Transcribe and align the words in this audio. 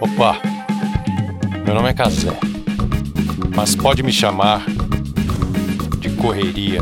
Opa, 0.00 0.40
meu 1.64 1.74
nome 1.74 1.88
é 1.88 1.94
Casé, 1.94 2.30
mas 3.54 3.74
pode 3.76 4.02
me 4.02 4.12
chamar 4.12 4.64
de 5.98 6.10
Correria. 6.16 6.80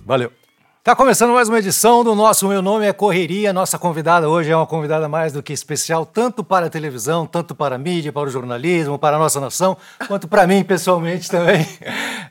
Valeu! 0.05 0.38
Tá 0.89 0.97
começando 0.97 1.35
mais 1.35 1.51
uma 1.51 1.59
edição 1.59 2.03
do 2.03 2.15
nosso 2.15 2.49
Meu 2.49 2.63
Nome 2.63 2.87
é 2.87 2.95
Correria. 2.95 3.53
Nossa 3.53 3.79
convidada 3.79 4.27
hoje 4.27 4.51
é 4.51 4.57
uma 4.57 4.67
convidada 4.67 5.07
mais 5.07 5.35
do 5.35 5.43
que 5.43 5.53
especial, 5.53 6.07
tanto 6.07 6.43
para 6.43 6.65
a 6.65 6.71
televisão, 6.71 7.27
tanto 7.27 7.55
para 7.55 7.75
a 7.75 7.79
mídia, 7.79 8.11
para 8.11 8.27
o 8.27 8.31
jornalismo, 8.31 8.99
para 8.99 9.17
a 9.17 9.19
nossa 9.19 9.39
nação, 9.39 9.77
quanto 10.07 10.27
para 10.27 10.47
mim 10.47 10.65
pessoalmente 10.65 11.31
também. 11.31 11.67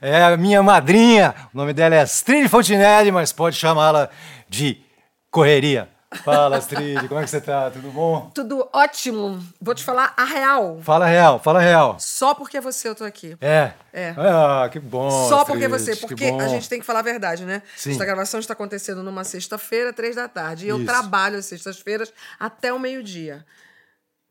É 0.02 0.24
a 0.24 0.36
minha 0.36 0.64
madrinha. 0.64 1.36
O 1.54 1.58
nome 1.58 1.72
dela 1.72 1.94
é 1.94 2.02
Astrid 2.02 2.50
Fontinelli, 2.50 3.12
mas 3.12 3.32
pode 3.32 3.56
chamá-la 3.56 4.10
de 4.50 4.82
Correria. 5.30 5.88
Fala, 6.24 6.58
Astrid, 6.58 7.06
como 7.08 7.20
é 7.20 7.24
que 7.24 7.30
você 7.30 7.42
tá? 7.42 7.70
Tudo 7.70 7.92
bom? 7.92 8.32
Tudo 8.34 8.70
ótimo. 8.72 9.44
Vou 9.60 9.76
te 9.76 9.84
falar 9.84 10.14
a 10.16 10.24
real. 10.24 10.80
Fala 10.82 11.06
real, 11.06 11.38
fala 11.38 11.60
real. 11.60 11.98
Só 12.00 12.34
porque 12.34 12.62
você 12.62 12.88
eu 12.88 12.96
tô 12.96 13.04
aqui. 13.04 13.38
É? 13.42 13.74
É. 13.92 14.16
Ah, 14.18 14.70
que 14.72 14.80
bom. 14.80 15.10
Só 15.28 15.42
Astrid, 15.42 15.48
porque 15.48 15.68
você. 15.68 15.96
que 15.96 16.08
Porque 16.08 16.26
a 16.26 16.48
gente 16.48 16.70
tem 16.70 16.80
que 16.80 16.86
falar 16.86 17.00
a 17.00 17.04
verdade, 17.04 17.44
né? 17.44 17.62
Sim. 17.76 17.92
Esta 17.92 18.06
gravação 18.06 18.40
está 18.40 18.54
acontecendo 18.54 19.04
numa 19.04 19.26
sexta-feira, 19.26 19.92
três 19.92 20.16
da 20.16 20.30
tarde. 20.30 20.66
E 20.66 20.70
eu 20.70 20.78
Isso. 20.78 20.86
trabalho 20.86 21.38
às 21.38 21.46
sextas-feiras 21.46 22.14
até 22.40 22.72
o 22.72 22.80
meio-dia. 22.80 23.46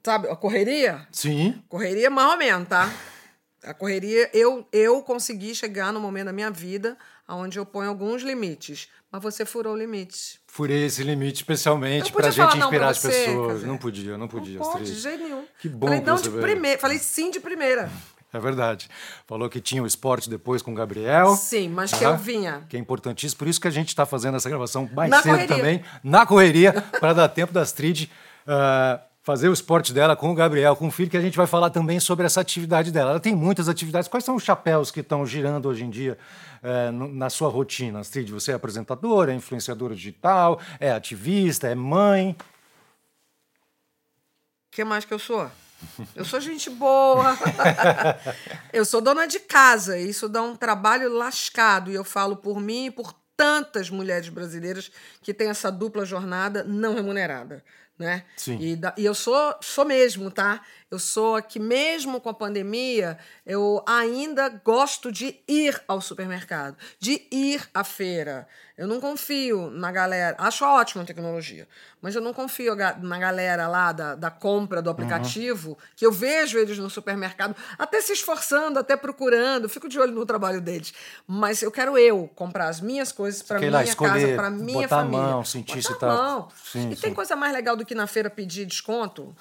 Sabe, 0.03 0.29
a 0.31 0.37
correria? 0.37 1.07
Sim. 1.13 1.63
Correria 1.69 2.09
mais 2.09 2.31
ou 2.31 2.39
menos, 2.39 2.69
tá? 2.69 2.91
A 3.65 3.75
correria, 3.75 4.31
eu, 4.33 4.67
eu 4.73 5.03
consegui 5.03 5.55
chegar 5.55 5.93
no 5.93 6.01
momento 6.01 6.27
da 6.27 6.33
minha 6.33 6.51
vida 6.51 6.97
onde 7.29 7.59
eu 7.59 7.67
ponho 7.67 7.89
alguns 7.89 8.23
limites. 8.23 8.89
Mas 9.11 9.23
você 9.23 9.45
furou 9.45 9.75
o 9.75 9.77
limite. 9.77 10.41
Furei 10.57 10.87
esse 10.87 11.03
limite 11.03 11.35
especialmente 11.37 12.11
podia 12.11 12.33
pra 12.33 12.47
gente 12.49 12.57
inspirar 12.59 12.89
as 12.89 12.99
pessoas. 12.99 13.63
Não 13.63 13.77
podia, 13.77 14.17
não 14.17 14.27
podia, 14.27 14.59
Não 14.59 14.73
pode, 14.73 14.87
de 14.87 14.95
jeito 14.99 15.23
nenhum. 15.23 15.45
Que 15.61 15.69
bom 15.69 15.87
Falei 15.87 16.01
que 16.01 16.07
não 16.07 16.17
de 16.17 16.31
veio. 16.31 16.43
primeira. 16.43 16.79
Falei 16.81 16.99
sim 16.99 17.31
de 17.31 17.39
primeira. 17.41 17.91
É 18.33 18.39
verdade. 18.41 18.89
Falou 19.27 19.51
que 19.51 19.61
tinha 19.61 19.83
o 19.83 19.87
esporte 19.87 20.31
depois 20.31 20.63
com 20.63 20.73
o 20.73 20.75
Gabriel. 20.75 21.37
Sim, 21.37 21.69
mas 21.69 21.93
que 21.93 22.03
Aham. 22.03 22.15
eu 22.15 22.19
vinha. 22.19 22.63
Que 22.71 22.77
é 22.79 22.81
importantíssimo. 22.81 23.39
Por 23.39 23.49
isso 23.49 23.61
que 23.61 23.69
a 23.69 23.71
gente 23.71 23.89
está 23.89 24.07
fazendo 24.07 24.39
essa 24.39 24.49
gravação 24.49 24.89
mais 24.95 25.11
Na 25.11 25.21
cedo 25.23 25.33
correria. 25.33 25.57
também, 25.57 25.85
na 26.03 26.25
correria, 26.25 26.73
para 27.01 27.13
dar 27.13 27.29
tempo 27.29 27.53
da 27.53 27.61
Astrid 27.61 28.09
ah, 28.47 28.99
fazer 29.27 29.49
o 29.49 29.53
esporte 29.53 29.93
dela 29.93 30.15
com 30.15 30.31
o 30.31 30.35
Gabriel, 30.37 30.77
com 30.77 30.87
o 30.87 30.91
filho, 30.91 31.11
que 31.11 31.17
a 31.17 31.21
gente 31.21 31.37
vai 31.37 31.49
falar 31.49 31.69
também 31.71 31.99
sobre 31.99 32.25
essa 32.25 32.41
atividade 32.41 32.93
dela. 32.93 33.11
Ela 33.11 33.19
tem 33.19 33.35
muitas 33.35 33.69
atividades. 33.69 34.07
Quais 34.09 34.23
são 34.25 34.37
os 34.37 34.45
chapéus 34.45 34.93
que 34.93 35.01
estão 35.01 35.27
girando 35.27 35.69
hoje 35.69 35.83
em 35.83 35.91
dia 35.91 36.17
no- 36.95 37.09
na 37.13 37.29
sua 37.29 37.49
rotina, 37.49 37.99
Astrid? 37.99 38.31
Você 38.31 38.53
é 38.53 38.55
apresentadora, 38.55 39.33
é 39.33 39.35
influenciadora 39.35 39.97
digital, 39.97 40.61
é 40.79 40.93
ativista, 40.93 41.67
é 41.67 41.75
mãe. 41.75 42.37
O 44.69 44.71
que 44.71 44.85
mais 44.85 45.05
que 45.05 45.13
eu 45.13 45.19
sou? 45.19 45.51
Eu 46.15 46.25
sou 46.25 46.41
gente 46.41 46.71
boa. 46.71 47.37
eu 48.73 48.85
sou 48.85 49.01
dona 49.01 49.27
de 49.27 49.41
casa. 49.41 49.99
e 49.99 50.09
Isso 50.09 50.29
dá 50.29 50.41
um 50.41 50.55
trabalho 50.55 51.13
lascado. 51.13 51.91
E 51.91 51.95
eu 51.97 52.05
falo 52.05 52.37
por 52.37 52.61
mim 52.61 52.87
e 52.87 52.91
por 52.93 53.13
tantas 53.37 53.91
mulheres 53.91 54.29
brasileiras 54.29 54.89
que 55.21 55.35
têm 55.35 55.49
essa 55.49 55.71
dupla 55.73 56.05
jornada 56.07 56.63
não 56.63 56.95
remunerada. 56.95 57.65
Né? 57.99 58.25
Sim. 58.37 58.59
E, 58.61 58.77
da- 58.77 58.95
e 58.99 59.05
eu 59.05 59.15
sou, 59.15 59.55
sou 59.63 59.85
mesmo, 59.85 60.31
tá? 60.31 60.61
Eu 60.89 61.01
sou 61.01 61.35
a 61.35 61.43
que, 61.43 61.59
mesmo 61.59 62.21
com 62.21 62.29
a 62.29 62.35
pandemia, 62.35 63.19
eu 63.45 63.83
ainda 63.87 64.49
gosto 64.49 65.11
de 65.11 65.37
ir 65.49 65.83
ao 65.89 66.01
supermercado, 66.01 66.77
de 67.01 67.27
ir 67.31 67.69
à 67.75 67.83
feira. 67.83 68.47
Eu 68.79 68.87
não 68.87 69.01
confio 69.01 69.71
na 69.71 69.91
galera. 69.91 70.37
Acho 70.39 70.65
ótima 70.65 71.03
a 71.03 71.07
tecnologia, 71.07 71.67
mas 72.01 72.15
eu 72.15 72.21
não 72.21 72.33
confio 72.33 72.75
na 72.77 73.19
galera 73.19 73.67
lá 73.67 73.91
da, 73.91 74.15
da 74.15 74.31
compra 74.31 74.81
do 74.83 74.91
aplicativo, 74.91 75.77
que 75.97 76.07
eu 76.07 76.13
vejo 76.13 76.59
eles 76.59 76.79
no 76.79 76.89
supermercado, 76.91 77.57
até 77.79 78.01
se 78.01 78.13
esforçando, 78.13 78.79
até 78.79 78.97
procurando, 78.97 79.69
fico 79.69 79.89
de 79.89 79.99
olho 79.99 80.13
no 80.13 80.27
trabalho 80.27 80.61
deles. 80.61 80.93
Mas 81.27 81.63
eu 81.63 81.71
quero 81.73 81.99
eu 81.99 82.31
comprar 82.35 82.69
as 82.69 82.81
minhas 82.81 83.11
coisas 83.11 83.43
para 83.43 83.59
minha 83.59 83.73
lá 83.73 83.83
escolher, 83.83 84.13
casa, 84.13 84.37
para 84.37 84.51
minha 84.51 84.83
botar 84.83 84.97
a 84.97 85.01
família. 85.01 85.27
mão, 85.27 85.45
sentir 85.45 85.83
se 85.83 85.89
Botar 85.95 86.07
tá- 86.07 86.13
a 86.13 86.17
mão. 86.17 86.49
Sim, 86.63 86.91
e 86.91 86.95
sim. 86.95 87.01
tem 87.03 87.15
coisa 87.15 87.35
mais 87.35 87.53
legal 87.53 87.75
do 87.77 87.85
que 87.85 87.95
na 87.95 88.07
feira 88.07 88.29
pedir 88.31 88.67
desconto? 88.67 89.35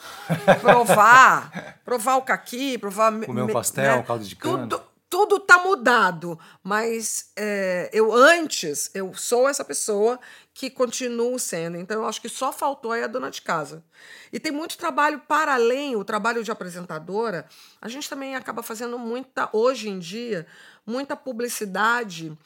provar. 0.62 1.35
provar 1.84 2.16
o 2.18 2.22
caqui, 2.22 2.78
provar... 2.78 3.12
me- 3.12 3.26
Comer 3.26 3.44
um 3.44 3.48
pastel, 3.54 4.00
um 4.00 4.04
caldo 4.04 4.24
de 4.26 4.36
cana. 4.36 4.68
Tudo, 4.68 4.84
tudo 5.10 5.40
tá 5.40 5.60
mudado. 5.60 6.38
Mas 6.64 7.32
é, 7.36 7.90
eu 7.94 8.14
antes, 8.14 8.90
eu 8.94 9.14
sou 9.14 9.48
essa 9.48 9.64
pessoa 9.64 10.20
que 10.54 10.70
continuo 10.70 11.38
sendo. 11.38 11.78
Então, 11.78 12.02
eu 12.02 12.08
acho 12.08 12.22
que 12.22 12.30
só 12.30 12.52
faltou 12.52 12.92
aí 12.92 13.04
a 13.04 13.08
dona 13.08 13.30
de 13.30 13.42
casa. 13.42 13.84
E 14.32 14.40
tem 14.40 14.52
muito 14.52 14.78
trabalho 14.78 15.20
para 15.28 15.54
além, 15.56 15.96
o 15.96 16.04
trabalho 16.04 16.44
de 16.44 16.52
apresentadora. 16.52 17.46
A 17.82 17.88
gente 17.88 18.10
também 18.10 18.36
acaba 18.36 18.62
fazendo 18.64 18.98
muita, 18.98 19.50
hoje 19.54 19.90
em 19.90 20.00
dia, 20.00 20.46
muita 20.86 21.16
publicidade 21.16 22.38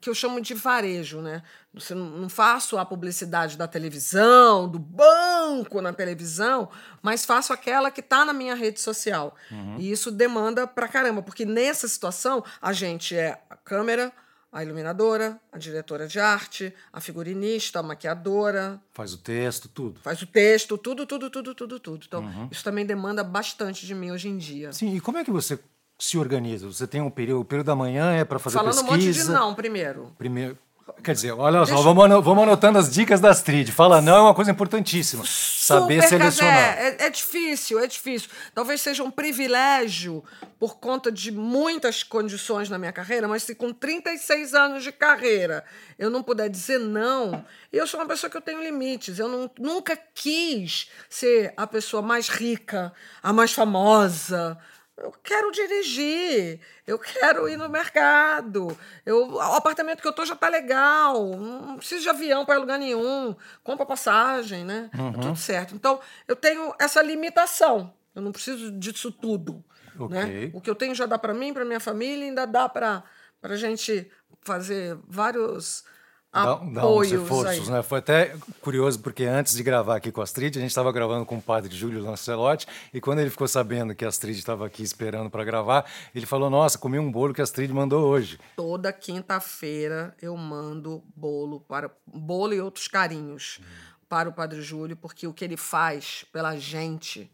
que 0.00 0.08
eu 0.10 0.14
chamo 0.14 0.40
de 0.40 0.54
varejo, 0.54 1.20
né? 1.20 1.42
Você 1.74 1.94
não 1.94 2.28
faço 2.28 2.78
a 2.78 2.84
publicidade 2.84 3.56
da 3.56 3.66
televisão, 3.68 4.68
do 4.68 4.78
banco 4.78 5.80
na 5.80 5.92
televisão, 5.92 6.68
mas 7.02 7.24
faço 7.24 7.52
aquela 7.52 7.90
que 7.90 8.00
está 8.00 8.24
na 8.24 8.32
minha 8.32 8.54
rede 8.54 8.80
social. 8.80 9.34
E 9.78 9.90
isso 9.90 10.10
demanda 10.10 10.66
pra 10.66 10.88
caramba, 10.88 11.22
porque 11.22 11.44
nessa 11.44 11.86
situação 11.88 12.44
a 12.60 12.72
gente 12.72 13.14
é 13.16 13.40
a 13.48 13.56
câmera, 13.56 14.12
a 14.52 14.64
iluminadora, 14.64 15.40
a 15.52 15.58
diretora 15.58 16.08
de 16.08 16.18
arte, 16.18 16.74
a 16.92 17.00
figurinista, 17.00 17.78
a 17.78 17.82
maquiadora, 17.84 18.80
Faz 18.92 19.12
o 19.14 19.18
texto, 19.18 19.68
tudo. 19.68 20.00
faz 20.00 20.20
o 20.22 20.26
texto, 20.26 20.76
tudo, 20.76 21.06
tudo, 21.06 21.30
tudo, 21.30 21.54
tudo, 21.54 21.78
tudo. 21.78 22.04
Então, 22.06 22.48
isso 22.50 22.64
também 22.64 22.84
demanda 22.84 23.22
bastante 23.22 23.86
de 23.86 23.94
mim 23.94 24.10
hoje 24.10 24.28
em 24.28 24.36
dia. 24.36 24.72
Sim, 24.72 24.96
e 24.96 25.00
como 25.00 25.18
é 25.18 25.24
que 25.24 25.30
você 25.30 25.56
se 26.00 26.18
organiza? 26.18 26.66
Você 26.66 26.86
tem 26.86 27.00
um 27.00 27.10
período, 27.10 27.42
o 27.42 27.44
período 27.44 27.66
da 27.66 27.76
manhã 27.76 28.12
é 28.12 28.24
para 28.24 28.38
fazer 28.38 28.56
Falando 28.58 28.80
um 28.80 28.86
pesquisa. 28.86 29.18
monte 29.20 29.26
de 29.26 29.32
não 29.32 29.54
primeiro. 29.54 30.12
Primeiro, 30.18 30.58
quer 31.04 31.14
dizer, 31.14 31.32
olha 31.32 31.64
só, 31.66 31.80
vamos, 31.82 32.04
ano- 32.04 32.20
vamos 32.22 32.42
anotando 32.42 32.78
as 32.78 32.90
dicas 32.90 33.20
da 33.20 33.30
Astrid. 33.30 33.70
Fala 33.70 34.00
não 34.00 34.16
é 34.16 34.20
uma 34.22 34.34
coisa 34.34 34.50
importantíssima. 34.50 35.22
Saber 35.26 36.02
selecionar. 36.02 36.74
Cazé, 36.76 36.96
É, 36.98 37.06
é 37.06 37.10
difícil, 37.10 37.78
é 37.78 37.86
difícil. 37.86 38.28
Talvez 38.54 38.80
seja 38.80 39.04
um 39.04 39.10
privilégio 39.10 40.24
por 40.58 40.78
conta 40.78 41.12
de 41.12 41.30
muitas 41.30 42.02
condições 42.02 42.68
na 42.68 42.76
minha 42.78 42.92
carreira, 42.92 43.28
mas 43.28 43.44
se 43.44 43.54
com 43.54 43.72
36 43.72 44.52
anos 44.52 44.82
de 44.82 44.90
carreira 44.90 45.64
eu 45.98 46.10
não 46.10 46.22
puder 46.24 46.48
dizer 46.48 46.78
não, 46.78 47.44
e 47.72 47.76
eu 47.76 47.86
sou 47.86 48.00
uma 48.00 48.06
pessoa 48.06 48.28
que 48.28 48.36
eu 48.36 48.40
tenho 48.42 48.62
limites. 48.62 49.18
Eu 49.18 49.28
não- 49.28 49.50
nunca 49.58 49.96
quis 50.14 50.90
ser 51.08 51.54
a 51.56 51.66
pessoa 51.66 52.02
mais 52.02 52.28
rica, 52.28 52.92
a 53.22 53.32
mais 53.32 53.52
famosa. 53.52 54.58
Eu 55.00 55.12
quero 55.22 55.50
dirigir, 55.50 56.60
eu 56.86 56.98
quero 56.98 57.48
ir 57.48 57.56
no 57.56 57.68
mercado. 57.70 58.76
Eu, 59.04 59.32
o 59.32 59.40
apartamento 59.40 60.02
que 60.02 60.06
eu 60.06 60.12
tô 60.12 60.26
já 60.26 60.36
tá 60.36 60.48
legal. 60.48 61.36
Não 61.36 61.78
preciso 61.78 62.02
de 62.02 62.08
avião 62.10 62.44
para 62.44 62.58
lugar 62.58 62.78
nenhum. 62.78 63.34
Compra 63.64 63.86
passagem, 63.86 64.62
né? 64.62 64.90
Uhum. 64.94 65.12
Tá 65.12 65.18
tudo 65.20 65.36
certo. 65.36 65.74
Então, 65.74 66.00
eu 66.28 66.36
tenho 66.36 66.74
essa 66.78 67.00
limitação. 67.00 67.92
Eu 68.14 68.20
não 68.20 68.30
preciso 68.30 68.70
disso 68.72 69.10
tudo. 69.10 69.64
Ok. 69.98 70.18
Né? 70.18 70.50
O 70.52 70.60
que 70.60 70.68
eu 70.68 70.74
tenho 70.74 70.94
já 70.94 71.06
dá 71.06 71.18
para 71.18 71.32
mim, 71.32 71.54
para 71.54 71.64
minha 71.64 71.80
família, 71.80 72.26
ainda 72.26 72.46
dá 72.46 72.68
para 72.68 73.02
a 73.42 73.56
gente 73.56 74.10
fazer 74.42 74.98
vários 75.08 75.82
Dá, 76.32 76.44
dá 76.44 76.62
uns 76.62 76.78
apoios 76.78 77.12
reforços, 77.12 77.68
aí. 77.68 77.74
né? 77.74 77.82
Foi 77.82 77.98
até 77.98 78.36
curioso, 78.60 79.00
porque 79.00 79.24
antes 79.24 79.54
de 79.54 79.64
gravar 79.64 79.96
aqui 79.96 80.12
com 80.12 80.20
a 80.20 80.24
Astrid, 80.24 80.56
a 80.56 80.60
gente 80.60 80.70
estava 80.70 80.92
gravando 80.92 81.26
com 81.26 81.38
o 81.38 81.42
padre 81.42 81.74
Júlio 81.74 82.00
Lancelotti, 82.00 82.68
e 82.94 83.00
quando 83.00 83.18
ele 83.18 83.30
ficou 83.30 83.48
sabendo 83.48 83.96
que 83.96 84.04
a 84.04 84.08
Astrid 84.08 84.38
estava 84.38 84.64
aqui 84.64 84.82
esperando 84.82 85.28
para 85.28 85.42
gravar, 85.42 85.90
ele 86.14 86.26
falou: 86.26 86.48
Nossa, 86.48 86.78
comi 86.78 87.00
um 87.00 87.10
bolo 87.10 87.34
que 87.34 87.40
a 87.40 87.44
Astrid 87.44 87.72
mandou 87.72 88.06
hoje. 88.06 88.38
Toda 88.54 88.92
quinta-feira 88.92 90.14
eu 90.22 90.36
mando 90.36 91.02
bolo 91.16 91.60
para 91.60 91.90
bolo 92.06 92.54
e 92.54 92.60
outros 92.60 92.86
carinhos 92.86 93.60
para 94.08 94.28
o 94.28 94.32
Padre 94.32 94.62
Júlio, 94.62 94.96
porque 94.96 95.26
o 95.26 95.34
que 95.34 95.44
ele 95.44 95.56
faz 95.56 96.24
pela 96.32 96.56
gente, 96.56 97.28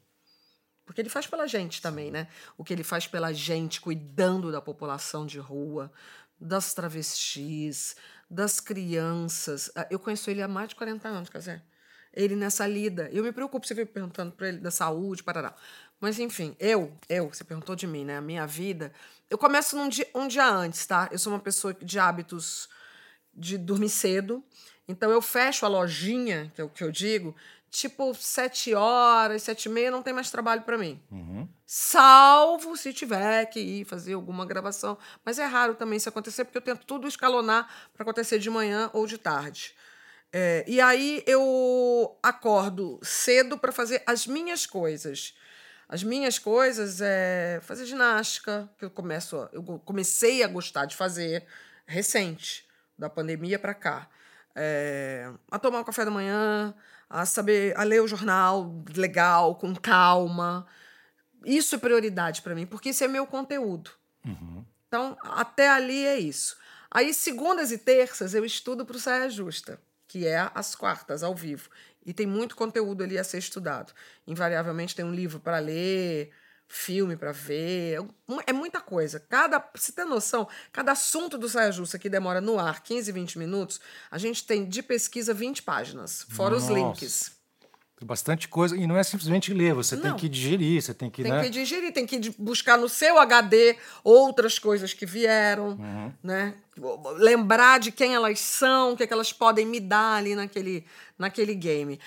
porque 0.87 1.03
ele 1.03 1.11
faz 1.11 1.27
pela 1.27 1.47
gente 1.47 1.83
também, 1.83 2.11
né? 2.11 2.29
O 2.57 2.65
que 2.65 2.73
ele 2.73 2.85
faz 2.85 3.07
pela 3.07 3.31
gente, 3.31 3.79
cuidando 3.79 4.51
da 4.51 4.63
população 4.63 5.27
de 5.27 5.39
rua, 5.39 5.93
das 6.39 6.75
travestis, 6.75 7.97
das 8.29 8.61
crianças. 8.61 9.71
Ah, 9.75 9.87
Eu 9.91 9.99
conheço 9.99 10.31
ele 10.31 10.43
há 10.43 10.49
mais 10.49 10.69
de 10.69 10.75
40 10.77 11.09
anos, 11.09 11.29
quer 11.29 11.39
dizer, 11.39 11.63
ele 12.13 12.35
nessa 12.37 12.67
lida. 12.67 13.09
Eu 13.13 13.23
me 13.23 13.33
preocupo, 13.33 13.67
você 13.67 13.75
fica 13.75 13.87
perguntando 13.93 14.33
para 14.33 14.49
ele 14.49 14.59
da 14.59 14.71
saúde, 14.71 15.23
parará. 15.23 15.55
Mas, 16.01 16.19
enfim, 16.19 16.57
eu, 16.59 16.93
eu, 17.09 17.29
você 17.29 17.45
perguntou 17.45 17.75
de 17.77 17.87
mim, 17.87 18.05
né? 18.05 18.17
A 18.19 18.21
minha 18.21 18.47
vida. 18.47 18.93
Eu 19.31 19.39
começo 19.39 19.77
num 19.77 19.89
dia, 19.89 20.09
um 20.15 20.29
dia 20.29 20.47
antes, 20.49 20.85
tá? 20.87 21.09
Eu 21.11 21.19
sou 21.19 21.33
uma 21.33 21.39
pessoa 21.41 21.75
de 21.75 21.99
hábitos 21.99 22.69
de 23.35 23.59
dormir 23.59 23.91
cedo. 23.91 24.43
Então 24.89 25.11
eu 25.11 25.21
fecho 25.21 25.67
a 25.67 25.69
lojinha, 25.69 26.51
que 26.55 26.61
é 26.61 26.65
o 26.65 26.69
que 26.69 26.85
eu 26.85 26.93
digo, 26.93 27.35
tipo 27.71 28.15
sete 28.15 28.75
horas, 28.75 29.43
sete 29.43 29.67
e 29.67 29.69
meia, 29.69 29.91
não 29.91 30.03
tem 30.03 30.13
mais 30.13 30.31
trabalho 30.31 30.63
para 30.63 30.79
mim. 30.79 31.03
Salvo 31.67 32.77
se 32.77 32.93
tiver 32.93 33.47
que 33.47 33.61
ir 33.61 33.85
fazer 33.85 34.15
alguma 34.15 34.47
gravação. 34.47 34.97
Mas 35.25 35.39
é 35.39 35.45
raro 35.45 35.75
também 35.75 35.97
isso 35.97 36.09
acontecer, 36.09 36.45
porque 36.45 36.59
eu 36.59 36.63
tento 36.63 36.87
tudo 36.87 37.09
escalonar 37.09 37.69
para 37.93 38.03
acontecer 38.03 38.39
de 38.39 38.49
manhã 38.49 38.91
ou 38.93 39.07
de 39.07 39.19
tarde. 39.19 39.75
É, 40.33 40.65
e 40.67 40.81
aí 40.81 41.23
eu 41.27 42.19
acordo 42.23 42.99
cedo 43.03 43.59
para 43.59 43.73
fazer 43.73 44.03
as 44.07 44.27
minhas 44.27 44.67
coisas. 44.67 45.35
As 45.89 46.03
minhas 46.03 46.39
coisas 46.39 47.01
é 47.01 47.61
fazer 47.63 47.87
ginástica, 47.87 48.69
que 48.77 48.85
eu 48.85 48.91
começo, 48.91 49.49
eu 49.53 49.63
comecei 49.85 50.43
a 50.43 50.49
gostar 50.49 50.85
de 50.85 50.97
fazer 50.97 51.47
recente, 51.87 52.67
da 52.99 53.09
pandemia 53.09 53.59
para 53.59 53.73
cá. 53.73 54.09
É, 54.55 55.31
a 55.51 55.59
tomar 55.59 55.81
um 55.81 55.85
café 55.85 56.05
da 56.05 56.11
manhã, 56.11 56.75
a 57.09 57.25
saber, 57.25 57.77
a 57.79 57.83
ler 57.83 58.03
o 58.03 58.09
jornal 58.09 58.85
legal, 58.95 59.55
com 59.57 59.75
calma. 59.75 60.67
Isso 61.45 61.75
é 61.75 61.79
prioridade 61.79 62.43
para 62.43 62.55
mim, 62.55 62.67
porque 62.67 62.91
isso 62.91 63.05
é 63.05 63.09
meu 63.09 63.27
conteúdo. 63.27 63.91
Então, 64.89 65.17
até 65.23 65.69
ali 65.69 66.05
é 66.05 66.19
isso. 66.19 66.57
Aí, 66.91 67.13
segundas 67.13 67.71
e 67.71 67.79
terças, 67.79 68.35
eu 68.35 68.45
estudo 68.45 68.85
para 68.85 68.97
o 68.97 69.01
Saia 69.01 69.29
Justa, 69.29 69.81
que 70.09 70.27
é 70.27 70.51
às 70.55 70.75
quartas, 70.75 71.23
ao 71.23 71.35
vivo. 71.35 71.69
E 72.05 72.13
tem 72.13 72.27
muito 72.27 72.57
conteúdo 72.57 73.03
ali 73.03 73.19
a 73.19 73.25
ser 73.25 73.39
estudado. 73.39 73.93
Invariavelmente 74.27 74.95
tem 74.95 75.05
um 75.05 75.15
livro 75.15 75.41
para 75.41 75.59
ler, 75.59 76.31
filme 76.69 77.17
para 77.17 77.33
ver. 77.33 77.99
É 78.47 78.53
muita 78.53 78.81
coisa. 78.81 79.21
Cada, 79.21 79.63
você 79.75 79.93
ter 79.93 80.05
noção, 80.05 80.49
cada 80.73 80.93
assunto 80.93 81.39
do 81.39 81.49
Saia 81.49 81.73
Justa 81.73 81.99
que 81.99 82.09
demora 82.09 82.41
no 82.41 82.59
ar 82.59 82.83
15, 82.83 83.13
20 83.13 83.39
minutos, 83.39 83.81
a 84.11 84.19
gente 84.19 84.45
tem 84.45 84.69
de 84.69 84.83
pesquisa 84.83 85.33
20 85.33 85.63
páginas, 85.63 86.27
fora 86.29 86.57
os 86.57 86.69
Nossa. 86.69 86.75
links. 86.75 87.37
Tem 87.99 88.07
bastante 88.07 88.47
coisa. 88.47 88.77
E 88.77 88.87
não 88.87 88.97
é 88.99 89.03
simplesmente 89.03 89.55
ler, 89.55 89.73
você 89.73 89.97
tem 89.97 90.11
Não. 90.11 90.19
que 90.19 90.29
digerir, 90.29 90.83
você 90.83 90.93
tem 90.93 91.09
que. 91.09 91.23
Tem 91.23 91.33
né? 91.33 91.45
que 91.45 91.51
digerir, 91.51 91.93
tem 91.95 92.07
que 92.07 92.31
buscar 92.39 92.77
no 92.77 92.91
seu 92.91 93.19
HD 93.19 93.75
outras 94.05 94.59
coisas 94.59 94.93
que 94.93 95.07
vieram, 95.07 95.79
né? 96.23 96.55
Lembrar 97.17 97.81
de 97.81 97.91
quem 97.91 98.15
elas 98.15 98.39
são, 98.39 98.93
o 98.93 98.97
que, 98.99 99.05
é 99.05 99.07
que 99.07 99.15
elas 99.15 99.33
podem 99.33 99.65
me 99.65 99.81
dar 99.81 100.17
ali 100.17 100.35
naquele, 100.35 100.85
naquele 101.19 101.55
game. 101.55 101.99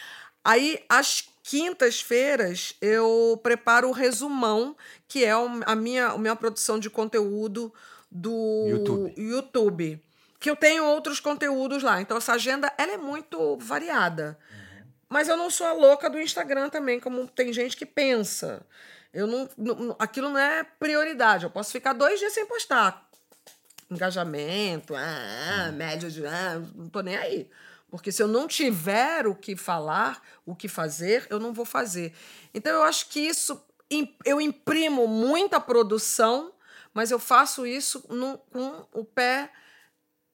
Aí, 0.43 0.79
às 0.87 1.27
quintas-feiras, 1.43 2.73
eu 2.81 3.39
preparo 3.41 3.89
o 3.89 3.93
resumão, 3.93 4.75
que 5.07 5.23
é 5.23 5.31
a 5.65 5.75
minha, 5.75 6.07
a 6.07 6.17
minha 6.17 6.35
produção 6.35 6.79
de 6.79 6.89
conteúdo 6.89 7.73
do 8.11 8.65
YouTube. 8.67 9.13
YouTube. 9.17 10.03
Que 10.39 10.49
eu 10.49 10.55
tenho 10.55 10.85
outros 10.85 11.19
conteúdos 11.19 11.83
lá. 11.83 11.99
Então, 12.01 12.17
essa 12.17 12.33
agenda 12.33 12.71
ela 12.77 12.93
é 12.93 12.97
muito 12.97 13.57
variada. 13.57 14.39
Mas 15.09 15.27
eu 15.27 15.35
não 15.35 15.49
sou 15.49 15.65
a 15.67 15.73
louca 15.73 16.09
do 16.09 16.19
Instagram 16.19 16.69
também, 16.69 16.99
como 16.99 17.27
tem 17.27 17.51
gente 17.51 17.75
que 17.75 17.85
pensa. 17.85 18.65
Eu 19.13 19.25
não, 19.27 19.49
não- 19.57 19.95
aquilo 19.99 20.29
não 20.29 20.37
é 20.37 20.63
prioridade. 20.63 21.43
Eu 21.45 21.49
posso 21.49 21.71
ficar 21.71 21.93
dois 21.93 22.19
dias 22.19 22.31
sem 22.33 22.45
postar. 22.45 23.09
Engajamento, 23.89 24.93
ah, 24.95 25.71
média 25.73 26.09
de. 26.11 26.25
Ah, 26.25 26.61
não 26.75 26.89
tô 26.89 27.01
nem 27.01 27.17
aí. 27.17 27.49
Porque 27.89 28.11
se 28.11 28.21
eu 28.21 28.27
não 28.27 28.47
tiver 28.47 29.25
o 29.27 29.33
que 29.35 29.55
falar, 29.55 30.21
o 30.45 30.55
que 30.55 30.67
fazer, 30.67 31.25
eu 31.29 31.39
não 31.39 31.53
vou 31.53 31.65
fazer. 31.65 32.13
Então 32.53 32.71
eu 32.71 32.83
acho 32.83 33.07
que 33.09 33.19
isso. 33.19 33.61
Eu 34.23 34.39
imprimo 34.39 35.07
muita 35.07 35.59
produção, 35.59 36.51
mas 36.93 37.09
eu 37.09 37.17
faço 37.17 37.65
isso 37.65 38.05
no- 38.09 38.37
com 38.37 38.85
o 38.93 39.03
pé 39.03 39.51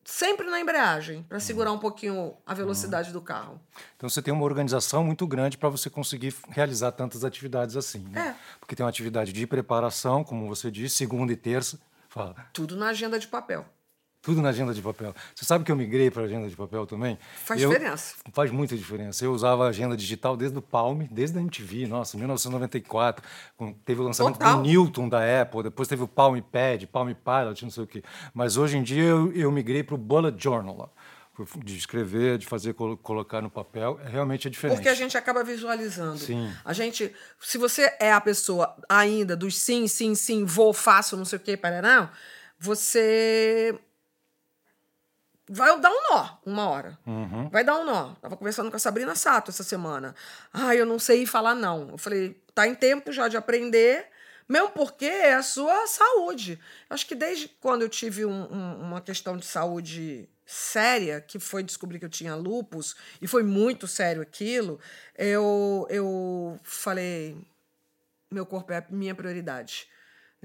sempre 0.03 0.45
na 0.47 0.59
embreagem, 0.59 1.23
para 1.23 1.39
segurar 1.39 1.71
um 1.71 1.79
pouquinho 1.79 2.35
a 2.45 2.53
velocidade 2.53 3.11
do 3.11 3.19
carro. 3.21 3.59
Então 3.97 4.07
você 4.07 4.21
tem 4.21 4.31
uma 4.33 4.43
organização 4.43 5.03
muito 5.03 5.25
grande 5.25 5.57
para 5.57 5.67
você 5.69 5.89
conseguir 5.89 6.35
realizar 6.49 6.91
tantas 6.91 7.23
atividades 7.23 7.75
assim. 7.75 7.99
Né? 8.09 8.35
É. 8.37 8.57
Porque 8.59 8.75
tem 8.75 8.83
uma 8.83 8.89
atividade 8.89 9.33
de 9.33 9.47
preparação, 9.47 10.23
como 10.23 10.47
você 10.47 10.69
disse, 10.69 10.97
segunda 10.97 11.33
e 11.33 11.35
terça. 11.35 11.79
Fala. 12.07 12.35
Tudo 12.53 12.75
na 12.75 12.89
agenda 12.89 13.17
de 13.17 13.27
papel. 13.27 13.65
Tudo 14.25 14.41
na 14.41 14.49
agenda 14.49 14.73
de 14.73 14.81
papel. 14.81 15.13
Você 15.35 15.45
sabe 15.45 15.63
que 15.63 15.71
eu 15.71 15.75
migrei 15.75 16.09
para 16.09 16.23
a 16.23 16.25
agenda 16.25 16.49
de 16.49 16.55
papel 16.55 16.85
também? 16.87 17.17
Faz 17.43 17.61
Eu- 17.61 17.69
diferença. 17.69 18.15
Faz 18.33 18.49
muita 18.51 18.75
diferença. 18.75 19.23
Eu 19.23 19.31
usava 19.31 19.65
a 19.65 19.69
agenda 19.69 19.95
digital 19.95 20.35
desde 20.35 20.57
o 20.57 20.61
Palm, 20.61 21.03
desde 21.11 21.37
a 21.37 21.41
MTV, 21.41 21.85
nossa, 21.87 22.17
1994. 22.17 23.23
com- 23.55 23.71
Teve 23.71 24.01
o 24.01 24.03
lançamento 24.03 24.39
Total. 24.39 24.57
do 24.57 24.63
Newton 24.63 25.07
da 25.07 25.41
Apple, 25.41 25.63
depois 25.63 25.87
teve 25.87 26.01
o 26.03 26.07
Palm 26.07 26.39
Pad, 26.41 26.87
Palm 26.87 27.09
Pilot, 27.13 27.63
não 27.63 27.69
sei 27.71 27.83
o 27.83 27.87
quê. 27.87 28.03
Mas 28.33 28.57
hoje 28.57 28.77
em 28.77 28.83
dia 28.83 29.03
eu, 29.03 29.31
eu 29.33 29.51
migrei 29.51 29.83
para 29.83 29.95
o 29.95 29.97
Bullet 29.97 30.35
Journal. 30.43 30.91
De 31.65 31.75
escrever, 31.77 32.37
de 32.37 32.45
fazer, 32.45 32.73
colo- 32.73 32.95
colocar 32.95 33.41
no 33.41 33.49
papel, 33.49 33.99
é 34.05 34.07
realmente 34.09 34.47
é 34.47 34.49
diferente. 34.49 34.77
Porque 34.77 34.87
a 34.87 34.93
gente 34.95 35.17
acaba 35.17 35.43
visualizando. 35.43 36.17
Sim. 36.17 36.49
A 36.63 36.71
gente, 36.71 37.13
se 37.41 37.57
você 37.57 37.93
é 37.99 38.13
a 38.13 38.21
pessoa 38.21 38.73
ainda 38.87 39.35
dos 39.35 39.57
sim, 39.57 39.85
sim, 39.85 40.15
sim, 40.15 40.45
vou, 40.45 40.71
faço, 40.73 41.17
não 41.17 41.25
sei 41.25 41.37
o 41.37 41.41
quê, 41.41 41.57
parará, 41.57 42.09
você 42.57 43.77
vai 45.49 45.79
dar 45.79 45.91
um 45.91 46.01
nó 46.11 46.29
uma 46.45 46.69
hora. 46.69 46.97
Vai 47.51 47.63
dar 47.63 47.77
um 47.77 47.85
nó. 47.85 48.13
Tava 48.21 48.35
conversando 48.37 48.69
com 48.69 48.75
a 48.77 48.79
Sabrina 48.79 49.15
Sato 49.15 49.51
essa 49.51 49.63
semana. 49.63 50.15
Ah, 50.53 50.75
eu 50.75 50.85
não 50.85 50.99
sei 50.99 51.25
falar 51.25 51.55
não. 51.55 51.89
Eu 51.91 51.97
falei, 51.97 52.41
tá 52.53 52.67
em 52.67 52.75
tempo 52.75 53.11
já 53.11 53.27
de 53.27 53.37
aprender, 53.37 54.07
mesmo 54.47 54.69
porque 54.69 55.05
é 55.05 55.33
a 55.35 55.43
sua 55.43 55.87
saúde. 55.87 56.59
Acho 56.89 57.05
que 57.07 57.15
desde 57.15 57.47
quando 57.47 57.81
eu 57.83 57.89
tive 57.89 58.25
um- 58.25 58.51
um- 58.53 58.81
uma 58.81 59.01
questão 59.01 59.37
de 59.37 59.45
saúde 59.45 60.29
séria, 60.45 61.19
que 61.21 61.39
foi 61.39 61.63
descobrir 61.63 61.97
que 61.99 62.05
eu 62.05 62.09
tinha 62.09 62.35
lupus, 62.35 62.95
e 63.21 63.27
foi 63.27 63.41
muito 63.41 63.87
sério 63.87 64.21
aquilo, 64.21 64.79
eu, 65.17 65.87
eu 65.89 66.59
falei, 66.63 67.35
meu 68.31 68.45
corpo 68.45 68.71
é 68.71 68.77
a 68.77 68.85
minha 68.89 69.15
prioridade. 69.15 69.87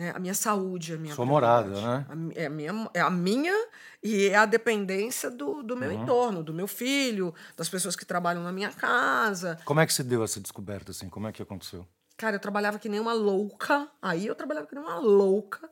Né? 0.00 0.12
A 0.14 0.18
minha 0.18 0.32
saúde 0.32 0.94
a 0.94 0.96
minha 0.96 1.14
Sua 1.14 1.26
morada, 1.26 1.68
né? 1.78 2.06
A 2.08 2.40
É 2.40 2.46
a 2.46 2.50
minha, 2.50 2.90
é 2.94 3.00
a 3.02 3.10
minha 3.10 3.68
e 4.02 4.28
é 4.28 4.34
a 4.36 4.46
dependência 4.46 5.30
do, 5.30 5.62
do 5.62 5.76
meu 5.76 5.90
entorno, 5.92 6.42
do 6.42 6.54
meu 6.54 6.66
filho, 6.66 7.34
das 7.54 7.68
pessoas 7.68 7.94
que 7.94 8.06
trabalham 8.06 8.42
na 8.42 8.50
minha 8.50 8.70
casa. 8.72 9.58
Como 9.66 9.78
é 9.78 9.84
que 9.86 9.92
se 9.92 10.02
deu 10.02 10.24
essa 10.24 10.40
descoberta 10.40 10.90
assim? 10.90 11.10
Como 11.10 11.26
é 11.28 11.32
que 11.32 11.42
aconteceu? 11.42 11.86
Cara, 12.16 12.36
eu 12.36 12.40
trabalhava 12.40 12.78
que 12.78 12.88
nem 12.88 12.98
uma 12.98 13.12
louca. 13.12 13.88
Aí 14.00 14.26
eu 14.26 14.34
trabalhava 14.34 14.66
que 14.66 14.74
nem 14.74 14.82
uma 14.82 14.98
louca. 14.98 15.68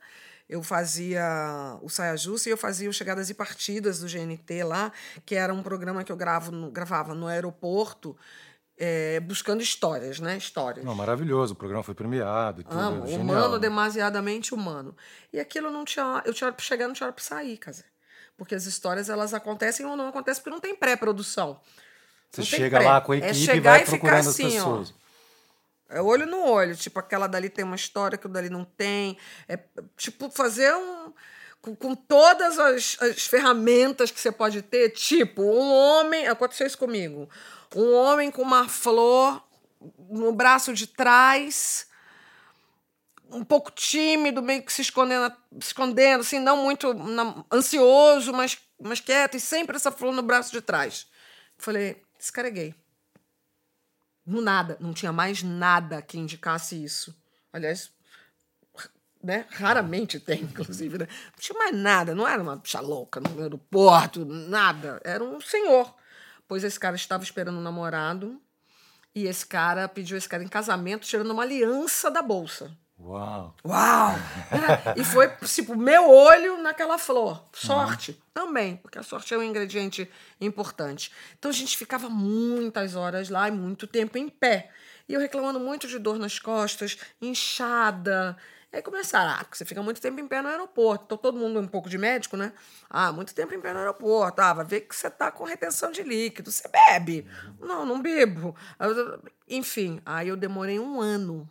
Eu 0.46 0.62
fazia 0.62 1.78
o 1.82 1.88
Saia 1.88 2.14
Justa 2.16 2.50
e 2.50 2.52
eu 2.52 2.56
fazia 2.58 2.88
o 2.88 2.92
Chegadas 2.92 3.30
e 3.30 3.34
Partidas 3.34 4.00
do 4.00 4.06
GNT 4.08 4.62
lá, 4.64 4.92
que 5.24 5.34
era 5.34 5.52
um 5.54 5.62
programa 5.62 6.04
que 6.04 6.12
eu 6.12 6.16
gravo 6.16 6.50
no- 6.52 6.70
gravava 6.70 7.14
no 7.14 7.26
aeroporto, 7.26 8.14
eh, 8.78 9.20
buscando 9.20 9.62
histórias, 9.62 10.20
né? 10.20 10.36
Histórias. 10.36 10.84
Não, 10.84 10.94
maravilhoso, 10.94 11.54
o 11.54 11.56
programa 11.56 11.82
foi 11.82 11.94
premiado 11.94 12.60
e 12.60 12.64
tudo. 12.64 12.78
Amo, 12.78 13.06
genial. 13.06 13.22
humano, 13.22 13.58
demasiadamente 13.58 14.54
humano. 14.54 14.96
E 15.32 15.40
aquilo 15.40 15.70
não 15.70 15.84
tinha. 15.84 16.22
Eu 16.24 16.32
tinha 16.32 16.46
hora 16.46 16.54
pra 16.54 16.64
chegar, 16.64 16.86
não 16.86 16.94
tinha 16.94 17.06
hora 17.06 17.12
pra 17.12 17.24
sair, 17.24 17.56
casa. 17.58 17.84
Porque 18.36 18.54
as 18.54 18.66
histórias 18.66 19.10
elas 19.10 19.34
acontecem 19.34 19.84
ou 19.84 19.96
não 19.96 20.08
acontecem, 20.08 20.42
porque 20.42 20.54
não 20.54 20.60
tem 20.60 20.74
pré-produção. 20.74 21.60
Você 22.30 22.40
não 22.40 22.46
chega 22.46 22.78
lá 22.78 23.00
com 23.00 23.12
a 23.12 23.16
É 23.16 23.18
equipe 23.18 23.32
e 23.32 23.44
chegar 23.44 23.70
vai 23.72 23.82
e 23.82 23.84
ficar 23.84 23.98
procurando 23.98 24.28
assim, 24.28 24.46
as 24.46 24.52
ó. 24.52 24.56
pessoas. 24.56 24.94
É 25.90 26.02
olho 26.02 26.26
no 26.26 26.44
olho, 26.44 26.76
tipo, 26.76 26.98
aquela 26.98 27.26
dali 27.26 27.48
tem 27.48 27.64
uma 27.64 27.74
história 27.74 28.18
que 28.18 28.26
o 28.26 28.28
dali 28.28 28.50
não 28.50 28.64
tem. 28.64 29.16
É 29.48 29.58
tipo 29.96 30.30
fazer 30.30 30.72
um. 30.74 31.12
Com, 31.60 31.74
com 31.74 31.94
todas 31.96 32.56
as, 32.58 32.96
as 33.00 33.26
ferramentas 33.26 34.12
que 34.12 34.20
você 34.20 34.30
pode 34.30 34.62
ter, 34.62 34.90
tipo, 34.90 35.42
um 35.42 35.72
homem. 35.72 36.28
Aconteceu 36.28 36.66
isso 36.66 36.78
comigo. 36.78 37.28
Um 37.74 37.94
homem 37.94 38.30
com 38.30 38.42
uma 38.42 38.68
flor 38.68 39.42
no 40.10 40.32
braço 40.32 40.72
de 40.72 40.86
trás, 40.86 41.86
um 43.30 43.44
pouco 43.44 43.70
tímido, 43.70 44.42
meio 44.42 44.62
que 44.62 44.72
se 44.72 44.82
escondendo, 44.82 45.34
se 45.60 45.68
escondendo 45.68 46.20
assim, 46.20 46.38
não 46.38 46.64
muito 46.64 46.88
ansioso, 47.52 48.32
mas, 48.32 48.58
mas 48.80 49.00
quieto, 49.00 49.36
e 49.36 49.40
sempre 49.40 49.76
essa 49.76 49.92
flor 49.92 50.12
no 50.12 50.22
braço 50.22 50.50
de 50.50 50.60
trás. 50.60 51.06
Falei, 51.58 52.02
esse 52.18 52.32
cara 52.32 52.48
é 52.48 52.50
gay. 52.50 52.74
No 54.24 54.40
nada, 54.40 54.76
não 54.80 54.92
tinha 54.92 55.12
mais 55.12 55.42
nada 55.42 56.02
que 56.02 56.18
indicasse 56.18 56.82
isso. 56.82 57.16
Aliás, 57.52 57.90
né? 59.22 59.46
Raramente 59.50 60.20
tem, 60.20 60.42
inclusive, 60.42 60.98
né? 60.98 61.06
Não 61.06 61.38
tinha 61.38 61.58
mais 61.58 61.74
nada, 61.74 62.14
não 62.14 62.26
era 62.26 62.42
uma 62.42 62.56
bicha 62.56 62.80
louca 62.80 63.20
no 63.20 63.40
aeroporto, 63.40 64.24
nada. 64.24 65.00
Era 65.04 65.22
um 65.22 65.40
senhor. 65.40 65.94
Pois 66.48 66.64
esse 66.64 66.80
cara 66.80 66.96
estava 66.96 67.22
esperando 67.22 67.58
um 67.58 67.62
namorado 67.62 68.40
e 69.14 69.26
esse 69.26 69.46
cara 69.46 69.86
pediu 69.86 70.16
esse 70.16 70.28
cara 70.28 70.42
em 70.42 70.48
casamento, 70.48 71.06
tirando 71.06 71.30
uma 71.30 71.42
aliança 71.42 72.10
da 72.10 72.22
bolsa. 72.22 72.76
Uau! 73.00 73.54
Uau! 73.64 74.14
e 74.96 75.04
foi, 75.04 75.28
tipo, 75.46 75.76
meu 75.76 76.10
olho 76.10 76.60
naquela 76.60 76.98
flor. 76.98 77.44
Sorte 77.52 78.10
uhum. 78.10 78.16
também, 78.34 78.76
porque 78.76 78.98
a 78.98 79.02
sorte 79.02 79.32
é 79.32 79.38
um 79.38 79.42
ingrediente 79.42 80.10
importante. 80.40 81.12
Então 81.38 81.50
a 81.50 81.54
gente 81.54 81.76
ficava 81.76 82.08
muitas 82.08 82.96
horas 82.96 83.28
lá 83.28 83.46
e 83.46 83.52
muito 83.52 83.86
tempo 83.86 84.18
em 84.18 84.28
pé. 84.28 84.70
E 85.08 85.14
eu 85.14 85.20
reclamando 85.20 85.60
muito 85.60 85.86
de 85.86 85.98
dor 85.98 86.18
nas 86.18 86.38
costas, 86.38 86.98
inchada. 87.22 88.36
Aí 88.70 88.82
começaram, 88.82 89.30
ah, 89.30 89.46
você 89.50 89.64
fica 89.64 89.82
muito 89.82 90.00
tempo 90.00 90.20
em 90.20 90.28
pé 90.28 90.42
no 90.42 90.48
aeroporto. 90.48 91.04
Então 91.06 91.16
todo 91.16 91.38
mundo 91.38 91.58
um 91.58 91.66
pouco 91.66 91.88
de 91.88 91.96
médico, 91.96 92.36
né? 92.36 92.52
Ah, 92.88 93.10
muito 93.10 93.34
tempo 93.34 93.54
em 93.54 93.60
pé 93.60 93.72
no 93.72 93.78
aeroporto. 93.78 94.40
Ah, 94.42 94.52
vai 94.52 94.64
ver 94.64 94.82
que 94.82 94.94
você 94.94 95.10
tá 95.10 95.30
com 95.32 95.44
retenção 95.44 95.90
de 95.90 96.02
líquido. 96.02 96.52
Você 96.52 96.68
bebe. 96.68 97.26
Não, 97.58 97.86
não 97.86 98.00
bebo. 98.00 98.54
Enfim, 99.48 100.02
aí 100.04 100.28
eu 100.28 100.36
demorei 100.36 100.78
um 100.78 101.00
ano 101.00 101.48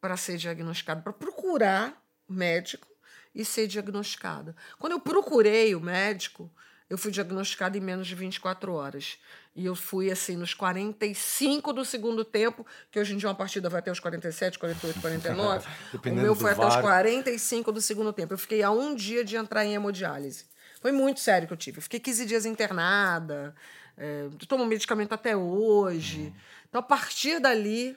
para 0.00 0.16
ser 0.16 0.38
diagnosticado, 0.38 1.02
para 1.02 1.12
procurar 1.12 2.02
médico 2.28 2.88
e 3.34 3.44
ser 3.44 3.66
diagnosticada. 3.66 4.56
Quando 4.78 4.92
eu 4.92 5.00
procurei 5.00 5.74
o 5.74 5.80
médico, 5.80 6.50
eu 6.88 6.98
fui 6.98 7.10
diagnosticada 7.10 7.78
em 7.78 7.80
menos 7.80 8.06
de 8.06 8.14
24 8.14 8.72
horas. 8.72 9.18
E 9.56 9.64
eu 9.64 9.74
fui, 9.74 10.10
assim, 10.10 10.36
nos 10.36 10.52
45 10.52 11.72
do 11.72 11.84
segundo 11.84 12.24
tempo, 12.24 12.66
que 12.90 12.98
hoje 12.98 13.14
em 13.14 13.16
dia 13.16 13.28
uma 13.28 13.34
partida 13.34 13.68
vai 13.68 13.78
até 13.78 13.90
os 13.90 14.00
47, 14.00 14.58
48, 14.58 15.00
49. 15.00 15.66
o 15.92 16.14
meu 16.14 16.34
foi 16.34 16.52
até 16.52 16.66
os 16.66 16.76
45 16.76 17.72
do 17.72 17.80
segundo 17.80 18.12
tempo. 18.12 18.34
Eu 18.34 18.38
fiquei 18.38 18.62
a 18.62 18.70
um 18.70 18.94
dia 18.94 19.24
de 19.24 19.36
entrar 19.36 19.64
em 19.64 19.74
hemodiálise. 19.74 20.46
Foi 20.80 20.92
muito 20.92 21.20
sério 21.20 21.46
que 21.48 21.54
eu 21.54 21.56
tive. 21.56 21.78
Eu 21.78 21.82
fiquei 21.82 22.00
15 22.00 22.26
dias 22.26 22.44
internada, 22.44 23.54
é, 23.96 24.28
tomo 24.46 24.66
medicamento 24.66 25.12
até 25.12 25.36
hoje. 25.36 26.34
Então, 26.68 26.80
a 26.80 26.82
partir 26.82 27.40
dali, 27.40 27.96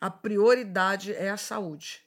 a 0.00 0.10
prioridade 0.10 1.14
é 1.14 1.30
a 1.30 1.36
saúde. 1.36 2.03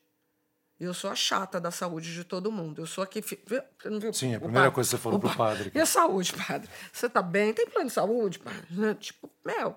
Eu 0.79 0.93
sou 0.93 1.09
a 1.09 1.15
chata 1.15 1.59
da 1.59 1.71
saúde 1.71 2.13
de 2.13 2.23
todo 2.23 2.51
mundo. 2.51 2.81
Eu 2.81 2.85
sou 2.85 3.03
aqui. 3.03 3.21
Você 3.21 3.89
não 3.89 3.99
viu? 3.99 4.13
Sim, 4.13 4.35
a 4.35 4.39
primeira 4.39 4.71
coisa 4.71 4.89
que 4.89 4.95
você 4.95 5.01
falou 5.01 5.19
o 5.19 5.35
padre. 5.35 5.71
E 5.73 5.79
a 5.79 5.85
saúde, 5.85 6.33
padre? 6.33 6.69
Você 6.93 7.07
está 7.07 7.21
bem? 7.21 7.53
Tem 7.53 7.67
plano 7.67 7.87
de 7.87 7.93
saúde, 7.93 8.37
padre? 8.37 8.61
Né? 8.69 8.93
Tipo, 8.93 9.29
meu, 9.43 9.75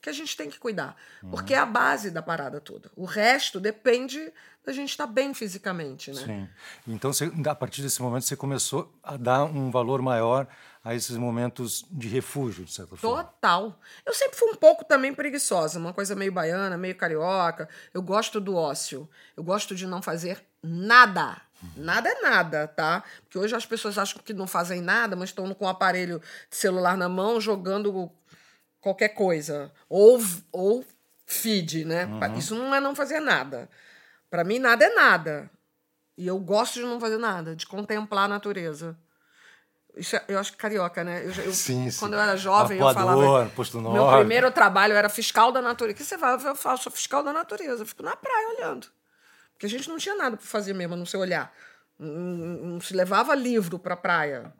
que 0.00 0.10
a 0.10 0.12
gente 0.12 0.36
tem 0.36 0.50
que 0.50 0.58
cuidar. 0.58 0.96
Uhum. 1.22 1.30
Porque 1.30 1.54
é 1.54 1.58
a 1.58 1.64
base 1.64 2.10
da 2.10 2.20
parada 2.20 2.60
toda. 2.60 2.90
O 2.96 3.04
resto 3.04 3.60
depende 3.60 4.32
da 4.66 4.72
gente 4.72 4.90
estar 4.90 5.06
tá 5.06 5.12
bem 5.12 5.32
fisicamente, 5.32 6.10
né? 6.10 6.22
Sim. 6.24 6.48
Então, 6.88 7.12
você, 7.12 7.30
a 7.46 7.54
partir 7.54 7.82
desse 7.82 8.02
momento, 8.02 8.24
você 8.24 8.36
começou 8.36 8.92
a 9.02 9.16
dar 9.16 9.44
um 9.44 9.70
valor 9.70 10.02
maior 10.02 10.48
a 10.84 10.94
esses 10.94 11.16
momentos 11.16 11.84
de 11.90 12.08
refúgio, 12.08 12.64
de 12.64 12.72
certa 12.72 12.96
forma. 12.96 13.24
Total. 13.24 13.78
Eu 14.04 14.12
sempre 14.12 14.36
fui 14.36 14.50
um 14.50 14.56
pouco 14.56 14.84
também 14.84 15.14
preguiçosa, 15.14 15.78
uma 15.78 15.92
coisa 15.92 16.14
meio 16.16 16.32
baiana, 16.32 16.76
meio 16.76 16.96
carioca. 16.96 17.68
Eu 17.94 18.02
gosto 18.02 18.40
do 18.40 18.56
ócio. 18.56 19.08
Eu 19.36 19.44
gosto 19.44 19.74
de 19.74 19.86
não 19.86 20.02
fazer 20.02 20.44
nada. 20.62 21.40
Nada 21.76 22.08
é 22.08 22.20
nada, 22.20 22.66
tá? 22.66 23.04
Porque 23.22 23.38
hoje 23.38 23.54
as 23.54 23.64
pessoas 23.64 23.96
acham 23.96 24.20
que 24.20 24.32
não 24.32 24.48
fazem 24.48 24.80
nada, 24.80 25.14
mas 25.14 25.28
estão 25.28 25.54
com 25.54 25.64
o 25.64 25.68
aparelho 25.68 26.20
de 26.50 26.56
celular 26.56 26.96
na 26.96 27.08
mão 27.08 27.40
jogando 27.40 28.10
qualquer 28.80 29.10
coisa. 29.10 29.72
Ou, 29.88 30.20
ou 30.50 30.84
feed, 31.24 31.84
né? 31.84 32.06
Uhum. 32.06 32.38
Isso 32.38 32.56
não 32.56 32.74
é 32.74 32.80
não 32.80 32.96
fazer 32.96 33.20
nada. 33.20 33.70
Para 34.28 34.42
mim, 34.42 34.58
nada 34.58 34.84
é 34.84 34.92
nada. 34.92 35.48
E 36.18 36.26
eu 36.26 36.38
gosto 36.40 36.74
de 36.74 36.82
não 36.84 36.98
fazer 36.98 37.18
nada, 37.18 37.54
de 37.54 37.66
contemplar 37.66 38.24
a 38.24 38.28
natureza. 38.28 38.98
É, 39.94 40.24
eu 40.28 40.38
acho 40.38 40.52
que 40.52 40.58
carioca, 40.58 41.04
né? 41.04 41.22
Eu, 41.22 41.44
eu, 41.44 41.52
sim, 41.52 41.90
sim. 41.90 41.98
Quando 41.98 42.14
eu 42.14 42.20
era 42.20 42.36
jovem, 42.36 42.78
eu 42.78 42.94
falava. 42.94 43.50
Posto 43.54 43.80
Meu 43.80 44.10
primeiro 44.18 44.50
trabalho 44.50 44.94
era 44.94 45.08
fiscal 45.08 45.52
da 45.52 45.60
natureza. 45.60 45.94
O 45.94 45.96
que 45.98 46.04
você 46.04 46.16
vai? 46.16 46.34
Eu 46.34 46.56
falo, 46.56 46.78
sou 46.78 46.90
fiscal 46.90 47.22
da 47.22 47.32
natureza. 47.32 47.82
Eu 47.82 47.86
fico 47.86 48.02
na 48.02 48.16
praia 48.16 48.48
olhando. 48.56 48.86
Porque 49.52 49.66
a 49.66 49.68
gente 49.68 49.88
não 49.88 49.98
tinha 49.98 50.14
nada 50.14 50.36
para 50.36 50.46
fazer 50.46 50.72
mesmo, 50.72 50.94
a 50.94 50.96
não 50.96 51.06
ser 51.06 51.18
olhar. 51.18 51.52
Não, 51.98 52.08
não 52.08 52.80
se 52.80 52.94
levava 52.94 53.34
livro 53.34 53.78
para 53.78 53.96
praia 53.96 54.52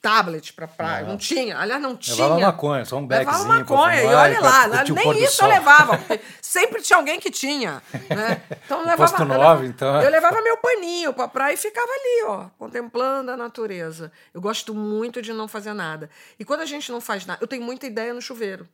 tablet 0.00 0.54
para 0.54 0.66
praia. 0.66 1.02
Não. 1.02 1.10
não 1.10 1.16
tinha. 1.18 1.58
Aliás, 1.58 1.82
não 1.82 1.94
tinha. 1.94 2.16
Levava 2.16 2.40
maconha, 2.40 2.84
só 2.86 2.96
um 2.96 3.06
bagzinho. 3.06 3.30
Levava 3.30 3.58
maconha, 3.58 4.02
e 4.02 4.06
olha 4.06 4.40
lá, 4.40 4.84
nem 4.84 5.22
isso 5.22 5.42
eu 5.44 5.48
levava. 5.48 6.00
Sempre 6.40 6.80
tinha 6.80 6.96
alguém 6.96 7.20
que 7.20 7.30
tinha. 7.30 7.82
Né? 8.08 8.42
Então, 8.64 8.80
eu 8.80 8.86
levava, 8.88 9.10
Posto 9.10 9.24
9, 9.24 9.66
então. 9.66 10.00
Eu 10.00 10.10
levava 10.10 10.40
meu 10.40 10.56
paninho 10.56 11.12
para 11.12 11.28
praia 11.28 11.52
e 11.52 11.56
ficava 11.58 11.86
ali, 11.86 12.24
ó, 12.28 12.48
contemplando 12.58 13.30
a 13.30 13.36
natureza. 13.36 14.10
Eu 14.32 14.40
gosto 14.40 14.74
muito 14.74 15.20
de 15.20 15.34
não 15.34 15.46
fazer 15.46 15.74
nada. 15.74 16.08
E 16.38 16.44
quando 16.44 16.60
a 16.60 16.66
gente 16.66 16.90
não 16.90 17.00
faz 17.00 17.26
nada, 17.26 17.38
eu 17.42 17.46
tenho 17.46 17.62
muita 17.62 17.86
ideia 17.86 18.14
no 18.14 18.22
chuveiro. 18.22 18.66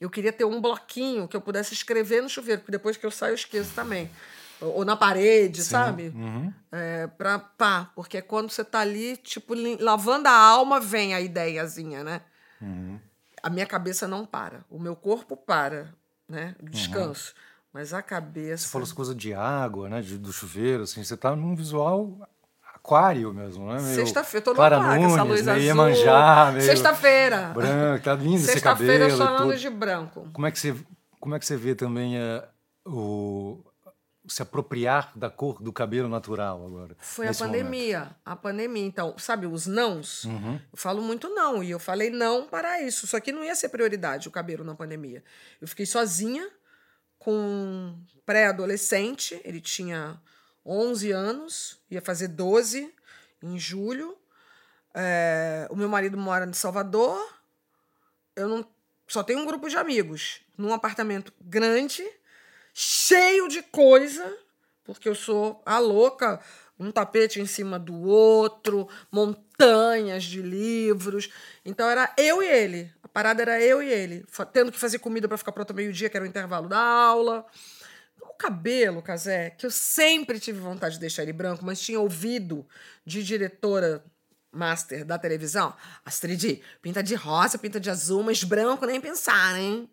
Eu 0.00 0.08
queria 0.08 0.32
ter 0.32 0.44
um 0.44 0.60
bloquinho 0.60 1.28
que 1.28 1.36
eu 1.36 1.40
pudesse 1.40 1.74
escrever 1.74 2.22
no 2.22 2.28
chuveiro, 2.28 2.62
porque 2.62 2.72
depois 2.72 2.96
que 2.96 3.04
eu 3.04 3.10
saio 3.10 3.32
eu 3.32 3.36
esqueço 3.36 3.72
também 3.74 4.10
ou 4.62 4.84
na 4.84 4.96
parede, 4.96 5.62
Sim. 5.62 5.70
sabe? 5.70 6.08
Uhum. 6.14 6.52
É, 6.70 7.06
pra, 7.06 7.38
pá, 7.38 7.90
porque 7.94 8.22
quando 8.22 8.50
você 8.50 8.64
tá 8.64 8.80
ali, 8.80 9.16
tipo, 9.16 9.54
lavando 9.80 10.28
a 10.28 10.36
alma, 10.36 10.80
vem 10.80 11.14
a 11.14 11.20
ideiazinha, 11.20 12.02
né? 12.04 12.20
Uhum. 12.60 12.98
A 13.42 13.50
minha 13.50 13.66
cabeça 13.66 14.06
não 14.06 14.24
para, 14.24 14.64
o 14.70 14.78
meu 14.78 14.94
corpo 14.94 15.36
para, 15.36 15.92
né? 16.28 16.54
Descanso. 16.62 17.34
Uhum. 17.36 17.42
Mas 17.72 17.94
a 17.94 18.02
cabeça. 18.02 18.64
Você 18.64 18.70
falou 18.70 18.84
as 18.84 18.92
coisas 18.92 19.16
de 19.16 19.32
água, 19.32 19.88
né? 19.88 20.00
De, 20.02 20.18
do 20.18 20.32
chuveiro, 20.32 20.82
assim, 20.82 21.02
você 21.02 21.16
tá 21.16 21.34
num 21.34 21.54
visual 21.54 22.28
aquário 22.74 23.32
mesmo, 23.32 23.72
né? 23.72 23.78
Sexta-feira, 23.78 24.44
tô 24.44 24.54
no 24.54 24.62
aquário, 24.62 25.06
essa 25.06 25.22
luz 25.22 25.42
meio 25.42 25.56
azul. 25.56 25.64
Iemanjá, 25.64 26.50
meio 26.52 26.66
Sexta-feira. 26.66 27.52
Branco, 27.54 28.04
tá 28.04 28.14
lindo 28.14 28.36
esse 28.36 28.60
cabelo. 28.60 28.90
Sexta-feira 28.90 29.10
chorando 29.10 29.56
de 29.56 29.70
branco. 29.70 30.28
Como 30.32 30.46
é 30.46 30.50
que 30.50 30.58
você, 30.58 30.74
como 31.20 31.34
é 31.34 31.38
que 31.38 31.46
você 31.46 31.56
vê 31.56 31.74
também 31.74 32.16
uh, 32.18 32.42
o 32.84 33.64
se 34.26 34.42
apropriar 34.42 35.12
da 35.16 35.28
cor 35.28 35.60
do 35.60 35.72
cabelo 35.72 36.08
natural 36.08 36.64
agora? 36.64 36.96
Foi 36.98 37.26
a 37.26 37.34
pandemia. 37.34 37.98
Momento. 37.98 38.16
A 38.24 38.36
pandemia. 38.36 38.86
Então, 38.86 39.18
sabe, 39.18 39.46
os 39.46 39.66
nãos? 39.66 40.24
Uhum. 40.24 40.60
Eu 40.72 40.78
falo 40.78 41.02
muito 41.02 41.28
não. 41.28 41.62
E 41.62 41.70
eu 41.70 41.78
falei 41.78 42.10
não 42.10 42.46
para 42.46 42.80
isso. 42.82 43.06
Só 43.06 43.18
que 43.20 43.32
não 43.32 43.44
ia 43.44 43.54
ser 43.54 43.68
prioridade 43.68 44.28
o 44.28 44.30
cabelo 44.30 44.64
na 44.64 44.74
pandemia. 44.74 45.24
Eu 45.60 45.66
fiquei 45.66 45.86
sozinha 45.86 46.48
com 47.18 47.32
um 47.32 48.04
pré-adolescente. 48.24 49.40
Ele 49.44 49.60
tinha 49.60 50.20
11 50.64 51.10
anos, 51.10 51.80
ia 51.90 52.00
fazer 52.00 52.28
12 52.28 52.94
em 53.42 53.58
julho. 53.58 54.16
É, 54.94 55.66
o 55.70 55.76
meu 55.76 55.88
marido 55.88 56.16
mora 56.16 56.46
em 56.46 56.52
Salvador. 56.52 57.18
Eu 58.36 58.48
não 58.48 58.64
só 59.08 59.22
tenho 59.22 59.40
um 59.40 59.46
grupo 59.46 59.68
de 59.68 59.76
amigos 59.76 60.40
num 60.56 60.72
apartamento 60.72 61.32
grande 61.40 62.08
cheio 62.72 63.48
de 63.48 63.62
coisa, 63.62 64.36
porque 64.84 65.08
eu 65.08 65.14
sou 65.14 65.62
a 65.64 65.78
louca, 65.78 66.40
um 66.78 66.90
tapete 66.90 67.40
em 67.40 67.46
cima 67.46 67.78
do 67.78 67.94
outro, 68.02 68.88
montanhas 69.10 70.24
de 70.24 70.42
livros. 70.42 71.30
Então 71.64 71.88
era 71.88 72.12
eu 72.16 72.42
e 72.42 72.46
ele. 72.46 72.92
A 73.02 73.08
parada 73.08 73.42
era 73.42 73.60
eu 73.60 73.82
e 73.82 73.88
ele, 73.88 74.24
tendo 74.52 74.72
que 74.72 74.78
fazer 74.78 74.98
comida 74.98 75.28
para 75.28 75.38
ficar 75.38 75.52
pronto 75.52 75.74
meio-dia, 75.74 76.08
que 76.08 76.16
era 76.16 76.24
o 76.24 76.28
intervalo 76.28 76.68
da 76.68 76.80
aula. 76.80 77.46
O 78.20 78.34
cabelo, 78.34 79.02
Casé, 79.02 79.50
que 79.50 79.66
eu 79.66 79.70
sempre 79.70 80.40
tive 80.40 80.58
vontade 80.58 80.94
de 80.94 81.00
deixar 81.00 81.22
ele 81.22 81.32
branco, 81.32 81.64
mas 81.64 81.80
tinha 81.80 82.00
ouvido 82.00 82.66
de 83.04 83.22
diretora 83.22 84.04
master 84.50 85.04
da 85.04 85.18
televisão, 85.18 85.74
Astrid, 86.04 86.62
pinta 86.82 87.02
de 87.02 87.14
rosa, 87.14 87.56
pinta 87.56 87.80
de 87.80 87.88
azul, 87.88 88.22
mas 88.22 88.44
branco 88.44 88.84
nem 88.84 89.00
pensar, 89.00 89.58
hein? 89.58 89.88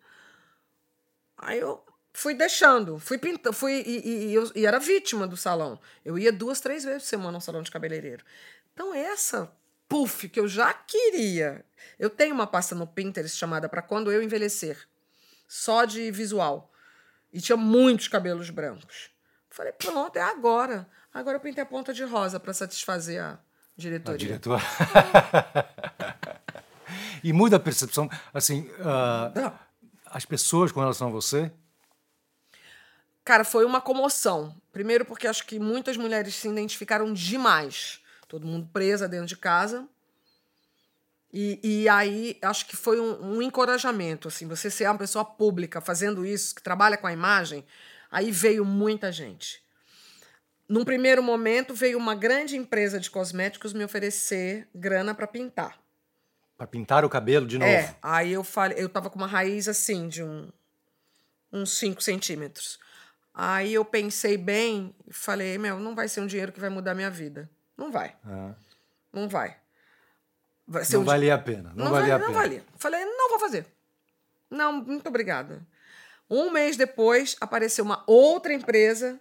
Aí 1.38 1.58
eu 1.58 1.82
fui 2.12 2.34
deixando, 2.34 2.98
fui 2.98 3.18
pintando, 3.18 3.54
fui 3.54 3.82
e, 3.86 3.98
e, 3.98 4.36
e, 4.36 4.52
e, 4.56 4.66
era 4.66 4.78
vítima 4.78 5.26
do 5.26 5.36
salão. 5.36 5.78
Eu 6.04 6.18
ia 6.18 6.32
duas, 6.32 6.60
três 6.60 6.84
vezes 6.84 7.02
por 7.02 7.08
semana 7.08 7.36
ao 7.36 7.40
salão 7.40 7.62
de 7.62 7.70
cabeleireiro. 7.70 8.24
Então 8.72 8.94
essa 8.94 9.50
puff 9.88 10.28
que 10.28 10.38
eu 10.38 10.46
já 10.46 10.72
queria. 10.72 11.64
Eu 11.98 12.08
tenho 12.08 12.34
uma 12.34 12.46
pasta 12.46 12.74
no 12.74 12.86
Pinterest 12.86 13.36
chamada 13.36 13.68
para 13.68 13.82
quando 13.82 14.12
eu 14.12 14.22
envelhecer, 14.22 14.86
só 15.48 15.84
de 15.84 16.10
visual. 16.10 16.70
E 17.32 17.40
tinha 17.40 17.56
muitos 17.56 18.08
cabelos 18.08 18.50
brancos. 18.50 19.10
Falei, 19.48 19.72
pronto, 19.72 20.16
é 20.16 20.22
agora. 20.22 20.88
Agora 21.12 21.36
eu 21.36 21.40
pintei 21.40 21.62
a 21.62 21.66
ponta 21.66 21.92
de 21.92 22.04
rosa 22.04 22.38
para 22.38 22.54
satisfazer 22.54 23.22
a 23.22 23.38
diretoria. 23.76 24.14
A 24.14 24.18
diretora. 24.18 24.62
e 27.22 27.32
muda 27.32 27.56
a 27.56 27.60
percepção, 27.60 28.08
assim, 28.32 28.68
uh, 28.78 29.52
as 30.06 30.24
pessoas 30.24 30.70
com 30.70 30.80
relação 30.80 31.08
a 31.08 31.10
você 31.10 31.52
Cara, 33.24 33.44
foi 33.44 33.64
uma 33.64 33.80
comoção. 33.80 34.54
Primeiro, 34.72 35.04
porque 35.04 35.26
acho 35.26 35.46
que 35.46 35.58
muitas 35.58 35.96
mulheres 35.96 36.34
se 36.34 36.48
identificaram 36.48 37.12
demais. 37.12 38.00
Todo 38.28 38.46
mundo 38.46 38.68
presa 38.72 39.08
dentro 39.08 39.26
de 39.26 39.36
casa. 39.36 39.86
E, 41.32 41.60
e 41.62 41.88
aí, 41.88 42.38
acho 42.42 42.66
que 42.66 42.76
foi 42.76 43.00
um, 43.00 43.36
um, 43.36 43.42
encorajamento. 43.42 44.28
Assim, 44.28 44.46
você 44.48 44.70
ser 44.70 44.86
uma 44.86 44.98
pessoa 44.98 45.24
pública 45.24 45.80
fazendo 45.80 46.26
isso, 46.26 46.54
que 46.54 46.62
trabalha 46.62 46.96
com 46.96 47.06
a 47.06 47.12
imagem, 47.12 47.64
aí 48.10 48.30
veio 48.30 48.64
muita 48.64 49.12
gente. 49.12 49.62
Num 50.68 50.84
primeiro 50.84 51.22
momento, 51.22 51.74
veio 51.74 51.98
uma 51.98 52.14
grande 52.14 52.56
empresa 52.56 52.98
de 52.98 53.10
cosméticos 53.10 53.72
me 53.72 53.84
oferecer 53.84 54.68
grana 54.74 55.14
para 55.14 55.26
pintar. 55.26 55.78
Para 56.56 56.66
pintar 56.66 57.04
o 57.04 57.08
cabelo 57.08 57.46
de 57.46 57.58
novo? 57.58 57.70
É. 57.70 57.96
Aí 58.02 58.32
eu 58.32 58.44
falei, 58.44 58.78
eu 58.80 58.88
tava 58.88 59.08
com 59.08 59.16
uma 59.16 59.26
raiz 59.26 59.68
assim, 59.68 60.08
de 60.08 60.22
um 60.22 60.48
uns 61.52 61.78
5 61.78 62.00
centímetros. 62.00 62.78
Aí 63.42 63.72
eu 63.72 63.84
pensei 63.86 64.36
bem 64.36 64.94
e 65.08 65.12
falei, 65.14 65.56
meu, 65.56 65.78
não 65.80 65.94
vai 65.94 66.08
ser 66.08 66.20
um 66.20 66.26
dinheiro 66.26 66.52
que 66.52 66.60
vai 66.60 66.68
mudar 66.68 66.94
minha 66.94 67.08
vida. 67.10 67.48
Não 67.74 67.90
vai. 67.90 68.14
Ah, 68.26 68.52
Não 69.10 69.26
vai. 69.30 69.56
Vai 70.68 70.82
não 70.92 71.00
um 71.00 71.02
di- 71.02 71.06
valia 71.06 71.34
a 71.34 71.38
pena. 71.38 71.72
Não, 71.74 71.86
não 71.86 71.90
valia 71.92 72.00
valia, 72.00 72.14
a 72.16 72.18
não 72.18 72.26
pena. 72.26 72.38
valia. 72.38 72.64
Falei, 72.76 73.02
não 73.04 73.30
vou 73.30 73.38
fazer. 73.38 73.64
Não, 74.50 74.72
muito 74.74 75.08
obrigada. 75.08 75.66
Um 76.28 76.50
mês 76.50 76.76
depois, 76.76 77.34
apareceu 77.40 77.82
uma 77.82 78.04
outra 78.06 78.52
empresa 78.52 79.18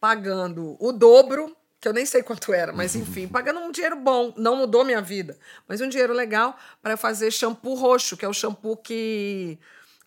pagando 0.00 0.76
o 0.80 0.92
dobro, 0.92 1.54
que 1.80 1.86
eu 1.88 1.92
nem 1.92 2.06
sei 2.06 2.22
quanto 2.22 2.52
era, 2.52 2.72
mas 2.72 2.94
enfim, 2.96 3.28
pagando 3.28 3.60
um 3.60 3.70
dinheiro 3.70 3.96
bom. 3.96 4.32
Não 4.36 4.56
mudou 4.56 4.84
minha 4.84 5.00
vida, 5.02 5.36
mas 5.68 5.80
um 5.80 5.88
dinheiro 5.88 6.12
legal 6.14 6.56
para 6.82 6.96
fazer 6.96 7.30
shampoo 7.30 7.74
roxo, 7.74 8.16
que 8.16 8.24
é 8.24 8.28
o 8.28 8.32
shampoo 8.34 8.76
que 8.76 9.58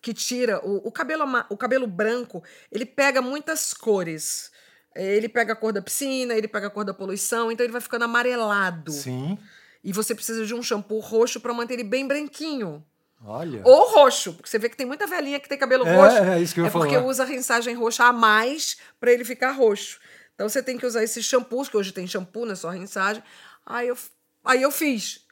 que 0.08 0.14
tira 0.14 0.58
o, 0.66 0.88
o 0.88 0.90
cabelo 0.90 1.24
o 1.50 1.56
cabelo 1.56 1.86
branco, 1.86 2.42
ele 2.72 2.86
pega 2.86 3.20
muitas 3.20 3.74
cores. 3.74 4.50
Ele 4.96 5.28
pega 5.28 5.52
a 5.52 5.56
cor 5.56 5.70
da 5.70 5.82
piscina, 5.82 6.34
ele 6.34 6.48
pega 6.48 6.68
a 6.68 6.70
cor 6.70 6.82
da 6.84 6.94
poluição, 6.94 7.52
então 7.52 7.62
ele 7.62 7.72
vai 7.72 7.80
ficando 7.82 8.04
amarelado. 8.06 8.90
Sim. 8.90 9.38
E 9.84 9.92
você 9.92 10.14
precisa 10.14 10.46
de 10.46 10.54
um 10.54 10.62
shampoo 10.62 10.98
roxo 10.98 11.40
para 11.40 11.52
manter 11.52 11.74
ele 11.74 11.84
bem 11.84 12.06
branquinho. 12.08 12.82
Olha. 13.22 13.60
Ou 13.64 13.90
roxo, 13.94 14.32
porque 14.32 14.48
você 14.48 14.58
vê 14.58 14.68
que 14.70 14.76
tem 14.76 14.86
muita 14.86 15.06
velhinha 15.06 15.38
que 15.38 15.48
tem 15.48 15.58
cabelo 15.58 15.86
É, 15.86 15.94
roxo. 15.94 16.16
é 16.16 16.40
isso 16.40 16.54
que 16.54 16.60
eu 16.60 16.64
ia 16.64 16.68
É 16.68 16.72
porque 16.72 16.94
falar. 16.94 17.06
usa 17.06 17.24
rinsagem 17.24 17.74
roxa 17.74 18.04
a 18.04 18.12
mais 18.12 18.78
para 18.98 19.12
ele 19.12 19.24
ficar 19.26 19.50
roxo. 19.52 20.00
Então 20.34 20.48
você 20.48 20.62
tem 20.62 20.78
que 20.78 20.86
usar 20.86 21.04
esses 21.04 21.24
shampoos, 21.24 21.68
que 21.68 21.76
hoje 21.76 21.92
tem 21.92 22.06
shampoo, 22.06 22.46
não 22.46 22.52
é 22.52 22.56
só 22.56 22.70
rinsagem. 22.70 23.22
Aí 23.66 23.88
eu, 23.88 23.98
aí 24.44 24.62
eu 24.62 24.70
fiz. 24.70 25.26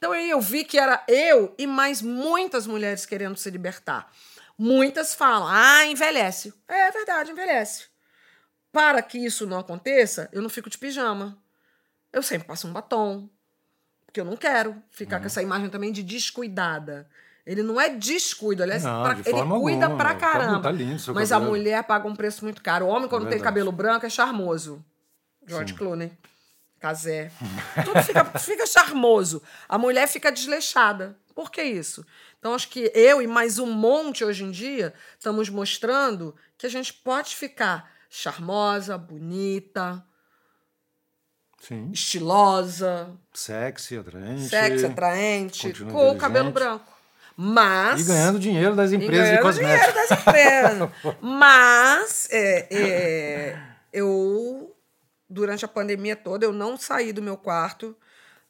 Então 0.00 0.12
aí 0.12 0.30
eu 0.30 0.40
vi 0.40 0.64
que 0.64 0.78
era 0.78 1.04
eu 1.06 1.54
e 1.58 1.66
mais 1.66 2.00
muitas 2.00 2.66
mulheres 2.66 3.04
querendo 3.04 3.36
se 3.36 3.50
libertar. 3.50 4.10
Muitas 4.58 5.14
falam, 5.14 5.46
ah, 5.46 5.84
envelhece. 5.84 6.54
É 6.66 6.90
verdade, 6.90 7.30
envelhece. 7.30 7.84
Para 8.72 9.02
que 9.02 9.18
isso 9.18 9.46
não 9.46 9.58
aconteça, 9.58 10.26
eu 10.32 10.40
não 10.40 10.48
fico 10.48 10.70
de 10.70 10.78
pijama. 10.78 11.36
Eu 12.10 12.22
sempre 12.22 12.46
passo 12.48 12.66
um 12.66 12.72
batom. 12.72 13.28
Porque 14.06 14.18
eu 14.20 14.24
não 14.24 14.38
quero 14.38 14.74
ficar 14.90 15.16
Uhum. 15.16 15.20
com 15.22 15.26
essa 15.26 15.42
imagem 15.42 15.68
também 15.68 15.92
de 15.92 16.02
descuidada. 16.02 17.06
Ele 17.44 17.62
não 17.62 17.78
é 17.78 17.90
descuido, 17.90 18.62
aliás, 18.62 18.82
Não, 18.82 19.02
pra- 19.02 19.14
de 19.14 19.20
ele 19.28 19.42
cuida 19.42 19.84
alguma. 19.86 19.96
pra 19.98 20.14
caramba. 20.14 20.62
tá 20.62 20.70
lindo 20.70 21.12
Mas 21.12 21.30
a 21.30 21.36
cabelo. 21.36 21.50
mulher 21.50 21.84
paga 21.84 22.08
um 22.08 22.16
preço 22.16 22.42
muito 22.44 22.62
caro. 22.62 22.86
O 22.86 22.88
homem, 22.88 23.06
quando 23.08 23.22
tem 23.24 23.32
verdade. 23.32 23.44
cabelo 23.44 23.70
branco, 23.70 24.06
é 24.06 24.10
charmoso. 24.10 24.82
George 25.46 25.72
Sim. 25.72 25.78
Clooney. 25.78 26.12
Casé. 26.80 27.30
Tudo 27.84 28.02
fica, 28.02 28.24
fica 28.38 28.66
charmoso. 28.66 29.42
A 29.68 29.76
mulher 29.76 30.08
fica 30.08 30.32
desleixada. 30.32 31.16
Por 31.34 31.50
que 31.50 31.62
isso? 31.62 32.04
Então, 32.38 32.54
acho 32.54 32.68
que 32.68 32.90
eu 32.94 33.20
e 33.20 33.26
mais 33.26 33.58
um 33.58 33.70
monte 33.70 34.24
hoje 34.24 34.44
em 34.44 34.50
dia 34.50 34.94
estamos 35.18 35.50
mostrando 35.50 36.34
que 36.56 36.66
a 36.66 36.70
gente 36.70 36.92
pode 36.94 37.36
ficar 37.36 37.90
charmosa, 38.08 38.96
bonita, 38.96 40.02
Sim. 41.60 41.90
estilosa, 41.92 43.10
Sexy, 43.32 43.98
atraente. 43.98 44.48
sexy, 44.48 44.86
atraente, 44.86 45.72
com 45.84 46.10
o 46.10 46.16
cabelo 46.16 46.50
branco. 46.50 46.90
Mas. 47.36 48.00
E 48.00 48.04
ganhando 48.04 48.38
dinheiro 48.38 48.74
das 48.74 48.92
empresas 48.92 49.24
de 49.24 49.30
ganhando 49.30 49.42
cosméticos. 49.42 49.92
dinheiro 49.92 50.08
das 50.08 50.20
empresas. 50.20 51.16
Mas 51.20 52.28
é, 52.30 52.66
é, 52.70 53.58
eu, 53.92 54.69
durante 55.30 55.64
a 55.64 55.68
pandemia 55.68 56.16
toda, 56.16 56.44
eu 56.44 56.52
não 56.52 56.76
saí 56.76 57.12
do 57.12 57.22
meu 57.22 57.36
quarto 57.36 57.96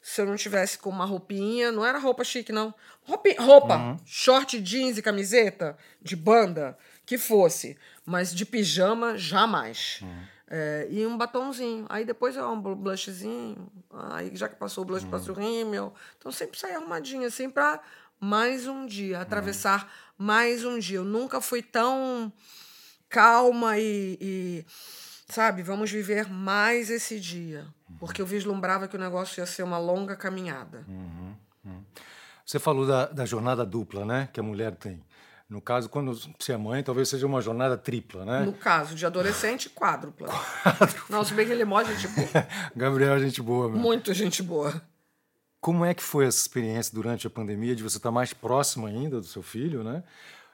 se 0.03 0.21
eu 0.21 0.25
não 0.27 0.35
tivesse 0.37 0.79
com 0.79 0.89
uma 0.89 1.05
roupinha. 1.05 1.71
Não 1.71 1.85
era 1.85 1.99
roupa 1.99 2.25
chique, 2.25 2.51
não. 2.51 2.75
Roupa, 3.03 3.29
roupa 3.39 3.77
Uhum. 3.77 3.97
short, 4.07 4.59
jeans 4.61 4.97
e 4.97 5.03
camiseta 5.03 5.77
de 6.01 6.17
banda, 6.17 6.77
que 7.05 7.19
fosse. 7.19 7.77
Mas 8.07 8.35
de 8.35 8.47
pijama, 8.47 9.19
jamais. 9.19 9.99
Uhum. 10.01 10.23
É, 10.53 10.89
e 10.91 11.07
um 11.07 11.17
batomzinho. 11.19 11.85
Aí 11.89 12.05
depois 12.05 12.35
eu 12.35 12.51
um 12.51 12.61
blushzinho. 12.61 13.71
Aí 14.11 14.31
já 14.35 14.49
que 14.49 14.57
passou 14.57 14.83
o 14.83 14.87
blush, 14.87 15.05
Uhum. 15.05 15.11
passa 15.11 15.31
o 15.31 15.35
rímel. 15.35 15.93
Então 16.19 16.33
sempre 16.33 16.59
saí 16.59 16.75
arrumadinha, 16.75 17.29
assim, 17.29 17.49
pra 17.51 17.79
mais 18.19 18.67
um 18.67 18.87
dia, 18.87 19.17
Uhum. 19.17 19.23
atravessar 19.23 19.93
mais 20.19 20.65
um 20.65 20.79
dia. 20.79 20.97
Eu 20.99 21.05
nunca 21.05 21.41
fui 21.43 21.63
tão 21.63 22.33
calma 23.09 23.79
e, 23.79 24.19
e, 24.21 24.65
sabe, 25.33 25.63
vamos 25.63 25.91
viver 25.91 26.29
mais 26.29 26.91
esse 26.91 27.19
dia. 27.19 27.67
Uhum. 27.89 27.97
Porque 27.99 28.21
eu 28.21 28.27
vislumbrava 28.27 28.89
que 28.89 28.97
o 28.97 29.01
negócio 29.01 29.41
ia 29.41 29.47
ser 29.47 29.63
uma 29.63 29.79
longa 29.79 30.17
caminhada. 30.17 30.85
Uhum. 30.89 31.35
Você 32.51 32.59
falou 32.59 32.85
da, 32.85 33.07
da 33.07 33.25
jornada 33.25 33.65
dupla, 33.65 34.05
né? 34.05 34.29
Que 34.33 34.41
a 34.41 34.43
mulher 34.43 34.75
tem. 34.75 35.01
No 35.49 35.61
caso, 35.61 35.89
quando 35.89 36.13
você 36.39 36.53
é 36.53 36.57
mãe, 36.57 36.83
talvez 36.83 37.09
seja 37.09 37.27
uma 37.27 37.41
jornada 37.41 37.77
tripla, 37.77 38.25
né? 38.25 38.41
No 38.41 38.53
caso 38.53 38.95
de 38.95 39.07
adolescente, 39.07 39.69
quádrupla. 39.69 40.29
Não, 41.09 41.25
se 41.25 41.35
bem 41.35 41.47
que 41.47 41.53
ele 41.53 41.63
é 41.63 41.65
mó 41.65 41.83
gente 41.85 42.09
boa. 42.09 42.47
Gabriel 42.75 43.15
é 43.15 43.21
gente 43.21 43.43
boa, 43.43 43.69
meu. 43.69 43.79
Muito 43.79 44.13
gente 44.13 44.43
boa. 44.43 44.83
Como 45.61 45.85
é 45.85 45.95
que 45.95 46.03
foi 46.03 46.27
essa 46.27 46.39
experiência 46.39 46.95
durante 46.95 47.27
a 47.27 47.31
pandemia 47.31 47.77
de 47.77 47.83
você 47.83 47.99
estar 47.99 48.11
mais 48.11 48.33
próximo 48.33 48.87
ainda 48.87 49.21
do 49.21 49.27
seu 49.27 49.43
filho, 49.43 49.85
né? 49.85 50.03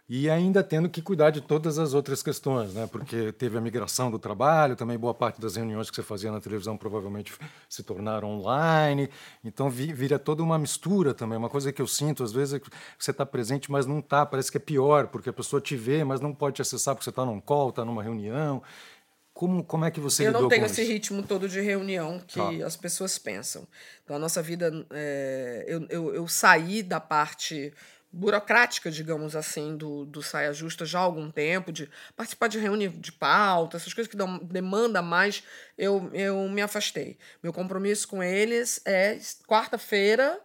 E 0.08 0.30
ainda 0.30 0.62
tendo 0.62 0.88
que 0.88 1.02
cuidar 1.02 1.30
de 1.30 1.40
todas 1.40 1.80
as 1.80 1.92
outras 1.92 2.22
questões, 2.22 2.72
né? 2.72 2.86
Porque 2.86 3.32
teve 3.32 3.58
a 3.58 3.60
migração 3.60 4.08
do 4.08 4.20
trabalho, 4.20 4.76
também 4.76 4.96
boa 4.96 5.12
parte 5.12 5.40
das 5.40 5.56
reuniões 5.56 5.90
que 5.90 5.96
você 5.96 6.02
fazia 6.02 6.30
na 6.30 6.40
televisão 6.40 6.76
provavelmente 6.76 7.32
se 7.68 7.82
tornaram 7.82 8.28
online. 8.38 9.10
Então 9.44 9.68
vi- 9.68 9.92
vira 9.92 10.16
toda 10.16 10.44
uma 10.44 10.58
mistura 10.60 11.12
também. 11.12 11.36
Uma 11.36 11.48
coisa 11.50 11.72
que 11.72 11.82
eu 11.82 11.88
sinto 11.88 12.22
às 12.22 12.30
vezes 12.32 12.54
é 12.54 12.60
que 12.60 12.70
você 12.96 13.10
está 13.10 13.26
presente, 13.26 13.68
mas 13.68 13.84
não 13.84 13.98
está. 13.98 14.24
Parece 14.24 14.48
que 14.48 14.58
é 14.58 14.60
pior, 14.60 15.08
porque 15.08 15.28
a 15.28 15.32
pessoa 15.32 15.60
te 15.60 15.74
vê, 15.74 16.04
mas 16.04 16.20
não 16.20 16.32
pode 16.32 16.54
te 16.56 16.62
acessar 16.62 16.94
porque 16.94 17.02
você 17.02 17.10
está 17.10 17.24
num 17.24 17.40
call, 17.40 17.70
está 17.70 17.84
numa 17.84 18.02
reunião. 18.02 18.62
Como, 19.34 19.62
como 19.64 19.84
é 19.84 19.90
que 19.90 20.00
você 20.00 20.26
eu 20.28 20.32
não 20.32 20.48
tenho 20.48 20.64
esse 20.64 20.80
isso? 20.82 20.90
ritmo 20.92 21.22
todo 21.22 21.46
de 21.48 21.60
reunião 21.60 22.18
que 22.26 22.38
Tá. 22.38 22.64
as 22.66 22.74
pessoas 22.74 23.18
pensam. 23.18 23.66
Então, 24.04 24.16
a 24.16 24.18
nossa 24.18 24.40
vida. 24.40 24.72
é, 24.90 25.64
eu, 25.68 25.84
eu, 25.90 26.14
eu 26.14 26.28
saí 26.28 26.82
da 26.82 26.98
parte 27.00 27.70
burocrática, 28.16 28.90
digamos 28.90 29.36
assim, 29.36 29.76
do, 29.76 30.06
do 30.06 30.22
Saia 30.22 30.52
Justa 30.52 30.86
já 30.86 30.98
há 30.98 31.02
algum 31.02 31.30
tempo, 31.30 31.70
de 31.70 31.88
participar 32.16 32.48
de 32.48 32.58
reunião 32.58 32.90
de 32.92 33.12
pauta, 33.12 33.76
essas 33.76 33.92
coisas 33.92 34.10
que 34.10 34.16
dão 34.16 34.38
demanda 34.38 35.02
mais, 35.02 35.42
eu, 35.76 36.10
eu 36.14 36.48
me 36.48 36.62
afastei. 36.62 37.18
Meu 37.42 37.52
compromisso 37.52 38.08
com 38.08 38.22
eles 38.22 38.80
é 38.86 39.18
quarta-feira, 39.46 40.40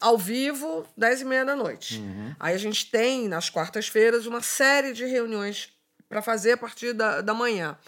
ao 0.00 0.18
vivo, 0.18 0.84
10 0.96 1.20
e 1.20 1.24
meia 1.24 1.44
da 1.44 1.54
noite. 1.54 2.02
Aí 2.40 2.54
a 2.54 2.58
gente 2.58 2.90
tem, 2.90 3.28
nas 3.28 3.48
quartas-feiras, 3.48 4.26
uma 4.26 4.42
série 4.42 4.92
de 4.92 5.04
reuniões 5.04 5.72
para 6.08 6.20
fazer 6.20 6.52
a 6.52 6.56
partir 6.56 6.92
da, 6.92 7.20
da 7.20 7.32
manhã. 7.32 7.78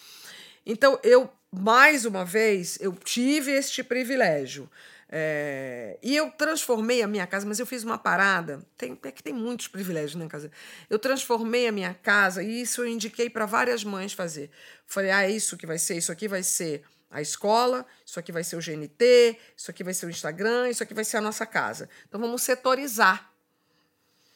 Então, 0.65 1.01
eu, 1.03 1.29
mais 1.51 2.05
uma 2.05 2.25
vez, 2.25 2.79
eu 2.81 2.93
tive 2.93 3.51
este 3.51 3.83
privilégio. 3.83 4.71
É, 5.15 5.99
e 6.03 6.17
eu 6.17 6.31
transformei 6.31 7.03
a 7.03 7.07
minha 7.07 7.27
casa, 7.27 7.45
mas 7.45 7.61
eu 7.61 7.67
fiz 7.67 7.85
uma 7.85 7.99
parada. 7.99 8.67
Tem, 8.79 8.99
é 9.05 9.13
que 9.13 9.23
tem 9.23 9.35
muitos 9.35 9.69
privilégios, 9.69 10.15
né, 10.15 10.27
casa? 10.27 10.51
Eu 10.89 10.99
transformei 10.99 11.69
a 11.69 11.73
minha 11.73 11.93
casa 11.93 12.43
e 12.43 12.63
isso 12.63 12.81
eu 12.81 12.89
indiquei 12.89 13.29
para 13.29 13.45
várias 13.45 13.85
mães 13.85 14.15
fazer. 14.15 14.51
Falei, 14.87 15.11
ah, 15.11 15.25
é 15.25 15.31
isso 15.31 15.59
que 15.59 15.67
vai 15.67 15.79
ser, 15.79 15.99
isso 15.99 16.11
aqui 16.11 16.27
vai 16.27 16.43
ser 16.43 16.83
a 17.11 17.21
escola, 17.21 17.85
isso 18.07 18.19
aqui 18.19 18.33
vai 18.33 18.43
ser 18.43 18.57
o 18.57 18.61
GNT, 18.61 19.39
isso 19.55 19.71
aqui 19.71 19.85
vai 19.85 19.93
ser 19.93 20.07
o 20.07 20.11
Instagram, 20.11 20.71
isso 20.71 20.83
aqui 20.83 20.95
vai 20.95 21.05
ser 21.05 21.19
a 21.19 21.21
nossa 21.21 21.45
casa. 21.45 21.91
Então 22.09 22.19
vamos 22.19 22.41
setorizar. 22.41 23.31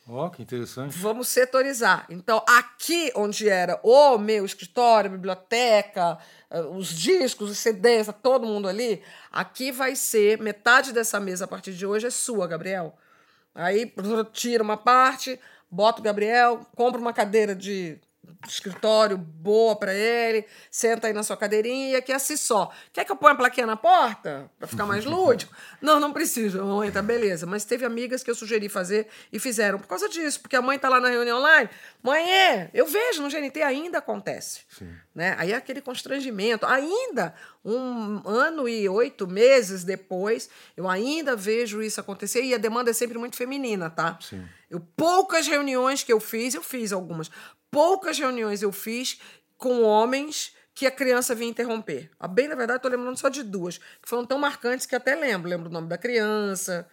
Ó, 0.08 0.28
que 0.30 0.42
interessante. 0.42 0.96
Vamos 0.98 1.26
setorizar. 1.26 2.06
Então, 2.08 2.44
aqui 2.48 3.10
onde 3.16 3.48
era 3.48 3.80
o 3.82 4.16
meu 4.18 4.44
escritório, 4.44 5.10
biblioteca, 5.10 6.16
eh, 6.48 6.60
os 6.60 6.90
discos, 6.90 7.50
os 7.50 7.58
CDs, 7.58 8.06
tá 8.06 8.12
todo 8.12 8.46
mundo 8.46 8.68
ali, 8.68 9.02
aqui 9.32 9.72
vai 9.72 9.96
ser 9.96 10.38
metade 10.38 10.92
dessa 10.92 11.18
mesa 11.18 11.44
a 11.44 11.48
partir 11.48 11.72
de 11.72 11.84
hoje 11.84 12.06
é 12.06 12.10
sua, 12.10 12.46
Gabriel. 12.46 12.96
Aí 13.52 13.92
tira 14.32 14.62
uma 14.62 14.76
parte, 14.76 15.40
bota 15.68 16.00
o 16.00 16.04
Gabriel, 16.04 16.64
compra 16.76 17.00
uma 17.00 17.12
cadeira 17.12 17.54
de 17.54 17.98
escritório 18.46 19.16
boa 19.16 19.76
para 19.76 19.94
ele, 19.94 20.44
senta 20.70 21.06
aí 21.06 21.12
na 21.12 21.22
sua 21.22 21.36
cadeirinha 21.36 21.90
e 21.90 21.96
aqui 21.96 22.12
é 22.12 22.14
assim 22.14 22.36
só. 22.36 22.70
Quer 22.92 23.04
que 23.04 23.12
eu 23.12 23.16
ponha 23.16 23.32
a 23.32 23.36
plaquinha 23.36 23.66
na 23.66 23.76
porta 23.76 24.50
para 24.58 24.68
ficar 24.68 24.86
mais 24.86 25.04
lúdico? 25.04 25.54
Não, 25.80 26.00
não 26.00 26.12
precisa, 26.12 26.62
mãe, 26.64 26.90
tá 26.90 27.02
beleza. 27.02 27.46
Mas 27.46 27.64
teve 27.64 27.84
amigas 27.84 28.22
que 28.22 28.30
eu 28.30 28.34
sugeri 28.34 28.68
fazer 28.68 29.06
e 29.32 29.38
fizeram 29.38 29.78
por 29.78 29.86
causa 29.86 30.08
disso, 30.08 30.40
porque 30.40 30.56
a 30.56 30.62
mãe 30.62 30.78
tá 30.78 30.88
lá 30.88 30.98
na 31.00 31.08
reunião 31.08 31.38
online, 31.38 31.68
mãe 32.02 32.28
é, 32.28 32.70
eu 32.72 32.86
vejo 32.86 33.22
no 33.22 33.28
GNT 33.28 33.62
ainda 33.62 33.98
acontece. 33.98 34.62
Né? 35.14 35.34
Aí 35.38 35.52
é 35.52 35.56
aquele 35.56 35.80
constrangimento. 35.80 36.66
Ainda 36.66 37.34
um 37.64 38.22
ano 38.26 38.68
e 38.68 38.88
oito 38.88 39.26
meses 39.26 39.82
depois, 39.82 40.48
eu 40.76 40.88
ainda 40.88 41.34
vejo 41.34 41.82
isso 41.82 42.00
acontecer 42.00 42.42
e 42.42 42.54
a 42.54 42.58
demanda 42.58 42.90
é 42.90 42.92
sempre 42.92 43.18
muito 43.18 43.36
feminina, 43.36 43.90
tá? 43.90 44.18
Sim. 44.20 44.46
Eu, 44.68 44.80
poucas 44.96 45.46
reuniões 45.46 46.02
que 46.02 46.12
eu 46.12 46.18
fiz, 46.18 46.54
eu 46.54 46.62
fiz 46.62 46.92
algumas, 46.92 47.30
poucas 47.76 48.18
reuniões 48.18 48.62
eu 48.62 48.72
fiz 48.72 49.20
com 49.58 49.82
homens 49.82 50.54
que 50.74 50.86
a 50.86 50.90
criança 50.90 51.34
vinha 51.34 51.50
interromper. 51.50 52.10
A 52.18 52.26
bem, 52.26 52.48
na 52.48 52.54
verdade, 52.54 52.78
estou 52.78 52.90
lembrando 52.90 53.18
só 53.18 53.28
de 53.28 53.42
duas, 53.42 53.76
que 53.76 54.08
foram 54.08 54.24
tão 54.24 54.38
marcantes 54.38 54.86
que 54.86 54.96
até 54.96 55.14
lembro. 55.14 55.50
Lembro 55.50 55.68
o 55.68 55.72
nome 55.72 55.86
da 55.86 55.98
criança, 55.98 56.88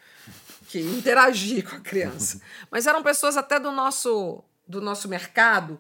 que 0.68 0.82
interagi 0.82 1.62
com 1.62 1.78
a 1.78 1.80
criança. 1.80 2.42
Mas 2.70 2.86
eram 2.86 3.02
pessoas 3.02 3.38
até 3.38 3.58
do 3.62 3.72
nosso 3.72 4.44
do 4.68 4.82
nosso 4.82 5.08
mercado. 5.08 5.78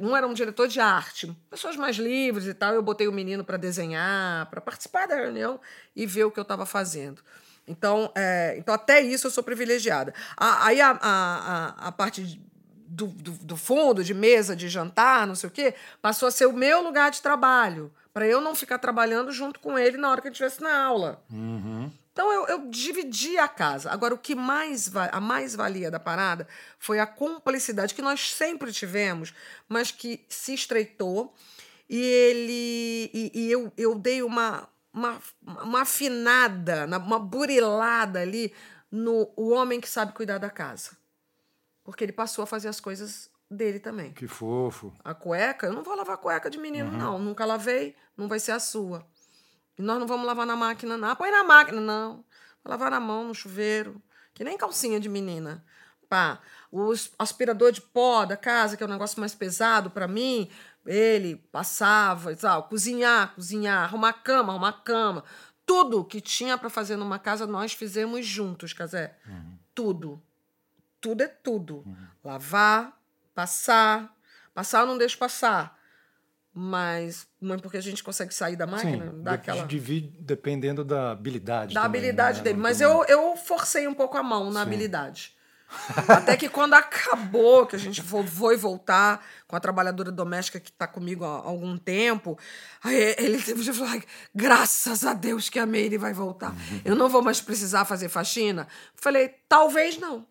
Um 0.00 0.16
era 0.16 0.26
um 0.26 0.34
diretor 0.34 0.66
de 0.66 0.80
arte, 0.80 1.36
pessoas 1.48 1.76
mais 1.76 1.96
livres 1.96 2.46
e 2.46 2.54
tal. 2.54 2.74
Eu 2.74 2.82
botei 2.82 3.06
o 3.06 3.12
menino 3.12 3.44
para 3.44 3.56
desenhar, 3.56 4.50
para 4.50 4.60
participar 4.60 5.06
da 5.06 5.14
reunião 5.14 5.60
e 5.94 6.04
ver 6.04 6.24
o 6.24 6.32
que 6.32 6.38
eu 6.40 6.42
estava 6.42 6.66
fazendo. 6.66 7.22
Então, 7.66 8.10
é, 8.16 8.56
então, 8.58 8.74
até 8.74 9.00
isso 9.00 9.28
eu 9.28 9.30
sou 9.30 9.44
privilegiada. 9.44 10.12
Aí 10.36 10.80
a, 10.80 10.90
a, 10.90 10.96
a, 11.00 11.88
a 11.88 11.92
parte 11.92 12.40
do, 12.94 13.06
do, 13.06 13.30
do 13.32 13.56
fundo, 13.56 14.04
de 14.04 14.12
mesa, 14.14 14.54
de 14.54 14.68
jantar, 14.68 15.26
não 15.26 15.34
sei 15.34 15.48
o 15.48 15.52
quê, 15.52 15.74
passou 16.00 16.28
a 16.28 16.30
ser 16.30 16.46
o 16.46 16.52
meu 16.52 16.82
lugar 16.82 17.10
de 17.10 17.22
trabalho, 17.22 17.92
para 18.12 18.26
eu 18.26 18.40
não 18.40 18.54
ficar 18.54 18.78
trabalhando 18.78 19.32
junto 19.32 19.58
com 19.60 19.78
ele 19.78 19.96
na 19.96 20.10
hora 20.10 20.20
que 20.20 20.28
ele 20.28 20.32
estivesse 20.34 20.60
na 20.62 20.84
aula. 20.84 21.22
Então 22.12 22.30
eu, 22.30 22.46
eu 22.48 22.68
dividi 22.68 23.38
a 23.38 23.48
casa. 23.48 23.90
Agora, 23.90 24.12
o 24.14 24.18
que 24.18 24.34
mais 24.34 24.90
a 25.10 25.18
mais 25.20 25.54
valia 25.54 25.90
da 25.90 25.98
parada 25.98 26.46
foi 26.78 27.00
a 27.00 27.06
cumplicidade 27.06 27.94
que 27.94 28.02
nós 28.02 28.34
sempre 28.34 28.70
tivemos, 28.70 29.32
mas 29.66 29.90
que 29.90 30.22
se 30.28 30.52
estreitou. 30.52 31.34
E 31.88 31.98
ele. 31.98 33.10
E, 33.14 33.32
e 33.34 33.50
eu, 33.50 33.72
eu 33.78 33.94
dei 33.94 34.22
uma, 34.22 34.68
uma, 34.92 35.18
uma 35.64 35.80
afinada, 35.82 36.86
na- 36.86 36.98
uma 36.98 37.18
burilada 37.18 38.20
ali 38.20 38.52
no 38.90 39.30
o 39.36 39.48
homem 39.50 39.80
que 39.80 39.88
sabe 39.88 40.12
cuidar 40.12 40.36
da 40.38 40.50
casa. 40.50 40.90
Porque 41.84 42.04
ele 42.04 42.12
passou 42.12 42.42
a 42.44 42.46
fazer 42.46 42.68
as 42.68 42.80
coisas 42.80 43.30
dele 43.50 43.78
também. 43.78 44.12
Que 44.12 44.26
fofo. 44.26 44.92
A 45.04 45.14
cueca, 45.14 45.66
eu 45.66 45.72
não 45.72 45.82
vou 45.82 45.94
lavar 45.94 46.16
cueca 46.16 46.50
de 46.50 46.58
menino, 46.58 46.90
não. 46.90 47.18
Nunca 47.18 47.44
lavei, 47.44 47.94
não 48.16 48.28
vai 48.28 48.40
ser 48.40 48.52
a 48.52 48.60
sua. 48.60 49.06
E 49.78 49.82
nós 49.82 49.98
não 49.98 50.06
vamos 50.06 50.26
lavar 50.26 50.46
na 50.46 50.56
máquina, 50.56 50.96
não. 50.96 51.14
Põe 51.16 51.30
na 51.30 51.44
máquina, 51.44 51.80
não. 51.80 52.24
Vou 52.64 52.70
lavar 52.70 52.90
na 52.90 53.00
mão, 53.00 53.24
no 53.24 53.34
chuveiro. 53.34 54.00
Que 54.34 54.44
nem 54.44 54.56
calcinha 54.56 54.98
de 54.98 55.08
menina. 55.08 55.64
Pá, 56.08 56.40
o 56.70 56.92
aspirador 57.18 57.72
de 57.72 57.80
pó 57.80 58.24
da 58.24 58.36
casa, 58.36 58.76
que 58.76 58.82
é 58.82 58.86
um 58.86 58.90
negócio 58.90 59.18
mais 59.18 59.34
pesado 59.34 59.90
para 59.90 60.06
mim, 60.06 60.50
ele 60.84 61.36
passava, 61.36 62.32
e 62.32 62.36
tal. 62.36 62.64
cozinhar, 62.64 63.34
cozinhar, 63.34 63.84
arrumar 63.84 64.12
cama, 64.14 64.52
arrumar 64.52 64.82
cama. 64.84 65.24
Tudo 65.64 66.04
que 66.04 66.20
tinha 66.20 66.58
para 66.58 66.68
fazer 66.68 66.96
numa 66.96 67.18
casa, 67.18 67.46
nós 67.46 67.72
fizemos 67.72 68.26
juntos, 68.26 68.72
Casé. 68.72 69.16
Tudo 69.74 70.22
tudo 71.02 71.22
é 71.22 71.28
tudo. 71.28 71.84
Lavar, 72.24 72.98
passar. 73.34 74.14
Passar 74.54 74.80
eu 74.80 74.86
não 74.86 74.96
deixo 74.96 75.18
passar. 75.18 75.76
Mas 76.54 77.26
não 77.40 77.54
é 77.54 77.58
porque 77.58 77.78
a 77.78 77.82
gente 77.82 78.04
consegue 78.04 78.32
sair 78.34 78.56
da 78.56 78.66
máquina, 78.66 79.10
Sim, 79.10 79.22
dá 79.22 79.30
de- 79.30 79.36
aquela. 79.36 79.66
divide 79.66 80.14
dependendo 80.20 80.84
da 80.84 81.10
habilidade. 81.10 81.72
Da 81.74 81.82
também, 81.82 81.98
habilidade 82.00 82.38
né? 82.38 82.44
dele. 82.44 82.58
Mas 82.58 82.80
eu, 82.80 83.04
eu 83.06 83.34
forcei 83.36 83.88
um 83.88 83.94
pouco 83.94 84.18
a 84.18 84.22
mão 84.22 84.50
na 84.50 84.60
habilidade. 84.62 85.34
Até 86.06 86.36
que 86.36 86.50
quando 86.50 86.74
acabou, 86.74 87.64
que 87.64 87.74
a 87.74 87.78
gente 87.78 88.02
foi 88.02 88.56
voltar 88.58 89.24
com 89.48 89.56
a 89.56 89.60
trabalhadora 89.60 90.12
doméstica 90.12 90.60
que 90.60 90.68
está 90.68 90.86
comigo 90.86 91.24
há 91.24 91.28
algum 91.38 91.78
tempo, 91.78 92.38
aí 92.84 93.14
ele 93.16 93.40
teve 93.40 93.62
de 93.62 93.72
falar: 93.72 94.02
graças 94.34 95.06
a 95.06 95.14
Deus 95.14 95.48
que 95.48 95.58
a 95.58 95.64
Meire 95.64 95.96
vai 95.96 96.12
voltar. 96.12 96.54
Eu 96.84 96.94
não 96.94 97.08
vou 97.08 97.22
mais 97.22 97.40
precisar 97.40 97.86
fazer 97.86 98.10
faxina. 98.10 98.68
Falei, 98.94 99.30
talvez 99.48 99.96
não. 99.98 100.26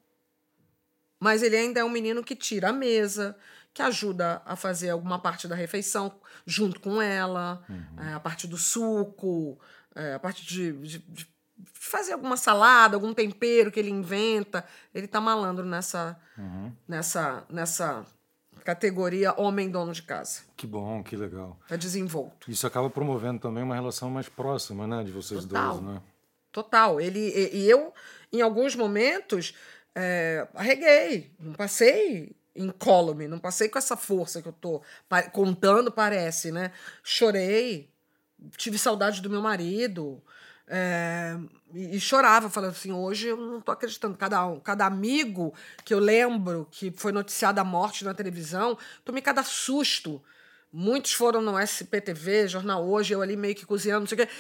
Mas 1.22 1.44
ele 1.44 1.56
ainda 1.56 1.80
é 1.80 1.84
um 1.84 1.90
menino 1.90 2.24
que 2.24 2.36
tira 2.36 2.70
a 2.70 2.74
mesa, 2.74 3.38
que 3.74 3.82
ajuda 3.82 4.42
a 4.44 4.56
fazer 4.56 4.90
alguma 4.90 5.20
parte 5.20 5.48
da 5.48 5.56
refeição 5.56 6.20
junto 6.46 6.80
com 6.82 7.00
ela, 7.02 7.64
é, 8.00 8.14
a 8.14 8.20
parte 8.20 8.48
do 8.48 8.58
suco, 8.58 9.58
é, 9.96 10.16
a 10.16 10.20
parte 10.20 10.44
de, 10.46 10.74
de- 10.74 10.98
de 11.00 11.28
fazer 11.74 12.14
alguma 12.14 12.36
salada, 12.36 12.96
algum 12.96 13.14
tempero 13.14 13.72
que 13.72 13.80
ele 13.80 13.92
inventa. 13.92 14.66
Ele 14.96 15.08
tá 15.08 15.22
malandro 15.22 15.64
nessa, 15.64 16.20
nessa, 16.88 17.44
nessa 17.50 18.04
categoria 18.64 19.34
homem 19.40 19.70
dono 19.70 19.94
de 19.94 20.02
casa. 20.04 20.42
Que 20.58 20.66
bom, 20.68 21.04
que 21.04 21.16
legal. 21.16 21.60
Tá 21.68 21.76
desenvolto. 21.76 22.50
Isso 22.50 22.66
acaba 22.66 22.90
promovendo 22.90 23.40
também 23.40 23.64
uma 23.64 23.76
relação 23.76 24.10
mais 24.10 24.28
próxima, 24.28 24.88
né, 24.88 25.04
de 25.04 25.12
vocês 25.12 25.46
Total. 25.46 25.74
dois, 25.78 25.84
né? 25.86 26.02
Total. 26.52 27.00
Ele, 27.00 27.20
e, 27.20 27.58
e 27.64 27.70
eu, 27.70 27.94
em 28.34 28.42
alguns 28.42 28.76
momentos, 28.76 29.54
é, 29.96 30.48
arreguei. 30.54 31.32
Não 31.40 31.54
passei 31.54 32.36
incólume, 32.56 33.28
não 33.28 33.40
passei 33.40 33.70
com 33.70 33.78
essa 33.78 33.96
força 33.96 34.42
que 34.42 34.48
eu 34.48 34.54
tô 34.54 34.82
contando, 35.32 35.92
parece, 35.92 36.52
né? 36.52 36.72
Chorei, 37.04 37.90
tive 38.58 38.78
saudade 38.78 39.22
do 39.22 39.30
meu 39.30 39.42
marido. 39.42 40.22
é, 40.68 41.38
e, 41.74 41.96
e 41.98 42.00
chorava, 42.00 42.50
falando 42.50 42.72
assim, 42.72 42.92
hoje 42.94 43.28
eu 43.28 43.38
não 43.38 43.62
tô 43.62 43.72
acreditando. 43.72 44.18
Cada, 44.18 44.46
um- 44.48 44.60
cada 44.60 44.86
amigo 44.86 45.54
que 45.86 45.94
eu 45.94 46.00
lembro 46.00 46.68
que 46.72 46.92
foi 46.96 47.12
noticiada 47.12 47.62
a 47.62 47.64
morte 47.64 48.04
na 48.06 48.14
televisão, 48.14 48.78
tomei 49.04 49.22
cada 49.22 49.44
susto. 49.44 50.22
Muitos 50.74 51.12
foram 51.14 51.42
no 51.42 51.60
SPTV, 51.60 52.48
Jornal 52.48 52.86
Hoje, 52.88 53.14
eu 53.14 53.22
ali 53.22 53.36
meio 53.36 53.54
que 53.56 53.66
cozinhando, 53.66 54.02
não 54.02 54.08
sei 54.08 54.24
o 54.24 54.28
quê. 54.28 54.34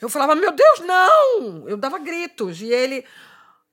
Eu 0.00 0.08
falava, 0.08 0.34
meu 0.36 0.52
Deus, 0.52 0.80
não! 0.80 1.68
Eu 1.68 1.76
dava 1.76 1.98
gritos. 1.98 2.60
E 2.60 2.66
ele, 2.72 3.04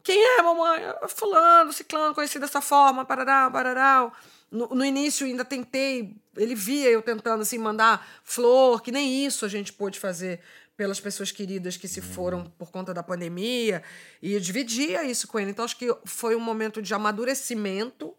quem 0.03 0.21
é, 0.38 0.41
mamãe? 0.41 0.83
"Ah, 1.01 1.07
Fulano, 1.07 1.73
ciclano, 1.73 2.15
conheci 2.15 2.39
dessa 2.39 2.62
forma, 2.62 3.05
parará, 3.05 3.49
parará. 3.49 4.12
No, 4.51 4.67
no 4.69 4.83
início 4.83 5.27
ainda 5.27 5.45
tentei, 5.45 6.15
ele 6.35 6.55
via 6.55 6.89
eu 6.89 7.01
tentando 7.01 7.41
assim, 7.41 7.57
mandar 7.57 8.07
flor, 8.23 8.81
que 8.81 8.91
nem 8.91 9.25
isso 9.25 9.45
a 9.45 9.47
gente 9.49 9.71
pôde 9.71 9.99
fazer 9.99 10.39
pelas 10.75 10.99
pessoas 10.99 11.29
queridas 11.29 11.75
que 11.75 11.89
se 11.89 11.99
foram 12.01 12.45
por 12.57 12.71
conta 12.71 12.93
da 12.93 13.03
pandemia. 13.03 13.83
E 14.21 14.33
eu 14.33 14.39
dividia 14.39 15.03
isso 15.03 15.27
com 15.27 15.38
ele. 15.38 15.51
Então 15.51 15.65
acho 15.65 15.75
que 15.77 15.93
foi 16.05 16.35
um 16.35 16.39
momento 16.39 16.81
de 16.81 16.93
amadurecimento 16.93 18.15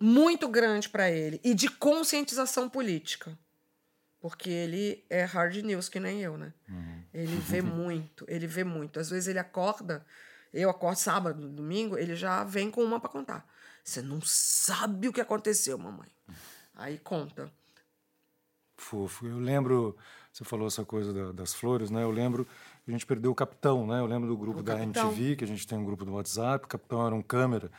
muito 0.00 0.48
grande 0.48 0.88
para 0.88 1.10
ele 1.10 1.38
e 1.44 1.54
de 1.54 1.68
conscientização 1.68 2.68
política. 2.68 3.38
Porque 4.18 4.48
ele 4.48 5.04
é 5.10 5.24
hard 5.24 5.56
news 5.56 5.88
que 5.88 6.00
nem 6.00 6.22
eu, 6.22 6.38
né? 6.38 6.52
Ele 7.12 7.36
vê 7.36 7.60
muito, 7.62 8.24
ele 8.28 8.46
vê 8.46 8.64
muito. 8.64 8.98
Às 8.98 9.10
vezes 9.10 9.28
ele 9.28 9.38
acorda, 9.38 10.06
eu 10.52 10.68
acordo 10.70 10.96
sábado, 10.96 11.48
domingo, 11.48 11.96
ele 11.98 12.14
já 12.14 12.44
vem 12.44 12.70
com 12.70 12.82
uma 12.82 13.00
para 13.00 13.08
contar. 13.10 13.46
Você 13.84 14.00
não 14.02 14.20
sabe 14.22 15.08
o 15.08 15.12
que 15.12 15.20
aconteceu, 15.20 15.76
mamãe. 15.78 16.08
Aí 16.74 16.98
conta. 16.98 17.50
Fofo. 18.76 19.26
Eu 19.26 19.38
lembro, 19.38 19.96
você 20.32 20.44
falou 20.44 20.66
essa 20.66 20.84
coisa 20.84 21.12
da- 21.12 21.32
das 21.32 21.54
flores, 21.54 21.90
né? 21.90 22.02
Eu 22.02 22.10
lembro 22.10 22.44
que 22.84 22.90
a 22.90 22.92
gente 22.92 23.06
perdeu 23.06 23.30
o 23.30 23.34
Capitão, 23.34 23.86
né? 23.86 24.00
Eu 24.00 24.06
lembro 24.06 24.28
do 24.28 24.36
grupo 24.36 24.60
O 24.60 24.62
da 24.62 24.76
Capitão. 24.76 25.08
MTV, 25.10 25.36
que 25.36 25.44
a 25.44 25.46
gente 25.46 25.66
tem 25.66 25.78
um 25.78 25.84
grupo 25.84 26.04
do 26.04 26.12
WhatsApp. 26.14 26.64
O 26.64 26.68
Capitão 26.68 27.06
era 27.06 27.14
um 27.14 27.22
câmera 27.22 27.70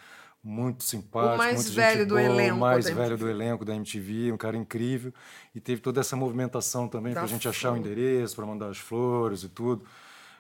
muito 0.42 0.84
simpático, 0.84 1.36
O 1.36 1.38
mais 1.38 1.70
velho 1.70 2.06
do 2.06 2.16
boa, 2.16 2.22
elenco 2.22 2.56
o 2.56 2.60
mais 2.60 2.90
velho 2.90 3.18
do 3.18 3.30
elenco 3.30 3.64
da 3.66 3.76
MTV, 3.76 4.32
um 4.32 4.38
cara 4.38 4.56
incrível. 4.58 5.14
E 5.56 5.60
teve 5.60 5.82
toda 5.82 6.00
essa 6.02 6.16
movimentação 6.16 6.88
também 6.88 7.14
para 7.14 7.24
a 7.24 7.28
gente 7.28 7.48
achar 7.48 7.72
o 7.74 7.78
endereço, 7.78 8.36
para 8.36 8.46
mandar 8.46 8.68
as 8.70 8.78
flores 8.78 9.44
e 9.44 9.50
tudo. 9.50 9.86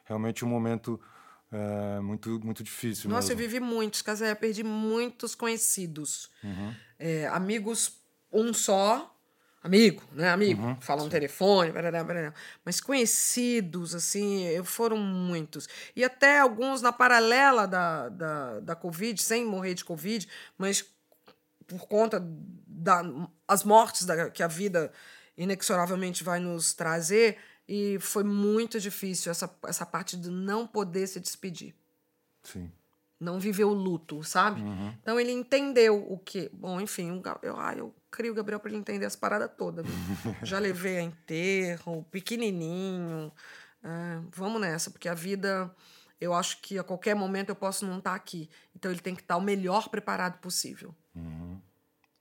Realmente 0.06 0.44
um 0.44 0.48
momento 0.50 1.00
eh, 1.54 2.00
muito 2.02 2.40
muito 2.44 2.64
difícil. 2.64 3.10
Nossa, 3.10 3.32
eu 3.34 3.38
mesmo. 3.38 3.52
vivi 3.52 3.60
muitos, 3.64 4.02
Casé, 4.02 4.34
perdi 4.36 4.64
muitos 4.64 5.36
conhecidos. 5.36 6.30
É, 7.00 7.28
amigos, 7.28 7.98
um 8.32 8.54
só, 8.54 9.16
amigo, 9.62 10.04
né? 10.14 10.30
Amigo, 10.32 10.62
fala 10.82 11.04
no 11.04 11.10
telefone, 11.10 11.72
barará, 11.72 12.04
barará. 12.04 12.34
mas 12.66 12.80
conhecidos, 12.82 13.94
assim, 13.96 14.46
eu- 14.48 14.66
foram 14.66 14.98
muitos. 14.98 15.68
E 15.96 16.04
até 16.04 16.40
alguns 16.40 16.82
na 16.82 16.92
paralela 16.92 17.68
da, 17.68 18.10
da, 18.10 18.60
da 18.60 18.76
Covid, 18.76 19.22
sem 19.22 19.46
morrer 19.46 19.74
de 19.74 19.86
Covid, 19.86 20.28
mas 20.58 20.86
por 21.68 21.88
conta 21.88 22.22
das 22.68 23.64
mortes 23.64 24.06
da, 24.06 24.30
que 24.30 24.44
a 24.44 24.48
vida 24.48 24.92
inexoravelmente 25.38 26.24
vai 26.24 26.40
nos 26.40 26.74
trazer, 26.74 27.38
e 27.68 27.98
foi 28.00 28.24
muito 28.24 28.80
difícil 28.80 29.32
essa, 29.32 29.54
essa 29.66 29.86
parte 29.86 30.18
de 30.18 30.30
não 30.30 30.68
poder 30.68 31.08
se 31.08 31.20
despedir 31.20 31.74
Sim. 32.44 32.72
não 33.20 33.40
viveu 33.40 33.70
o 33.70 33.74
luto, 33.74 34.24
sabe? 34.24 34.62
Então 35.02 35.20
ele 35.20 35.32
entendeu 35.32 36.06
o 36.12 36.18
que. 36.18 36.50
Bom, 36.54 36.82
enfim, 36.82 37.22
eu, 37.42 37.58
ah, 37.58 37.74
eu 37.76 37.96
crio 38.12 38.34
o 38.34 38.36
Gabriel 38.36 38.60
para 38.60 38.70
ele 38.70 38.80
entender 38.80 39.06
as 39.06 39.16
paradas 39.16 39.50
todas. 39.58 39.86
Já 40.44 40.60
levei 40.60 40.98
a 40.98 41.02
enterro, 41.02 42.06
pequenininho. 42.12 43.32
é, 43.84 44.20
vamos 44.36 44.60
nessa, 44.62 44.92
porque 44.92 45.08
a 45.08 45.14
vida, 45.14 45.74
eu 46.20 46.34
acho 46.34 46.62
que 46.62 46.78
a 46.78 46.84
qualquer 46.84 47.16
momento 47.16 47.50
eu 47.50 47.56
posso 47.56 47.86
não 47.86 48.00
estar 48.00 48.14
aqui. 48.14 48.50
Então 48.76 48.92
ele 48.92 49.00
tem 49.00 49.16
que 49.16 49.22
estar 49.22 49.38
o 49.38 49.42
melhor 49.42 49.88
preparado 49.90 50.40
possível. 50.40 50.94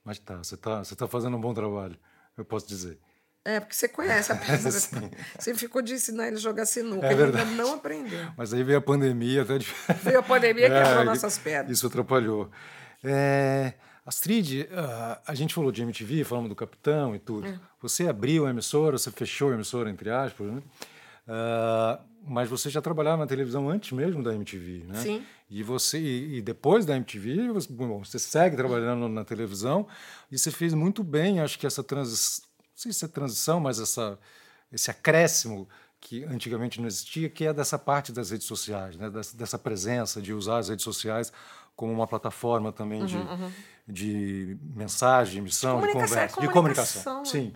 Mas 0.03 0.19
tá, 0.19 0.37
você 0.37 0.57
tá, 0.57 0.83
você 0.83 0.95
tá 0.95 1.07
fazendo 1.07 1.37
um 1.37 1.41
bom 1.41 1.53
trabalho, 1.53 1.97
eu 2.37 2.43
posso 2.43 2.67
dizer. 2.67 2.99
É, 3.45 3.59
porque 3.59 3.75
você 3.75 3.87
conhece 3.87 4.31
a 4.31 4.35
pedra. 4.37 4.71
Sim. 4.71 5.11
Você 5.37 5.53
ficou 5.55 5.81
de 5.81 5.93
ensinar 5.93 6.27
ele 6.27 6.37
a 6.37 6.39
jogar 6.39 6.65
sinuca. 6.65 7.07
É 7.07 7.11
ele 7.11 7.23
ainda 7.23 7.37
verdade. 7.37 7.55
não 7.55 7.73
aprendeu. 7.73 8.27
Mas 8.37 8.53
aí 8.53 8.63
veio 8.63 8.77
a 8.77 8.81
pandemia, 8.81 9.41
até 9.41 9.57
de... 9.57 9.67
Veio 10.03 10.19
a 10.19 10.23
pandemia 10.23 10.67
e 10.67 10.69
quebrou 10.69 11.01
É, 11.01 11.03
nossas 11.03 11.37
pernas. 11.37 11.71
Isso 11.71 11.87
atrapalhou. 11.87 12.49
É, 13.03 13.73
Astrid, 14.05 14.67
ah, 14.71 15.21
a 15.27 15.33
gente 15.35 15.53
falou 15.53 15.71
de 15.71 15.81
MTV, 15.81 16.23
falamos 16.23 16.49
do 16.49 16.55
Capitão 16.55 17.15
e 17.15 17.19
tudo. 17.19 17.47
É. 17.47 17.59
Você 17.81 18.07
abriu 18.07 18.45
a 18.45 18.49
emissora, 18.49 18.97
você 18.97 19.11
fechou 19.11 19.51
a 19.51 19.55
emissora, 19.55 19.89
entre 19.89 20.09
aspas, 20.09 20.47
né? 20.47 20.61
Uh, 21.27 22.01
mas 22.25 22.49
você 22.49 22.69
já 22.69 22.81
trabalhava 22.81 23.17
na 23.17 23.27
televisão 23.27 23.69
antes 23.69 23.91
mesmo 23.91 24.21
da 24.23 24.33
MTV, 24.33 24.85
né? 24.87 24.99
Sim. 25.01 25.25
E 25.49 25.61
você 25.63 25.99
e 25.99 26.41
depois 26.41 26.85
da 26.85 26.95
MTV, 26.95 27.49
você, 27.51 27.71
bom, 27.71 28.03
você 28.03 28.17
segue 28.17 28.55
trabalhando 28.55 29.07
na 29.07 29.23
televisão 29.23 29.87
e 30.31 30.37
você 30.37 30.49
fez 30.51 30.73
muito 30.73 31.03
bem, 31.03 31.39
acho 31.39 31.59
que 31.59 31.67
essa 31.67 31.83
transição, 31.83 32.45
não 32.73 32.77
sei 32.77 32.91
se 32.91 33.05
é 33.05 33.07
transição, 33.07 33.59
mas 33.59 33.79
essa 33.79 34.19
esse 34.71 34.89
acréscimo 34.89 35.69
que 36.01 36.25
antigamente 36.25 36.81
não 36.81 36.87
existia, 36.87 37.29
que 37.29 37.45
é 37.45 37.53
dessa 37.53 37.79
parte 37.79 38.11
das 38.11 38.31
redes 38.31 38.45
sociais, 38.45 38.97
né? 38.97 39.09
dessa, 39.09 39.37
dessa 39.37 39.59
presença 39.59 40.21
de 40.21 40.33
usar 40.33 40.57
as 40.57 40.67
redes 40.67 40.83
sociais 40.83 41.31
como 41.75 41.93
uma 41.93 42.07
plataforma 42.07 42.71
também 42.71 43.01
uhum, 43.01 43.07
de, 43.07 43.17
uhum. 43.17 43.51
de 43.87 44.57
mensagem, 44.75 45.39
emissão, 45.39 45.79
de, 45.79 45.87
de 45.87 45.93
conversa, 45.93 46.41
de 46.41 46.49
comunicação. 46.49 47.23
Sim. 47.23 47.53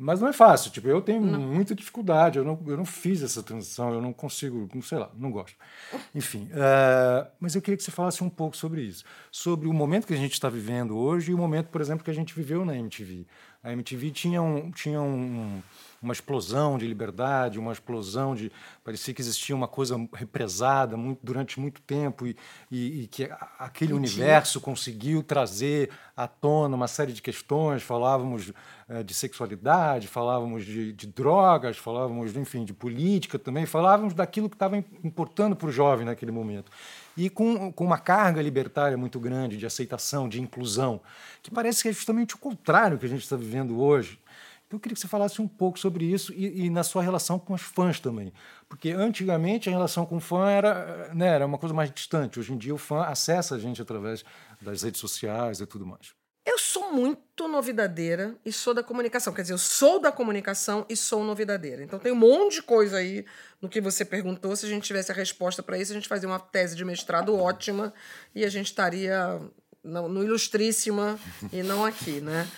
Mas 0.00 0.20
não 0.20 0.28
é 0.28 0.32
fácil. 0.32 0.70
Tipo, 0.70 0.86
eu 0.86 1.00
tenho 1.00 1.20
não. 1.20 1.40
muita 1.40 1.74
dificuldade. 1.74 2.38
Eu 2.38 2.44
não, 2.44 2.62
eu 2.68 2.76
não 2.76 2.84
fiz 2.84 3.20
essa 3.20 3.42
transição. 3.42 3.92
Eu 3.92 4.00
não 4.00 4.12
consigo, 4.12 4.68
não 4.72 4.80
sei 4.80 4.96
lá, 4.96 5.10
não 5.16 5.30
gosto. 5.32 5.56
Enfim, 6.14 6.48
uh, 6.52 7.28
mas 7.40 7.56
eu 7.56 7.62
queria 7.62 7.76
que 7.76 7.82
você 7.82 7.90
falasse 7.90 8.22
um 8.22 8.30
pouco 8.30 8.56
sobre 8.56 8.82
isso, 8.82 9.04
sobre 9.32 9.66
o 9.66 9.72
momento 9.72 10.06
que 10.06 10.14
a 10.14 10.16
gente 10.16 10.34
está 10.34 10.48
vivendo 10.48 10.96
hoje 10.96 11.32
e 11.32 11.34
o 11.34 11.38
momento, 11.38 11.66
por 11.66 11.80
exemplo, 11.80 12.04
que 12.04 12.10
a 12.10 12.14
gente 12.14 12.32
viveu 12.32 12.64
na 12.64 12.76
MTV. 12.76 13.26
A 13.62 13.72
MTV 13.72 14.10
tinha 14.10 14.40
um, 14.40 14.70
tinha 14.70 15.00
um 15.00 15.62
uma 16.00 16.12
explosão 16.12 16.78
de 16.78 16.86
liberdade, 16.86 17.58
uma 17.58 17.72
explosão 17.72 18.34
de. 18.34 18.52
Parecia 18.84 19.12
que 19.12 19.20
existia 19.20 19.54
uma 19.54 19.66
coisa 19.66 19.96
represada 20.14 20.96
muito, 20.96 21.18
durante 21.22 21.58
muito 21.58 21.82
tempo 21.82 22.26
e, 22.26 22.36
e, 22.70 23.02
e 23.02 23.06
que 23.08 23.28
aquele 23.58 23.92
Mentira. 23.92 24.14
universo 24.14 24.60
conseguiu 24.60 25.22
trazer 25.22 25.90
à 26.16 26.28
tona 26.28 26.76
uma 26.76 26.86
série 26.86 27.12
de 27.12 27.20
questões. 27.20 27.82
Falávamos 27.82 28.52
é, 28.88 29.02
de 29.02 29.12
sexualidade, 29.12 30.06
falávamos 30.06 30.64
de, 30.64 30.92
de, 30.92 31.06
drogas, 31.06 31.76
falávamos, 31.76 32.36
enfim, 32.36 32.64
de 32.64 32.72
política 32.72 33.38
também, 33.38 33.66
falávamos 33.66 34.14
daquilo 34.14 34.48
que 34.48 34.56
estava 34.56 34.76
importando 34.76 35.56
para 35.56 35.68
o 35.68 35.72
jovem 35.72 36.06
naquele 36.06 36.32
momento 36.32 36.70
e 37.18 37.28
com, 37.28 37.72
com 37.72 37.84
uma 37.84 37.98
carga 37.98 38.40
libertária 38.40 38.96
muito 38.96 39.18
grande 39.18 39.56
de 39.56 39.66
aceitação, 39.66 40.28
de 40.28 40.40
inclusão, 40.40 41.00
que 41.42 41.50
parece 41.50 41.82
que 41.82 41.88
é 41.88 41.92
justamente 41.92 42.36
o 42.36 42.38
contrário 42.38 42.96
que 42.96 43.04
a 43.04 43.08
gente 43.08 43.24
está 43.24 43.34
vivendo 43.34 43.80
hoje. 43.80 44.20
Então, 44.66 44.76
eu 44.76 44.80
queria 44.80 44.94
que 44.94 45.00
você 45.00 45.08
falasse 45.08 45.42
um 45.42 45.48
pouco 45.48 45.80
sobre 45.80 46.04
isso 46.04 46.32
e, 46.32 46.66
e, 46.66 46.70
na 46.70 46.84
sua 46.84 47.02
relação 47.02 47.36
com 47.36 47.54
os 47.54 47.62
fãs 47.62 47.98
também. 47.98 48.32
Porque 48.68 48.92
antigamente 48.92 49.68
a 49.68 49.72
relação 49.72 50.06
com 50.06 50.18
o 50.18 50.20
fã 50.20 50.48
era, 50.48 51.12
né, 51.12 51.26
era 51.26 51.44
uma 51.46 51.58
coisa 51.58 51.74
mais 51.74 51.90
distante. 51.90 52.38
Hoje 52.38 52.52
em 52.52 52.58
dia 52.58 52.74
o 52.74 52.78
fã 52.78 53.02
acessa 53.02 53.56
a 53.56 53.58
gente 53.58 53.82
através 53.82 54.24
das 54.60 54.82
redes 54.82 55.00
sociais 55.00 55.60
e 55.60 55.66
tudo 55.66 55.84
mais. 55.84 56.17
Eu 56.48 56.56
sou 56.56 56.90
muito 56.90 57.46
novidadeira 57.46 58.34
e 58.42 58.50
sou 58.50 58.72
da 58.72 58.82
comunicação. 58.82 59.34
Quer 59.34 59.42
dizer, 59.42 59.52
eu 59.52 59.58
sou 59.58 60.00
da 60.00 60.10
comunicação 60.10 60.86
e 60.88 60.96
sou 60.96 61.22
novidadeira. 61.22 61.82
Então 61.82 61.98
tem 61.98 62.10
um 62.10 62.16
monte 62.16 62.54
de 62.54 62.62
coisa 62.62 62.96
aí 62.96 63.26
no 63.60 63.68
que 63.68 63.82
você 63.82 64.02
perguntou. 64.02 64.56
Se 64.56 64.64
a 64.64 64.68
gente 64.70 64.84
tivesse 64.84 65.12
a 65.12 65.14
resposta 65.14 65.62
para 65.62 65.76
isso, 65.76 65.92
a 65.92 65.94
gente 65.94 66.08
fazia 66.08 66.26
uma 66.26 66.40
tese 66.40 66.74
de 66.74 66.86
mestrado 66.86 67.36
ótima 67.36 67.92
e 68.34 68.46
a 68.46 68.48
gente 68.48 68.68
estaria 68.68 69.38
no, 69.84 70.24
Ilustríssima 70.24 71.20
e 71.52 71.62
não 71.62 71.84
aqui, 71.84 72.18
né? 72.22 72.48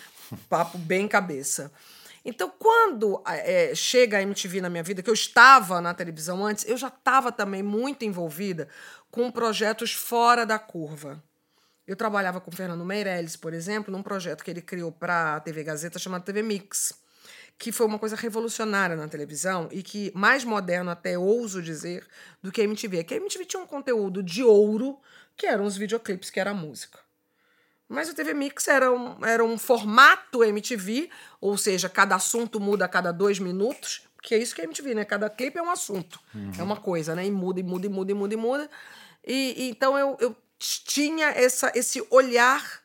Papo 0.48 0.78
bem 0.78 1.08
cabeça. 1.08 1.72
Então, 2.24 2.48
quando 2.48 3.20
é, 3.26 3.74
chega 3.74 4.18
a 4.18 4.22
MTV 4.22 4.60
na 4.60 4.70
minha 4.70 4.84
vida, 4.84 5.02
que 5.02 5.10
eu 5.10 5.14
estava 5.14 5.80
na 5.80 5.92
televisão 5.94 6.46
antes, 6.46 6.64
eu 6.64 6.76
já 6.76 6.86
estava 6.86 7.32
também 7.32 7.62
muito 7.62 8.04
envolvida 8.04 8.68
com 9.10 9.32
projetos 9.32 9.92
fora 9.92 10.46
da 10.46 10.60
curva. 10.60 11.20
Eu 11.90 11.96
trabalhava 11.96 12.40
com 12.40 12.52
o 12.52 12.54
Fernando 12.54 12.84
Meirelles, 12.84 13.34
por 13.34 13.52
exemplo, 13.52 13.90
num 13.90 14.00
projeto 14.00 14.44
que 14.44 14.50
ele 14.52 14.62
criou 14.62 14.92
para 14.92 15.34
a 15.34 15.40
TV 15.40 15.64
Gazeta 15.64 15.98
chamado 15.98 16.22
TV 16.22 16.40
Mix, 16.40 16.94
que 17.58 17.72
foi 17.72 17.84
uma 17.84 17.98
coisa 17.98 18.14
revolucionária 18.14 18.94
na 18.94 19.08
televisão 19.08 19.68
e 19.72 19.82
que 19.82 20.12
mais 20.14 20.44
moderno 20.44 20.88
até 20.92 21.18
ouso 21.18 21.60
dizer 21.60 22.06
do 22.40 22.52
que 22.52 22.60
a 22.60 22.64
MTV. 22.64 23.02
Que 23.02 23.14
a 23.14 23.16
MTV 23.16 23.44
tinha 23.44 23.60
um 23.60 23.66
conteúdo 23.66 24.22
de 24.22 24.40
ouro, 24.40 25.00
que 25.36 25.46
eram 25.46 25.64
os 25.64 25.76
videoclipes, 25.76 26.30
que 26.30 26.38
era 26.38 26.52
a 26.52 26.54
música. 26.54 27.00
Mas 27.88 28.08
o 28.08 28.14
TV 28.14 28.34
Mix 28.34 28.68
era 28.68 28.92
um, 28.92 29.26
era 29.26 29.42
um 29.44 29.58
formato 29.58 30.44
MTV, 30.44 31.10
ou 31.40 31.58
seja, 31.58 31.88
cada 31.88 32.14
assunto 32.14 32.60
muda 32.60 32.84
a 32.84 32.88
cada 32.88 33.10
dois 33.10 33.40
minutos, 33.40 34.06
porque 34.14 34.36
é 34.36 34.38
isso 34.38 34.54
que 34.54 34.60
é 34.60 34.64
MTV, 34.64 34.94
né? 34.94 35.04
Cada 35.04 35.28
clipe 35.28 35.58
é 35.58 35.62
um 35.62 35.70
assunto, 35.70 36.20
uhum. 36.32 36.52
é 36.56 36.62
uma 36.62 36.76
coisa, 36.76 37.16
né? 37.16 37.26
E 37.26 37.32
muda, 37.32 37.58
e 37.58 37.64
muda, 37.64 37.86
e 37.86 37.90
muda, 37.90 38.12
e 38.12 38.14
muda, 38.14 38.34
e 38.34 38.36
muda. 38.36 38.70
E, 39.26 39.54
e 39.56 39.70
então 39.70 39.98
eu, 39.98 40.16
eu 40.20 40.36
tinha 40.60 41.28
essa, 41.28 41.72
esse 41.74 42.06
olhar 42.10 42.80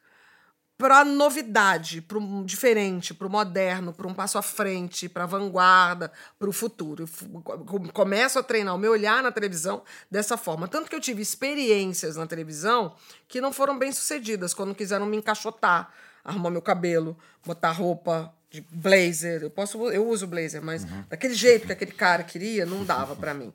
para 0.77 0.99
a 0.99 1.05
novidade, 1.05 2.01
para 2.01 2.17
o 2.17 2.43
diferente, 2.43 3.13
para 3.13 3.27
o 3.27 3.29
moderno, 3.29 3.93
para 3.93 4.07
um 4.07 4.13
passo 4.13 4.38
à 4.38 4.41
frente, 4.41 5.07
para 5.07 5.23
a 5.23 5.27
vanguarda, 5.27 6.11
para 6.38 6.49
o 6.49 6.53
futuro. 6.53 7.07
Eu 7.33 7.91
começo 7.93 8.39
a 8.39 8.43
treinar 8.43 8.75
o 8.75 8.77
meu 8.77 8.91
olhar 8.91 9.23
na 9.23 9.31
televisão 9.31 9.83
dessa 10.11 10.35
forma. 10.35 10.67
Tanto 10.67 10.89
que 10.89 10.95
eu 10.95 10.99
tive 10.99 11.21
experiências 11.21 12.17
na 12.17 12.27
televisão 12.27 12.93
que 13.27 13.39
não 13.39 13.53
foram 13.53 13.77
bem 13.77 13.91
sucedidas, 13.91 14.53
quando 14.53 14.75
quiseram 14.75 15.05
me 15.05 15.17
encaixotar, 15.17 15.91
arrumar 16.23 16.49
meu 16.49 16.61
cabelo, 16.61 17.17
botar 17.45 17.71
roupa 17.71 18.33
de 18.49 18.59
blazer. 18.69 19.43
Eu 19.43 19.49
posso, 19.49 19.89
eu 19.91 20.05
uso 20.05 20.27
blazer, 20.27 20.61
mas 20.61 20.83
uhum. 20.83 21.05
daquele 21.09 21.35
jeito 21.35 21.67
que 21.67 21.73
aquele 21.73 21.91
cara 21.93 22.23
queria, 22.23 22.65
não 22.65 22.83
dava 22.83 23.15
para 23.15 23.33
mim. 23.33 23.53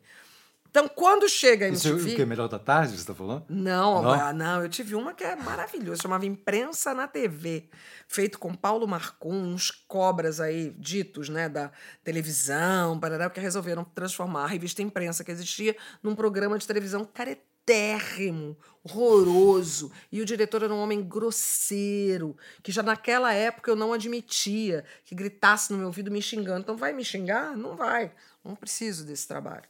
Então, 0.70 0.88
quando 0.88 1.28
chega 1.28 1.66
a 1.66 1.68
MTV... 1.68 1.96
Isso 1.96 2.08
é 2.08 2.12
o 2.12 2.16
que? 2.16 2.24
Melhor 2.24 2.48
da 2.48 2.58
Tarde, 2.58 2.92
você 2.92 3.00
está 3.00 3.12
falando? 3.12 3.44
Não, 3.48 4.00
não, 4.00 4.32
não, 4.32 4.62
eu 4.62 4.68
tive 4.68 4.94
uma 4.94 5.12
que 5.12 5.24
é 5.24 5.34
maravilhosa, 5.34 6.02
chamava 6.02 6.24
Imprensa 6.24 6.94
na 6.94 7.08
TV, 7.08 7.68
feito 8.06 8.38
com 8.38 8.54
Paulo 8.54 8.86
Marcon, 8.86 9.34
uns 9.34 9.72
cobras 9.72 10.40
aí, 10.40 10.70
ditos, 10.78 11.28
né, 11.28 11.48
da 11.48 11.72
televisão, 12.04 12.96
barará, 12.96 13.28
que 13.28 13.40
resolveram 13.40 13.82
transformar 13.82 14.44
a 14.44 14.46
revista 14.46 14.80
Imprensa, 14.80 15.24
que 15.24 15.32
existia, 15.32 15.76
num 16.00 16.14
programa 16.14 16.56
de 16.56 16.64
televisão 16.64 17.04
caretérrimo, 17.04 18.56
horroroso. 18.84 19.90
E 20.12 20.20
o 20.20 20.24
diretor 20.24 20.62
era 20.62 20.72
um 20.72 20.80
homem 20.80 21.02
grosseiro, 21.02 22.36
que 22.62 22.70
já 22.70 22.82
naquela 22.82 23.34
época 23.34 23.72
eu 23.72 23.76
não 23.76 23.92
admitia 23.92 24.84
que 25.04 25.16
gritasse 25.16 25.72
no 25.72 25.78
meu 25.78 25.88
ouvido 25.88 26.12
me 26.12 26.22
xingando. 26.22 26.60
Então, 26.60 26.76
vai 26.76 26.92
me 26.92 27.04
xingar? 27.04 27.56
Não 27.56 27.74
vai. 27.74 28.12
Não 28.44 28.54
preciso 28.54 29.04
desse 29.04 29.26
trabalho. 29.26 29.64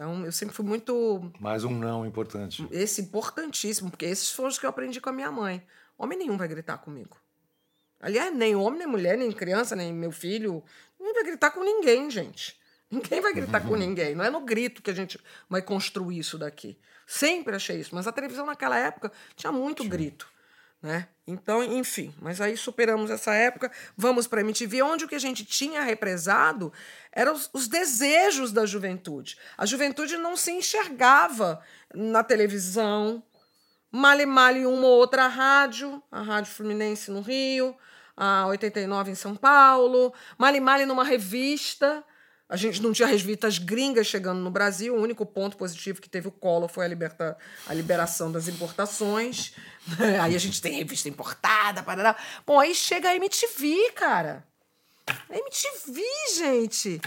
Então, 0.00 0.24
eu 0.24 0.32
sempre 0.32 0.54
fui 0.54 0.64
muito. 0.64 1.30
Mais 1.38 1.62
um 1.62 1.78
não 1.78 2.06
importante. 2.06 2.66
Esse 2.70 3.02
importantíssimo, 3.02 3.90
porque 3.90 4.06
esses 4.06 4.30
foram 4.30 4.48
os 4.48 4.58
que 4.58 4.64
eu 4.64 4.70
aprendi 4.70 4.98
com 4.98 5.10
a 5.10 5.12
minha 5.12 5.30
mãe. 5.30 5.62
Homem 5.98 6.18
nenhum 6.18 6.38
vai 6.38 6.48
gritar 6.48 6.78
comigo. 6.78 7.18
Aliás, 8.00 8.34
nem 8.34 8.56
homem, 8.56 8.78
nem 8.78 8.88
mulher, 8.88 9.18
nem 9.18 9.30
criança, 9.30 9.76
nem 9.76 9.92
meu 9.92 10.10
filho. 10.10 10.64
Ninguém 10.98 11.12
vai 11.12 11.24
gritar 11.24 11.50
com 11.50 11.62
ninguém, 11.62 12.10
gente. 12.10 12.58
Ninguém 12.90 13.20
vai 13.20 13.34
gritar 13.34 13.60
com 13.60 13.76
ninguém. 13.76 14.14
Não 14.14 14.24
é 14.24 14.30
no 14.30 14.40
grito 14.40 14.80
que 14.80 14.90
a 14.90 14.94
gente 14.94 15.20
vai 15.50 15.60
construir 15.60 16.18
isso 16.18 16.38
daqui. 16.38 16.78
Sempre 17.06 17.54
achei 17.54 17.78
isso. 17.78 17.94
Mas 17.94 18.06
a 18.06 18.12
televisão 18.12 18.46
naquela 18.46 18.78
época 18.78 19.12
tinha 19.36 19.52
muito 19.52 19.82
Sim. 19.82 19.90
grito. 19.90 20.26
Né? 20.82 21.08
Então, 21.26 21.62
enfim, 21.62 22.14
mas 22.20 22.40
aí 22.40 22.56
superamos 22.56 23.10
essa 23.10 23.34
época, 23.34 23.70
vamos 23.96 24.26
para 24.26 24.40
a 24.40 24.44
MTV, 24.44 24.82
onde 24.82 25.04
o 25.04 25.08
que 25.08 25.14
a 25.14 25.20
gente 25.20 25.44
tinha 25.44 25.82
represado 25.82 26.72
eram 27.12 27.34
os, 27.34 27.50
os, 27.52 27.68
desejos 27.68 28.50
da 28.50 28.64
juventude. 28.64 29.36
A 29.58 29.66
juventude 29.66 30.16
não 30.16 30.36
se 30.36 30.50
enxergava 30.50 31.62
na 31.94 32.24
televisão, 32.24 33.22
male 33.92 34.24
male 34.24 34.64
uma 34.64 34.86
ou 34.86 34.98
outra 34.98 35.28
rádio, 35.28 36.02
a 36.10 36.22
Rádio 36.22 36.52
Fluminense 36.52 37.10
no 37.10 37.20
Rio, 37.20 37.76
a 38.16 38.46
89 38.46 39.10
em 39.10 39.14
São 39.14 39.36
Paulo, 39.36 40.14
male 40.38 40.60
male 40.60 40.86
numa 40.86 41.04
revista, 41.04 42.02
a 42.50 42.56
gente 42.56 42.82
não 42.82 42.92
tinha 42.92 43.06
revistas 43.06 43.58
gringas 43.58 44.08
chegando 44.08 44.40
no 44.40 44.50
Brasil. 44.50 44.96
O 44.96 45.00
único 45.00 45.24
ponto 45.24 45.56
positivo 45.56 46.00
que 46.00 46.08
teve 46.10 46.26
o 46.26 46.32
Collor 46.32 46.68
foi 46.68 46.84
a, 46.84 46.88
liberta, 46.88 47.38
a 47.64 47.72
liberação 47.72 48.32
das 48.32 48.48
importações. 48.48 49.54
aí 50.20 50.34
a 50.34 50.38
gente 50.38 50.60
tem 50.60 50.72
revista 50.72 51.08
importada. 51.08 51.80
Parará. 51.80 52.16
Bom, 52.44 52.58
aí 52.58 52.74
chega 52.74 53.08
a 53.08 53.14
MTV, 53.14 53.92
cara. 53.92 54.44
A 55.06 55.38
MTV, 55.38 56.02
gente. 56.36 57.00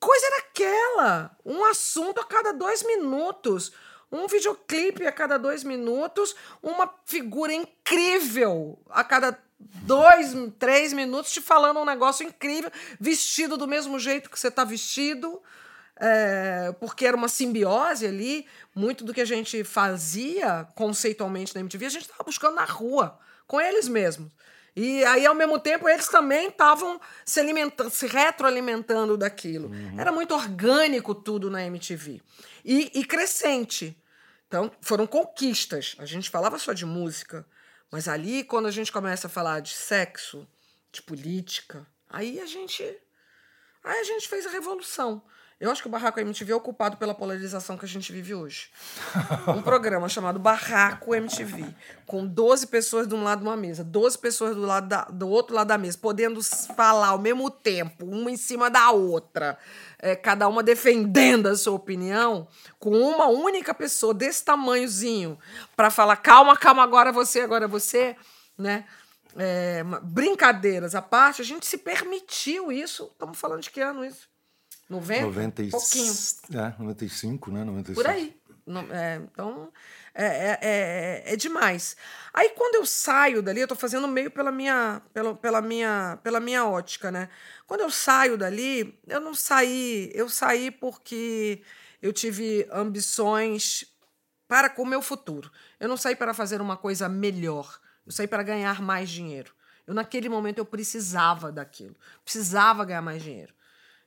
Coisa 0.00 0.26
era 0.26 0.38
aquela. 0.38 1.36
Um 1.44 1.62
assunto 1.66 2.18
a 2.18 2.24
cada 2.24 2.52
dois 2.52 2.82
minutos. 2.84 3.70
Um 4.10 4.26
videoclipe 4.26 5.06
a 5.06 5.12
cada 5.12 5.36
dois 5.36 5.62
minutos. 5.62 6.34
Uma 6.62 6.90
figura 7.04 7.52
incrível 7.52 8.78
a 8.88 9.04
cada 9.04 9.38
dois, 9.58 10.34
três 10.58 10.92
minutos 10.92 11.32
te 11.32 11.40
falando 11.40 11.80
um 11.80 11.84
negócio 11.84 12.26
incrível, 12.26 12.70
vestido 13.00 13.56
do 13.56 13.66
mesmo 13.66 13.98
jeito 13.98 14.30
que 14.30 14.38
você 14.38 14.48
está 14.48 14.64
vestido, 14.64 15.40
é, 15.98 16.74
porque 16.78 17.06
era 17.06 17.16
uma 17.16 17.28
simbiose 17.28 18.06
ali. 18.06 18.46
Muito 18.74 19.04
do 19.04 19.14
que 19.14 19.20
a 19.20 19.26
gente 19.26 19.64
fazia 19.64 20.68
conceitualmente 20.74 21.54
na 21.54 21.60
MTV, 21.60 21.86
a 21.86 21.90
gente 21.90 22.02
estava 22.02 22.24
buscando 22.24 22.54
na 22.56 22.64
rua, 22.64 23.18
com 23.46 23.60
eles 23.60 23.88
mesmos. 23.88 24.30
E 24.76 25.02
aí, 25.06 25.24
ao 25.24 25.34
mesmo 25.34 25.58
tempo, 25.58 25.88
eles 25.88 26.06
também 26.06 26.48
estavam 26.48 27.00
se, 27.24 27.40
alimentando, 27.40 27.88
se 27.88 28.06
retroalimentando 28.06 29.16
daquilo. 29.16 29.68
Uhum. 29.68 29.98
Era 29.98 30.12
muito 30.12 30.34
orgânico 30.34 31.14
tudo 31.14 31.50
na 31.50 31.64
MTV. 31.64 32.20
E, 32.62 32.90
e 32.94 33.02
crescente. 33.02 33.96
Então, 34.46 34.70
foram 34.82 35.06
conquistas. 35.06 35.96
A 35.98 36.04
gente 36.04 36.28
falava 36.28 36.58
só 36.58 36.74
de 36.74 36.84
música. 36.84 37.46
Mas 37.90 38.08
ali, 38.08 38.44
quando 38.44 38.66
a 38.66 38.70
gente 38.70 38.92
começa 38.92 39.26
a 39.26 39.30
falar 39.30 39.60
de 39.60 39.70
sexo, 39.70 40.46
de 40.92 41.02
política, 41.02 41.86
aí 42.08 42.40
a 42.40 42.46
gente. 42.46 42.82
Aí 43.84 44.00
a 44.00 44.04
gente 44.04 44.28
fez 44.28 44.46
a 44.46 44.50
revolução. 44.50 45.22
Eu 45.58 45.70
acho 45.70 45.80
que 45.80 45.88
o 45.88 45.90
Barraco 45.90 46.20
MTV 46.20 46.52
é 46.52 46.54
ocupado 46.54 46.98
pela 46.98 47.14
polarização 47.14 47.78
que 47.78 47.86
a 47.86 47.88
gente 47.88 48.12
vive 48.12 48.34
hoje. 48.34 48.68
Um 49.56 49.62
programa 49.62 50.06
chamado 50.06 50.38
Barraco 50.38 51.14
MTV, 51.14 51.74
com 52.04 52.26
12 52.26 52.66
pessoas 52.66 53.08
de 53.08 53.14
um 53.14 53.22
lado 53.22 53.38
de 53.38 53.46
uma 53.46 53.56
mesa, 53.56 53.82
12 53.82 54.18
pessoas 54.18 54.54
do, 54.54 54.60
lado 54.60 54.86
da, 54.86 55.04
do 55.04 55.26
outro 55.26 55.56
lado 55.56 55.68
da 55.68 55.78
mesa, 55.78 55.96
podendo 55.96 56.42
falar 56.42 57.08
ao 57.08 57.18
mesmo 57.18 57.50
tempo, 57.50 58.04
uma 58.04 58.30
em 58.30 58.36
cima 58.36 58.68
da 58.68 58.90
outra, 58.90 59.56
é, 59.98 60.14
cada 60.14 60.46
uma 60.46 60.62
defendendo 60.62 61.46
a 61.46 61.56
sua 61.56 61.72
opinião, 61.72 62.46
com 62.78 62.90
uma 62.90 63.26
única 63.26 63.72
pessoa 63.72 64.12
desse 64.12 64.44
tamanhozinho, 64.44 65.38
para 65.74 65.90
falar: 65.90 66.16
calma, 66.16 66.54
calma, 66.54 66.82
agora 66.82 67.10
você, 67.10 67.40
agora 67.40 67.66
você, 67.66 68.14
né? 68.58 68.84
É, 69.38 69.82
brincadeiras 70.02 70.94
à 70.94 71.00
parte, 71.00 71.40
a 71.40 71.44
gente 71.44 71.64
se 71.66 71.78
permitiu 71.78 72.70
isso. 72.70 73.08
Estamos 73.12 73.38
falando 73.38 73.62
de 73.62 73.70
que 73.70 73.80
ano 73.80 74.04
isso? 74.04 74.35
90? 74.88 75.22
90 75.22 75.62
e... 75.62 75.70
Pouquinho. 75.70 76.14
É, 76.52 76.74
95, 76.78 77.50
né? 77.50 77.64
95. 77.64 78.02
Por 78.02 78.10
aí. 78.10 78.36
É, 78.90 79.20
então, 79.22 79.72
é, 80.12 80.26
é, 80.26 80.58
é, 80.60 81.32
é, 81.32 81.36
demais. 81.36 81.96
Aí, 82.34 82.50
quando 82.50 82.74
eu 82.74 82.84
saio 82.84 83.40
dali, 83.40 83.60
eu 83.60 83.64
estou 83.64 83.78
fazendo 83.78 84.08
meio 84.08 84.28
pela 84.30 84.50
minha, 84.50 85.00
pela, 85.14 85.34
pela, 85.36 85.60
minha, 85.60 86.18
pela 86.22 86.40
minha 86.40 86.66
ótica, 86.66 87.12
né? 87.12 87.28
Quando 87.66 87.82
eu 87.82 87.90
saio 87.90 88.36
dali, 88.36 88.98
eu 89.06 89.20
não 89.20 89.34
saí... 89.34 90.10
Eu 90.14 90.28
saí 90.28 90.70
porque 90.70 91.62
eu 92.02 92.12
tive 92.12 92.66
ambições 92.72 93.86
para 94.48 94.68
com 94.68 94.82
o 94.82 94.86
meu 94.86 95.00
futuro. 95.00 95.50
Eu 95.78 95.88
não 95.88 95.96
saí 95.96 96.16
para 96.16 96.34
fazer 96.34 96.60
uma 96.60 96.76
coisa 96.76 97.08
melhor. 97.08 97.80
Eu 98.04 98.12
saí 98.12 98.26
para 98.26 98.42
ganhar 98.42 98.80
mais 98.80 99.08
dinheiro. 99.08 99.52
Eu, 99.86 99.94
naquele 99.94 100.28
momento, 100.28 100.58
eu 100.58 100.64
precisava 100.64 101.52
daquilo. 101.52 101.96
Precisava 102.24 102.84
ganhar 102.84 103.02
mais 103.02 103.22
dinheiro. 103.22 103.54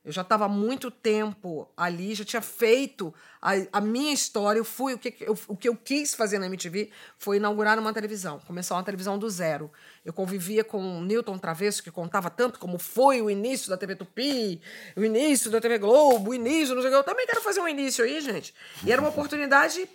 Eu 0.09 0.13
já 0.13 0.23
estava 0.23 0.45
há 0.45 0.49
muito 0.49 0.89
tempo 0.89 1.69
ali, 1.77 2.15
já 2.15 2.25
tinha 2.25 2.41
feito 2.41 3.13
a, 3.39 3.51
a 3.73 3.79
minha 3.79 4.11
história. 4.11 4.57
Eu 4.57 4.65
fui, 4.65 4.95
o 4.95 4.97
que 4.97 5.15
eu, 5.21 5.37
o 5.47 5.55
que 5.55 5.69
eu 5.69 5.75
quis 5.75 6.15
fazer 6.15 6.39
na 6.39 6.47
MTV 6.47 6.89
foi 7.19 7.37
inaugurar 7.37 7.77
uma 7.77 7.93
televisão, 7.93 8.39
começar 8.47 8.73
uma 8.73 8.83
televisão 8.83 9.19
do 9.19 9.29
zero. 9.29 9.71
Eu 10.03 10.11
convivia 10.11 10.63
com 10.63 10.81
o 10.97 11.01
Newton 11.03 11.37
Travesso, 11.37 11.83
que 11.83 11.91
contava 11.91 12.27
tanto 12.31 12.57
como 12.57 12.79
foi 12.79 13.21
o 13.21 13.29
início 13.29 13.69
da 13.69 13.77
TV 13.77 13.95
Tupi, 13.95 14.59
o 14.95 15.03
início 15.03 15.51
da 15.51 15.61
TV 15.61 15.77
Globo, 15.77 16.31
o 16.31 16.33
início, 16.33 16.73
não 16.73 16.81
sei 16.81 16.89
o 16.89 16.93
que. 16.95 16.99
Eu 17.01 17.03
também 17.03 17.27
quero 17.27 17.41
fazer 17.41 17.59
um 17.59 17.67
início 17.67 18.03
aí, 18.03 18.19
gente. 18.19 18.51
E 18.83 18.91
era 18.91 18.99
uma 18.99 19.11
oportunidade, 19.11 19.87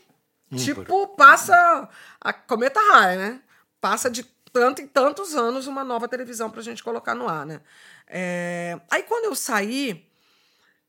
tipo, 0.55 1.09
passa 1.17 1.89
a 2.21 2.33
cometa 2.33 2.79
raia, 2.93 3.19
né? 3.19 3.41
Passa 3.81 4.09
de 4.09 4.23
tanto 4.53 4.81
em 4.81 4.87
tantos 4.87 5.35
anos 5.35 5.67
uma 5.67 5.83
nova 5.83 6.07
televisão 6.07 6.49
para 6.49 6.61
a 6.61 6.63
gente 6.63 6.85
colocar 6.85 7.17
no 7.17 7.29
ar, 7.29 7.45
né? 7.45 7.61
É... 8.17 8.81
Aí 8.89 9.03
quando 9.03 9.25
eu 9.25 9.35
saí, 9.35 10.09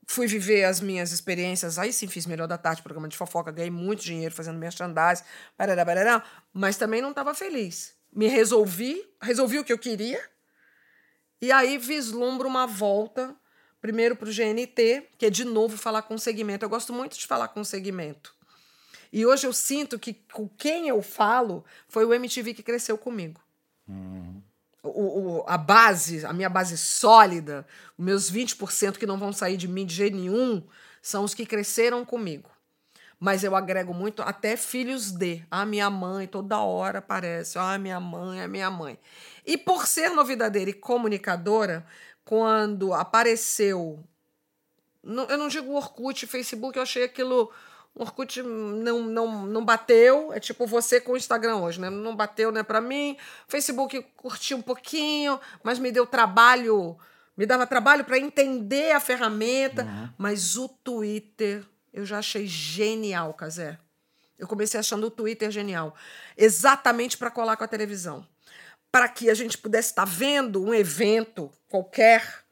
fui 0.05 0.27
viver 0.27 0.63
as 0.63 0.79
minhas 0.79 1.11
experiências, 1.11 1.79
aí 1.79 1.91
sim 1.91 2.07
fiz 2.07 2.27
Melhor 2.27 2.47
da 2.47 2.55
Tarde, 2.55 2.83
programa 2.83 3.07
de 3.07 3.17
fofoca, 3.17 3.51
ganhei 3.51 3.71
muito 3.71 4.03
dinheiro 4.03 4.33
fazendo 4.33 4.59
merchandising, 4.59 5.23
barará, 5.57 5.83
barará, 5.83 6.23
mas 6.53 6.77
também 6.77 7.01
não 7.01 7.09
estava 7.09 7.33
feliz. 7.33 7.95
Me 8.13 8.27
resolvi, 8.27 9.03
resolvi 9.19 9.57
o 9.57 9.63
que 9.63 9.73
eu 9.73 9.79
queria, 9.79 10.23
e 11.41 11.51
aí 11.51 11.79
vislumbro 11.79 12.47
uma 12.47 12.67
volta, 12.67 13.35
primeiro 13.81 14.15
para 14.15 14.29
o 14.29 14.31
GNT, 14.31 15.09
que 15.17 15.25
é 15.25 15.29
de 15.31 15.45
novo 15.45 15.77
falar 15.77 16.03
com 16.03 16.19
segmento. 16.19 16.63
Eu 16.63 16.69
gosto 16.69 16.93
muito 16.93 17.17
de 17.17 17.25
falar 17.25 17.47
com 17.47 17.63
segmento. 17.63 18.35
E 19.11 19.25
hoje 19.25 19.47
eu 19.47 19.53
sinto 19.53 19.97
que 19.97 20.13
com 20.31 20.47
quem 20.47 20.89
eu 20.89 21.01
falo 21.01 21.65
foi 21.87 22.05
o 22.05 22.13
MTV 22.13 22.53
que 22.53 22.61
cresceu 22.61 22.99
comigo. 22.99 23.41
Uhum 23.87 24.44
o, 24.89 25.39
o, 25.39 25.45
a 25.47 25.57
base, 25.57 26.25
a 26.25 26.33
minha 26.33 26.49
base 26.49 26.77
sólida, 26.77 27.65
os 27.97 28.05
meus 28.05 28.31
20% 28.31 28.97
que 28.97 29.05
não 29.05 29.17
vão 29.17 29.33
sair 29.33 29.57
de 29.57 29.67
mim 29.67 29.85
de 29.85 29.95
jeito 29.95 30.15
nenhum, 30.15 30.63
são 31.01 31.23
os 31.23 31.33
que 31.33 31.45
cresceram 31.45 32.05
comigo. 32.05 32.49
Mas 33.19 33.43
eu 33.43 33.55
agrego 33.55 33.93
muito 33.93 34.21
até 34.21 34.57
filhos 34.57 35.11
de. 35.11 35.43
A 35.49 35.65
minha 35.65 35.89
mãe, 35.89 36.27
toda 36.27 36.59
hora 36.59 36.99
aparece. 36.99 37.57
Ah, 37.57 37.77
minha 37.77 37.99
mãe, 37.99 38.41
a 38.41 38.47
minha 38.47 38.69
mãe. 38.69 38.99
E 39.45 39.57
por 39.57 39.87
ser 39.87 40.09
novidadeira 40.09 40.69
e 40.69 40.73
comunicadora, 40.73 41.85
quando 42.25 42.93
apareceu. 42.93 44.03
Eu 45.03 45.37
não 45.37 45.47
digo 45.47 45.73
Orkut, 45.73 46.25
Facebook, 46.25 46.77
eu 46.77 46.83
achei 46.83 47.03
aquilo 47.03 47.51
o 47.95 48.01
Orkut 48.01 48.43
não, 48.43 49.03
não, 49.03 49.45
não 49.45 49.63
bateu, 49.63 50.33
é 50.33 50.39
tipo 50.39 50.67
você 50.67 50.99
com 50.99 51.13
o 51.13 51.17
Instagram 51.17 51.55
hoje, 51.57 51.79
né? 51.79 51.89
Não 51.89 52.13
bateu, 52.13 52.51
né, 52.51 52.61
para 52.61 52.81
mim. 52.81 53.17
Facebook 53.47 54.01
curti 54.17 54.53
um 54.53 54.61
pouquinho, 54.61 55.39
mas 55.63 55.79
me 55.79 55.91
deu 55.93 56.05
trabalho, 56.05 56.97
me 57.37 57.45
dava 57.45 57.65
trabalho 57.65 58.03
para 58.03 58.19
entender 58.19 58.91
a 58.91 58.99
ferramenta, 58.99 59.85
uhum. 59.85 60.09
mas 60.17 60.57
o 60.57 60.67
Twitter 60.67 61.63
eu 61.93 62.05
já 62.05 62.19
achei 62.19 62.45
genial, 62.45 63.33
Casé. 63.33 63.79
Eu 64.37 64.45
comecei 64.45 64.77
achando 64.77 65.07
o 65.07 65.11
Twitter 65.11 65.49
genial, 65.49 65.95
exatamente 66.35 67.17
para 67.17 67.31
colar 67.31 67.55
com 67.55 67.63
a 67.63 67.67
televisão, 67.69 68.27
para 68.91 69.07
que 69.07 69.29
a 69.29 69.33
gente 69.33 69.57
pudesse 69.57 69.91
estar 69.91 70.05
tá 70.05 70.11
vendo 70.11 70.61
um 70.61 70.73
evento 70.73 71.49
qualquer 71.69 72.44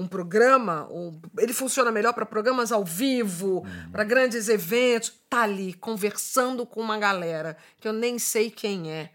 um 0.00 0.08
programa, 0.08 0.88
um, 0.90 1.20
ele 1.38 1.52
funciona 1.52 1.92
melhor 1.92 2.12
para 2.12 2.24
programas 2.24 2.72
ao 2.72 2.84
vivo, 2.84 3.58
uhum. 3.58 3.90
para 3.92 4.02
grandes 4.04 4.48
eventos. 4.48 5.12
Tá 5.28 5.42
ali 5.42 5.74
conversando 5.74 6.64
com 6.66 6.80
uma 6.80 6.98
galera 6.98 7.56
que 7.80 7.86
eu 7.86 7.92
nem 7.92 8.18
sei 8.18 8.50
quem 8.50 8.90
é. 8.90 9.10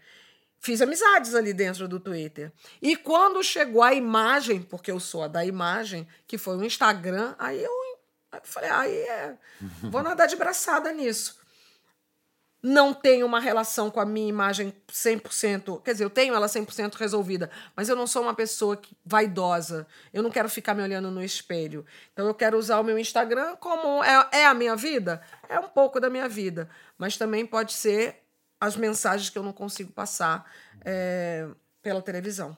Fiz 0.58 0.80
amizades 0.80 1.34
ali 1.34 1.52
dentro 1.52 1.86
do 1.86 2.00
Twitter. 2.00 2.52
E 2.80 2.96
quando 2.96 3.42
chegou 3.42 3.82
a 3.82 3.92
imagem, 3.92 4.62
porque 4.62 4.90
eu 4.90 4.98
sou 4.98 5.22
a 5.22 5.28
da 5.28 5.44
imagem, 5.44 6.06
que 6.26 6.38
foi 6.38 6.56
o 6.56 6.64
Instagram, 6.64 7.34
aí 7.38 7.62
eu, 7.62 7.72
aí 8.32 8.40
eu 8.40 8.46
falei, 8.46 8.70
aí 8.70 8.96
é, 8.96 9.34
vou 9.90 10.02
nadar 10.02 10.26
de 10.26 10.36
braçada 10.36 10.92
nisso 10.92 11.45
não 12.68 12.92
tenho 12.92 13.24
uma 13.24 13.38
relação 13.38 13.92
com 13.92 14.00
a 14.00 14.04
minha 14.04 14.28
imagem 14.28 14.74
100%, 14.90 15.82
quer 15.82 15.92
dizer, 15.92 16.02
eu 16.02 16.10
tenho 16.10 16.34
ela 16.34 16.48
100% 16.48 16.94
resolvida, 16.94 17.48
mas 17.76 17.88
eu 17.88 17.94
não 17.94 18.08
sou 18.08 18.22
uma 18.22 18.34
pessoa 18.34 18.76
vaidosa. 19.04 19.86
Eu 20.12 20.20
não 20.20 20.32
quero 20.32 20.48
ficar 20.48 20.74
me 20.74 20.82
olhando 20.82 21.08
no 21.08 21.22
espelho. 21.22 21.86
Então 22.12 22.26
eu 22.26 22.34
quero 22.34 22.58
usar 22.58 22.80
o 22.80 22.82
meu 22.82 22.98
Instagram 22.98 23.54
como 23.60 24.02
é, 24.02 24.28
é 24.32 24.46
a 24.46 24.52
minha 24.52 24.74
vida, 24.74 25.22
é 25.48 25.60
um 25.60 25.68
pouco 25.68 26.00
da 26.00 26.10
minha 26.10 26.28
vida, 26.28 26.68
mas 26.98 27.16
também 27.16 27.46
pode 27.46 27.72
ser 27.72 28.24
as 28.60 28.74
mensagens 28.74 29.30
que 29.30 29.38
eu 29.38 29.44
não 29.44 29.52
consigo 29.52 29.92
passar 29.92 30.50
é, 30.84 31.46
pela 31.80 32.02
televisão. 32.02 32.56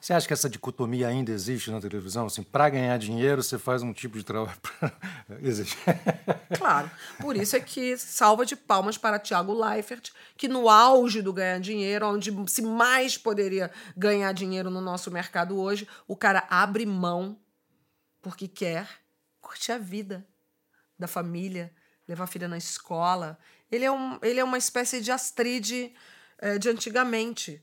Você 0.00 0.12
acha 0.12 0.26
que 0.26 0.32
essa 0.32 0.48
dicotomia 0.48 1.08
ainda 1.08 1.30
existe 1.30 1.70
na 1.70 1.80
televisão? 1.80 2.26
Assim, 2.26 2.42
para 2.42 2.68
ganhar 2.68 2.98
dinheiro, 2.98 3.42
você 3.42 3.58
faz 3.58 3.82
um 3.82 3.92
tipo 3.92 4.18
de 4.18 4.24
trabalho. 4.24 4.58
existe. 5.42 5.76
Claro. 6.58 6.90
Por 7.20 7.36
isso 7.36 7.56
é 7.56 7.60
que 7.60 7.96
salva 7.96 8.44
de 8.44 8.56
palmas 8.56 8.98
para 8.98 9.18
Tiago 9.18 9.52
Leifert, 9.52 10.10
que 10.36 10.48
no 10.48 10.68
auge 10.68 11.22
do 11.22 11.32
ganhar 11.32 11.60
dinheiro, 11.60 12.08
onde 12.08 12.32
se 12.48 12.62
mais 12.62 13.16
poderia 13.16 13.70
ganhar 13.96 14.32
dinheiro 14.32 14.70
no 14.70 14.80
nosso 14.80 15.10
mercado 15.10 15.58
hoje, 15.58 15.88
o 16.06 16.16
cara 16.16 16.46
abre 16.50 16.84
mão 16.84 17.38
porque 18.20 18.48
quer 18.48 18.88
curtir 19.40 19.72
a 19.72 19.78
vida 19.78 20.26
da 20.98 21.06
família, 21.06 21.72
levar 22.08 22.24
a 22.24 22.26
filha 22.26 22.48
na 22.48 22.58
escola. 22.58 23.38
Ele 23.70 23.84
é, 23.84 23.90
um, 23.90 24.18
ele 24.22 24.40
é 24.40 24.44
uma 24.44 24.58
espécie 24.58 25.00
de 25.00 25.12
Astrid 25.12 25.94
é, 26.38 26.58
de 26.58 26.68
antigamente 26.68 27.62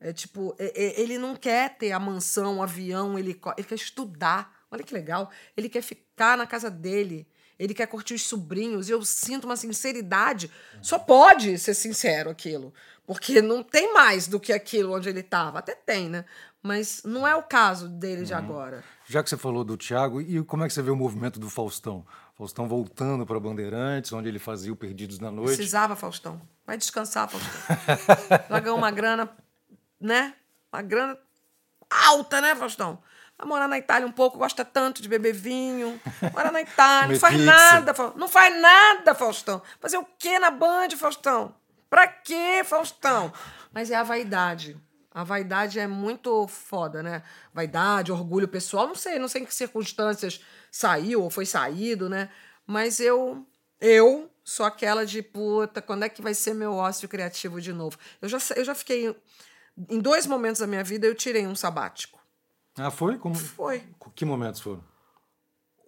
é 0.00 0.12
tipo, 0.12 0.54
ele 0.58 1.18
não 1.18 1.34
quer 1.34 1.76
ter 1.76 1.90
a 1.90 1.98
mansão, 1.98 2.58
o 2.58 2.62
avião, 2.62 3.18
ele, 3.18 3.38
ele 3.56 3.66
quer 3.66 3.74
estudar. 3.74 4.52
Olha 4.70 4.84
que 4.84 4.94
legal. 4.94 5.30
Ele 5.56 5.68
quer 5.68 5.82
ficar 5.82 6.36
na 6.36 6.46
casa 6.46 6.70
dele. 6.70 7.26
Ele 7.58 7.74
quer 7.74 7.86
curtir 7.86 8.14
os 8.14 8.22
sobrinhos. 8.22 8.88
E 8.88 8.92
eu 8.92 9.04
sinto 9.04 9.44
uma 9.44 9.56
sinceridade. 9.56 10.50
Só 10.80 10.98
pode 10.98 11.58
ser 11.58 11.74
sincero 11.74 12.30
aquilo. 12.30 12.72
Porque 13.04 13.42
não 13.42 13.62
tem 13.62 13.92
mais 13.92 14.28
do 14.28 14.38
que 14.38 14.52
aquilo 14.52 14.94
onde 14.94 15.08
ele 15.08 15.20
estava. 15.20 15.58
Até 15.58 15.74
tem, 15.74 16.08
né? 16.08 16.24
Mas 16.62 17.02
não 17.04 17.26
é 17.26 17.34
o 17.34 17.42
caso 17.42 17.88
dele 17.88 18.24
de 18.24 18.32
uhum. 18.32 18.38
agora. 18.38 18.84
Já 19.06 19.22
que 19.22 19.30
você 19.30 19.36
falou 19.36 19.64
do 19.64 19.76
Thiago, 19.76 20.20
e 20.20 20.42
como 20.44 20.64
é 20.64 20.68
que 20.68 20.74
você 20.74 20.82
vê 20.82 20.90
o 20.90 20.96
movimento 20.96 21.40
do 21.40 21.48
Faustão? 21.48 22.06
Faustão 22.36 22.68
voltando 22.68 23.26
para 23.26 23.40
Bandeirantes, 23.40 24.12
onde 24.12 24.28
ele 24.28 24.38
fazia 24.38 24.72
o 24.72 24.76
Perdidos 24.76 25.18
na 25.18 25.30
Noite. 25.30 25.56
Precisava, 25.56 25.96
Faustão. 25.96 26.40
Vai 26.66 26.76
descansar, 26.76 27.28
Faustão. 27.28 27.76
Já 28.48 28.60
ganhou 28.60 28.78
uma 28.78 28.90
grana 28.90 29.28
né? 30.00 30.34
Uma 30.72 30.82
grana 30.82 31.18
alta, 31.90 32.40
né, 32.40 32.54
Faustão? 32.54 33.02
Vai 33.38 33.46
morar 33.46 33.68
na 33.68 33.78
Itália 33.78 34.06
um 34.06 34.12
pouco, 34.12 34.38
gosta 34.38 34.64
tanto 34.64 35.00
de 35.00 35.08
beber 35.08 35.32
vinho. 35.32 36.00
Mora 36.32 36.50
na 36.50 36.60
Itália, 36.60 37.12
não 37.12 37.20
faz 37.20 37.36
pizza. 37.36 37.46
nada, 37.46 37.94
Faustão. 37.94 38.18
Não 38.18 38.28
faz 38.28 38.60
nada, 38.60 39.14
Faustão. 39.14 39.62
Fazer 39.80 39.96
o 39.96 40.06
quê 40.18 40.38
na 40.38 40.50
Band, 40.50 40.90
Faustão? 40.96 41.54
Pra 41.88 42.08
quê, 42.08 42.62
Faustão? 42.64 43.32
Mas 43.72 43.90
é 43.90 43.94
a 43.94 44.02
vaidade. 44.02 44.76
A 45.10 45.24
vaidade 45.24 45.78
é 45.78 45.86
muito 45.86 46.46
foda, 46.48 47.02
né? 47.02 47.22
Vaidade, 47.54 48.12
orgulho 48.12 48.46
pessoal, 48.46 48.86
não 48.86 48.94
sei, 48.94 49.18
não 49.18 49.28
sei 49.28 49.42
em 49.42 49.44
que 49.44 49.54
circunstâncias 49.54 50.40
saiu 50.70 51.22
ou 51.22 51.30
foi 51.30 51.46
saído, 51.46 52.08
né? 52.08 52.28
Mas 52.66 53.00
eu, 53.00 53.46
eu 53.80 54.30
sou 54.44 54.66
aquela 54.66 55.06
de 55.06 55.22
puta, 55.22 55.80
quando 55.80 56.04
é 56.04 56.08
que 56.08 56.20
vai 56.20 56.34
ser 56.34 56.54
meu 56.54 56.74
ócio 56.74 57.08
criativo 57.08 57.60
de 57.60 57.72
novo? 57.72 57.98
Eu 58.20 58.28
já, 58.28 58.38
eu 58.56 58.64
já 58.64 58.74
fiquei 58.74 59.16
em 59.88 60.00
dois 60.00 60.26
momentos 60.26 60.60
da 60.60 60.66
minha 60.66 60.82
vida 60.82 61.06
eu 61.06 61.14
tirei 61.14 61.46
um 61.46 61.54
sabático. 61.54 62.18
Ah, 62.76 62.90
foi? 62.90 63.18
Como... 63.18 63.34
Foi. 63.34 63.84
Que 64.14 64.24
momentos 64.24 64.60
foram? 64.60 64.84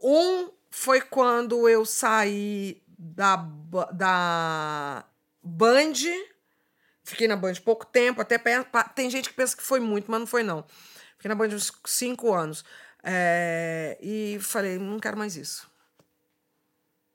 Um 0.03 0.51
foi 0.70 1.01
quando 1.01 1.68
eu 1.68 1.84
saí 1.84 2.82
da, 2.99 3.36
da 3.93 5.05
Band. 5.43 5.93
Fiquei 7.03 7.26
na 7.26 7.36
Band 7.36 7.55
pouco 7.64 7.86
tempo, 7.86 8.20
até 8.20 8.38
tem 8.95 9.11
gente 9.11 9.30
que 9.30 9.34
pensa 9.34 9.57
que 9.57 9.62
foi 9.62 9.80
muito, 9.80 10.11
mas 10.11 10.20
não 10.20 10.26
foi 10.26 10.43
não. 10.43 10.64
Fiquei 11.16 11.28
na 11.28 11.34
Band 11.34 11.49
uns 11.49 11.72
cinco 11.86 12.32
anos. 12.32 12.64
É, 13.03 13.99
e 14.01 14.38
falei, 14.41 14.78
não 14.78 14.99
quero 14.99 15.16
mais 15.16 15.36
isso. 15.36 15.70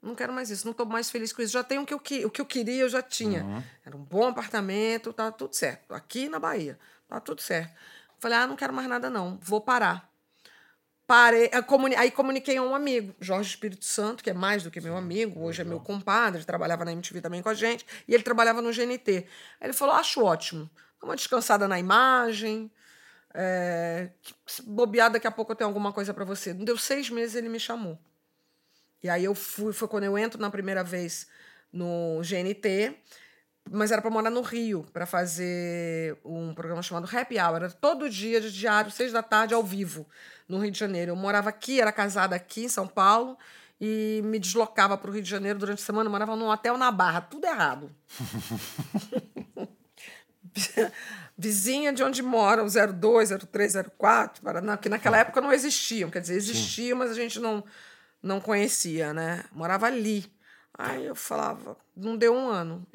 Não 0.06 0.16
quero 0.16 0.32
mais 0.32 0.50
isso, 0.50 0.66
não 0.66 0.72
estou 0.72 0.86
mais 0.86 1.10
feliz 1.10 1.34
com 1.34 1.42
isso. 1.42 1.52
Já 1.54 1.64
tenho 1.64 1.82
o 1.82 1.86
que 1.86 1.94
eu, 1.94 2.00
que- 2.00 2.26
o 2.26 2.30
que 2.30 2.40
eu 2.42 2.46
queria, 2.46 2.82
eu 2.84 2.90
já 2.90 3.02
tinha. 3.02 3.44
Era 3.86 3.96
um 3.98 4.04
bom 4.04 4.28
apartamento, 4.28 5.12
tá 5.12 5.32
tudo 5.32 5.56
certo. 5.56 5.94
Aqui 5.94 6.30
na 6.30 6.40
Bahia, 6.40 6.78
tá 7.08 7.20
tudo 7.20 7.42
certo. 7.42 7.74
Falei, 8.20 8.38
ah, 8.38 8.48
não 8.48 8.56
quero 8.56 8.72
mais 8.74 8.88
nada 8.88 9.10
não, 9.10 9.38
vou 9.42 9.60
parar. 9.62 10.10
Parei, 11.08 11.50
comuni- 11.68 11.96
aí 11.96 12.10
comuniquei 12.10 12.58
a 12.58 12.64
um 12.64 12.74
amigo, 12.74 13.14
Jorge 13.20 13.50
Espírito 13.52 13.86
Santo, 13.86 14.24
que 14.24 14.30
é 14.32 14.34
mais 14.34 14.64
do 14.64 14.72
que 14.72 14.82
meu 14.82 14.98
amigo, 14.98 15.40
hoje 15.44 15.62
é 15.62 15.64
meu 15.64 15.80
compadre, 15.80 16.44
trabalhava 16.44 16.84
na 16.84 16.92
MTV 16.94 17.22
também 17.22 17.44
com 17.44 17.50
a 17.50 17.54
gente, 17.54 17.86
e 18.08 18.14
ele 18.16 18.24
trabalhava 18.24 18.60
no 18.60 18.72
GNT. 18.74 19.18
Aí 19.62 19.68
ele 19.68 19.74
falou: 19.74 19.94
acho 19.94 20.24
ótimo, 20.24 20.68
dá 21.00 21.06
uma 21.08 21.16
descansada 21.16 21.68
na 21.68 21.78
imagem, 21.78 22.72
é, 23.36 24.10
bobear, 24.64 25.12
daqui 25.12 25.28
a 25.28 25.32
pouco 25.32 25.52
eu 25.52 25.56
tenho 25.56 25.68
alguma 25.68 25.94
coisa 25.94 26.12
para 26.12 26.26
você. 26.26 26.56
Não 26.56 26.66
deu 26.66 26.76
seis 26.78 27.08
meses, 27.12 27.36
ele 27.36 27.50
me 27.50 27.60
chamou. 27.60 28.00
E 29.06 29.10
aí 29.10 29.24
eu 29.24 29.36
fui, 29.36 29.72
foi 29.72 29.88
quando 29.88 30.06
eu 30.06 30.18
entro 30.18 30.42
na 30.42 30.50
primeira 30.50 30.84
vez 30.84 31.28
no 31.72 32.22
GNT, 32.24 32.98
mas 33.70 33.92
era 33.92 34.02
para 34.02 34.10
morar 34.10 34.32
no 34.32 34.42
Rio, 34.42 34.84
para 34.92 35.06
fazer 35.06 36.18
um 36.26 36.56
programa 36.56 36.82
chamado 36.82 37.08
Happy 37.16 37.40
Hour. 37.40 37.58
Era 37.58 37.70
todo 37.70 38.10
dia, 38.10 38.42
de 38.42 38.52
diário, 38.52 38.90
seis 38.90 39.12
da 39.12 39.22
tarde, 39.22 39.54
ao 39.54 39.62
vivo, 39.62 40.08
no 40.50 40.58
Rio 40.58 40.72
de 40.72 40.80
Janeiro. 40.80 41.12
Eu 41.12 41.16
morava 41.16 41.50
aqui, 41.50 41.80
era 41.80 41.92
casada 41.92 42.36
aqui 42.36 42.64
em 42.64 42.68
São 42.68 42.88
Paulo, 42.88 43.38
e 43.80 44.22
me 44.24 44.40
deslocava 44.40 44.98
para 44.98 45.12
o 45.12 45.14
Rio 45.14 45.22
de 45.22 45.30
Janeiro 45.30 45.60
durante 45.60 45.84
a 45.84 45.86
semana. 45.86 46.10
Morava 46.10 46.36
num 46.36 46.50
hotel 46.50 46.76
na 46.76 46.92
Barra, 46.92 47.22
tudo 47.22 47.46
errado. 47.46 47.92
Vizinha 51.38 51.94
de 51.94 52.02
onde 52.02 52.24
mora, 52.24 52.64
o 52.64 52.68
02, 52.68 53.30
03, 53.30 53.74
04, 54.00 54.42
Paraná, 54.42 54.76
que 54.78 54.90
naquela 54.90 55.20
época 55.20 55.42
não 55.42 55.54
existiam. 55.54 56.10
Quer 56.10 56.22
dizer, 56.22 56.38
existiam, 56.38 56.98
mas 56.98 57.12
a 57.12 57.14
gente 57.14 57.40
não, 57.40 57.64
não 58.26 58.42
conhecia, 58.42 59.14
né? 59.14 59.46
Morava 59.52 59.86
ali. 59.86 60.26
Aí 60.74 61.06
eu 61.06 61.16
falava, 61.16 61.78
não 61.96 62.18
deu 62.18 62.34
um 62.34 62.50
ano. 62.50 62.86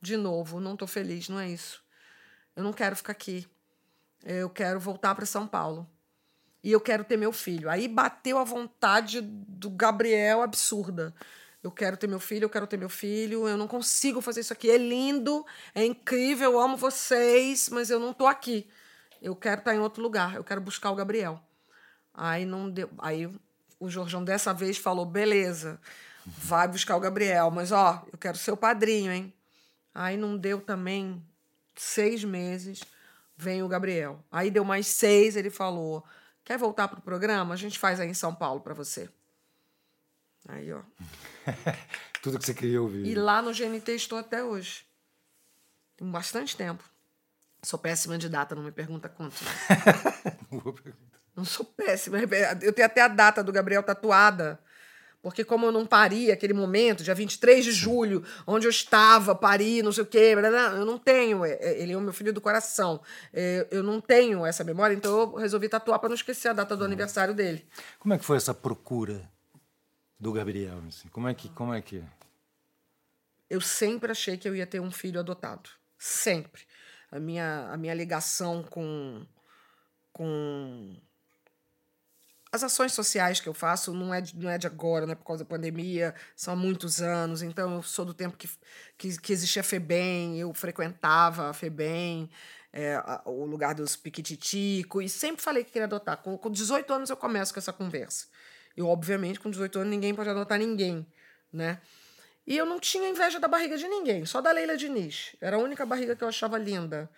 De 0.00 0.14
novo, 0.16 0.60
não 0.60 0.76
tô 0.76 0.86
feliz, 0.86 1.28
não 1.28 1.40
é 1.40 1.48
isso. 1.48 1.82
Eu 2.54 2.62
não 2.62 2.72
quero 2.72 2.94
ficar 2.94 3.12
aqui. 3.12 3.48
Eu 4.22 4.50
quero 4.50 4.78
voltar 4.78 5.14
para 5.14 5.24
São 5.24 5.46
Paulo. 5.46 5.88
E 6.62 6.70
eu 6.70 6.80
quero 6.80 7.02
ter 7.02 7.16
meu 7.16 7.32
filho. 7.32 7.70
Aí 7.70 7.88
bateu 7.88 8.36
a 8.36 8.44
vontade 8.44 9.22
do 9.22 9.70
Gabriel 9.70 10.42
absurda. 10.42 11.14
Eu 11.62 11.72
quero 11.72 11.96
ter 11.96 12.06
meu 12.06 12.20
filho, 12.20 12.44
eu 12.44 12.50
quero 12.50 12.66
ter 12.66 12.76
meu 12.76 12.90
filho, 12.90 13.48
eu 13.48 13.56
não 13.56 13.66
consigo 13.66 14.20
fazer 14.20 14.40
isso 14.40 14.52
aqui. 14.52 14.70
É 14.70 14.76
lindo, 14.76 15.46
é 15.74 15.84
incrível, 15.84 16.52
eu 16.52 16.60
amo 16.60 16.76
vocês, 16.76 17.70
mas 17.70 17.88
eu 17.88 17.98
não 17.98 18.12
tô 18.12 18.26
aqui. 18.26 18.68
Eu 19.20 19.34
quero 19.34 19.60
estar 19.60 19.74
em 19.74 19.78
outro 19.78 20.02
lugar, 20.02 20.36
eu 20.36 20.44
quero 20.44 20.60
buscar 20.60 20.90
o 20.90 20.94
Gabriel. 20.94 21.42
Aí 22.12 22.44
não 22.44 22.70
deu. 22.70 22.90
Aí 22.98 23.28
o 23.80 23.88
Jorjão 23.88 24.24
dessa 24.24 24.52
vez 24.52 24.76
falou: 24.76 25.04
beleza, 25.04 25.80
vai 26.26 26.68
buscar 26.68 26.96
o 26.96 27.00
Gabriel, 27.00 27.50
mas 27.50 27.72
ó, 27.72 28.04
eu 28.12 28.18
quero 28.18 28.36
ser 28.36 28.52
o 28.52 28.56
padrinho, 28.56 29.12
hein? 29.12 29.32
Aí 29.94 30.16
não 30.16 30.36
deu 30.36 30.60
também 30.60 31.24
seis 31.76 32.24
meses, 32.24 32.82
vem 33.36 33.62
o 33.62 33.68
Gabriel. 33.68 34.24
Aí 34.30 34.50
deu 34.50 34.64
mais 34.64 34.86
seis, 34.86 35.36
ele 35.36 35.50
falou: 35.50 36.04
quer 36.44 36.58
voltar 36.58 36.88
pro 36.88 37.00
programa? 37.00 37.54
A 37.54 37.56
gente 37.56 37.78
faz 37.78 38.00
aí 38.00 38.08
em 38.08 38.14
São 38.14 38.34
Paulo 38.34 38.60
para 38.60 38.74
você. 38.74 39.08
Aí, 40.48 40.72
ó. 40.72 40.80
Tudo 42.22 42.38
que 42.38 42.46
você 42.46 42.54
queria 42.54 42.80
ouvir. 42.80 43.06
E 43.06 43.14
lá 43.14 43.42
no 43.42 43.52
GNT 43.52 43.92
estou 43.92 44.18
até 44.18 44.42
hoje. 44.42 44.86
Tem 45.96 46.10
bastante 46.10 46.56
tempo. 46.56 46.82
Sou 47.62 47.78
péssima 47.78 48.16
de 48.16 48.28
data, 48.28 48.54
não 48.54 48.62
me 48.62 48.72
pergunta 48.72 49.08
quanto. 49.08 49.36
Não 50.50 50.72
sou 51.44 51.64
péssima. 51.64 52.18
Eu 52.62 52.72
tenho 52.72 52.86
até 52.86 53.02
a 53.02 53.08
data 53.08 53.42
do 53.42 53.52
Gabriel 53.52 53.82
tatuada. 53.82 54.58
Porque 55.20 55.44
como 55.44 55.66
eu 55.66 55.72
não 55.72 55.84
pari 55.84 56.30
aquele 56.30 56.52
momento, 56.52 57.02
dia 57.02 57.14
23 57.14 57.64
de 57.64 57.72
julho, 57.72 58.24
onde 58.46 58.66
eu 58.66 58.70
estava, 58.70 59.34
pari, 59.34 59.82
não 59.82 59.90
sei 59.90 60.04
o 60.04 60.06
quê, 60.06 60.34
eu 60.36 60.86
não 60.86 60.96
tenho. 60.96 61.44
é, 61.44 61.52
é, 61.54 61.82
Ele 61.82 61.92
é 61.92 61.96
o 61.96 62.00
meu 62.00 62.12
filho 62.12 62.32
do 62.32 62.40
coração. 62.40 63.00
É, 63.32 63.66
Eu 63.70 63.82
não 63.82 64.00
tenho 64.00 64.46
essa 64.46 64.62
memória, 64.62 64.94
então 64.94 65.18
eu 65.18 65.34
resolvi 65.34 65.68
tatuar 65.68 65.98
para 65.98 66.08
não 66.08 66.14
esquecer 66.14 66.48
a 66.48 66.52
data 66.52 66.76
do 66.76 66.84
aniversário 66.84 67.34
dele. 67.34 67.66
Como 67.98 68.14
é 68.14 68.18
que 68.18 68.24
foi 68.24 68.36
essa 68.36 68.54
procura 68.54 69.28
do 70.18 70.32
Gabriel? 70.32 70.80
assim? 70.88 71.08
Como 71.08 71.26
é 71.28 71.34
que, 71.34 71.48
como 71.48 71.74
é 71.74 71.82
que? 71.82 72.02
eu 73.50 73.60
sempre 73.60 74.10
achei 74.10 74.36
que 74.36 74.48
eu 74.48 74.54
ia 74.54 74.66
ter 74.66 74.80
um 74.80 74.90
filho 74.90 75.20
adotado. 75.20 75.70
Sempre. 75.98 76.62
A 77.10 77.18
minha, 77.18 77.68
a 77.72 77.76
minha 77.76 77.94
ligação 77.94 78.62
com, 78.62 79.26
com 80.12 81.00
as 82.50 82.62
ações 82.62 82.92
sociais 82.92 83.40
que 83.40 83.48
eu 83.48 83.54
faço 83.54 83.92
não 83.92 84.12
é 84.12 84.20
de, 84.20 84.36
não 84.36 84.48
é 84.48 84.56
de 84.56 84.66
agora, 84.66 85.06
não 85.06 85.12
é 85.12 85.14
por 85.14 85.24
causa 85.24 85.44
da 85.44 85.48
pandemia, 85.48 86.14
são 86.34 86.54
há 86.54 86.56
muitos 86.56 87.00
anos. 87.00 87.42
Então, 87.42 87.74
eu 87.74 87.82
sou 87.82 88.04
do 88.04 88.14
tempo 88.14 88.36
que, 88.36 88.48
que, 88.96 89.18
que 89.18 89.32
existia 89.32 89.60
a 89.60 89.64
FEBEM, 89.64 90.38
eu 90.38 90.52
frequentava 90.54 91.50
a 91.50 91.52
FEBEM, 91.52 92.30
é, 92.72 93.00
o 93.24 93.44
lugar 93.44 93.74
dos 93.74 93.96
piquititico, 93.96 95.02
e 95.02 95.08
sempre 95.08 95.42
falei 95.42 95.62
que 95.64 95.72
queria 95.72 95.86
adotar. 95.86 96.16
Com, 96.18 96.38
com 96.38 96.50
18 96.50 96.92
anos 96.92 97.10
eu 97.10 97.16
começo 97.16 97.52
com 97.52 97.60
essa 97.60 97.72
conversa. 97.72 98.26
E, 98.76 98.82
obviamente, 98.82 99.40
com 99.40 99.50
18 99.50 99.80
anos 99.80 99.90
ninguém 99.90 100.14
pode 100.14 100.30
adotar 100.30 100.58
ninguém, 100.58 101.06
né? 101.52 101.80
E 102.46 102.56
eu 102.56 102.64
não 102.64 102.80
tinha 102.80 103.06
inveja 103.08 103.38
da 103.38 103.46
barriga 103.46 103.76
de 103.76 103.86
ninguém, 103.86 104.24
só 104.24 104.40
da 104.40 104.50
Leila 104.50 104.74
Diniz. 104.74 105.36
Era 105.38 105.56
a 105.56 105.58
única 105.58 105.84
barriga 105.84 106.16
que 106.16 106.24
eu 106.24 106.28
achava 106.28 106.56
linda. 106.56 107.10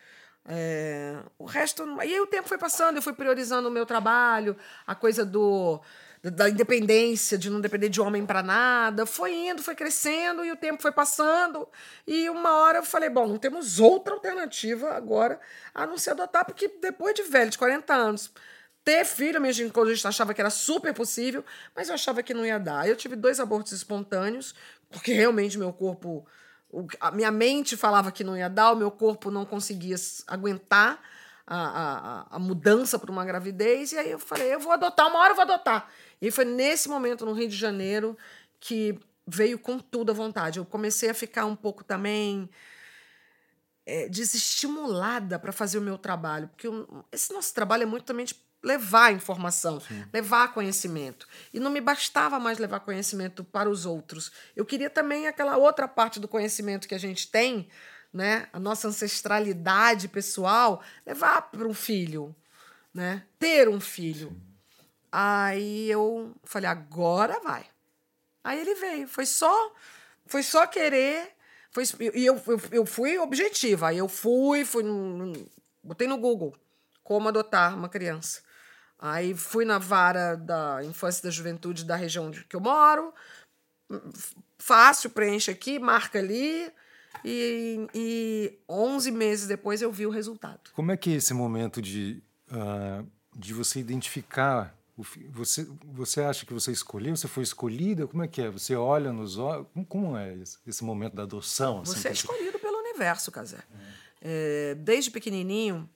É, 0.46 1.22
o 1.38 1.44
resto. 1.44 1.84
E 1.98 2.00
aí 2.14 2.20
o 2.20 2.26
tempo 2.26 2.48
foi 2.48 2.58
passando, 2.58 2.96
eu 2.96 3.02
fui 3.02 3.12
priorizando 3.12 3.68
o 3.68 3.70
meu 3.70 3.84
trabalho, 3.86 4.56
a 4.86 4.94
coisa 4.94 5.24
do 5.24 5.80
da- 6.22 6.48
independência, 6.50 7.38
de 7.38 7.48
não 7.48 7.60
depender 7.60 7.88
de 7.88 8.00
homem 8.00 8.26
para 8.26 8.42
nada. 8.42 9.06
Foi 9.06 9.32
indo, 9.34 9.62
foi 9.62 9.74
crescendo 9.74 10.44
e 10.44 10.50
o 10.50 10.56
tempo 10.56 10.80
foi 10.82 10.92
passando. 10.92 11.68
E 12.06 12.28
uma 12.30 12.52
hora 12.58 12.78
eu 12.78 12.82
falei: 12.84 13.08
bom, 13.10 13.26
não 13.26 13.38
temos 13.38 13.78
outra 13.78 14.14
alternativa 14.14 14.90
agora 14.94 15.38
a 15.74 15.86
não 15.86 15.98
se 15.98 16.10
adotar, 16.10 16.44
porque 16.44 16.68
depois 16.80 17.14
de 17.14 17.22
velho, 17.22 17.50
de 17.50 17.58
40 17.58 17.94
anos, 17.94 18.32
ter 18.84 19.04
filho, 19.04 19.40
minha 19.40 19.52
ginecologista 19.52 20.08
achava 20.08 20.32
que 20.34 20.40
era 20.40 20.50
super 20.50 20.92
possível, 20.94 21.44
mas 21.74 21.88
eu 21.88 21.94
achava 21.94 22.22
que 22.22 22.34
não 22.34 22.44
ia 22.46 22.58
dar. 22.58 22.88
Eu 22.88 22.96
tive 22.96 23.14
dois 23.16 23.38
abortos 23.40 23.72
espontâneos, 23.72 24.54
porque 24.90 25.12
realmente 25.12 25.58
meu 25.58 25.72
corpo. 25.72 26.26
A 27.00 27.10
minha 27.10 27.30
mente 27.30 27.76
falava 27.76 28.12
que 28.12 28.22
não 28.24 28.36
ia 28.36 28.48
dar, 28.48 28.72
o 28.72 28.76
meu 28.76 28.90
corpo 28.90 29.30
não 29.30 29.44
conseguia 29.44 29.96
aguentar 30.26 31.00
a, 31.46 31.56
a, 32.30 32.36
a- 32.36 32.38
mudança 32.38 32.98
para 32.98 33.10
uma 33.10 33.24
gravidez. 33.24 33.92
E 33.92 33.98
aí 33.98 34.10
eu 34.12 34.18
falei: 34.18 34.54
eu 34.54 34.60
vou 34.60 34.72
adotar, 34.72 35.08
uma 35.08 35.18
hora 35.18 35.32
eu 35.32 35.34
vou 35.36 35.42
adotar. 35.42 35.88
E 36.22 36.30
foi 36.30 36.44
nesse 36.44 36.88
momento, 36.88 37.24
no 37.26 37.32
Rio 37.32 37.48
de 37.48 37.56
Janeiro, 37.56 38.16
que 38.60 38.98
veio 39.26 39.58
com 39.58 39.78
tudo 39.78 40.10
à 40.12 40.14
vontade. 40.14 40.58
Eu 40.58 40.64
comecei 40.64 41.10
a 41.10 41.14
ficar 41.14 41.44
um 41.46 41.56
pouco 41.56 41.82
também 41.82 42.48
é, 43.86 44.08
desestimulada 44.08 45.38
para 45.38 45.52
fazer 45.52 45.78
o 45.78 45.82
meu 45.82 45.98
trabalho, 45.98 46.48
porque 46.48 46.68
o- 46.68 47.04
esse 47.10 47.32
nosso 47.32 47.52
trabalho 47.54 47.82
é 47.82 47.86
muito 47.86 48.04
também 48.04 48.24
de 48.26 48.34
levar 48.62 49.12
informação, 49.12 49.80
levar 50.12 50.52
conhecimento. 50.52 51.26
E 51.52 51.58
não 51.60 51.70
me 51.70 51.80
bastava 51.80 52.38
mais 52.38 52.58
levar 52.58 52.80
conhecimento 52.80 53.42
para 53.42 53.68
os 53.70 53.86
outros. 53.86 54.30
Eu 54.54 54.64
queria 54.66 54.90
também 54.90 55.26
aquela 55.26 55.56
outra 55.56 55.88
parte 55.88 56.20
do 56.20 56.28
conhecimento 56.28 56.86
que 56.86 56.94
a 56.94 56.98
gente 56.98 57.28
tem, 57.30 57.68
né, 58.12 58.48
a 58.52 58.58
nossa 58.58 58.88
ancestralidade 58.88 60.08
pessoal, 60.08 60.82
levar 61.06 61.42
para 61.42 61.66
um 61.66 61.72
filho, 61.74 62.34
né? 62.92 63.24
Ter 63.38 63.68
um 63.68 63.80
filho. 63.80 64.36
Aí 65.12 65.90
eu 65.90 66.34
falei, 66.44 66.68
agora 66.68 67.40
vai. 67.40 67.64
Aí 68.44 68.60
ele 68.60 68.74
veio. 68.74 69.08
Foi 69.08 69.26
só, 69.26 69.72
foi 70.26 70.42
só 70.42 70.66
querer. 70.66 71.34
Foi, 71.72 71.84
e 72.14 72.24
eu, 72.26 72.40
eu, 72.46 72.60
eu 72.72 72.86
fui 72.86 73.18
objetiva. 73.18 73.88
Aí 73.88 73.98
eu 73.98 74.08
fui, 74.08 74.64
fui 74.64 74.82
no- 74.82 75.32
botei 75.82 76.06
no 76.06 76.18
Google 76.18 76.54
como 77.02 77.28
adotar 77.28 77.74
uma 77.76 77.88
criança. 77.88 78.42
Aí 79.00 79.34
fui 79.34 79.64
na 79.64 79.78
vara 79.78 80.36
da 80.36 80.84
infância 80.84 81.20
e 81.20 81.24
da 81.24 81.30
juventude 81.30 81.84
da 81.84 81.96
região 81.96 82.26
onde 82.26 82.44
que 82.44 82.54
eu 82.54 82.60
moro. 82.60 83.14
Fácil, 84.58 85.08
preenche 85.08 85.50
aqui, 85.50 85.78
marca 85.78 86.18
ali. 86.18 86.70
E, 87.24 87.88
e 87.94 88.58
11 88.68 89.10
meses 89.10 89.46
depois 89.46 89.80
eu 89.80 89.90
vi 89.90 90.06
o 90.06 90.10
resultado. 90.10 90.70
Como 90.74 90.92
é 90.92 90.96
que 90.96 91.10
é 91.10 91.16
esse 91.16 91.32
momento 91.32 91.80
de, 91.80 92.22
ah, 92.50 93.02
de 93.34 93.54
você 93.54 93.80
identificar? 93.80 94.76
o 94.96 95.04
você, 95.30 95.66
você 95.84 96.20
acha 96.20 96.44
que 96.44 96.52
você 96.52 96.70
escolheu? 96.70 97.16
Você 97.16 97.26
foi 97.26 97.42
escolhida? 97.42 98.06
Como 98.06 98.22
é 98.22 98.28
que 98.28 98.42
é? 98.42 98.50
Você 98.50 98.76
olha 98.76 99.12
nos 99.12 99.38
olhos? 99.38 99.66
Como, 99.72 99.86
como 99.86 100.16
é 100.16 100.34
esse, 100.34 100.58
esse 100.66 100.84
momento 100.84 101.14
da 101.14 101.22
adoção? 101.22 101.80
assim, 101.80 101.94
Você 101.94 102.08
é 102.08 102.12
escolhido 102.12 102.58
pelo 102.58 102.78
universo, 102.78 103.32
Casé. 103.32 103.58
É, 104.20 104.74
desde 104.74 105.10
pequenininho, 105.10 105.88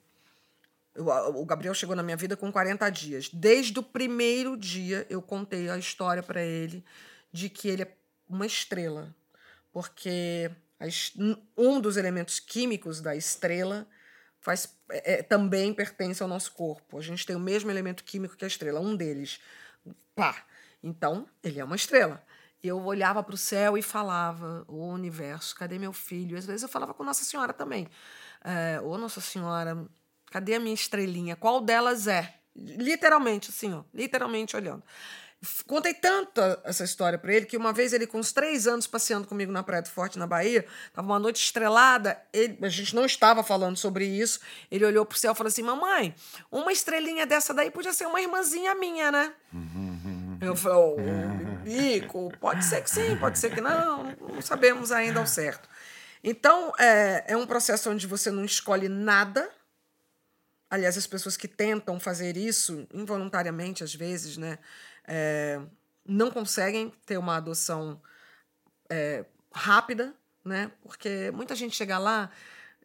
O 0.97 1.45
Gabriel 1.45 1.73
chegou 1.73 1.95
na 1.95 2.03
minha 2.03 2.15
vida 2.15 2.37
com 2.37 2.51
40 2.51 2.89
dias. 2.89 3.29
Desde 3.29 3.77
o 3.77 3.83
primeiro 3.83 4.55
dia 4.55 5.05
eu 5.09 5.21
contei 5.21 5.69
a 5.69 5.77
história 5.77 6.23
para 6.23 6.41
ele 6.41 6.83
de 7.31 7.49
que 7.49 7.67
ele 7.67 7.83
é 7.83 7.97
uma 8.29 8.45
estrela, 8.45 9.13
porque 9.73 10.49
um 11.57 11.79
dos 11.81 11.97
elementos 11.97 12.39
químicos 12.39 13.01
da 13.01 13.15
estrela 13.15 13.87
faz, 14.39 14.77
é, 14.89 15.15
é, 15.15 15.23
também 15.23 15.73
pertence 15.73 16.21
ao 16.21 16.29
nosso 16.29 16.53
corpo. 16.53 16.97
A 16.97 17.01
gente 17.01 17.25
tem 17.25 17.35
o 17.35 17.39
mesmo 17.39 17.71
elemento 17.71 18.03
químico 18.03 18.37
que 18.37 18.45
a 18.45 18.47
estrela, 18.47 18.79
um 18.79 18.95
deles. 18.95 19.39
Pá! 20.15 20.45
Então, 20.83 21.27
ele 21.43 21.59
é 21.59 21.63
uma 21.63 21.75
estrela. 21.75 22.23
Eu 22.63 22.83
olhava 22.83 23.23
para 23.23 23.33
o 23.35 23.37
céu 23.37 23.77
e 23.77 23.81
falava: 23.81 24.63
O 24.67 24.87
universo, 24.87 25.55
cadê 25.55 25.79
meu 25.79 25.91
filho? 25.91 26.37
Às 26.37 26.45
vezes 26.45 26.63
eu 26.63 26.69
falava 26.69 26.93
com 26.93 27.03
Nossa 27.03 27.23
Senhora 27.23 27.53
também. 27.53 27.87
É, 28.43 28.79
Ô 28.81 28.97
Nossa 28.97 29.19
Senhora, 29.19 29.85
cadê 30.31 30.55
a 30.55 30.59
minha 30.59 30.73
estrelinha? 30.73 31.35
Qual 31.35 31.61
delas 31.61 32.07
é? 32.07 32.35
Literalmente, 32.55 33.49
assim, 33.49 33.73
ó, 33.73 33.83
literalmente 33.93 34.55
olhando. 34.55 34.83
Contei 35.67 35.93
tanto 35.93 36.41
essa 36.63 36.83
história 36.83 37.19
para 37.19 37.33
ele 37.33 37.45
que 37.45 37.57
uma 37.57 37.71
vez 37.71 37.93
ele, 37.93 38.07
com 38.07 38.17
uns 38.17 38.31
três 38.31 38.65
anos, 38.65 38.87
passeando 38.87 39.27
comigo 39.27 39.51
na 39.51 39.61
Praia 39.61 39.81
do 39.81 39.89
Forte, 39.89 40.17
na 40.17 40.25
Bahia, 40.25 40.65
tava 40.93 41.07
uma 41.07 41.19
noite 41.19 41.43
estrelada, 41.43 42.19
ele, 42.33 42.57
a 42.61 42.69
gente 42.69 42.95
não 42.95 43.05
estava 43.05 43.43
falando 43.43 43.77
sobre 43.77 44.05
isso. 44.05 44.39
Ele 44.71 44.85
olhou 44.85 45.05
pro 45.05 45.17
céu 45.17 45.33
e 45.33 45.35
falou 45.35 45.49
assim: 45.49 45.61
Mamãe, 45.61 46.15
uma 46.51 46.71
estrelinha 46.71 47.25
dessa 47.25 47.53
daí 47.53 47.69
podia 47.69 47.93
ser 47.93 48.07
uma 48.07 48.21
irmãzinha 48.21 48.73
minha, 48.73 49.11
né? 49.11 49.33
Eu 50.41 50.55
falei: 50.55 50.77
oh, 50.77 51.63
Bico, 51.63 52.31
pode 52.39 52.65
ser 52.65 52.81
que 52.81 52.89
sim, 52.89 53.15
pode 53.17 53.37
ser 53.37 53.53
que 53.53 53.61
não, 53.61 54.15
não 54.19 54.41
sabemos 54.41 54.91
ainda 54.91 55.19
ao 55.19 55.27
certo. 55.27 55.69
Então, 56.23 56.73
é, 56.79 57.23
é 57.27 57.37
um 57.37 57.45
processo 57.45 57.89
onde 57.91 58.07
você 58.07 58.31
não 58.31 58.43
escolhe 58.43 58.89
nada. 58.89 59.47
Aliás, 60.69 60.97
as 60.97 61.07
pessoas 61.07 61.37
que 61.37 61.47
tentam 61.47 61.99
fazer 61.99 62.35
isso, 62.37 62.87
involuntariamente 62.93 63.83
às 63.83 63.93
vezes, 63.93 64.37
né? 64.37 64.57
é, 65.07 65.59
não 66.05 66.31
conseguem 66.31 66.91
ter 67.05 67.17
uma 67.17 67.37
adoção 67.37 68.01
é, 68.89 69.25
rápida, 69.51 70.13
né? 70.43 70.71
Porque 70.81 71.31
muita 71.31 71.55
gente 71.55 71.75
chega 71.75 71.97
lá 71.97 72.29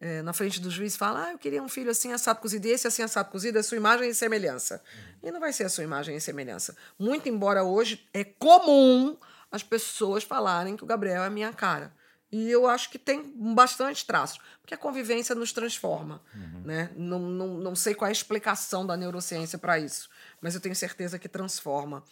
é, 0.00 0.22
na 0.22 0.32
frente 0.32 0.60
do 0.60 0.70
juiz 0.70 0.94
e 0.94 0.98
fala: 0.98 1.26
Ah, 1.26 1.32
eu 1.32 1.38
queria 1.38 1.62
um 1.62 1.68
filho 1.68 1.90
assim, 1.90 2.12
assado 2.12 2.40
cozido, 2.40 2.66
e 2.66 2.70
esse 2.70 2.86
assim, 2.86 3.02
assado 3.02 3.30
cozido, 3.30 3.58
é 3.58 3.62
sua 3.62 3.76
imagem 3.76 4.10
e 4.10 4.14
semelhança. 4.14 4.82
E 5.22 5.30
não 5.30 5.40
vai 5.40 5.52
ser 5.52 5.64
a 5.64 5.68
sua 5.68 5.84
imagem 5.84 6.16
e 6.16 6.20
semelhança. 6.20 6.76
Muito 6.98 7.28
embora 7.28 7.62
hoje 7.62 8.06
é 8.12 8.24
comum 8.24 9.16
as 9.50 9.62
pessoas 9.62 10.22
falarem 10.22 10.76
que 10.76 10.84
o 10.84 10.86
Gabriel 10.86 11.24
é 11.24 11.30
minha 11.30 11.52
cara. 11.52 11.92
E 12.32 12.48
eu 12.50 12.66
acho 12.68 12.90
que 12.90 12.98
tem 12.98 13.32
bastante 13.34 14.06
traços, 14.06 14.38
porque 14.60 14.74
a 14.74 14.78
convivência 14.78 15.34
nos 15.34 15.52
transforma. 15.52 16.22
Uhum. 16.34 16.62
Né? 16.64 16.90
Não, 16.96 17.18
não, 17.18 17.48
não 17.54 17.74
sei 17.74 17.94
qual 17.94 18.06
é 18.06 18.10
a 18.10 18.12
explicação 18.12 18.86
da 18.86 18.96
neurociência 18.96 19.58
para 19.58 19.78
isso 19.78 20.08
mas 20.40 20.54
eu 20.54 20.60
tenho 20.60 20.74
certeza 20.74 21.18
que 21.18 21.28
transforma. 21.28 22.02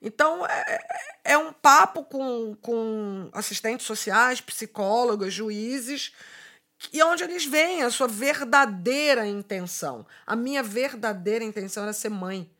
Então, 0.00 0.46
é, 0.46 0.74
é, 1.24 1.32
é 1.32 1.38
um 1.38 1.52
papo 1.52 2.04
com, 2.04 2.56
com 2.60 3.28
assistentes 3.32 3.86
sociais, 3.86 4.40
psicólogos, 4.40 5.32
juízes, 5.32 6.12
e 6.92 7.02
onde 7.02 7.24
eles 7.24 7.44
veem 7.44 7.82
a 7.82 7.90
sua 7.90 8.06
verdadeira 8.06 9.26
intenção. 9.26 10.06
A 10.26 10.36
minha 10.36 10.62
verdadeira 10.62 11.44
intenção 11.44 11.82
era 11.82 11.92
ser 11.92 12.08
mãe. 12.08 12.50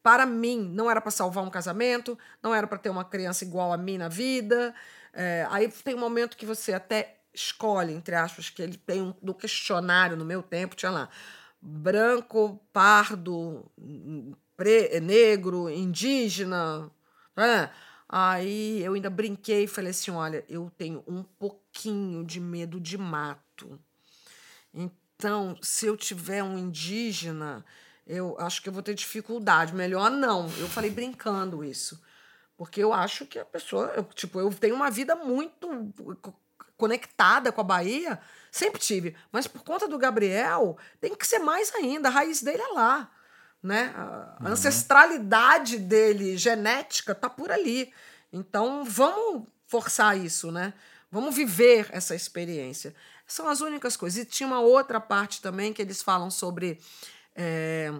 Para 0.00 0.24
mim, 0.24 0.70
não 0.72 0.88
era 0.88 1.00
para 1.00 1.10
salvar 1.10 1.42
um 1.44 1.50
casamento, 1.50 2.16
não 2.40 2.54
era 2.54 2.66
para 2.66 2.78
ter 2.78 2.88
uma 2.88 3.04
criança 3.04 3.44
igual 3.44 3.72
a 3.72 3.76
mim 3.76 3.98
na 3.98 4.08
vida. 4.08 4.72
É, 5.20 5.44
aí 5.50 5.68
tem 5.68 5.96
um 5.96 5.98
momento 5.98 6.36
que 6.36 6.46
você 6.46 6.72
até 6.72 7.18
escolhe, 7.34 7.92
entre 7.92 8.14
aspas, 8.14 8.50
que 8.50 8.62
ele 8.62 8.76
tem 8.76 9.02
um, 9.02 9.12
do 9.20 9.34
questionário 9.34 10.16
no 10.16 10.24
meu 10.24 10.44
tempo, 10.44 10.76
tinha 10.76 10.92
lá 10.92 11.08
branco, 11.60 12.64
pardo, 12.72 13.68
pre 14.56 15.00
negro, 15.00 15.68
indígena. 15.68 16.88
Né? 17.36 17.68
Aí 18.08 18.80
eu 18.80 18.94
ainda 18.94 19.10
brinquei 19.10 19.64
e 19.64 19.66
falei 19.66 19.90
assim: 19.90 20.12
olha, 20.12 20.44
eu 20.48 20.70
tenho 20.78 21.02
um 21.04 21.24
pouquinho 21.24 22.24
de 22.24 22.38
medo 22.38 22.78
de 22.78 22.96
mato. 22.96 23.76
Então, 24.72 25.58
se 25.60 25.86
eu 25.86 25.96
tiver 25.96 26.44
um 26.44 26.56
indígena, 26.56 27.64
eu 28.06 28.36
acho 28.38 28.62
que 28.62 28.68
eu 28.68 28.72
vou 28.72 28.84
ter 28.84 28.94
dificuldade. 28.94 29.74
Melhor 29.74 30.12
não. 30.12 30.44
Eu 30.58 30.68
falei 30.68 30.92
brincando 30.92 31.64
isso. 31.64 32.00
Porque 32.58 32.82
eu 32.82 32.92
acho 32.92 33.24
que 33.24 33.38
a 33.38 33.44
pessoa, 33.44 33.86
eu, 33.96 34.04
tipo, 34.04 34.38
eu 34.38 34.52
tenho 34.52 34.74
uma 34.74 34.90
vida 34.90 35.16
muito 35.16 35.90
conectada 36.76 37.50
com 37.50 37.62
a 37.62 37.64
Bahia, 37.64 38.20
sempre 38.52 38.78
tive. 38.78 39.16
Mas 39.32 39.46
por 39.46 39.64
conta 39.64 39.88
do 39.88 39.96
Gabriel, 39.96 40.76
tem 41.00 41.14
que 41.14 41.26
ser 41.26 41.38
mais 41.38 41.74
ainda. 41.74 42.08
A 42.08 42.12
raiz 42.12 42.42
dele 42.42 42.60
é 42.60 42.72
lá 42.74 43.10
né? 43.62 43.92
A 43.96 44.36
uhum. 44.40 44.48
ancestralidade 44.48 45.78
dele, 45.78 46.36
genética, 46.36 47.14
tá 47.14 47.28
por 47.28 47.50
ali. 47.50 47.92
Então, 48.32 48.84
vamos 48.84 49.46
forçar 49.66 50.16
isso, 50.16 50.50
né? 50.50 50.72
Vamos 51.10 51.34
viver 51.34 51.88
essa 51.90 52.14
experiência. 52.14 52.94
São 53.26 53.48
as 53.48 53.60
únicas 53.60 53.96
coisas. 53.96 54.22
E 54.22 54.24
tinha 54.24 54.46
uma 54.46 54.60
outra 54.60 55.00
parte 55.00 55.42
também 55.42 55.72
que 55.72 55.82
eles 55.82 56.02
falam 56.02 56.30
sobre 56.30 56.78
é, 57.34 57.92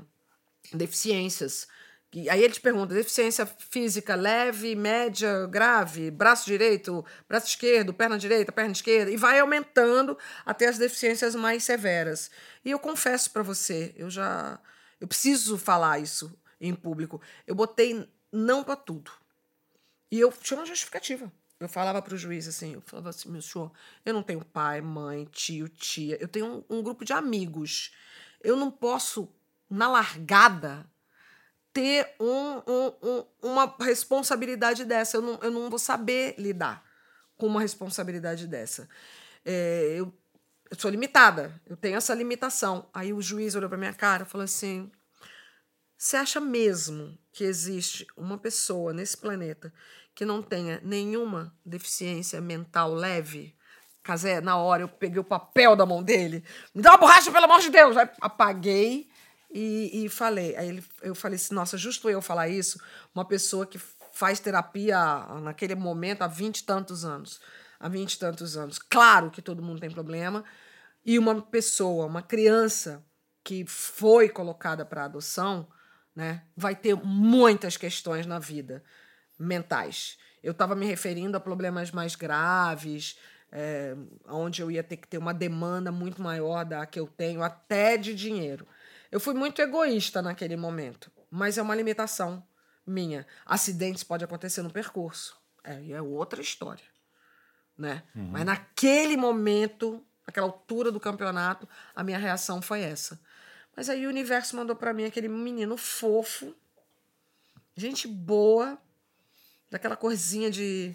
deficiências. 0.73 1.67
E 2.13 2.29
aí 2.31 2.43
eles 2.43 2.59
perguntam: 2.59 2.97
deficiência 2.97 3.45
física 3.47 4.15
leve, 4.15 4.75
média, 4.75 5.47
grave, 5.47 6.11
braço 6.11 6.47
direito, 6.47 7.05
braço 7.29 7.49
esquerdo, 7.49 7.93
perna 7.93 8.19
direita, 8.19 8.51
perna 8.51 8.73
esquerda, 8.73 9.11
e 9.11 9.17
vai 9.17 9.39
aumentando 9.39 10.17
até 10.45 10.67
as 10.67 10.79
deficiências 10.79 11.35
mais 11.35 11.65
severas. 11.65 12.31
E 12.65 12.71
eu 12.71 12.79
confesso 12.79 13.31
para 13.31 13.43
você, 13.43 13.95
eu 13.97 14.09
já 14.09 14.59
eu 15.01 15.07
preciso 15.07 15.57
falar 15.57 15.99
isso 16.01 16.33
em 16.61 16.75
público. 16.75 17.21
Eu 17.47 17.55
botei 17.55 18.09
não 18.33 18.65
para 18.65 18.77
tudo. 18.77 19.11
E 20.11 20.19
eu 20.19 20.33
tinha 20.33 20.59
uma 20.59 20.67
justificativa. 20.67 21.31
Eu 21.61 21.69
falava 21.69 22.01
para 22.01 22.15
o 22.15 22.19
juiz 22.19 22.47
assim, 22.47 22.75
eu 22.75 22.81
falava 22.81 23.11
assim, 23.11 23.29
meu 23.29 23.43
senhor, 23.43 23.73
eu 24.05 24.15
não 24.15 24.23
tenho 24.23 24.45
pai, 24.45 24.81
mãe, 24.81 25.25
tio, 25.25 25.69
tia, 25.69 26.17
eu 26.21 26.29
tenho 26.29 26.65
um, 26.69 26.79
um 26.79 26.83
grupo 26.83 27.05
de 27.05 27.13
amigos. 27.13 27.93
Eu 28.41 28.57
não 28.57 28.71
posso, 28.71 29.29
na 29.69 29.89
largada, 29.89 30.89
ter 31.79 32.13
um, 32.19 32.61
um, 32.67 32.93
um, 33.03 33.25
uma 33.41 33.73
responsabilidade 33.79 34.85
dessa. 34.85 35.17
Eu 35.17 35.23
não, 35.23 35.39
eu 35.41 35.51
não 35.53 35.71
vou 35.71 35.79
saber 35.79 36.35
lidar 36.37 36.83
com 37.37 37.47
uma 37.47 37.61
responsabilidade 37.61 38.49
dessa. 38.49 38.89
É, 39.45 39.95
eu 39.97 40.13
eu 40.71 40.79
sou 40.79 40.91
limitada, 40.91 41.59
eu 41.67 41.77
tenho 41.79 41.97
essa 41.97 42.13
limitação. 42.13 42.91
Aí 42.93 43.11
o 43.11 43.23
juiz 43.23 43.55
olhou 43.55 43.71
para 43.71 43.79
minha 43.79 43.95
cara 43.95 44.25
e 44.25 44.27
falou 44.27 44.45
assim: 44.45 44.91
Você 45.97 46.17
acha 46.17 46.41
mesmo 46.41 47.17
que 47.33 47.45
existe 47.45 48.07
uma 48.17 48.37
pessoa 48.37 48.93
nesse 48.93 49.17
planeta 49.17 49.73
que 50.15 50.27
não 50.27 50.43
tenha 50.43 50.81
nenhuma 50.85 51.57
deficiência 51.65 52.41
mental 52.41 52.93
leve? 52.93 53.57
Casé, 54.03 54.41
na 54.41 54.57
hora 54.57 54.83
eu 54.83 54.89
peguei 54.89 55.21
o 55.21 55.25
papel 55.25 55.77
da 55.77 55.87
mão 55.87 56.03
dele, 56.03 56.45
me 56.75 56.83
dá 56.83 56.91
uma 56.91 56.99
borracha, 56.99 57.31
pelo 57.31 57.45
amor 57.45 57.61
de 57.61 57.71
Deus! 57.71 57.97
Aí 57.97 58.09
apaguei 58.21 59.09
e, 59.51 60.05
e 60.05 60.09
falei. 60.09 60.57
Aí 60.57 60.69
ele, 60.69 60.85
eu 61.03 61.15
falei 61.15 61.37
assim: 61.37 61.55
Nossa, 61.55 61.77
justo 61.77 62.09
eu 62.09 62.23
falar 62.23 62.49
isso, 62.49 62.81
uma 63.15 63.25
pessoa 63.25 63.67
que 63.67 63.79
faz 64.13 64.41
terapia 64.41 64.99
naquele 65.43 65.75
momento 65.75 66.23
há 66.23 66.27
vinte 66.27 66.59
e 66.59 66.65
tantos 66.65 67.05
anos 67.05 67.41
há 67.79 67.89
vinte 67.89 68.19
tantos 68.19 68.57
anos. 68.57 68.79
Claro 68.79 69.31
que 69.31 69.43
todo 69.43 69.63
mundo 69.63 69.81
tem 69.81 69.91
problema. 69.91 70.45
E 71.05 71.19
uma 71.19 71.41
pessoa, 71.41 72.07
uma 72.07 72.23
criança 72.23 73.05
que 73.45 73.65
foi 73.67 74.29
colocada 74.29 74.85
para 74.85 75.05
adoção, 75.05 75.69
né, 76.15 76.43
vai 76.57 76.75
ter 76.75 76.95
muitas 76.95 77.77
questões 77.77 78.27
na 78.27 78.39
vida 78.39 78.83
mentais. 79.39 80.19
Eu 80.43 80.53
estava 80.53 80.75
me 80.75 80.87
referindo 80.87 81.37
a 81.37 81.41
problemas 81.41 81.91
mais 81.91 82.15
graves, 82.15 83.19
é, 83.51 83.97
onde 84.27 84.61
eu 84.61 84.71
ia 84.71 84.83
ter 84.83 84.97
que 84.97 85.09
ter 85.09 85.17
uma 85.17 85.33
demanda 85.33 85.91
muito 85.91 86.21
maior 86.21 86.65
da 86.65 86.85
que 86.85 87.01
eu 87.01 87.07
tenho, 87.07 87.43
até 87.43 87.97
de 87.97 88.15
dinheiro. 88.15 88.67
Eu 89.11 89.21
fui 89.21 89.35
muito 89.35 89.63
egoísta 89.63 90.21
naquele 90.21 90.57
momento, 90.57 91.11
mas 91.31 91.59
é 91.59 91.63
uma 91.63 91.75
limitação 91.75 92.47
minha. 92.87 93.27
Acidentes 93.45 94.03
podem 94.03 94.25
acontecer 94.25 94.63
no 94.63 94.71
percurso. 94.71 95.37
É, 95.65 95.91
é 95.93 96.03
outra 96.03 96.41
história 96.41 96.85
né? 97.79 98.03
Uhum. 98.15 98.31
Mas 98.33 98.45
naquele 98.45 99.17
momento, 99.17 100.05
naquela 100.27 100.47
altura 100.47 100.91
do 100.91 100.99
campeonato, 100.99 101.69
a 101.95 102.03
minha 102.03 102.19
reação 102.19 102.61
foi 102.61 102.81
essa. 102.81 103.21
Mas 103.77 103.89
aí 103.89 104.05
o 104.05 104.09
universo 104.09 104.57
mandou 104.57 104.75
para 104.75 104.93
mim 104.93 105.05
aquele 105.05 105.29
menino 105.29 105.77
fofo, 105.77 106.53
gente 107.77 108.09
boa, 108.09 108.77
daquela 109.71 109.95
corzinha 109.95 110.51
de 110.51 110.93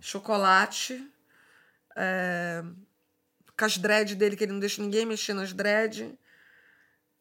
chocolate, 0.00 1.06
é, 1.94 2.64
com 3.56 3.64
as 3.66 3.76
dread 3.76 4.14
dele, 4.14 4.34
que 4.34 4.44
ele 4.44 4.52
não 4.52 4.60
deixa 4.60 4.80
ninguém 4.80 5.04
mexer 5.04 5.34
nas 5.34 5.52
dread. 5.52 6.18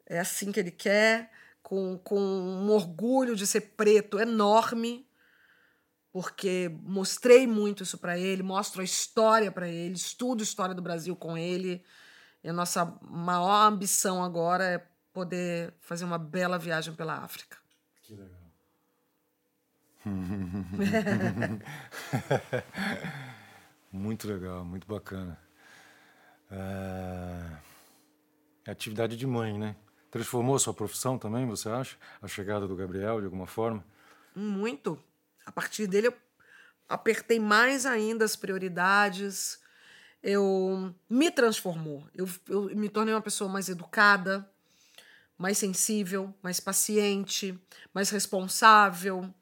É 0.06 0.20
assim 0.20 0.52
que 0.52 0.60
ele 0.60 0.72
quer, 0.72 1.32
com, 1.62 1.98
com 2.04 2.20
um 2.20 2.70
orgulho 2.70 3.36
de 3.36 3.48
ser 3.48 3.62
preto 3.62 4.20
enorme 4.20 5.08
porque 6.12 6.70
mostrei 6.84 7.48
muito 7.48 7.84
isso 7.84 7.98
para 7.98 8.18
ele, 8.18 8.44
mostro 8.44 8.82
a 8.82 8.84
história 8.84 9.50
para 9.52 9.70
ele, 9.70 9.96
estudo 9.96 10.42
a 10.42 10.44
história 10.44 10.76
do 10.76 10.82
Brasil 10.82 11.16
com 11.16 11.38
ele. 11.38 11.82
E 12.44 12.50
a 12.50 12.54
nossa 12.54 12.86
maior 13.02 13.68
ambição 13.68 14.22
agora 14.24 14.64
é 14.66 14.86
poder 15.14 15.74
fazer 15.80 16.04
uma 16.04 16.18
bela 16.18 16.58
viagem 16.58 16.94
pela 16.94 17.16
África. 17.20 17.58
Que 18.02 18.16
legal. 18.16 18.42
muito 23.92 24.28
legal, 24.28 24.66
muito 24.66 24.88
bacana. 24.88 25.40
É... 26.50 27.58
Atividade 28.70 29.16
de 29.16 29.26
mãe, 29.26 29.58
né? 29.58 29.76
Transformou 30.12 30.60
sua 30.60 30.74
profissão 30.74 31.18
também, 31.18 31.48
você 31.48 31.70
acha? 31.70 31.96
A 32.22 32.28
chegada 32.28 32.68
do 32.68 32.76
Gabriel, 32.76 33.20
de 33.20 33.26
alguma 33.26 33.48
forma? 33.48 33.84
Muito. 34.36 35.02
A 35.46 35.52
partir 35.54 35.88
dele, 35.88 36.08
eu 36.08 36.14
apertei 36.90 37.40
mais 37.40 37.86
ainda 37.86 38.26
as 38.26 38.36
prioridades. 38.36 39.58
Eu 40.22 40.94
me 41.10 41.32
transformou. 41.32 42.06
Eu, 42.14 42.28
eu 42.50 42.64
me 42.76 42.90
tornei 42.90 43.14
uma 43.14 43.22
pessoa 43.22 43.50
mais 43.50 43.70
educada, 43.70 44.46
mais 45.38 45.58
sensível, 45.58 46.36
mais 46.44 46.60
paciente, 46.60 47.58
mais 47.94 48.10
responsável. 48.10 49.34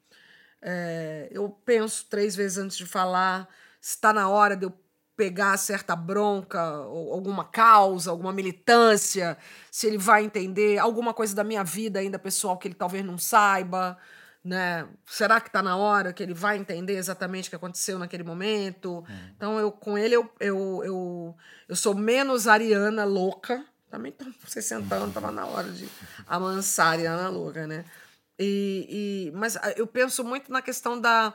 É, 0.62 1.28
eu 1.32 1.48
penso 1.48 2.06
três 2.08 2.36
vezes 2.36 2.58
antes 2.58 2.76
de 2.76 2.86
falar. 2.86 3.48
Está 3.80 4.12
na 4.12 4.28
hora 4.28 4.56
de 4.56 4.66
eu 4.66 4.74
pegar 5.20 5.58
certa 5.58 5.94
bronca, 5.94 6.58
alguma 6.58 7.44
causa, 7.44 8.10
alguma 8.10 8.32
militância, 8.32 9.36
se 9.70 9.86
ele 9.86 9.98
vai 9.98 10.24
entender 10.24 10.78
alguma 10.78 11.12
coisa 11.12 11.34
da 11.34 11.44
minha 11.44 11.62
vida 11.62 12.00
ainda 12.00 12.18
pessoal 12.18 12.56
que 12.56 12.66
ele 12.66 12.74
talvez 12.74 13.04
não 13.04 13.18
saiba, 13.18 13.98
né? 14.42 14.88
Será 15.04 15.38
que 15.38 15.50
está 15.50 15.62
na 15.62 15.76
hora 15.76 16.14
que 16.14 16.22
ele 16.22 16.32
vai 16.32 16.56
entender 16.56 16.94
exatamente 16.96 17.48
o 17.48 17.50
que 17.50 17.56
aconteceu 17.56 17.98
naquele 17.98 18.22
momento? 18.22 19.00
Hum. 19.00 19.30
Então 19.36 19.58
eu 19.58 19.70
com 19.70 19.98
ele 19.98 20.16
eu, 20.16 20.32
eu, 20.40 20.82
eu, 20.86 21.36
eu 21.68 21.76
sou 21.76 21.94
menos 21.94 22.48
ariana 22.48 23.04
louca. 23.04 23.62
Também 23.90 24.12
tô 24.12 24.24
60 24.46 24.94
anos, 24.94 25.08
estava 25.08 25.30
na 25.30 25.44
hora 25.44 25.68
de 25.70 25.86
amansar 26.26 26.86
a 26.86 26.90
Ariana 26.92 27.28
louca, 27.28 27.66
né? 27.66 27.84
E, 28.38 28.86
e, 29.28 29.36
mas 29.36 29.56
ah, 29.56 29.74
eu 29.76 29.86
penso 29.86 30.24
muito 30.24 30.50
na 30.50 30.62
questão 30.62 30.98
da, 30.98 31.34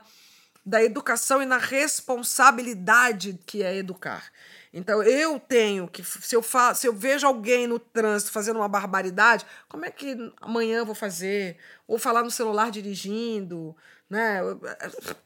da 0.66 0.82
educação 0.82 1.40
e 1.40 1.46
na 1.46 1.58
responsabilidade 1.58 3.38
que 3.46 3.62
é 3.62 3.76
educar. 3.76 4.24
Então 4.72 5.00
eu 5.00 5.38
tenho 5.38 5.86
que 5.86 6.02
se 6.02 6.34
eu 6.34 6.42
fa 6.42 6.74
se 6.74 6.88
eu 6.88 6.92
vejo 6.92 7.24
alguém 7.24 7.68
no 7.68 7.78
trânsito 7.78 8.32
fazendo 8.32 8.56
uma 8.56 8.68
barbaridade, 8.68 9.46
como 9.68 9.84
é 9.84 9.90
que 9.92 10.16
amanhã 10.40 10.78
eu 10.78 10.84
vou 10.84 10.94
fazer? 10.94 11.56
Ou 11.86 11.98
falar 11.98 12.24
no 12.24 12.32
celular 12.32 12.72
dirigindo, 12.72 13.76
né? 14.10 14.40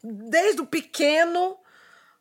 Desde 0.05 0.61
o 0.61 0.67
pequeno 0.67 1.57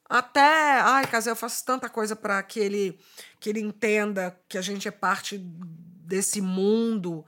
até, 0.09 0.79
ai, 0.79 1.05
Casé, 1.05 1.29
eu 1.29 1.35
faço 1.35 1.63
tanta 1.65 1.89
coisa 1.89 2.15
para 2.15 2.41
que 2.41 2.59
ele 2.59 2.97
que 3.37 3.49
ele 3.49 3.59
entenda 3.59 4.39
que 4.47 4.57
a 4.57 4.61
gente 4.61 4.87
é 4.87 4.91
parte 4.91 5.37
desse 5.37 6.39
mundo 6.39 7.25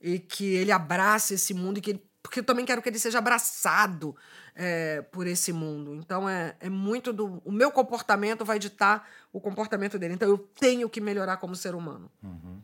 e 0.00 0.18
que 0.18 0.54
ele 0.54 0.72
abrace 0.72 1.34
esse 1.34 1.52
mundo 1.52 1.78
e 1.78 1.80
que 1.82 1.90
ele, 1.90 2.04
porque 2.22 2.40
eu 2.40 2.44
também 2.44 2.64
quero 2.64 2.82
que 2.82 2.88
ele 2.88 2.98
seja 2.98 3.18
abraçado 3.18 4.16
é, 4.54 5.02
por 5.02 5.26
esse 5.26 5.52
mundo. 5.52 5.94
Então 5.94 6.28
é, 6.28 6.54
é 6.60 6.68
muito 6.68 7.12
do. 7.12 7.42
O 7.44 7.52
meu 7.52 7.70
comportamento 7.70 8.44
vai 8.44 8.58
ditar 8.58 9.08
o 9.32 9.40
comportamento 9.40 9.98
dele. 9.98 10.14
Então 10.14 10.28
eu 10.28 10.38
tenho 10.38 10.88
que 10.88 11.00
melhorar 11.00 11.38
como 11.38 11.56
ser 11.56 11.74
humano. 11.74 12.10
Uhum. 12.22 12.60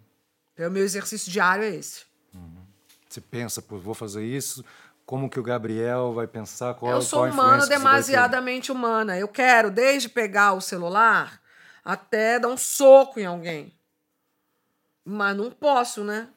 Então, 0.55 0.69
o 0.69 0.71
meu 0.71 0.85
exercício 0.85 1.31
diário 1.31 1.65
é 1.65 1.75
esse. 1.75 2.05
Uhum. 2.35 2.65
Você 3.09 3.21
pensa, 3.21 3.61
pô, 3.61 3.79
vou 3.79 3.95
fazer 3.95 4.25
isso. 4.25 4.65
Como 5.05 5.29
que 5.29 5.41
o 5.41 5.43
Gabriel 5.43 6.13
vai 6.13 6.27
pensar? 6.27 6.75
Qual, 6.75 6.93
eu 6.93 7.03
sou 7.03 7.27
humana, 7.27 7.67
demasiadamente 7.67 8.71
humana. 8.71 9.19
Eu 9.19 9.27
quero, 9.27 9.71
desde 9.71 10.09
pegar 10.09 10.53
o 10.53 10.61
celular 10.61 11.41
até 11.85 12.39
dar 12.39 12.49
um 12.49 12.57
soco 12.57 13.19
em 13.19 13.27
alguém. 13.27 13.75
Mas 15.05 15.37
não 15.37 15.51
posso, 15.51 16.05
né? 16.05 16.29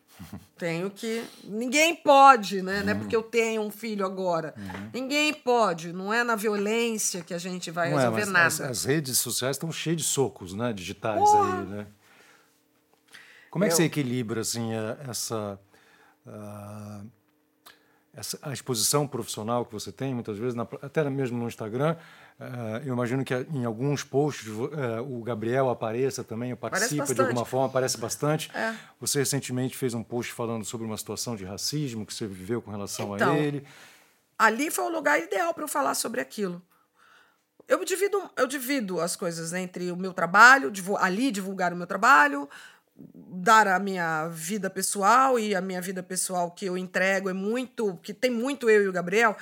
Tenho 0.57 0.89
que. 0.89 1.23
Ninguém 1.43 1.95
pode, 1.95 2.61
né? 2.61 2.79
Uhum. 2.79 2.85
Não 2.85 2.91
é 2.91 2.95
porque 2.95 3.15
eu 3.15 3.23
tenho 3.23 3.61
um 3.61 3.71
filho 3.71 4.05
agora. 4.05 4.53
Uhum. 4.57 4.89
Ninguém 4.93 5.33
pode. 5.33 5.91
Não 5.93 6.13
é 6.13 6.23
na 6.23 6.35
violência 6.35 7.21
que 7.21 7.33
a 7.33 7.37
gente 7.37 7.71
vai 7.71 7.89
não 7.89 7.99
é, 7.99 8.01
resolver 8.01 8.21
é, 8.21 8.25
nada. 8.25 8.47
As, 8.47 8.61
as, 8.61 8.85
redes 8.85 9.19
sociais 9.19 9.55
estão 9.55 9.71
cheias 9.71 9.97
de 9.97 10.03
socos, 10.03 10.53
né? 10.53 10.73
Digitais 10.73 11.19
Porra. 11.19 11.59
aí, 11.59 11.65
né? 11.65 11.87
Como 13.49 13.63
é 13.63 13.67
que 13.67 13.73
eu... 13.73 13.77
você 13.77 13.83
equilibra 13.83 14.41
assim 14.41 14.71
essa, 15.07 15.59
uh, 16.25 17.07
essa 18.15 18.39
a 18.41 18.51
exposição 18.51 19.07
profissional 19.07 19.65
que 19.65 19.71
você 19.71 19.91
tem 19.91 20.13
muitas 20.13 20.37
vezes, 20.37 20.55
na, 20.55 20.67
até 20.81 21.07
mesmo 21.09 21.37
no 21.37 21.47
Instagram? 21.47 21.95
Uh, 22.39 22.85
eu 22.85 22.93
imagino 22.93 23.23
que 23.23 23.33
em 23.33 23.63
alguns 23.63 24.03
posts 24.03 24.47
uh, 24.47 24.69
o 25.01 25.23
Gabriel 25.23 25.69
apareça 25.69 26.23
também, 26.23 26.55
participa 26.55 27.13
de 27.13 27.21
alguma 27.21 27.45
forma, 27.45 27.67
aparece 27.67 27.97
bastante. 27.97 28.51
É. 28.53 28.75
Você 28.99 29.19
recentemente 29.19 29.77
fez 29.77 29.93
um 29.93 30.03
post 30.03 30.33
falando 30.33 30.65
sobre 30.65 30.85
uma 30.85 30.97
situação 30.97 31.35
de 31.35 31.45
racismo 31.45 32.05
que 32.05 32.13
você 32.13 32.25
viveu 32.25 32.61
com 32.61 32.71
relação 32.71 33.15
então, 33.15 33.33
a 33.33 33.37
ele. 33.37 33.65
Ali 34.37 34.71
foi 34.71 34.85
o 34.85 34.89
lugar 34.89 35.19
ideal 35.19 35.53
para 35.53 35.63
eu 35.63 35.67
falar 35.67 35.93
sobre 35.93 36.19
aquilo. 36.19 36.61
Eu 37.67 37.85
divido, 37.85 38.21
eu 38.35 38.45
divido 38.45 38.99
as 38.99 39.15
coisas 39.15 39.53
entre 39.53 39.91
o 39.91 39.95
meu 39.95 40.11
trabalho, 40.11 40.71
ali 40.99 41.31
divulgar 41.31 41.71
o 41.71 41.75
meu 41.75 41.87
trabalho, 41.87 42.49
dar 42.95 43.67
a 43.67 43.79
minha 43.79 44.27
vida 44.27 44.69
pessoal 44.69 45.39
e 45.39 45.55
a 45.55 45.61
minha 45.61 45.81
vida 45.81 46.03
pessoal 46.03 46.51
que 46.51 46.65
eu 46.65 46.77
entrego 46.77 47.29
é 47.29 47.33
muito, 47.33 47.97
que 48.03 48.13
tem 48.13 48.29
muito 48.29 48.69
eu 48.69 48.83
e 48.83 48.87
o 48.87 48.91
Gabriel, 48.91 49.35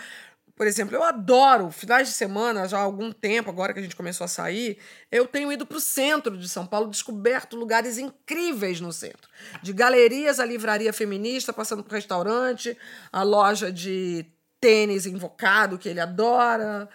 por 0.61 0.67
exemplo, 0.67 0.95
eu 0.95 1.03
adoro 1.03 1.71
finais 1.71 2.07
de 2.07 2.13
semana, 2.13 2.67
já 2.67 2.77
há 2.77 2.81
algum 2.81 3.11
tempo, 3.11 3.49
agora 3.49 3.73
que 3.73 3.79
a 3.79 3.81
gente 3.81 3.95
começou 3.95 4.25
a 4.25 4.27
sair, 4.27 4.77
eu 5.11 5.25
tenho 5.25 5.51
ido 5.51 5.65
para 5.65 5.77
o 5.77 5.81
centro 5.81 6.37
de 6.37 6.47
São 6.47 6.67
Paulo, 6.67 6.91
descoberto 6.91 7.55
lugares 7.55 7.97
incríveis 7.97 8.79
no 8.79 8.93
centro. 8.93 9.27
De 9.63 9.73
galerias 9.73 10.39
a 10.39 10.45
livraria 10.45 10.93
feminista, 10.93 11.51
passando 11.51 11.83
por 11.83 11.91
restaurante, 11.91 12.77
a 13.11 13.23
loja 13.23 13.71
de 13.71 14.23
tênis 14.59 15.07
invocado, 15.07 15.79
que 15.79 15.89
ele 15.89 15.99
adora, 15.99 16.87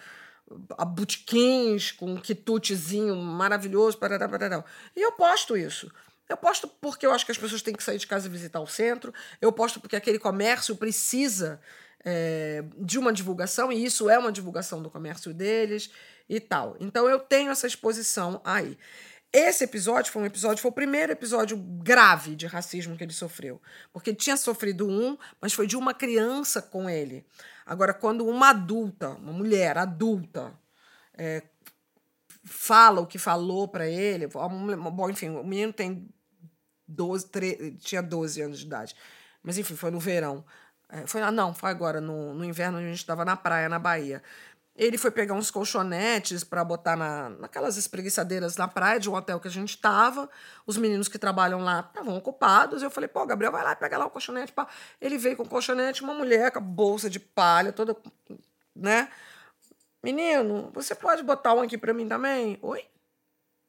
a 0.77 0.85
boutiquins 0.85 1.91
com 1.91 2.11
um 2.13 2.15
quitutezinho 2.15 3.17
maravilhoso, 3.17 3.97
parará, 3.97 4.29
parará. 4.29 4.63
E 4.95 5.01
eu 5.01 5.11
posto 5.11 5.57
isso. 5.57 5.91
Eu 6.29 6.37
posto 6.37 6.69
porque 6.69 7.05
eu 7.05 7.11
acho 7.11 7.25
que 7.25 7.33
as 7.33 7.37
pessoas 7.37 7.61
têm 7.61 7.75
que 7.75 7.83
sair 7.83 7.97
de 7.97 8.07
casa 8.07 8.27
e 8.27 8.31
visitar 8.31 8.61
o 8.61 8.67
centro. 8.67 9.13
Eu 9.41 9.51
posto 9.51 9.81
porque 9.81 9.97
aquele 9.97 10.19
comércio 10.19 10.73
precisa 10.77 11.59
é, 12.09 12.63
de 12.77 12.97
uma 12.97 13.11
divulgação, 13.11 13.69
e 13.69 13.83
isso 13.83 14.09
é 14.09 14.17
uma 14.17 14.31
divulgação 14.31 14.81
do 14.81 14.89
comércio 14.89 15.33
deles 15.33 15.91
e 16.29 16.39
tal. 16.39 16.77
Então 16.79 17.09
eu 17.09 17.19
tenho 17.19 17.51
essa 17.51 17.67
exposição 17.67 18.39
aí. 18.45 18.77
Esse 19.33 19.65
episódio 19.65 20.09
foi 20.13 20.21
um 20.21 20.25
episódio, 20.25 20.61
foi 20.61 20.71
o 20.71 20.73
primeiro 20.73 21.11
episódio 21.11 21.57
grave 21.57 22.33
de 22.33 22.47
racismo 22.47 22.95
que 22.95 23.03
ele 23.03 23.11
sofreu. 23.11 23.61
Porque 23.91 24.11
ele 24.11 24.17
tinha 24.17 24.37
sofrido 24.37 24.87
um, 24.87 25.17
mas 25.41 25.51
foi 25.51 25.67
de 25.67 25.75
uma 25.75 25.93
criança 25.93 26.61
com 26.61 26.89
ele. 26.89 27.25
Agora, 27.65 27.93
quando 27.93 28.25
uma 28.25 28.51
adulta, 28.51 29.09
uma 29.09 29.33
mulher 29.33 29.77
adulta, 29.77 30.57
é, 31.13 31.43
fala 32.45 33.01
o 33.01 33.05
que 33.05 33.17
falou 33.17 33.67
para 33.67 33.85
ele, 33.85 34.27
bom, 34.27 35.09
enfim, 35.09 35.27
o 35.27 35.43
menino 35.43 35.73
tem 35.73 36.07
12, 36.87 37.27
13, 37.27 37.71
tinha 37.79 38.01
12 38.01 38.41
anos 38.41 38.59
de 38.59 38.65
idade. 38.65 38.95
Mas 39.43 39.57
enfim, 39.57 39.75
foi 39.75 39.91
no 39.91 39.99
verão. 39.99 40.45
É, 40.89 41.05
foi, 41.05 41.21
não, 41.31 41.53
foi 41.53 41.69
agora, 41.69 41.99
no, 41.99 42.33
no 42.33 42.45
inverno, 42.45 42.77
a 42.77 42.81
gente 42.81 42.97
estava 42.97 43.25
na 43.25 43.35
praia, 43.35 43.67
na 43.67 43.79
Bahia. 43.79 44.21
Ele 44.75 44.97
foi 44.97 45.09
pegar 45.09 45.33
uns 45.33 45.49
colchonetes 45.49 46.43
para 46.43 46.63
botar 46.63 46.95
na, 46.95 47.29
naquelas 47.29 47.77
espreguiçadeiras 47.77 48.57
na 48.57 48.67
praia 48.67 48.99
de 48.99 49.09
um 49.09 49.15
hotel 49.15 49.39
que 49.39 49.47
a 49.47 49.51
gente 49.51 49.71
estava. 49.71 50.29
Os 50.67 50.77
meninos 50.77 51.07
que 51.07 51.17
trabalham 51.17 51.59
lá 51.61 51.79
estavam 51.79 52.15
ocupados. 52.15 52.83
Eu 52.83 52.91
falei, 52.91 53.07
pô, 53.07 53.25
Gabriel, 53.25 53.51
vai 53.51 53.63
lá, 53.63 53.75
pega 53.75 53.97
lá 53.97 54.05
o 54.05 54.09
colchonete. 54.11 54.53
Pá. 54.53 54.67
Ele 55.01 55.17
veio 55.17 55.35
com 55.35 55.43
o 55.43 55.49
colchonete, 55.49 56.03
uma 56.03 56.13
mulher 56.13 56.51
com 56.51 56.59
a 56.59 56.61
bolsa 56.61 57.09
de 57.09 57.19
palha, 57.19 57.73
toda, 57.73 57.97
né? 58.75 59.09
Menino, 60.03 60.69
você 60.73 60.93
pode 60.93 61.23
botar 61.23 61.55
um 61.55 61.61
aqui 61.61 61.77
para 61.77 61.93
mim 61.93 62.07
também? 62.07 62.59
Oi? 62.61 62.85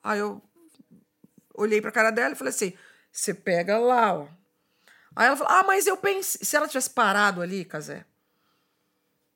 Aí 0.03 0.19
eu 0.19 0.43
olhei 1.55 1.81
para 1.81 1.89
a 1.91 1.93
cara 1.93 2.11
dela 2.11 2.35
e 2.35 2.37
falei 2.37 2.53
assim: 2.53 2.75
você 3.11 3.33
pega 3.33 3.79
lá, 3.79 4.15
ó. 4.15 4.29
Aí 5.19 5.27
ela 5.27 5.37
falou: 5.37 5.53
Ah, 5.53 5.65
mas 5.65 5.89
eu 5.89 5.97
pensei. 5.97 6.45
Se 6.45 6.57
ela 6.57 6.69
tivesse 6.69 6.91
parado 6.91 7.43
ali, 7.43 7.65
Casé, 7.65 8.05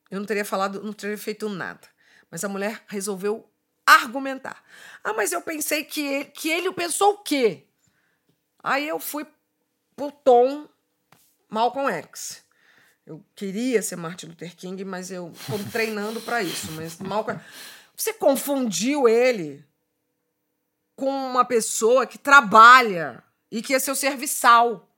eu 0.09 0.21
não 0.21 0.27
teria 0.27 0.45
falado, 0.45 0.81
não 0.81 0.93
teria 0.93 1.19
feito 1.19 1.49
nada. 1.49 1.89
Mas 2.31 2.45
a 2.45 2.49
mulher 2.49 2.85
resolveu 2.87 3.51
argumentar. 3.85 4.63
Ah, 5.03 5.13
mas 5.13 5.33
eu 5.33 5.43
pensei 5.43 5.83
que 5.83 6.01
ele, 6.01 6.25
que 6.27 6.49
ele 6.49 6.73
pensou 6.73 7.15
o 7.15 7.19
quê? 7.19 7.67
Aí 8.63 8.87
eu 8.87 9.01
fui 9.01 9.27
pro 9.97 10.13
tom 10.13 10.69
Malcolm 11.49 11.91
X. 11.91 12.45
Eu 13.05 13.21
queria 13.35 13.83
ser 13.83 13.97
Martin 13.97 14.27
Luther 14.27 14.55
King, 14.55 14.85
mas 14.85 15.11
eu 15.11 15.33
estou 15.33 15.59
treinando 15.73 16.21
para 16.21 16.45
isso. 16.45 16.71
Mas 16.73 16.97
Malcolm, 16.99 17.41
você 17.97 18.13
confundiu 18.13 19.09
ele 19.09 19.67
com 20.95 21.11
uma 21.11 21.45
pessoa 21.45 22.07
que 22.07 22.19
trabalha 22.19 23.21
e 23.51 23.61
que 23.61 23.75
é 23.75 23.81
seu 23.81 23.97
serviçal. 23.97 24.89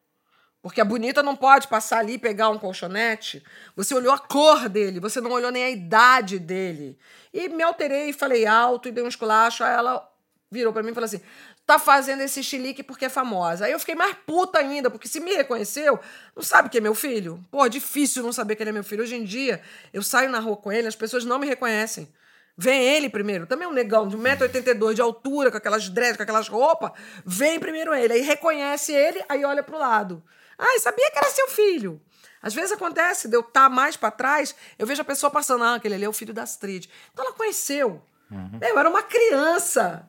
Porque 0.64 0.80
a 0.80 0.84
bonita 0.84 1.22
não 1.22 1.36
pode 1.36 1.68
passar 1.68 1.98
ali 1.98 2.14
e 2.14 2.18
pegar 2.18 2.48
um 2.48 2.58
colchonete. 2.58 3.44
Você 3.76 3.94
olhou 3.94 4.10
a 4.10 4.18
cor 4.18 4.66
dele, 4.66 4.98
você 4.98 5.20
não 5.20 5.30
olhou 5.30 5.50
nem 5.50 5.62
a 5.62 5.68
idade 5.68 6.38
dele. 6.38 6.98
E 7.34 7.50
me 7.50 7.62
alterei, 7.62 8.14
falei 8.14 8.46
alto 8.46 8.88
e 8.88 8.90
dei 8.90 9.04
um 9.04 9.08
esculacho. 9.08 9.62
Aí 9.62 9.74
ela 9.74 10.10
virou 10.50 10.72
para 10.72 10.82
mim 10.82 10.92
e 10.92 10.94
falou 10.94 11.04
assim: 11.04 11.20
tá 11.66 11.78
fazendo 11.78 12.22
esse 12.22 12.42
chilique 12.42 12.82
porque 12.82 13.04
é 13.04 13.08
famosa. 13.10 13.66
Aí 13.66 13.72
eu 13.72 13.78
fiquei 13.78 13.94
mais 13.94 14.16
puta 14.26 14.58
ainda, 14.58 14.88
porque 14.88 15.06
se 15.06 15.20
me 15.20 15.34
reconheceu, 15.34 16.00
não 16.34 16.42
sabe 16.42 16.70
que 16.70 16.78
é 16.78 16.80
meu 16.80 16.94
filho. 16.94 17.44
Pô, 17.50 17.68
difícil 17.68 18.22
não 18.22 18.32
saber 18.32 18.56
que 18.56 18.62
ele 18.62 18.70
é 18.70 18.72
meu 18.72 18.84
filho. 18.84 19.02
Hoje 19.02 19.16
em 19.16 19.22
dia, 19.22 19.60
eu 19.92 20.02
saio 20.02 20.30
na 20.30 20.38
rua 20.38 20.56
com 20.56 20.72
ele, 20.72 20.88
as 20.88 20.96
pessoas 20.96 21.26
não 21.26 21.38
me 21.38 21.46
reconhecem. 21.46 22.08
Vem 22.56 22.82
ele 22.82 23.10
primeiro, 23.10 23.46
também 23.46 23.66
é 23.66 23.68
um 23.68 23.74
negão 23.74 24.08
de 24.08 24.16
1,82m 24.16 24.94
de 24.94 25.02
altura, 25.02 25.50
com 25.50 25.58
aquelas 25.58 25.90
dreads, 25.90 26.16
com 26.16 26.22
aquelas 26.22 26.48
roupas. 26.48 26.92
Vem 27.26 27.60
primeiro 27.60 27.92
ele, 27.92 28.14
aí 28.14 28.22
reconhece 28.22 28.94
ele, 28.94 29.22
aí 29.28 29.44
olha 29.44 29.62
pro 29.62 29.76
lado. 29.76 30.22
Ai, 30.58 30.78
sabia 30.78 31.10
que 31.10 31.18
era 31.18 31.30
seu 31.30 31.48
filho. 31.48 32.00
Às 32.42 32.54
vezes 32.54 32.72
acontece 32.72 33.28
de 33.28 33.36
eu 33.36 33.40
estar 33.40 33.64
tá 33.64 33.68
mais 33.68 33.96
para 33.96 34.10
trás, 34.10 34.54
eu 34.78 34.86
vejo 34.86 35.00
a 35.00 35.04
pessoa 35.04 35.30
passando, 35.30 35.64
ah, 35.64 35.74
aquele 35.76 35.94
ali 35.94 36.04
é 36.04 36.08
o 36.08 36.12
filho 36.12 36.34
da 36.34 36.42
Astrid. 36.42 36.88
Então 37.12 37.24
ela 37.24 37.34
conheceu. 37.34 38.02
Uhum. 38.30 38.58
Eu 38.60 38.78
era 38.78 38.88
uma 38.88 39.02
criança 39.02 40.08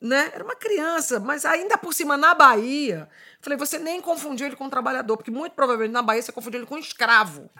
né? 0.00 0.30
Era 0.34 0.44
uma 0.44 0.54
criança, 0.54 1.18
mas 1.18 1.44
ainda 1.44 1.76
por 1.78 1.92
cima 1.92 2.16
na 2.16 2.34
Bahia. 2.34 3.08
Falei, 3.40 3.58
você 3.58 3.78
nem 3.78 4.00
confundiu 4.00 4.46
ele 4.46 4.56
com 4.56 4.64
um 4.64 4.70
trabalhador, 4.70 5.16
porque 5.16 5.30
muito 5.30 5.54
provavelmente 5.54 5.92
na 5.92 6.02
Bahia 6.02 6.22
você 6.22 6.32
confundiu 6.32 6.60
ele 6.60 6.66
com 6.66 6.74
um 6.74 6.78
escravo. 6.78 7.50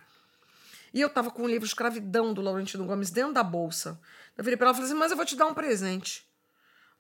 E 0.93 1.01
eu 1.01 1.11
tava 1.11 1.31
com 1.31 1.43
o 1.43 1.49
livro 1.49 1.67
Escravidão 1.67 2.33
do 2.33 2.41
Laurentino 2.41 2.85
Gomes 2.85 3.11
dentro 3.11 3.33
da 3.33 3.43
bolsa. 3.43 4.01
Eu 4.37 4.45
virei 4.45 4.57
pra 4.57 4.67
ela 4.67 4.73
e 4.73 4.77
falei 4.77 4.91
assim: 4.91 4.99
Mas 4.99 5.11
eu 5.11 5.17
vou 5.17 5.27
te 5.27 5.37
dar 5.37 5.47
um 5.47 5.55
presente. 5.55 6.27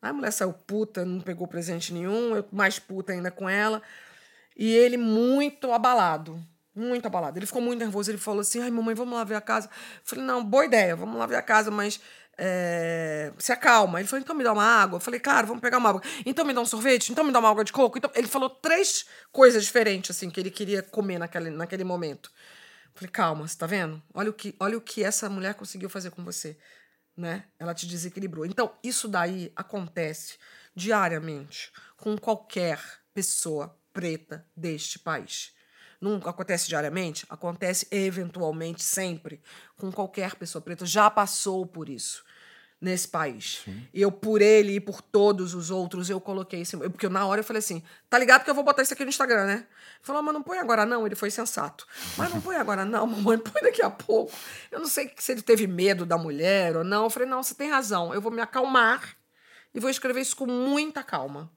Aí 0.03 0.11
a 0.11 0.13
mulher 0.13 0.31
saiu 0.31 0.53
puta, 0.53 1.05
não 1.05 1.21
pegou 1.21 1.47
presente 1.47 1.93
nenhum, 1.93 2.37
eu 2.37 2.47
mais 2.53 2.79
puta 2.79 3.13
ainda 3.13 3.31
com 3.31 3.49
ela. 3.49 3.83
E 4.57 4.75
ele 4.75 4.97
muito 4.97 5.71
abalado. 5.73 6.43
Muito 6.75 7.07
abalado. 7.07 7.39
Ele 7.39 7.47
ficou 7.47 7.63
muito 7.63 7.79
nervoso. 7.79 8.11
Ele 8.11 8.19
falou 8.19 8.41
assim: 8.41 8.61
Ai, 8.61 8.71
mamãe, 8.71 8.95
vamos 8.95 9.15
lá 9.15 9.25
ver 9.25 9.35
a 9.35 9.41
casa. 9.41 9.69
Eu 9.69 10.01
falei: 10.05 10.25
Não, 10.25 10.45
boa 10.45 10.65
ideia, 10.65 10.97
vamos 10.97 11.19
lá 11.19 11.27
ver 11.27 11.37
a 11.37 11.43
casa, 11.43 11.71
mas 11.71 12.01
é, 12.39 13.33
se 13.39 13.53
acalma. 13.53 13.99
Ele 13.99 14.09
falou, 14.09 14.23
então 14.23 14.37
me 14.37 14.45
dá 14.45 14.53
uma 14.53 14.65
água. 14.65 14.97
Eu 14.97 15.01
falei, 15.01 15.19
claro, 15.19 15.47
vamos 15.47 15.63
pegar 15.63 15.79
uma 15.79 15.89
água. 15.89 16.03
Então 16.25 16.45
me 16.45 16.53
dá 16.53 16.61
um 16.61 16.67
sorvete, 16.67 17.11
então 17.11 17.25
me 17.25 17.33
dá 17.33 17.39
uma 17.39 17.51
água 17.51 17.65
de 17.65 17.73
coco. 17.73 17.97
Então, 17.99 18.11
ele 18.15 18.27
falou 18.27 18.51
três 18.51 19.07
coisas 19.33 19.65
diferentes, 19.65 20.15
assim, 20.15 20.31
que 20.31 20.39
ele 20.39 20.51
queria 20.51 20.83
comer 20.83 21.19
naquele, 21.19 21.51
naquele 21.51 21.85
momento. 21.85 22.31
Eu 22.87 22.93
falei, 22.95 23.11
calma, 23.11 23.49
você 23.49 23.57
tá 23.57 23.67
vendo? 23.67 24.03
Olha 24.15 24.31
o, 24.31 24.33
que, 24.33 24.55
olha 24.61 24.77
o 24.77 24.81
que 24.81 25.03
essa 25.03 25.29
mulher 25.29 25.55
conseguiu 25.55 25.89
fazer 25.89 26.11
com 26.11 26.25
você. 26.25 26.57
Né? 27.17 27.45
Ela 27.59 27.75
te 27.75 27.87
desequilibrou. 27.87 28.45
Então, 28.45 28.73
isso 28.83 29.09
daí 29.09 29.51
acontece 29.57 30.37
diariamente 30.75 31.73
com 31.97 32.17
qualquer 32.19 32.79
pessoa 33.15 33.75
preta 33.97 34.47
deste 34.55 34.99
país. 34.99 35.55
Não 35.99 36.17
acontece 36.17 36.69
diariamente? 36.69 37.25
Acontece 37.31 37.89
eventualmente, 37.91 38.83
sempre, 38.85 39.41
com 39.79 39.91
qualquer 39.91 40.35
pessoa 40.35 40.61
preta. 40.61 40.85
Já 40.85 41.11
passou 41.11 41.65
por 41.65 41.89
isso 41.89 42.23
nesse 42.79 43.09
país. 43.09 43.63
Sim. 43.65 43.89
Eu, 43.95 44.13
por 44.13 44.43
ele 44.43 44.75
e 44.75 44.81
por 44.81 45.01
todos 45.01 45.55
os 45.55 45.71
outros, 45.71 46.11
eu 46.11 46.21
coloquei 46.21 46.61
esse. 46.61 46.77
Porque 46.77 47.09
na 47.09 47.25
hora 47.25 47.41
eu 47.41 47.45
falei 47.45 47.61
assim: 47.61 47.83
tá 48.11 48.19
ligado 48.19 48.45
que 48.45 48.51
eu 48.51 48.55
vou 48.55 48.63
botar 48.63 48.83
isso 48.83 48.93
aqui 48.93 49.05
no 49.05 49.09
Instagram, 49.09 49.47
né? 49.47 49.67
Falou, 50.03 50.23
mas 50.23 50.35
não 50.35 50.43
põe 50.43 50.59
agora 50.59 50.85
não. 50.85 51.07
Ele 51.07 51.15
foi 51.15 51.31
sensato. 51.31 51.87
Mas 52.19 52.31
não 52.31 52.39
põe 52.43 52.57
agora 52.57 52.85
não, 52.85 53.07
mamãe, 53.07 53.39
põe 53.39 53.63
daqui 53.63 53.81
a 53.81 53.89
pouco. 53.89 54.31
Eu 54.71 54.81
não 54.81 54.87
sei 54.87 55.11
se 55.17 55.33
ele 55.33 55.41
teve 55.41 55.67
medo 55.67 56.05
da 56.05 56.19
mulher 56.19 56.77
ou 56.77 56.85
não. 56.85 57.05
Eu 57.05 57.11
falei, 57.11 57.27
não, 57.27 57.43
você 57.43 57.55
tem 57.55 57.71
razão. 57.71 58.13
Eu 58.13 58.21
vou 58.21 58.31
me 58.31 58.43
acalmar 58.43 59.17
e 59.75 59.81
vou 59.81 59.89
escrever 59.89 60.21
isso 60.21 60.37
com 60.37 60.47
muita 60.47 61.03
calma. 61.03 61.51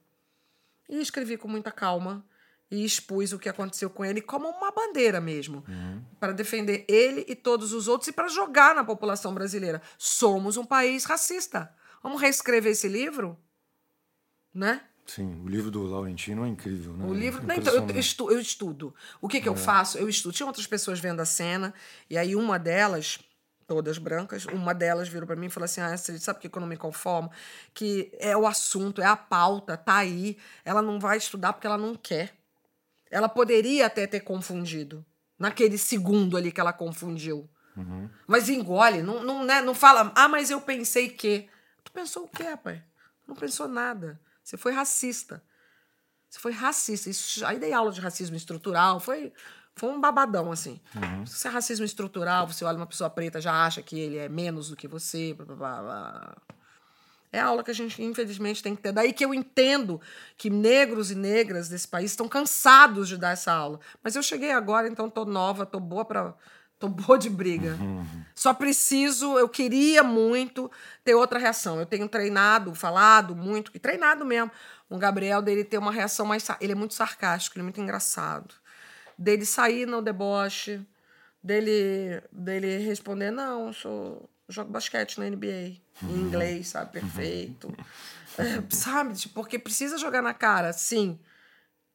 E 0.88 0.98
escrevi 1.00 1.36
com 1.36 1.46
muita 1.46 1.70
calma 1.70 2.24
e 2.70 2.84
expus 2.84 3.32
o 3.32 3.38
que 3.38 3.48
aconteceu 3.48 3.90
com 3.90 4.04
ele 4.04 4.20
como 4.20 4.48
uma 4.48 4.70
bandeira 4.70 5.20
mesmo, 5.20 5.64
uhum. 5.68 6.02
para 6.20 6.32
defender 6.32 6.84
ele 6.88 7.24
e 7.28 7.34
todos 7.34 7.72
os 7.72 7.88
outros 7.88 8.08
e 8.08 8.12
para 8.12 8.28
jogar 8.28 8.74
na 8.74 8.84
população 8.84 9.34
brasileira. 9.34 9.82
Somos 9.98 10.56
um 10.56 10.64
país 10.64 11.04
racista. 11.04 11.74
Vamos 12.02 12.20
reescrever 12.20 12.72
esse 12.72 12.88
livro? 12.88 13.36
Né? 14.54 14.82
Sim, 15.06 15.42
o 15.44 15.48
livro 15.48 15.70
do 15.70 15.82
Laurentino 15.82 16.44
é 16.44 16.48
incrível, 16.48 16.92
né? 16.92 17.04
O 17.04 17.12
livro. 17.12 17.44
Não, 17.44 17.54
então, 17.54 17.74
eu, 17.74 17.98
estudo, 17.98 18.32
eu 18.32 18.38
estudo. 18.38 18.94
O 19.20 19.28
que, 19.28 19.40
que 19.40 19.48
é. 19.48 19.50
eu 19.50 19.56
faço? 19.56 19.98
Eu 19.98 20.08
estudo. 20.08 20.32
Tinha 20.32 20.46
outras 20.46 20.68
pessoas 20.68 21.00
vendo 21.00 21.18
a 21.18 21.24
cena, 21.24 21.74
e 22.08 22.16
aí 22.16 22.36
uma 22.36 22.58
delas 22.58 23.18
todas 23.66 23.98
brancas. 23.98 24.46
Uma 24.46 24.72
delas 24.72 25.08
virou 25.08 25.26
para 25.26 25.36
mim 25.36 25.46
e 25.46 25.50
falou 25.50 25.64
assim: 25.64 25.80
Ah, 25.80 25.96
você 25.96 26.18
sabe 26.18 26.40
que 26.40 26.46
eu 26.46 26.60
não 26.60 26.66
me 26.66 26.76
conformo? 26.76 27.30
Que 27.72 28.12
é 28.18 28.36
o 28.36 28.46
assunto, 28.46 29.00
é 29.00 29.06
a 29.06 29.16
pauta, 29.16 29.76
tá 29.76 29.96
aí. 29.96 30.36
Ela 30.64 30.82
não 30.82 30.98
vai 30.98 31.16
estudar 31.16 31.52
porque 31.52 31.66
ela 31.66 31.78
não 31.78 31.94
quer. 31.94 32.39
Ela 33.10 33.28
poderia 33.28 33.86
até 33.86 34.06
ter 34.06 34.20
confundido. 34.20 35.04
Naquele 35.38 35.78
segundo 35.78 36.36
ali 36.36 36.52
que 36.52 36.60
ela 36.60 36.72
confundiu. 36.72 37.48
Uhum. 37.76 38.10
Mas 38.26 38.48
engole, 38.48 39.02
não, 39.02 39.22
não, 39.22 39.44
né, 39.44 39.60
não 39.60 39.74
fala, 39.74 40.12
ah, 40.14 40.28
mas 40.28 40.50
eu 40.50 40.60
pensei 40.60 41.08
que. 41.08 41.48
Tu 41.82 41.92
pensou 41.92 42.24
o 42.24 42.28
quê, 42.28 42.42
rapaz? 42.44 42.80
Não 43.26 43.34
pensou 43.34 43.66
nada. 43.66 44.20
Você 44.42 44.56
foi 44.56 44.72
racista. 44.72 45.42
Você 46.28 46.38
foi 46.38 46.52
racista. 46.52 47.08
Isso, 47.08 47.44
aí 47.44 47.58
dei 47.58 47.72
aula 47.72 47.90
de 47.90 48.00
racismo 48.00 48.36
estrutural. 48.36 49.00
Foi, 49.00 49.32
foi 49.74 49.90
um 49.90 50.00
babadão, 50.00 50.52
assim. 50.52 50.80
Uhum. 50.94 51.26
Se 51.26 51.48
é 51.48 51.50
racismo 51.50 51.84
estrutural, 51.84 52.46
você 52.46 52.64
olha 52.64 52.76
uma 52.76 52.86
pessoa 52.86 53.08
preta, 53.08 53.40
já 53.40 53.64
acha 53.64 53.82
que 53.82 53.98
ele 53.98 54.18
é 54.18 54.28
menos 54.28 54.68
do 54.68 54.76
que 54.76 54.86
você. 54.86 55.34
Blá, 55.34 55.46
blá, 55.46 55.82
blá. 55.82 56.36
É 57.32 57.38
a 57.38 57.46
aula 57.46 57.62
que 57.62 57.70
a 57.70 57.74
gente, 57.74 58.02
infelizmente, 58.02 58.62
tem 58.62 58.74
que 58.74 58.82
ter. 58.82 58.92
Daí 58.92 59.12
que 59.12 59.24
eu 59.24 59.32
entendo 59.32 60.00
que 60.36 60.50
negros 60.50 61.10
e 61.10 61.14
negras 61.14 61.68
desse 61.68 61.86
país 61.86 62.10
estão 62.10 62.28
cansados 62.28 63.08
de 63.08 63.16
dar 63.16 63.30
essa 63.30 63.52
aula. 63.52 63.78
Mas 64.02 64.16
eu 64.16 64.22
cheguei 64.22 64.50
agora, 64.50 64.88
então 64.88 65.08
tô 65.08 65.24
nova, 65.24 65.64
tô 65.64 65.78
boa 65.78 66.04
para 66.04 66.34
tô 66.80 66.88
boa 66.88 67.18
de 67.18 67.28
briga. 67.28 67.76
Uhum. 67.78 68.24
Só 68.34 68.54
preciso, 68.54 69.38
eu 69.38 69.48
queria 69.48 70.02
muito 70.02 70.70
ter 71.04 71.14
outra 71.14 71.38
reação. 71.38 71.78
Eu 71.78 71.86
tenho 71.86 72.08
treinado, 72.08 72.74
falado 72.74 73.36
muito, 73.36 73.70
e 73.74 73.78
treinado 73.78 74.24
mesmo. 74.24 74.50
O 74.88 74.96
Gabriel 74.96 75.42
dele 75.42 75.62
ter 75.62 75.78
uma 75.78 75.92
reação 75.92 76.26
mais, 76.26 76.48
ele 76.60 76.72
é 76.72 76.74
muito 76.74 76.94
sarcástico, 76.94 77.56
ele 77.56 77.62
é 77.62 77.64
muito 77.64 77.80
engraçado. 77.80 78.54
Dele 79.16 79.44
sair 79.44 79.86
no 79.86 80.00
deboche, 80.00 80.80
dele 81.42 82.22
dele 82.32 82.78
responder 82.78 83.30
não, 83.30 83.70
eu 84.50 84.52
jogo 84.52 84.72
basquete 84.72 85.18
na 85.18 85.30
NBA, 85.30 85.76
uhum. 86.02 86.10
em 86.10 86.20
inglês, 86.22 86.68
sabe? 86.68 86.92
Perfeito. 86.92 87.72
É, 88.38 88.62
sabe? 88.74 89.12
Tipo, 89.14 89.34
porque 89.34 89.58
precisa 89.58 89.98
jogar 89.98 90.22
na 90.22 90.32
cara, 90.32 90.72
sim, 90.72 91.18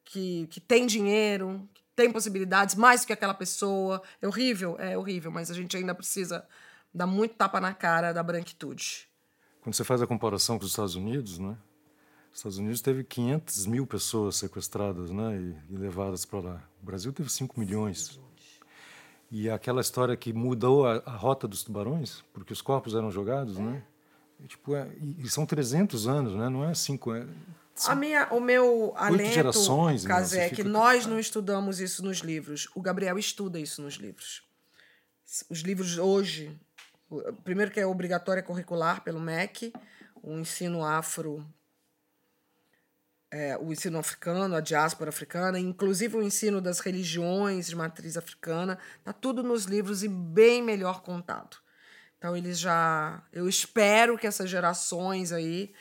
que, 0.04 0.46
que 0.52 0.60
tem 0.60 0.86
dinheiro, 0.86 1.68
que 1.74 1.82
tem 1.96 2.12
possibilidades, 2.12 2.76
mais 2.76 3.02
do 3.02 3.08
que 3.08 3.14
aquela 3.14 3.34
pessoa. 3.34 4.04
É 4.22 4.28
horrível? 4.28 4.76
É 4.78 4.98
horrível, 4.98 5.32
mas 5.32 5.50
a 5.50 5.54
gente 5.54 5.76
ainda 5.78 5.96
precisa 5.96 6.46
dar 6.94 7.08
muito 7.08 7.36
tapa 7.36 7.62
na 7.62 7.74
cara 7.74 8.12
da 8.12 8.22
branquitude. 8.22 9.08
Quando 9.62 9.74
você 9.74 9.86
faz 9.86 10.02
a 10.02 10.08
comparação 10.08 10.60
com 10.60 10.66
os 10.66 10.72
Estados 10.72 10.96
Unidos, 10.96 11.40
né? 11.40 11.58
Os 12.32 12.40
Estados 12.40 12.58
Unidos 12.58 12.82
teve 12.82 13.06
500 13.06 13.66
mil 13.66 13.88
pessoas 13.88 14.36
sequestradas 14.36 15.10
né, 15.10 15.38
e, 15.70 15.74
e 15.74 15.78
levadas 15.78 16.26
para 16.26 16.42
lá. 16.42 16.70
O 16.84 16.86
Brasil 16.86 17.14
teve 17.14 17.32
5 17.32 17.58
milhões. 17.58 18.20
E 19.32 19.50
aquela 19.50 19.82
história 19.82 20.16
que 20.16 20.32
mudou 20.32 20.86
a, 20.88 21.02
a, 21.06 21.12
rota 21.12 21.48
dos 21.48 21.64
tubarões, 21.64 22.24
porque 22.34 22.54
os 22.54 22.62
corpos 22.62 22.96
eram 22.96 23.12
jogados, 23.12 23.58
né? 23.58 23.84
E, 24.40 24.48
tipo, 24.48 24.76
é, 24.76 24.88
e, 25.18 25.30
são 25.30 25.46
300 25.46 26.08
anos, 26.08 26.36
né? 26.36 26.50
Não 26.50 26.64
é 26.64 26.74
cinco, 26.74 27.14
é 27.14 27.26
a 27.84 27.96
minha, 27.96 28.28
o 28.32 28.40
meu 28.40 28.94
alento, 28.96 29.34
gerações, 29.34 30.06
Casé, 30.06 30.46
é 30.46 30.50
que 30.50 30.64
nós 30.64 31.06
não 31.06 31.20
estudamos 31.20 31.82
isso 31.82 32.04
nos 32.06 32.20
livros. 32.20 32.70
O 32.74 32.82
Gabriel 32.82 33.20
estuda 33.20 33.60
isso 33.60 33.82
nos 33.82 33.96
livros. 33.96 34.44
Os 35.50 35.60
livros 35.60 35.98
hoje, 35.98 36.58
primeiro 37.44 37.72
que 37.72 37.80
é 37.80 37.86
obrigatório 37.86 38.40
é 38.40 38.44
curricular 38.44 39.04
pelo 39.04 39.20
MEC, 39.20 39.74
o 40.24 40.38
ensino 40.40 40.86
afro 40.86 41.46
é, 43.32 43.58
o 43.58 43.72
ensino 43.72 43.98
africano, 43.98 44.56
a 44.56 44.62
diáspora 44.62 45.10
africana, 45.10 45.60
inclusive 45.60 46.16
o 46.16 46.24
ensino 46.24 46.62
das 46.62 46.80
religiões 46.80 47.68
de 47.68 47.76
matriz 47.76 48.18
africana, 48.18 48.78
está 49.00 49.12
tudo 49.12 49.44
nos 49.44 49.66
livros 49.66 50.04
e 50.04 50.08
bem 50.08 50.62
melhor 50.62 51.02
contado. 51.02 51.58
Então 52.18 52.36
eles 52.36 52.60
já, 52.60 53.22
eu 53.32 53.48
espero 53.48 54.18
que 54.18 54.26
essas 54.26 54.50
gerações 54.50 55.32
aí 55.32 55.74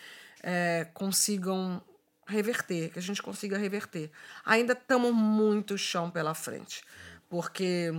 é, 0.43 0.87
consigam 0.93 1.83
reverter, 2.27 2.91
que 2.91 2.99
a 2.99 3.03
gente 3.03 3.23
consiga 3.23 3.57
reverter. 3.57 4.11
Ainda 4.45 4.73
estamos 4.73 5.13
muito 5.13 5.79
chão 5.79 6.11
pela 6.11 6.35
frente, 6.35 6.83
porque 7.29 7.93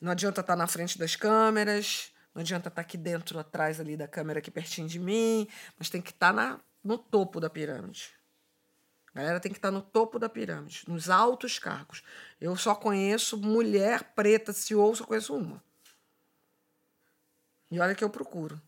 não 0.00 0.12
adianta 0.12 0.40
estar 0.40 0.52
tá 0.52 0.56
na 0.56 0.66
frente 0.66 0.98
das 0.98 1.16
câmeras, 1.16 2.12
não 2.34 2.42
adianta 2.42 2.68
estar 2.68 2.76
tá 2.76 2.80
aqui 2.80 2.96
dentro, 2.96 3.38
atrás 3.38 3.80
ali 3.80 3.96
da 3.96 4.06
câmera, 4.06 4.40
aqui 4.40 4.50
pertinho 4.50 4.88
de 4.88 4.98
mim, 4.98 5.48
mas 5.78 5.88
tem 5.88 6.00
que 6.00 6.10
estar 6.10 6.28
tá 6.28 6.32
na, 6.32 6.60
no 6.82 6.98
topo 6.98 7.40
da 7.40 7.48
pirâmide. 7.48 8.19
A 9.14 9.18
galera 9.18 9.40
tem 9.40 9.50
que 9.50 9.58
estar 9.58 9.70
no 9.70 9.82
topo 9.82 10.18
da 10.18 10.28
pirâmide, 10.28 10.84
nos 10.86 11.10
altos 11.10 11.58
cargos. 11.58 12.02
Eu 12.40 12.56
só 12.56 12.74
conheço 12.74 13.36
mulher 13.36 14.12
preta, 14.14 14.52
se 14.52 14.74
ou 14.74 14.94
só 14.94 15.04
conheço 15.04 15.34
uma. 15.34 15.62
E 17.70 17.80
olha 17.80 17.94
que 17.94 18.04
eu 18.04 18.10
procuro. 18.10 18.60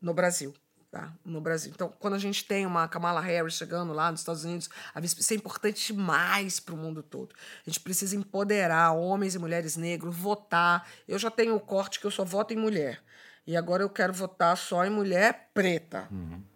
No 0.00 0.12
Brasil. 0.12 0.52
Tá? 0.90 1.12
No 1.24 1.40
Brasil. 1.40 1.72
Então, 1.74 1.92
quando 1.98 2.14
a 2.14 2.18
gente 2.18 2.44
tem 2.44 2.66
uma 2.66 2.86
Kamala 2.86 3.20
Harris 3.20 3.54
chegando 3.54 3.92
lá 3.92 4.12
nos 4.12 4.20
Estados 4.20 4.44
Unidos, 4.44 4.70
isso 5.02 5.32
é 5.32 5.36
importante 5.36 5.92
demais 5.92 6.60
para 6.60 6.74
o 6.74 6.78
mundo 6.78 7.02
todo. 7.02 7.34
A 7.66 7.70
gente 7.70 7.80
precisa 7.80 8.14
empoderar 8.14 8.92
homens 8.92 9.34
e 9.34 9.38
mulheres 9.38 9.76
negros, 9.76 10.14
votar. 10.14 10.88
Eu 11.08 11.18
já 11.18 11.32
tenho 11.32 11.56
o 11.56 11.60
corte 11.60 11.98
que 11.98 12.06
eu 12.06 12.12
só 12.12 12.24
voto 12.24 12.52
em 12.52 12.56
mulher. 12.56 13.02
E 13.44 13.56
agora 13.56 13.82
eu 13.82 13.90
quero 13.90 14.12
votar 14.12 14.56
só 14.56 14.84
em 14.84 14.90
mulher 14.90 15.50
preta. 15.52 16.06
Uhum 16.12 16.53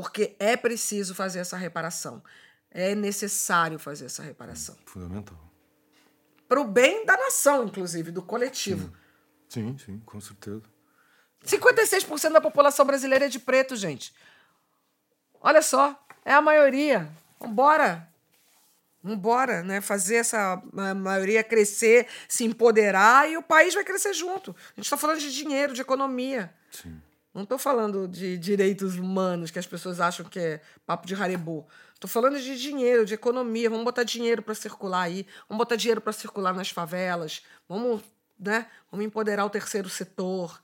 porque 0.00 0.34
é 0.38 0.56
preciso 0.56 1.14
fazer 1.14 1.40
essa 1.40 1.58
reparação. 1.58 2.22
É 2.70 2.94
necessário 2.94 3.78
fazer 3.78 4.06
essa 4.06 4.22
reparação. 4.22 4.74
Fundamental. 4.86 5.38
Para 6.48 6.58
o 6.58 6.64
bem 6.64 7.04
da 7.04 7.18
nação, 7.18 7.64
inclusive, 7.64 8.10
do 8.10 8.22
coletivo. 8.22 8.90
Sim, 9.46 9.76
sim, 9.76 9.98
com 10.00 10.18
certeza. 10.18 10.62
56% 11.44 12.32
da 12.32 12.40
população 12.40 12.86
brasileira 12.86 13.26
é 13.26 13.28
de 13.28 13.38
preto, 13.38 13.76
gente. 13.76 14.14
Olha 15.38 15.60
só, 15.60 16.02
é 16.24 16.32
a 16.32 16.40
maioria. 16.40 17.10
Vambora. 17.38 18.08
Vambora, 19.02 19.62
né? 19.62 19.82
Fazer 19.82 20.16
essa 20.16 20.62
maioria 20.72 21.44
crescer, 21.44 22.06
se 22.26 22.44
empoderar 22.44 23.30
e 23.30 23.36
o 23.36 23.42
país 23.42 23.74
vai 23.74 23.84
crescer 23.84 24.14
junto. 24.14 24.52
A 24.52 24.74
gente 24.76 24.86
está 24.86 24.96
falando 24.96 25.18
de 25.18 25.30
dinheiro, 25.30 25.74
de 25.74 25.82
economia. 25.82 26.54
Sim. 26.70 27.00
Não 27.32 27.44
estou 27.44 27.58
falando 27.58 28.08
de 28.08 28.36
direitos 28.36 28.96
humanos, 28.96 29.50
que 29.50 29.58
as 29.58 29.66
pessoas 29.66 30.00
acham 30.00 30.26
que 30.26 30.38
é 30.38 30.60
papo 30.84 31.06
de 31.06 31.14
haribu. 31.14 31.66
Estou 31.94 32.10
falando 32.10 32.40
de 32.40 32.60
dinheiro, 32.60 33.06
de 33.06 33.14
economia. 33.14 33.70
Vamos 33.70 33.84
botar 33.84 34.02
dinheiro 34.02 34.42
para 34.42 34.54
circular 34.54 35.02
aí. 35.02 35.26
Vamos 35.48 35.58
botar 35.58 35.76
dinheiro 35.76 36.00
para 36.00 36.12
circular 36.12 36.52
nas 36.52 36.70
favelas. 36.70 37.42
Vamos, 37.68 38.02
né? 38.38 38.66
Vamos 38.90 39.06
empoderar 39.06 39.44
o 39.44 39.50
terceiro 39.50 39.88
setor. 39.88 40.60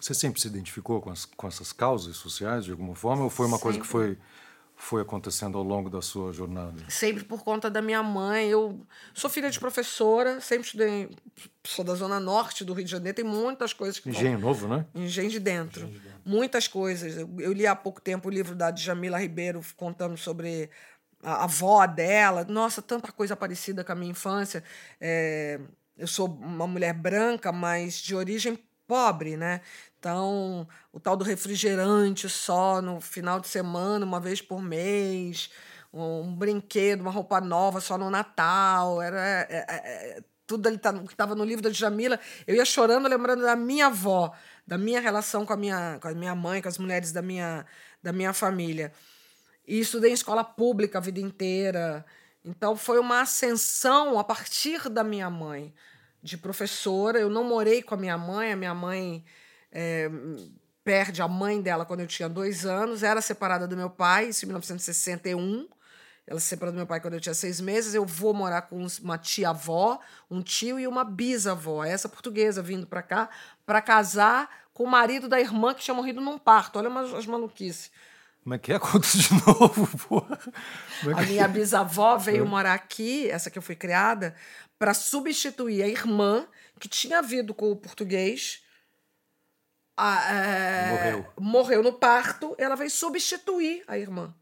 Você 0.00 0.14
sempre 0.14 0.40
se 0.40 0.48
identificou 0.48 1.00
com, 1.00 1.10
as, 1.10 1.24
com 1.24 1.46
essas 1.46 1.72
causas 1.72 2.16
sociais, 2.16 2.64
de 2.64 2.72
alguma 2.72 2.94
forma? 2.94 3.24
Ou 3.24 3.30
foi 3.30 3.46
uma 3.46 3.58
sempre. 3.58 3.62
coisa 3.62 3.80
que 3.80 3.86
foi 3.86 4.18
foi 4.80 5.02
acontecendo 5.02 5.58
ao 5.58 5.64
longo 5.64 5.90
da 5.90 6.00
sua 6.00 6.32
jornada? 6.32 6.80
Sempre 6.88 7.24
por 7.24 7.42
conta 7.42 7.68
da 7.68 7.82
minha 7.82 8.02
mãe. 8.02 8.48
Eu 8.48 8.86
sou 9.12 9.28
filha 9.28 9.50
de 9.50 9.58
professora, 9.58 10.40
sempre 10.40 10.66
estudei. 10.66 11.10
Sou 11.64 11.84
da 11.84 11.94
zona 11.96 12.20
norte 12.20 12.64
do 12.64 12.72
Rio 12.72 12.84
de 12.84 12.90
Janeiro, 12.90 13.16
tem 13.16 13.24
muitas 13.24 13.72
coisas 13.72 13.98
que. 13.98 14.08
Engenho 14.08 14.38
Novo, 14.38 14.68
né? 14.68 14.86
Engenho 14.94 15.28
de 15.28 15.40
dentro. 15.40 15.80
Engenho 15.80 15.98
de 15.98 16.08
dentro. 16.08 16.20
Muitas 16.24 16.68
coisas. 16.68 17.16
Eu, 17.16 17.28
eu, 17.40 17.52
li 17.52 17.66
há 17.66 17.74
pouco 17.74 18.00
tempo 18.00 18.28
o 18.28 18.30
livro 18.30 18.54
da 18.54 18.70
Djamila 18.70 19.18
Ribeiro 19.18 19.60
contando 19.76 20.16
sobre 20.16 20.70
a 21.24 21.42
avó 21.44 21.84
dela. 21.84 22.46
Nossa, 22.48 22.80
tanta 22.80 23.10
coisa 23.10 23.34
parecida 23.34 23.82
com 23.82 23.90
a 23.90 23.96
minha 23.96 24.12
infância. 24.12 24.62
É, 25.00 25.60
eu 25.96 26.06
sou 26.06 26.28
uma 26.28 26.68
mulher 26.68 26.94
branca, 26.94 27.50
mas 27.50 27.98
de 27.98 28.14
origem 28.14 28.56
pobre, 28.88 29.36
né? 29.36 29.60
Então, 29.98 30.66
o 30.92 30.98
tal 30.98 31.16
do 31.16 31.24
refrigerante 31.24 32.28
só 32.28 32.80
no 32.80 33.00
final 33.00 33.38
de 33.38 33.46
semana, 33.48 34.04
uma 34.04 34.18
vez 34.18 34.40
por 34.40 34.62
mês, 34.62 35.50
um 35.92 36.34
brinquedo, 36.34 37.02
uma 37.02 37.10
roupa 37.10 37.40
nova 37.40 37.80
só 37.80 37.98
no 37.98 38.10
Natal, 38.10 39.02
era 39.02 39.20
é, 39.20 39.46
é, 39.50 39.64
é, 39.68 40.20
tudo 40.46 40.66
ali 40.66 40.78
tá, 40.78 40.92
que 40.92 41.12
estava 41.12 41.34
no 41.34 41.44
livro 41.44 41.62
da 41.62 41.70
Djamila. 41.70 42.18
Eu 42.46 42.56
ia 42.56 42.64
chorando, 42.64 43.08
lembrando 43.08 43.42
da 43.42 43.54
minha 43.54 43.86
avó, 43.86 44.32
da 44.66 44.78
minha 44.78 45.00
relação 45.00 45.44
com 45.44 45.52
a 45.52 45.56
minha, 45.56 45.98
com 46.00 46.08
a 46.08 46.14
minha 46.14 46.34
mãe, 46.34 46.62
com 46.62 46.68
as 46.68 46.78
mulheres 46.78 47.12
da 47.12 47.20
minha, 47.20 47.66
da 48.02 48.12
minha 48.12 48.32
família. 48.32 48.92
E 49.66 49.80
estudei 49.80 50.10
em 50.10 50.14
escola 50.14 50.42
pública 50.42 50.98
a 50.98 51.00
vida 51.00 51.20
inteira. 51.20 52.04
Então, 52.44 52.76
foi 52.76 52.98
uma 52.98 53.20
ascensão 53.20 54.18
a 54.18 54.24
partir 54.24 54.88
da 54.88 55.04
minha 55.04 55.28
mãe, 55.28 55.74
de 56.22 56.36
professora. 56.36 57.18
Eu 57.18 57.30
não 57.30 57.44
morei 57.44 57.82
com 57.82 57.94
a 57.94 57.98
minha 57.98 58.18
mãe, 58.18 58.52
a 58.52 58.56
minha 58.56 58.74
mãe 58.74 59.24
é, 59.70 60.10
perde 60.84 61.20
a 61.20 61.28
mãe 61.28 61.60
dela 61.60 61.84
quando 61.84 62.00
eu 62.00 62.06
tinha 62.06 62.28
dois 62.28 62.64
anos, 62.64 63.02
era 63.02 63.20
separada 63.20 63.66
do 63.66 63.76
meu 63.76 63.90
pai, 63.90 64.28
isso 64.28 64.44
em 64.44 64.48
1961. 64.48 65.68
Ela 66.26 66.38
se 66.40 66.46
separou 66.46 66.72
do 66.72 66.76
meu 66.76 66.86
pai 66.86 67.00
quando 67.00 67.14
eu 67.14 67.20
tinha 67.20 67.34
seis 67.34 67.58
meses. 67.58 67.94
Eu 67.94 68.04
vou 68.04 68.34
morar 68.34 68.62
com 68.62 68.86
uma 69.02 69.16
tia-avó, 69.16 69.98
um 70.30 70.42
tio 70.42 70.78
e 70.78 70.86
uma 70.86 71.02
bisavó, 71.02 71.82
essa 71.82 72.06
portuguesa 72.06 72.62
vindo 72.62 72.86
para 72.86 73.02
cá, 73.02 73.30
para 73.64 73.80
casar 73.80 74.48
com 74.74 74.84
o 74.84 74.86
marido 74.86 75.26
da 75.26 75.40
irmã 75.40 75.72
que 75.72 75.80
tinha 75.80 75.94
morrido 75.94 76.20
num 76.20 76.38
parto. 76.38 76.78
Olha 76.78 76.90
as 77.16 77.26
maluquices. 77.26 77.90
Como 78.42 78.54
é 78.54 78.58
que 78.58 78.72
é? 78.72 78.78
Conta 78.78 79.08
de 79.08 79.28
novo, 79.46 79.98
porra. 80.06 80.38
É 81.06 81.12
a 81.12 81.22
minha 81.26 81.48
bisavó 81.48 82.16
veio 82.16 82.44
é. 82.44 82.46
morar 82.46 82.74
aqui, 82.74 83.28
essa 83.30 83.50
que 83.50 83.58
eu 83.58 83.62
fui 83.62 83.74
criada, 83.74 84.34
para 84.78 84.94
substituir 84.94 85.82
a 85.82 85.88
irmã 85.88 86.46
que 86.78 86.88
tinha 86.88 87.20
vindo 87.20 87.52
com 87.52 87.70
o 87.70 87.76
português 87.76 88.62
a, 89.96 90.32
é, 90.32 90.90
morreu. 90.90 91.26
morreu 91.38 91.82
no 91.82 91.92
parto, 91.92 92.54
ela 92.56 92.76
veio 92.76 92.90
substituir 92.90 93.82
a 93.88 93.98
irmã. 93.98 94.32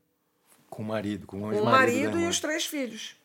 Com 0.69 0.83
o 0.83 0.85
marido, 0.85 1.27
com, 1.27 1.41
com 1.41 1.61
o 1.61 1.65
marido 1.65 2.21
e 2.21 2.27
os 2.27 2.39
três 2.39 2.67
filhos. 2.67 3.17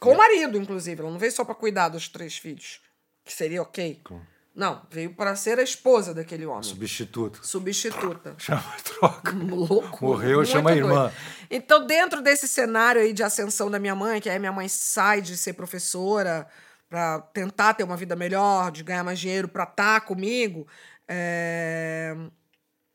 Com 0.00 0.12
é. 0.12 0.14
o 0.14 0.18
marido, 0.18 0.56
inclusive. 0.56 1.00
Ela 1.00 1.10
não 1.10 1.18
veio 1.18 1.32
só 1.32 1.44
para 1.44 1.54
cuidar 1.54 1.90
dos 1.90 2.08
três 2.08 2.38
filhos, 2.38 2.80
que 3.22 3.32
seria 3.32 3.60
ok. 3.60 4.00
Com... 4.02 4.20
Não, 4.56 4.80
veio 4.90 5.14
para 5.14 5.36
ser 5.36 5.58
a 5.58 5.62
esposa 5.62 6.14
daquele 6.14 6.46
homem. 6.46 6.62
Substituta. 6.62 7.40
Substituta. 7.42 8.34
Chama 8.40 8.64
troca. 8.82 9.32
Louco. 9.36 10.06
Morreu, 10.06 10.42
chama 10.46 10.70
a 10.70 10.76
irmã. 10.76 11.12
Então, 11.50 11.86
dentro 11.86 12.22
desse 12.22 12.48
cenário 12.48 13.02
aí 13.02 13.12
de 13.12 13.22
ascensão 13.22 13.70
da 13.70 13.78
minha 13.78 13.94
mãe, 13.94 14.18
que 14.18 14.30
aí 14.30 14.38
minha 14.38 14.52
mãe 14.52 14.66
sai 14.66 15.20
de 15.20 15.36
ser 15.36 15.52
professora 15.52 16.48
para 16.88 17.20
tentar 17.34 17.74
ter 17.74 17.84
uma 17.84 17.98
vida 17.98 18.16
melhor, 18.16 18.70
de 18.70 18.82
ganhar 18.82 19.04
mais 19.04 19.18
dinheiro 19.18 19.46
para 19.46 19.64
estar 19.64 20.00
tá 20.00 20.06
comigo, 20.06 20.66
é... 21.06 22.16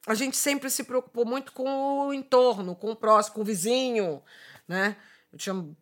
A 0.07 0.16
gente 0.16 0.36
sempre 0.36 0.68
se 0.68 0.84
preocupou 0.84 1.28
muito 1.28 1.53
com 1.53 2.07
o 2.07 2.12
entorno, 2.12 2.76
com 2.76 2.89
o 2.89 2.95
próximo, 2.95 3.36
com 3.36 3.41
o 3.41 3.45
vizinho, 3.45 4.24
né? 4.68 4.95
Eu 5.32 5.38
tinha 5.38 5.53
um 5.53 5.76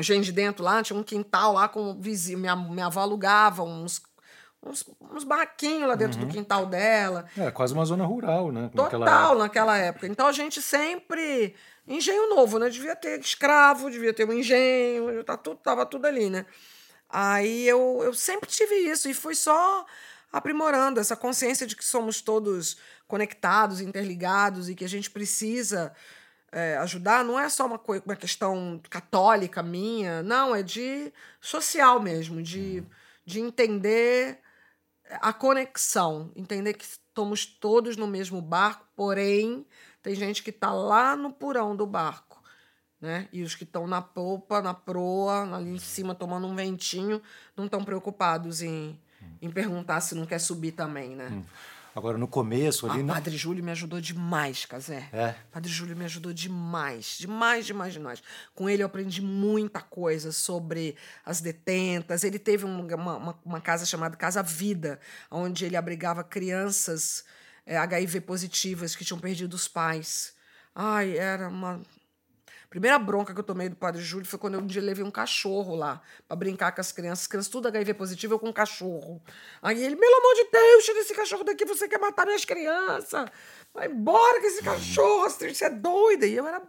gente 0.00 0.24
de 0.24 0.32
dentro 0.32 0.64
lá, 0.64 0.82
tinha 0.82 0.98
um 0.98 1.02
quintal 1.02 1.52
lá 1.52 1.68
com 1.68 1.90
o 1.90 2.00
vizinho. 2.00 2.38
Minha, 2.38 2.56
minha 2.56 2.86
avó 2.86 3.00
alugava 3.00 3.62
uns, 3.62 4.02
uns, 4.64 4.84
uns 5.12 5.24
barraquinhos 5.24 5.88
lá 5.88 5.94
dentro 5.94 6.20
uhum. 6.20 6.26
do 6.26 6.32
quintal 6.32 6.66
dela. 6.66 7.26
É, 7.36 7.50
quase 7.50 7.74
uma 7.74 7.84
zona 7.84 8.04
rural, 8.04 8.50
né? 8.50 8.70
Total, 8.74 8.98
naquela 8.98 9.06
época. 9.06 9.38
naquela 9.38 9.76
época. 9.78 10.06
Então 10.06 10.26
a 10.26 10.32
gente 10.32 10.60
sempre. 10.62 11.54
Engenho 11.86 12.30
novo, 12.30 12.58
né? 12.58 12.70
Devia 12.70 12.96
ter 12.96 13.20
escravo, 13.20 13.90
devia 13.90 14.14
ter 14.14 14.26
um 14.26 14.32
engenho, 14.32 15.22
tá 15.22 15.36
tudo, 15.36 15.56
tava 15.56 15.84
tudo 15.84 16.06
ali, 16.06 16.30
né? 16.30 16.46
Aí 17.10 17.68
eu, 17.68 18.00
eu 18.02 18.14
sempre 18.14 18.48
tive 18.48 18.74
isso, 18.74 19.08
e 19.08 19.14
fui 19.14 19.34
só 19.34 19.84
aprimorando 20.32 20.98
essa 20.98 21.14
consciência 21.14 21.66
de 21.66 21.76
que 21.76 21.84
somos 21.84 22.20
todos 22.20 22.76
conectados, 23.06 23.80
interligados 23.80 24.68
e 24.68 24.74
que 24.74 24.84
a 24.84 24.88
gente 24.88 25.10
precisa 25.10 25.94
é, 26.50 26.76
ajudar. 26.78 27.24
Não 27.24 27.38
é 27.38 27.48
só 27.48 27.66
uma, 27.66 27.80
uma 28.04 28.16
questão 28.16 28.80
católica 28.90 29.62
minha, 29.62 30.22
não, 30.22 30.54
é 30.54 30.62
de 30.62 31.12
social 31.40 32.00
mesmo, 32.00 32.42
de, 32.42 32.82
de 33.24 33.40
entender 33.40 34.40
a 35.10 35.32
conexão, 35.32 36.30
entender 36.34 36.74
que 36.74 36.84
estamos 36.84 37.46
todos 37.46 37.96
no 37.96 38.06
mesmo 38.06 38.40
barco, 38.40 38.86
porém 38.96 39.66
tem 40.02 40.14
gente 40.14 40.42
que 40.42 40.50
está 40.50 40.72
lá 40.72 41.16
no 41.16 41.32
porão 41.32 41.74
do 41.76 41.86
barco. 41.86 42.42
Né? 43.00 43.28
E 43.32 43.42
os 43.42 43.54
que 43.54 43.64
estão 43.64 43.86
na 43.86 44.00
polpa, 44.00 44.62
na 44.62 44.72
proa, 44.72 45.54
ali 45.56 45.70
em 45.70 45.78
cima 45.78 46.14
tomando 46.14 46.46
um 46.46 46.54
ventinho, 46.54 47.20
não 47.56 47.66
estão 47.66 47.84
preocupados 47.84 48.62
em, 48.62 48.98
em 49.42 49.50
perguntar 49.50 50.00
se 50.00 50.14
não 50.14 50.24
quer 50.24 50.38
subir 50.38 50.72
também, 50.72 51.14
né? 51.14 51.28
Hum. 51.30 51.44
Agora, 51.94 52.18
no 52.18 52.26
começo 52.26 52.90
ali. 52.90 53.00
O 53.00 53.04
não... 53.04 53.14
Padre 53.14 53.36
Júlio 53.36 53.62
me 53.62 53.70
ajudou 53.70 54.00
demais, 54.00 54.66
Casé. 54.66 55.08
É. 55.12 55.34
Padre 55.52 55.70
Júlio 55.70 55.96
me 55.96 56.04
ajudou 56.04 56.32
demais. 56.32 57.16
Demais, 57.18 57.66
demais, 57.66 57.92
demais. 57.92 58.22
Com 58.54 58.68
ele 58.68 58.82
eu 58.82 58.86
aprendi 58.86 59.22
muita 59.22 59.80
coisa 59.80 60.32
sobre 60.32 60.96
as 61.24 61.40
detentas. 61.40 62.24
Ele 62.24 62.38
teve 62.38 62.64
uma, 62.64 62.94
uma, 62.96 63.38
uma 63.44 63.60
casa 63.60 63.86
chamada 63.86 64.16
Casa 64.16 64.42
Vida, 64.42 64.98
onde 65.30 65.64
ele 65.64 65.76
abrigava 65.76 66.24
crianças 66.24 67.24
é, 67.64 67.76
HIV 67.76 68.22
positivas 68.22 68.96
que 68.96 69.04
tinham 69.04 69.20
perdido 69.20 69.54
os 69.54 69.68
pais. 69.68 70.34
Ai, 70.74 71.16
era 71.16 71.48
uma 71.48 71.80
Primeira 72.74 72.98
bronca 72.98 73.32
que 73.32 73.38
eu 73.38 73.44
tomei 73.44 73.68
do 73.68 73.76
Padre 73.76 74.02
Júlio 74.02 74.26
foi 74.26 74.36
quando 74.36 74.54
eu 74.54 74.60
um 74.60 74.66
dia 74.66 74.82
levei 74.82 75.04
um 75.04 75.10
cachorro 75.10 75.76
lá 75.76 76.02
para 76.26 76.36
brincar 76.36 76.72
com 76.72 76.80
as 76.80 76.90
crianças. 76.90 77.20
As 77.20 77.26
crianças 77.28 77.48
tudo 77.48 77.68
HIV 77.68 77.94
positivo, 77.94 78.34
eu 78.34 78.38
com 78.40 78.48
um 78.48 78.52
cachorro. 78.52 79.22
Aí 79.62 79.80
ele, 79.80 79.94
pelo 79.94 80.16
amor 80.16 80.34
de 80.34 80.50
Deus, 80.50 80.84
tira 80.84 80.98
esse 80.98 81.14
cachorro 81.14 81.44
daqui, 81.44 81.64
você 81.64 81.86
quer 81.86 82.00
matar 82.00 82.26
minhas 82.26 82.44
crianças. 82.44 83.30
Vai 83.72 83.86
embora 83.86 84.40
com 84.40 84.46
esse 84.48 84.60
cachorro, 84.60 85.30
você 85.30 85.66
é 85.66 85.70
doida. 85.70 86.26
E 86.26 86.34
eu 86.34 86.48
era 86.48 86.60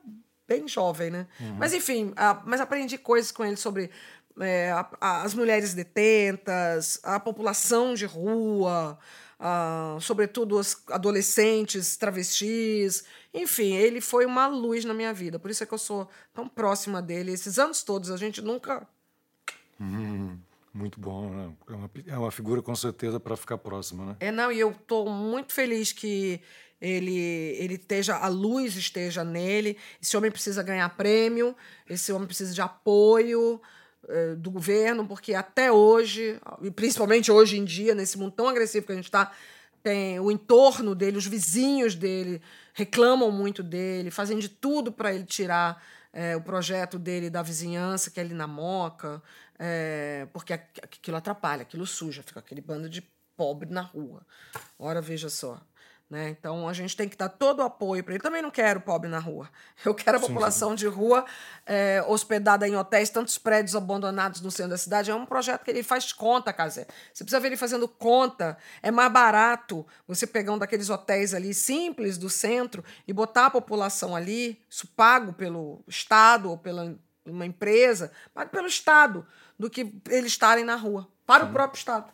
bem 0.47 0.67
jovem, 0.67 1.09
né? 1.09 1.25
Uhum. 1.39 1.55
Mas 1.55 1.73
enfim, 1.73 2.13
a, 2.15 2.39
mas 2.45 2.61
aprendi 2.61 2.99
coisas 2.99 3.31
com 3.31 3.43
ele 3.43 3.57
sobre 3.57 3.89
é, 4.39 4.69
a, 4.69 4.87
a, 5.01 5.21
as 5.23 5.33
mulheres 5.33 5.73
detentas, 5.73 6.99
a 7.01 7.19
população 7.19 7.95
de 7.95 8.05
rua, 8.05 8.95
sobretudo 10.01 10.59
os 10.59 10.77
adolescentes, 10.91 11.97
travestis. 11.97 13.03
Enfim, 13.35 13.75
ele 13.75 13.99
foi 13.99 14.25
uma 14.25 14.47
luz 14.47 14.85
na 14.85 14.93
minha 14.93 15.13
vida. 15.13 15.37
Por 15.37 15.51
isso 15.51 15.61
é 15.61 15.67
que 15.67 15.73
eu 15.73 15.77
sou 15.77 16.07
tão 16.33 16.47
próxima 16.47 17.01
dele. 17.01 17.33
Esses 17.33 17.59
anos 17.59 17.83
todos, 17.83 18.09
a 18.09 18.15
gente 18.15 18.41
nunca. 18.41 18.87
Hum, 19.79 20.37
muito 20.73 20.99
bom, 20.99 21.29
né? 21.29 21.53
É 21.67 21.73
uma, 21.73 21.91
é 22.07 22.17
uma 22.17 22.31
figura 22.31 22.61
com 22.61 22.73
certeza 22.73 23.19
para 23.19 23.35
ficar 23.35 23.57
próxima, 23.57 24.05
né? 24.05 24.15
É, 24.21 24.31
não, 24.31 24.49
e 24.51 24.59
eu 24.59 24.71
estou 24.71 25.09
muito 25.09 25.53
feliz 25.53 25.91
que 25.91 26.39
ele, 26.79 27.17
ele 27.59 27.75
esteja, 27.75 28.15
a 28.15 28.29
luz 28.29 28.77
esteja 28.77 29.23
nele. 29.23 29.77
Esse 30.01 30.15
homem 30.15 30.31
precisa 30.31 30.63
ganhar 30.63 30.87
prêmio, 30.95 31.53
esse 31.89 32.13
homem 32.13 32.27
precisa 32.27 32.53
de 32.53 32.61
apoio. 32.61 33.61
Eh, 34.07 34.35
do 34.35 34.51
governo, 34.51 35.07
porque 35.07 35.33
até 35.33 35.71
hoje, 35.71 36.39
e 36.61 36.69
principalmente 36.69 37.31
hoje 37.31 37.57
em 37.57 37.65
dia, 37.65 37.95
nesse 37.95 38.19
mundo 38.19 38.33
tão 38.33 38.47
agressivo 38.47 38.85
que 38.85 38.91
a 38.91 38.95
gente 38.95 39.05
está, 39.05 39.31
tem 39.85 40.19
o 40.19 40.31
entorno 40.31 40.95
dele, 40.95 41.15
os 41.15 41.27
vizinhos 41.27 41.93
dele 41.93 42.41
reclamam 42.73 43.29
muito 43.29 43.61
dele, 43.61 44.09
fazem 44.09 44.39
de 44.39 44.49
tudo 44.49 44.91
para 44.91 45.13
ele 45.13 45.23
tirar 45.23 45.79
é, 46.11 46.35
o 46.35 46.41
projeto 46.41 46.97
dele 46.97 47.29
da 47.29 47.43
vizinhança, 47.43 48.09
que 48.09 48.19
é 48.19 48.23
ali 48.23 48.33
na 48.33 48.47
Moca, 48.47 49.21
é, 49.59 50.27
porque 50.33 50.53
aquilo 50.53 51.15
atrapalha, 51.15 51.61
aquilo 51.61 51.85
suja, 51.85 52.23
fica 52.23 52.39
aquele 52.39 52.61
bando 52.61 52.89
de 52.89 53.03
pobre 53.37 53.69
na 53.69 53.81
rua. 53.81 54.25
Ora, 54.79 55.01
veja 55.01 55.29
só. 55.29 55.61
Né? 56.07 56.29
Então 56.29 56.69
a 56.69 56.73
gente 56.73 56.95
tem 56.95 57.09
que 57.09 57.17
dar 57.17 57.29
todo 57.29 57.59
o 57.59 57.63
apoio 57.63 58.03
para 58.03 58.13
ele. 58.13 58.21
Também 58.21 58.41
não 58.41 58.51
quero 58.51 58.79
pobre 58.79 59.09
na 59.09 59.17
rua. 59.17 59.49
Eu 59.83 59.93
quero 59.95 60.17
a 60.17 60.19
sim, 60.19 60.27
população 60.27 60.69
sim. 60.69 60.75
de 60.75 60.87
rua 60.87 61.25
é, 61.65 62.03
hospedada 62.07 62.67
em 62.67 62.75
hotéis, 62.75 63.09
tantos 63.09 63.39
prédios 63.39 63.75
abandonados 63.75 64.39
no 64.39 64.51
centro 64.51 64.71
da 64.71 64.77
cidade. 64.77 65.09
É 65.09 65.15
um 65.15 65.25
projeto 65.25 65.63
que 65.63 65.71
ele 65.71 65.81
faz 65.81 66.13
conta, 66.13 66.53
Casé. 66.53 66.85
Você 67.11 67.23
precisa 67.23 67.39
ver 67.39 67.47
ele 67.47 67.57
fazendo 67.57 67.87
conta. 67.87 68.55
É 68.83 68.91
mais 68.91 69.11
barato 69.11 69.85
você 70.07 70.27
pegar 70.27 70.53
um 70.53 70.59
daqueles 70.59 70.89
hotéis 70.89 71.33
ali 71.33 71.53
simples 71.55 72.19
do 72.19 72.29
centro 72.29 72.83
e 73.07 73.13
botar 73.13 73.47
a 73.47 73.51
população 73.51 74.15
ali, 74.15 74.61
isso 74.69 74.87
pago 74.95 75.33
pelo 75.33 75.83
Estado 75.87 76.51
ou 76.51 76.57
pela 76.57 76.95
uma 77.25 77.45
empresa, 77.45 78.11
pago 78.35 78.51
pelo 78.51 78.67
Estado, 78.67 79.25
do 79.57 79.67
que 79.67 79.91
eles 80.09 80.27
estarem 80.27 80.63
na 80.63 80.75
rua, 80.75 81.07
para 81.25 81.43
sim. 81.43 81.49
o 81.49 81.53
próprio 81.53 81.79
Estado. 81.79 82.05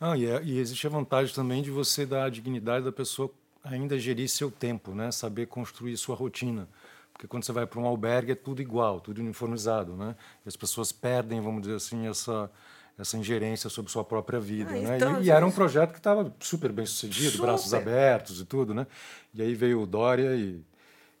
Ah, 0.00 0.16
e, 0.16 0.26
é, 0.26 0.42
e, 0.42 0.58
existe 0.58 0.86
a 0.86 0.90
vantagem 0.90 1.34
também 1.34 1.62
de 1.62 1.70
você 1.70 2.06
dar 2.06 2.24
a 2.24 2.28
dignidade 2.28 2.84
da 2.84 2.92
pessoa 2.92 3.32
ainda 3.64 3.98
gerir 3.98 4.28
seu 4.28 4.50
tempo, 4.50 4.94
né? 4.94 5.10
saber 5.10 5.46
construir 5.46 5.96
sua 5.96 6.14
rotina. 6.14 6.68
Porque 7.12 7.26
quando 7.26 7.44
você 7.44 7.52
vai 7.52 7.66
para 7.66 7.80
um 7.80 7.86
albergue 7.86 8.32
é 8.32 8.34
tudo 8.36 8.62
igual, 8.62 9.00
tudo 9.00 9.20
uniformizado. 9.20 9.96
Né? 9.96 10.14
E 10.46 10.48
as 10.48 10.56
pessoas 10.56 10.92
perdem, 10.92 11.40
vamos 11.40 11.62
dizer 11.62 11.74
assim, 11.74 12.06
essa, 12.06 12.48
essa 12.96 13.18
ingerência 13.18 13.68
sobre 13.68 13.90
sua 13.90 14.04
própria 14.04 14.38
vida. 14.38 14.70
Ah, 14.70 14.80
né? 14.80 14.96
Então, 14.96 15.20
e, 15.20 15.26
e, 15.26 15.30
era 15.30 15.44
um 15.44 15.50
projeto 15.50 15.90
que 15.90 15.98
estava 15.98 16.32
super 16.38 16.70
bem 16.70 16.86
sucedido, 16.86 17.32
super. 17.32 17.46
braços 17.46 17.74
abertos 17.74 18.40
e 18.40 18.44
tudo. 18.44 18.72
Né? 18.72 18.86
E 19.34 19.42
aí 19.42 19.52
veio 19.52 19.82
o 19.82 19.86
Dória 19.86 20.36
e, 20.36 20.62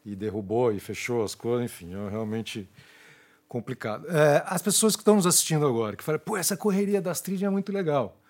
e 0.06 0.14
derrubou 0.14 0.72
e 0.72 0.78
fechou 0.78 1.24
as 1.24 1.34
coisas, 1.34 1.64
enfim, 1.64 1.92
é 1.94 2.10
realmente 2.10 2.68
complicado. 3.48 4.06
É, 4.08 4.44
as 4.46 4.62
pessoas 4.62 4.94
que 4.94 5.00
estão 5.00 5.16
nos 5.16 5.26
assistindo 5.26 5.66
agora, 5.66 5.96
que 5.96 6.04
falam, 6.04 6.20
pô, 6.20 6.36
essa 6.36 6.56
correria 6.56 7.00
das 7.00 7.20
trilhas 7.20 7.42
é 7.42 7.50
muito 7.50 7.72
legal. 7.72 8.20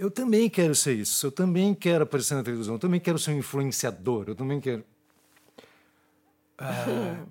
Eu 0.00 0.10
também 0.10 0.48
quero 0.48 0.74
ser 0.74 0.94
isso, 0.94 1.26
eu 1.26 1.30
também 1.30 1.74
quero 1.74 2.04
aparecer 2.04 2.34
na 2.34 2.42
televisão, 2.42 2.76
eu 2.76 2.78
também 2.78 2.98
quero 2.98 3.18
ser 3.18 3.32
um 3.32 3.38
influenciador, 3.38 4.24
eu 4.28 4.34
também 4.34 4.58
quero. 4.58 4.82
Ah, 6.56 7.22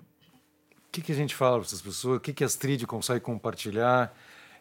o 0.86 0.90
que, 0.92 1.02
que 1.02 1.10
a 1.10 1.14
gente 1.16 1.34
fala 1.34 1.56
para 1.58 1.66
essas 1.66 1.82
pessoas? 1.82 2.18
O 2.18 2.20
que, 2.20 2.32
que 2.32 2.44
as 2.44 2.54
trid 2.54 2.86
conseguem 2.86 3.20
compartilhar? 3.20 4.16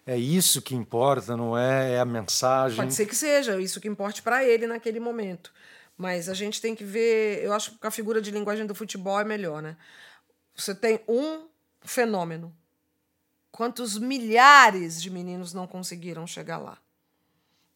É 0.08 0.18
isso 0.18 0.60
que 0.60 0.74
importa, 0.74 1.38
não 1.38 1.56
é? 1.56 1.92
É 1.94 2.00
a 2.00 2.06
mensagem. 2.06 2.78
Pode 2.78 2.96
ser 2.96 3.06
que 3.06 3.16
seja 3.16 3.62
isso 3.62 3.80
que 3.80 3.88
importe 3.88 4.24
para 4.24 4.44
ele 4.44 4.66
naquele 4.66 5.00
momento. 5.00 5.54
Mas 5.96 6.28
a 6.30 6.34
gente 6.34 6.60
tem 6.60 6.76
que 6.76 6.84
ver. 6.84 7.44
Eu 7.44 7.54
acho 7.54 7.78
que 7.78 7.86
a 7.86 7.92
figura 7.92 8.20
de 8.20 8.32
linguagem 8.32 8.66
do 8.66 8.74
futebol 8.74 9.20
é 9.20 9.24
melhor, 9.24 9.62
né? 9.62 9.78
Você 10.56 10.74
tem 10.74 11.00
um 11.08 11.46
fenômeno. 11.82 12.52
Quantos 13.52 14.00
milhares 14.00 15.00
de 15.00 15.12
meninos 15.12 15.54
não 15.54 15.68
conseguiram 15.68 16.26
chegar 16.26 16.58
lá? 16.58 16.80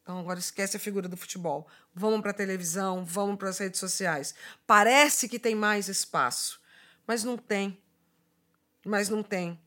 Então 0.04 0.20
agora 0.20 0.38
esquece 0.38 0.76
a 0.76 0.80
figura 0.80 1.08
do 1.08 1.16
futebol. 1.16 1.66
Vamos 1.95 2.22
para 2.22 2.32
a 2.32 2.36
televisão, 2.36 3.06
vamos 3.06 3.38
para 3.38 3.49
as 3.49 3.58
redes 3.58 3.80
sociais. 3.80 4.36
Parece 4.68 5.30
que 5.30 5.39
tem 5.39 5.56
mais 5.56 5.88
espaço, 5.88 6.60
mas 7.08 7.24
não 7.24 7.38
tem. 7.38 7.82
Mas 8.86 9.08
não 9.08 9.24
tem. 9.24 9.58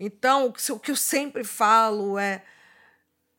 Então, 0.00 0.46
o 0.46 0.80
que 0.80 0.90
eu 0.90 0.96
sempre 0.96 1.44
falo 1.44 2.18
é: 2.18 2.42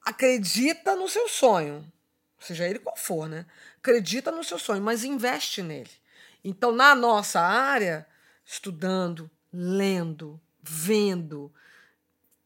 acredita 0.05 0.95
no 0.95 1.09
seu 1.09 1.27
sonho, 1.27 1.91
seja 2.39 2.67
ele 2.67 2.77
qual 2.79 2.95
for, 2.95 3.27
né? 3.27 3.47
Acredita 3.79 4.31
no 4.31 4.43
seu 4.43 4.59
sonho, 4.59 4.81
mas 4.81 5.03
investe 5.03 5.63
nele. 5.63 5.89
Então, 6.43 6.71
na 6.71 6.93
nossa 6.93 7.41
área, 7.41 8.07
estudando, 8.45 9.29
lendo, 9.51 10.39
vendo, 10.61 11.51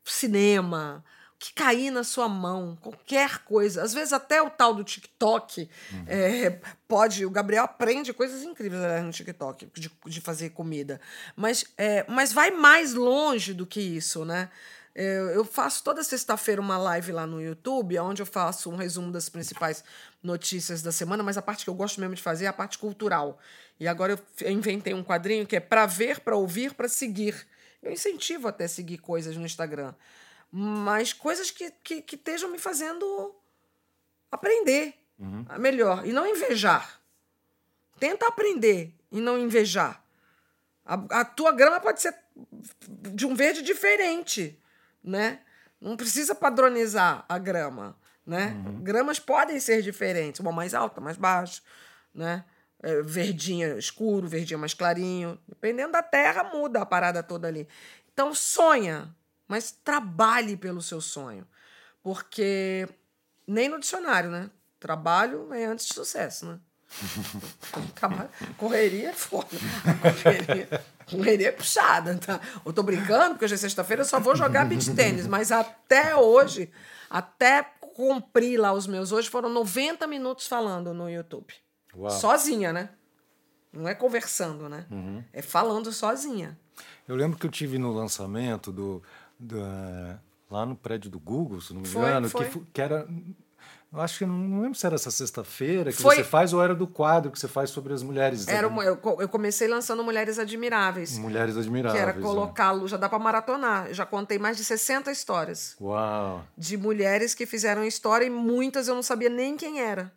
cinema, 0.05 1.03
que 1.39 1.53
cair 1.53 1.91
na 1.91 2.03
sua 2.03 2.27
mão, 2.27 2.77
qualquer 2.81 3.39
coisa. 3.39 3.83
Às 3.83 3.93
vezes 3.93 4.11
até 4.11 4.41
o 4.41 4.49
tal 4.49 4.73
do 4.73 4.83
TikTok 4.83 5.69
uhum. 5.91 6.05
é, 6.07 6.59
pode. 6.87 7.25
O 7.25 7.29
Gabriel 7.29 7.63
aprende 7.63 8.11
coisas 8.11 8.41
incríveis 8.43 9.03
no 9.03 9.11
TikTok 9.11 9.69
de, 9.75 9.91
de 10.05 10.21
fazer 10.21 10.49
comida. 10.49 10.99
Mas, 11.35 11.65
é, 11.77 12.03
mas 12.07 12.33
vai 12.33 12.49
mais 12.49 12.93
longe 12.93 13.53
do 13.53 13.67
que 13.67 13.79
isso, 13.79 14.25
né? 14.25 14.49
É, 14.95 15.35
eu 15.35 15.45
faço 15.45 15.83
toda 15.83 16.03
sexta-feira 16.03 16.59
uma 16.59 16.75
live 16.75 17.11
lá 17.11 17.27
no 17.27 17.39
YouTube, 17.39 17.99
onde 17.99 18.19
eu 18.19 18.25
faço 18.25 18.71
um 18.71 18.75
resumo 18.75 19.11
das 19.11 19.29
principais 19.29 19.83
notícias 20.23 20.81
da 20.81 20.91
semana, 20.91 21.21
mas 21.21 21.37
a 21.37 21.41
parte 21.41 21.63
que 21.63 21.69
eu 21.69 21.75
gosto 21.75 22.01
mesmo 22.01 22.15
de 22.15 22.21
fazer 22.23 22.45
é 22.45 22.47
a 22.47 22.53
parte 22.53 22.79
cultural. 22.79 23.37
E 23.79 23.87
agora 23.87 24.19
eu 24.41 24.51
inventei 24.51 24.95
um 24.95 25.03
quadrinho 25.03 25.45
que 25.45 25.55
é 25.55 25.59
para 25.59 25.85
ver, 25.85 26.21
para 26.21 26.35
ouvir, 26.35 26.73
para 26.73 26.89
seguir. 26.89 27.45
Eu 27.83 27.91
incentivo 27.91 28.47
até 28.47 28.67
seguir 28.67 28.97
coisas 28.97 29.37
no 29.37 29.45
Instagram 29.45 29.93
mas 30.51 31.13
coisas 31.13 31.51
que, 31.51 31.71
que, 31.83 32.01
que 32.01 32.15
estejam 32.15 32.49
me 32.49 32.57
fazendo 32.57 33.35
aprender 34.31 34.93
uhum. 35.19 35.45
melhor 35.59 36.05
e 36.05 36.11
não 36.11 36.25
invejar. 36.25 36.99
Tenta 37.99 38.27
aprender 38.27 38.93
e 39.11 39.19
não 39.19 39.37
invejar. 39.37 40.03
A, 40.85 41.21
a 41.21 41.25
tua 41.25 41.51
grama 41.51 41.79
pode 41.79 42.01
ser 42.01 42.15
de 43.11 43.25
um 43.25 43.35
verde 43.35 43.61
diferente, 43.61 44.59
né? 45.03 45.41
Não 45.81 45.97
precisa 45.97 46.33
padronizar 46.33 47.25
a 47.27 47.37
grama, 47.37 47.97
né? 48.25 48.55
Uhum. 48.65 48.83
Gramas 48.83 49.19
podem 49.19 49.59
ser 49.59 49.81
diferentes, 49.81 50.39
uma 50.39 50.51
mais 50.51 50.73
alta, 50.73 51.01
mais 51.01 51.17
baixa, 51.17 51.61
né? 52.13 52.45
É, 52.81 53.01
verdinha 53.01 53.75
escuro, 53.77 54.27
verdinha 54.27 54.57
mais 54.57 54.73
clarinho. 54.73 55.39
Dependendo 55.47 55.93
da 55.93 56.03
terra, 56.03 56.43
muda 56.43 56.81
a 56.81 56.85
parada 56.85 57.23
toda 57.23 57.47
ali. 57.47 57.67
Então, 58.13 58.33
sonha, 58.33 59.13
mas 59.47 59.71
trabalhe 59.71 60.57
pelo 60.57 60.81
seu 60.81 60.99
sonho. 61.01 61.47
Porque 62.03 62.87
nem 63.45 63.69
no 63.69 63.79
dicionário, 63.79 64.29
né? 64.29 64.49
Trabalho 64.79 65.53
é 65.53 65.65
antes 65.65 65.87
de 65.87 65.93
sucesso, 65.93 66.45
né? 66.45 66.59
correria 68.57 69.09
é 69.09 69.13
foda. 69.13 69.47
Correria, 70.01 70.83
correria 71.09 71.47
é 71.49 71.51
puxada, 71.51 72.15
tá? 72.17 72.39
Eu 72.65 72.71
tô 72.71 72.83
brincando, 72.83 73.31
porque 73.31 73.45
hoje 73.45 73.55
é 73.55 73.57
sexta-feira, 73.57 74.01
eu 74.01 74.05
só 74.05 74.19
vou 74.19 74.35
jogar 74.35 74.65
beach 74.65 74.93
tênis. 74.93 75.27
Mas 75.27 75.51
até 75.51 76.15
hoje, 76.15 76.71
até 77.09 77.63
cumprir 77.81 78.59
lá 78.59 78.71
os 78.73 78.87
meus 78.87 79.11
hoje, 79.11 79.29
foram 79.29 79.49
90 79.49 80.05
minutos 80.07 80.47
falando 80.47 80.93
no 80.93 81.09
YouTube. 81.09 81.53
Uau. 81.95 82.11
Sozinha, 82.11 82.71
né? 82.71 82.89
Não 83.73 83.87
é 83.87 83.93
conversando, 83.93 84.69
né? 84.69 84.85
Uhum. 84.89 85.23
É 85.33 85.41
falando 85.41 85.91
sozinha. 85.91 86.57
Eu 87.07 87.15
lembro 87.15 87.37
que 87.37 87.45
eu 87.45 87.51
tive 87.51 87.77
no 87.77 87.91
lançamento 87.91 88.71
do 88.71 89.01
da, 89.39 90.19
lá 90.49 90.65
no 90.65 90.75
prédio 90.75 91.09
do 91.09 91.19
Google, 91.19 91.61
se 91.61 91.73
não 91.73 91.81
me 91.81 91.87
engano, 91.87 92.29
foi, 92.29 92.45
foi. 92.45 92.61
Que, 92.61 92.71
que 92.73 92.81
era. 92.81 93.07
Eu 93.91 94.01
acho 94.01 94.19
que 94.19 94.25
não, 94.25 94.61
lembro 94.61 94.77
se 94.77 94.85
era 94.85 94.95
essa 94.95 95.09
sexta-feira 95.09 95.91
que 95.91 96.01
foi. 96.01 96.17
você 96.17 96.23
faz 96.23 96.51
ou 96.51 96.61
era 96.61 96.75
do 96.75 96.85
quadro 96.85 97.31
que 97.31 97.39
você 97.39 97.47
faz 97.47 97.69
sobre 97.69 97.93
as 97.93 98.03
mulheres. 98.03 98.45
Era 98.47 98.67
uma, 98.67 98.83
eu, 98.83 98.99
eu 99.19 99.29
comecei 99.29 99.67
lançando 99.67 100.03
Mulheres 100.03 100.37
Admiráveis. 100.37 101.17
Mulheres 101.17 101.55
Admiráveis. 101.55 102.03
Que 102.03 102.09
era 102.09 102.19
colocá-lo, 102.21 102.85
já 102.87 102.97
dá 102.97 103.07
para 103.07 103.17
maratonar. 103.17 103.93
já 103.93 104.05
contei 104.05 104.37
mais 104.37 104.57
de 104.57 104.65
60 104.65 105.09
histórias. 105.09 105.77
Uau! 105.79 106.45
De 106.57 106.75
mulheres 106.75 107.33
que 107.33 107.45
fizeram 107.45 107.83
história 107.83 108.25
e 108.25 108.29
muitas 108.29 108.89
eu 108.89 108.95
não 108.95 109.03
sabia 109.03 109.29
nem 109.29 109.55
quem 109.55 109.79
era. 109.79 110.11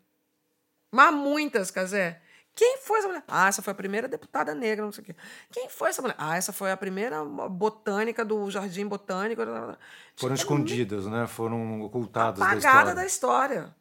Mas 0.90 1.14
muitas, 1.14 1.70
Casé. 1.70 2.20
Quem 2.54 2.78
foi 2.78 2.98
essa 2.98 3.08
mulher? 3.08 3.24
Ah, 3.28 3.48
essa 3.48 3.62
foi 3.62 3.70
a 3.72 3.74
primeira 3.74 4.08
deputada 4.08 4.54
negra, 4.54 4.84
não 4.84 4.92
sei 4.92 5.02
o 5.02 5.04
quê. 5.06 5.16
Quem 5.50 5.68
foi 5.68 5.90
essa 5.90 6.02
mulher? 6.02 6.16
Ah, 6.18 6.36
essa 6.36 6.52
foi 6.52 6.70
a 6.70 6.76
primeira 6.76 7.24
botânica 7.24 8.24
do 8.24 8.50
Jardim 8.50 8.86
Botânico. 8.86 9.42
Foram 10.16 10.34
escondidas, 10.34 11.06
né? 11.06 11.26
Foram 11.26 11.82
ocultadas 11.82 12.38
da 12.40 12.56
história. 12.56 12.94
da 12.94 13.06
história. 13.06 13.76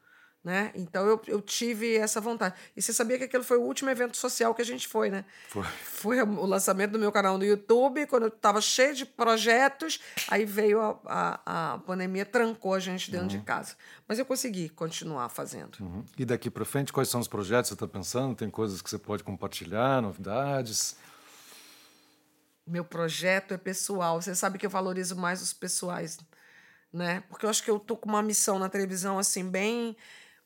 Né? 0.50 0.72
Então 0.74 1.06
eu, 1.06 1.22
eu 1.28 1.40
tive 1.40 1.96
essa 1.96 2.20
vontade. 2.20 2.56
E 2.76 2.82
você 2.82 2.92
sabia 2.92 3.20
que 3.20 3.26
aquele 3.26 3.44
foi 3.44 3.60
o 3.60 3.62
último 3.62 3.88
evento 3.92 4.18
social 4.18 4.56
que 4.56 4.64
a 4.64 4.66
gente 4.66 4.88
foi, 4.88 5.12
né? 5.12 5.24
Foi. 5.48 5.64
Foi 5.64 6.22
o 6.24 6.44
lançamento 6.44 6.94
do 6.94 6.98
meu 6.98 7.12
canal 7.12 7.38
no 7.38 7.46
YouTube, 7.46 8.08
quando 8.08 8.24
eu 8.24 8.30
estava 8.30 8.60
cheio 8.60 8.96
de 8.96 9.06
projetos, 9.06 10.00
aí 10.28 10.46
veio 10.46 10.82
a, 10.82 11.00
a, 11.06 11.74
a 11.74 11.78
pandemia, 11.78 12.26
trancou 12.26 12.74
a 12.74 12.80
gente 12.80 13.12
dentro 13.12 13.28
uhum. 13.28 13.40
de 13.40 13.42
casa. 13.42 13.76
Mas 14.08 14.18
eu 14.18 14.26
consegui 14.26 14.70
continuar 14.70 15.30
fazendo. 15.30 15.78
Uhum. 15.80 16.04
E 16.18 16.26
daqui 16.26 16.50
para 16.50 16.66
frente, 16.66 16.92
quais 16.92 17.10
são 17.10 17.22
os 17.22 17.28
projetos 17.28 17.70
que 17.70 17.78
você 17.78 17.86
está 17.86 17.88
pensando? 17.88 18.34
Tem 18.34 18.50
coisas 18.50 18.82
que 18.82 18.90
você 18.90 18.98
pode 18.98 19.24
compartilhar, 19.24 20.02
novidades? 20.02 20.96
Meu 22.66 22.84
projeto 22.84 23.54
é 23.54 23.58
pessoal. 23.60 24.20
Você 24.20 24.34
sabe 24.34 24.58
que 24.58 24.66
eu 24.66 24.70
valorizo 24.72 25.16
mais 25.16 25.44
os 25.44 25.54
pessoais, 25.54 26.18
né? 26.92 27.22
Porque 27.30 27.46
eu 27.46 27.52
acho 27.52 27.64
que 27.64 27.70
eu 27.70 27.78
tô 27.78 27.96
com 27.96 28.10
uma 28.10 28.24
missão 28.24 28.58
na 28.58 28.68
televisão 28.68 29.20
assim 29.20 29.48
bem 29.48 29.96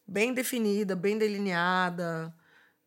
bem 0.07 0.33
definida, 0.33 0.95
bem 0.95 1.17
delineada. 1.17 2.33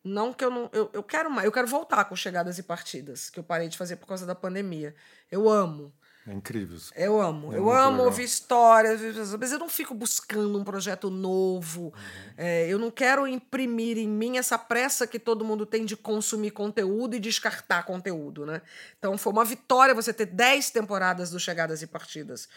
Não 0.04 0.32
que 0.32 0.44
eu 0.44 0.50
não. 0.50 0.70
Eu, 0.72 0.90
eu 0.92 1.02
quero 1.02 1.30
mais, 1.30 1.46
eu 1.46 1.52
quero 1.52 1.66
voltar 1.66 2.04
com 2.06 2.16
chegadas 2.16 2.58
e 2.58 2.62
partidas, 2.62 3.30
que 3.30 3.40
eu 3.40 3.44
parei 3.44 3.68
de 3.68 3.76
fazer 3.78 3.96
por 3.96 4.06
causa 4.06 4.26
da 4.26 4.34
pandemia. 4.34 4.94
Eu 5.30 5.48
amo. 5.48 5.92
É 6.27 6.33
incrível. 6.33 6.77
isso. 6.77 6.93
Eu 6.97 7.20
amo. 7.20 7.53
É 7.53 7.59
eu 7.59 7.70
amo 7.70 7.91
legal. 7.91 8.07
ouvir 8.07 8.24
histórias, 8.24 9.01
mas 9.39 9.53
eu 9.53 9.59
não 9.59 9.68
fico 9.68 9.95
buscando 9.95 10.59
um 10.59 10.64
projeto 10.64 11.09
novo. 11.09 11.85
Uhum. 11.85 11.93
É, 12.37 12.66
eu 12.68 12.79
não 12.79 12.91
quero 12.91 13.29
imprimir 13.29 13.97
em 13.97 14.09
mim 14.09 14.37
essa 14.37 14.59
pressa 14.59 15.07
que 15.07 15.20
todo 15.20 15.45
mundo 15.45 15.64
tem 15.64 15.85
de 15.85 15.97
consumir 15.97 16.51
conteúdo 16.51 17.14
e 17.14 17.20
descartar 17.20 17.85
conteúdo, 17.85 18.45
né? 18.45 18.61
Então 18.99 19.16
foi 19.16 19.33
uma 19.33 19.45
vitória 19.45 19.95
você 19.95 20.12
ter 20.12 20.27
10 20.27 20.70
temporadas 20.70 21.31
do 21.31 21.39
Chegadas 21.39 21.81
e 21.81 21.87
Partidas. 21.87 22.49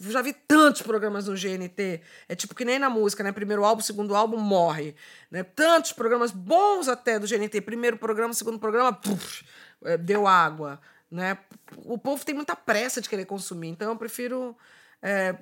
Já 0.00 0.22
vi 0.22 0.32
tantos 0.32 0.80
programas 0.80 1.26
no 1.26 1.34
GNT. 1.34 2.00
É 2.28 2.34
tipo 2.34 2.54
que 2.54 2.64
nem 2.64 2.78
na 2.78 2.88
música, 2.88 3.22
né? 3.22 3.30
Primeiro 3.30 3.64
álbum, 3.64 3.82
segundo 3.82 4.14
álbum, 4.14 4.38
morre. 4.38 4.94
Né? 5.30 5.42
Tantos 5.42 5.92
programas 5.92 6.30
bons 6.30 6.88
até 6.88 7.18
do 7.18 7.26
GNT. 7.26 7.60
Primeiro 7.60 7.98
programa, 7.98 8.32
segundo 8.32 8.58
programa, 8.58 8.92
puf, 8.92 9.44
é, 9.84 9.98
deu 9.98 10.26
água. 10.26 10.80
Né? 11.10 11.38
O 11.84 11.96
povo 11.96 12.24
tem 12.24 12.34
muita 12.34 12.56
pressa 12.56 13.00
de 13.00 13.08
querer 13.08 13.26
consumir, 13.26 13.68
então 13.68 13.90
eu 13.90 13.96
prefiro 13.96 14.56
é, 15.00 15.36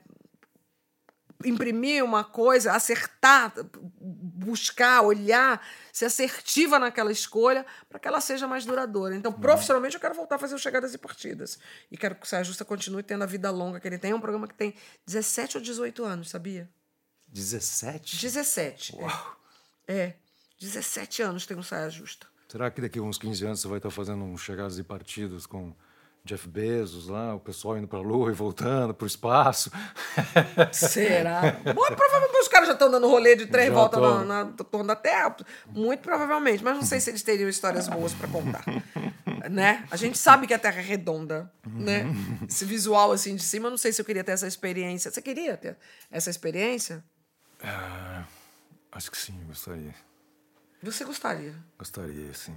imprimir 1.45 2.05
uma 2.05 2.25
coisa, 2.25 2.73
acertar, 2.73 3.53
buscar, 4.01 5.03
olhar, 5.03 5.67
ser 5.93 6.07
assertiva 6.07 6.79
naquela 6.79 7.11
escolha 7.11 7.65
para 7.89 7.99
que 7.99 8.07
ela 8.07 8.21
seja 8.21 8.47
mais 8.47 8.65
duradoura. 8.65 9.15
Então, 9.15 9.33
profissionalmente, 9.33 9.95
eu 9.95 10.01
quero 10.01 10.15
voltar 10.15 10.37
a 10.37 10.39
fazer 10.39 10.55
o 10.55 10.59
Chegadas 10.59 10.95
e 10.95 10.99
Partidas. 10.99 11.59
E 11.91 11.97
quero 11.97 12.15
que 12.15 12.27
o 12.27 12.29
Saia 12.29 12.45
Justa 12.45 12.65
continue 12.65 13.03
tendo 13.03 13.23
a 13.23 13.27
vida 13.27 13.51
longa 13.51 13.81
que 13.81 13.89
ele 13.89 13.99
tem. 13.99 14.13
É 14.13 14.15
um 14.15 14.21
programa 14.21 14.47
que 14.47 14.55
tem 14.55 14.75
17 15.07 15.59
ou 15.59 15.63
18 15.63 16.05
anos, 16.05 16.31
sabia? 16.31 16.69
17? 17.29 18.21
17. 18.21 18.97
Uau. 18.97 19.37
É. 19.89 19.95
é. 19.95 20.17
17 20.61 21.23
anos 21.23 21.47
tem 21.47 21.57
um 21.57 21.63
Saia 21.63 21.91
Justa. 21.91 22.27
Será 22.55 22.71
que 22.71 22.81
daqui 22.81 23.01
a 23.01 23.03
uns 23.03 23.19
15 23.19 23.47
anos 23.47 23.61
você 23.61 23.67
vai 23.67 23.79
estar 23.79 23.91
fazendo 23.91 24.23
uns 24.23 24.41
chegadas 24.41 24.79
e 24.79 24.85
partidas 24.85 25.45
com 25.45 25.75
Jeff 26.25 26.47
Bezos 26.47 27.09
lá, 27.09 27.35
o 27.35 27.41
pessoal 27.41 27.77
indo 27.77 27.89
para 27.89 27.99
a 27.99 28.03
Lua 28.03 28.31
e 28.31 28.33
voltando 28.33 28.95
para 28.95 29.03
o 29.03 29.09
espaço? 29.09 29.73
Será? 30.71 31.41
Bom, 31.75 31.85
provavelmente 31.85 32.39
os 32.41 32.47
caras 32.47 32.69
já 32.69 32.75
estão 32.75 32.89
dando 32.89 33.09
rolê 33.09 33.35
de 33.35 33.47
três 33.47 33.71
Já 33.71 33.75
voltas 33.75 34.01
tão. 34.01 34.25
na, 34.25 34.45
na 34.45 34.53
torno 34.53 34.87
da 34.87 34.95
Terra. 34.95 35.35
Muito 35.67 35.99
provavelmente, 35.99 36.63
mas 36.63 36.77
não 36.77 36.85
sei 36.85 37.01
se 37.01 37.11
eles 37.11 37.25
teriam 37.25 37.49
histórias 37.49 37.89
boas 37.89 38.15
para 38.15 38.29
contar. 38.29 38.65
né? 39.51 39.85
A 39.91 39.97
gente 39.97 40.17
sabe 40.17 40.47
que 40.47 40.55
a 40.55 40.59
Terra 40.61 40.79
é 40.79 40.85
redonda, 40.85 41.53
né? 41.67 42.07
Esse 42.49 42.65
visual 42.65 43.11
assim 43.11 43.35
de 43.35 43.43
cima, 43.43 43.69
não 43.69 43.77
sei 43.77 43.93
se 43.93 44.01
eu 44.01 44.05
queria 44.05 44.23
ter 44.23 44.31
essa 44.31 44.47
experiência. 44.47 45.11
Você 45.11 45.21
queria 45.21 45.57
ter 45.57 45.77
essa 46.09 46.31
experiência? 46.31 47.03
Ah, 47.61 48.23
acho 48.93 49.11
que 49.11 49.19
sim, 49.19 49.37
gostaria. 49.49 50.14
Você 50.85 51.05
gostaria? 51.05 51.55
Gostaria, 51.79 52.33
sim. 52.35 52.55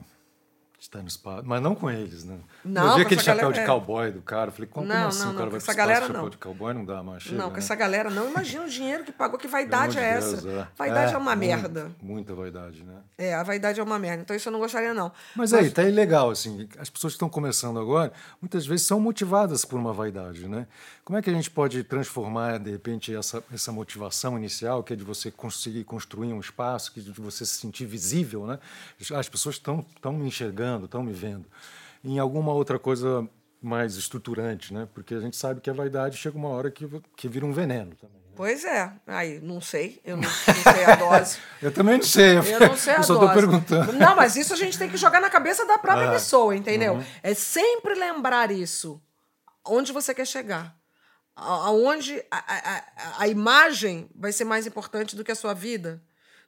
De 0.79 0.83
estar 0.83 1.01
no 1.01 1.07
espaço. 1.07 1.41
Mas 1.43 1.59
não 1.59 1.73
com 1.73 1.89
eles, 1.89 2.23
né? 2.23 2.37
Não, 2.63 2.89
eu 2.89 2.95
vi 2.97 3.01
aquele 3.01 3.19
chapéu 3.19 3.49
galera- 3.49 3.61
de 3.63 3.67
cowboy 3.67 4.11
do 4.11 4.21
cara. 4.21 4.51
Falei, 4.51 4.69
como, 4.69 4.85
Não, 4.85 4.95
como 4.95 5.07
assim 5.07 5.19
não, 5.21 5.25
o 5.25 5.29
não, 5.31 5.37
cara 5.39 5.45
com 5.45 5.51
vai 5.51 5.57
essa 5.57 5.73
galera, 5.73 6.05
chapéu 6.05 6.21
não. 6.21 6.29
de 6.29 6.37
cowboy? 6.37 6.73
Não 6.75 6.85
dá, 6.85 7.01
mas 7.01 7.23
chega, 7.23 7.35
não, 7.35 7.47
com 7.47 7.53
né? 7.53 7.57
essa 7.59 7.73
galera 7.73 8.09
não. 8.11 8.29
Imagina 8.29 8.63
o 8.63 8.69
dinheiro 8.69 9.03
que 9.03 9.11
pagou. 9.11 9.39
Que 9.39 9.47
vaidade 9.47 9.97
é 9.97 10.07
amor 10.11 10.21
de 10.21 10.25
essa? 10.35 10.41
Deus, 10.43 10.55
é. 10.55 10.67
Vaidade 10.77 11.11
é, 11.11 11.15
É, 11.15 11.17
uma 11.17 11.35
muito, 11.35 11.47
merda. 11.47 11.91
Muita 11.99 12.35
vaidade, 12.35 12.83
né? 12.83 12.93
É, 13.17 13.33
a 13.33 13.41
vaidade 13.41 13.79
é 13.79 13.83
uma 13.83 13.97
merda. 13.97 14.21
Então 14.21 14.35
isso 14.35 14.49
eu 14.49 14.53
não 14.53 14.59
gostaria, 14.59 14.93
não. 14.93 15.11
Mas 15.35 15.51
aí, 15.51 15.71
tá 15.71 15.81
ilegal, 15.81 16.29
assim. 16.29 16.69
As 16.77 16.91
pessoas 16.91 17.13
que 17.13 17.15
estão 17.15 17.27
começando 17.29 17.79
agora, 17.79 18.13
muitas 18.39 18.67
vezes 18.67 18.85
são 18.85 18.99
motivadas 18.99 19.65
por 19.65 19.79
uma 19.79 19.93
vaidade, 19.93 20.47
né? 20.47 20.67
Como 21.07 21.17
é 21.17 21.21
que 21.21 21.29
a 21.29 21.33
gente 21.33 21.49
pode 21.49 21.85
transformar, 21.85 22.59
de 22.59 22.69
repente, 22.69 23.15
essa, 23.15 23.41
essa 23.53 23.71
motivação 23.71 24.37
inicial, 24.37 24.83
que 24.83 24.91
é 24.91 24.95
de 24.97 25.05
você 25.05 25.31
conseguir 25.31 25.85
construir 25.85 26.33
um 26.33 26.39
espaço, 26.41 26.91
que 26.91 26.99
é 26.99 27.03
de 27.03 27.13
você 27.13 27.45
se 27.45 27.53
sentir 27.53 27.85
visível, 27.85 28.45
né? 28.45 28.59
As 29.15 29.29
pessoas 29.29 29.55
estão 29.55 29.85
estão 29.95 30.11
me 30.11 30.27
enxergando, 30.27 30.83
estão 30.83 31.01
me 31.01 31.13
vendo. 31.13 31.45
Em 32.03 32.19
alguma 32.19 32.51
outra 32.51 32.77
coisa 32.77 33.25
mais 33.61 33.95
estruturante, 33.95 34.73
né? 34.73 34.85
Porque 34.93 35.13
a 35.15 35.21
gente 35.21 35.37
sabe 35.37 35.61
que 35.61 35.69
a 35.69 35.73
vaidade 35.73 36.17
chega 36.17 36.37
uma 36.37 36.49
hora 36.49 36.69
que, 36.69 36.85
que 37.15 37.29
vira 37.29 37.45
um 37.45 37.53
veneno 37.53 37.95
também. 37.95 38.17
né? 38.17 38.33
Pois 38.35 38.65
é. 38.65 38.91
Aí, 39.07 39.39
não 39.39 39.61
sei. 39.61 40.01
Eu 40.03 40.17
não, 40.17 40.23
não 40.23 40.73
sei 40.73 40.83
a 40.83 40.95
dose. 40.97 41.37
Eu 41.63 41.71
também 41.71 41.99
não 41.99 42.05
sei. 42.05 42.31
Eu 42.31 42.59
não 42.59 42.75
sei 42.75 42.95
a 42.95 42.97
Eu 42.97 43.03
só 43.03 43.13
estou 43.13 43.29
perguntando. 43.29 43.93
Não, 43.93 44.13
mas 44.13 44.35
isso 44.35 44.51
a 44.53 44.57
gente 44.57 44.77
tem 44.77 44.89
que 44.89 44.97
jogar 44.97 45.21
na 45.21 45.29
cabeça 45.29 45.65
da 45.65 45.77
própria 45.77 46.09
Ah, 46.09 46.11
pessoa, 46.11 46.53
entendeu? 46.53 46.95
uhum. 46.95 47.03
É 47.23 47.33
sempre 47.33 47.95
lembrar 47.95 48.51
isso. 48.51 49.01
Onde 49.65 49.93
você 49.93 50.13
quer 50.13 50.27
chegar. 50.27 50.75
Aonde 51.39 52.25
a, 52.31 52.37
a, 52.37 52.83
a- 53.19 53.27
imagem 53.27 54.09
vai 54.15 54.31
ser 54.31 54.43
mais 54.43 54.65
importante 54.65 55.15
do 55.15 55.23
que 55.23 55.31
a 55.31 55.35
sua 55.35 55.53
vida. 55.53 56.01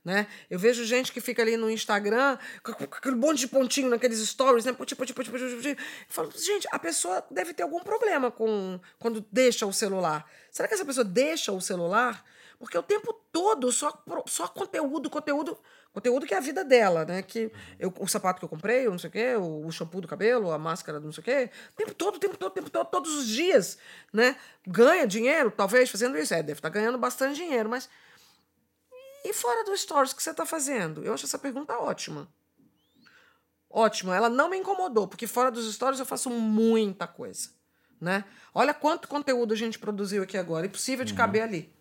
Né? 0.04 0.26
Eu 0.50 0.58
vejo 0.58 0.84
gente 0.86 1.12
que 1.12 1.22
fica 1.22 1.42
ali 1.44 1.56
no 1.58 1.70
Instagram 1.70 2.38
com 2.64 2.72
aquele 2.72 3.16
monte 3.16 3.40
de 3.40 3.48
pontinho 3.48 3.90
naqueles 3.90 4.18
stories, 4.28 4.66
né? 4.66 4.74
Poti, 4.74 4.96
poti, 4.96 5.14
poti. 5.14 5.30
Eu 5.32 5.76
falo, 6.08 6.32
gente, 6.36 6.68
a 6.72 6.80
pessoa 6.80 7.24
deve 7.30 7.54
ter 7.54 7.64
algum 7.64 7.82
problema 7.82 8.32
com 8.32 8.80
quando 8.98 9.24
deixa 9.32 9.68
o 9.68 9.74
celular. 9.74 10.26
Será 10.52 10.68
que 10.68 10.74
essa 10.74 10.86
pessoa 10.86 11.04
deixa 11.04 11.52
o 11.52 11.62
celular? 11.62 12.24
Porque 12.58 12.78
o 12.78 12.82
tempo 12.84 13.14
todo 13.32 13.72
só, 13.72 14.04
só 14.26 14.48
conteúdo, 14.48 15.10
conteúdo, 15.10 15.58
conteúdo 15.94 16.26
que 16.26 16.34
é 16.34 16.38
a 16.38 16.42
vida 16.42 16.64
dela, 16.64 17.06
né? 17.06 17.22
Que 17.22 17.52
eu, 17.80 17.94
o 18.00 18.08
sapato 18.08 18.40
que 18.40 18.46
eu 18.46 18.50
comprei, 18.50 18.88
não 18.88 19.00
sei 19.00 19.10
o 19.10 19.12
quê, 19.12 19.36
o, 19.36 19.66
o 19.66 19.72
shampoo 19.72 20.02
do 20.02 20.08
cabelo, 20.08 20.52
a 20.52 20.58
máscara 20.58 21.00
do 21.00 21.06
não 21.06 21.14
sei 21.14 21.22
o 21.22 21.26
quê. 21.26 21.50
O 21.74 21.76
tempo 21.76 21.94
todo, 21.94 22.16
o 22.16 22.20
tempo 22.20 22.38
todo, 22.38 22.52
o 22.52 22.54
tempo 22.54 22.70
todo, 22.70 22.88
todos 22.88 23.14
os 23.16 23.28
dias, 23.28 23.78
né? 24.14 24.36
Ganha 24.68 25.06
dinheiro, 25.08 25.52
talvez, 25.52 25.90
fazendo 25.90 26.18
isso. 26.18 26.34
É, 26.34 26.44
deve 26.44 26.60
estar 26.60 26.70
ganhando 26.70 26.98
bastante 26.98 27.36
dinheiro, 27.36 27.70
mas 27.70 27.90
e 29.24 29.34
fora 29.34 29.64
do 29.64 29.76
stories 29.76 30.14
que 30.14 30.24
você 30.24 30.32
está 30.32 30.46
fazendo? 30.46 31.04
Eu 31.04 31.14
acho 31.14 31.26
essa 31.26 31.38
pergunta 31.38 31.78
ótima. 31.78 32.28
Ótima. 33.70 34.16
Ela 34.16 34.30
não 34.30 34.50
me 34.50 34.58
incomodou, 34.58 35.08
porque 35.08 35.28
fora 35.28 35.52
dos 35.52 35.72
stories 35.74 36.00
eu 36.00 36.06
faço 36.06 36.30
muita 36.30 37.06
coisa. 37.08 37.50
Né? 38.00 38.24
Olha 38.54 38.74
quanto 38.74 39.08
conteúdo 39.08 39.54
a 39.54 39.58
gente 39.58 39.78
produziu 39.78 40.24
aqui 40.24 40.38
agora. 40.38 40.66
Impossível 40.66 41.04
de 41.04 41.14
caber 41.14 41.44
ali. 41.44 41.74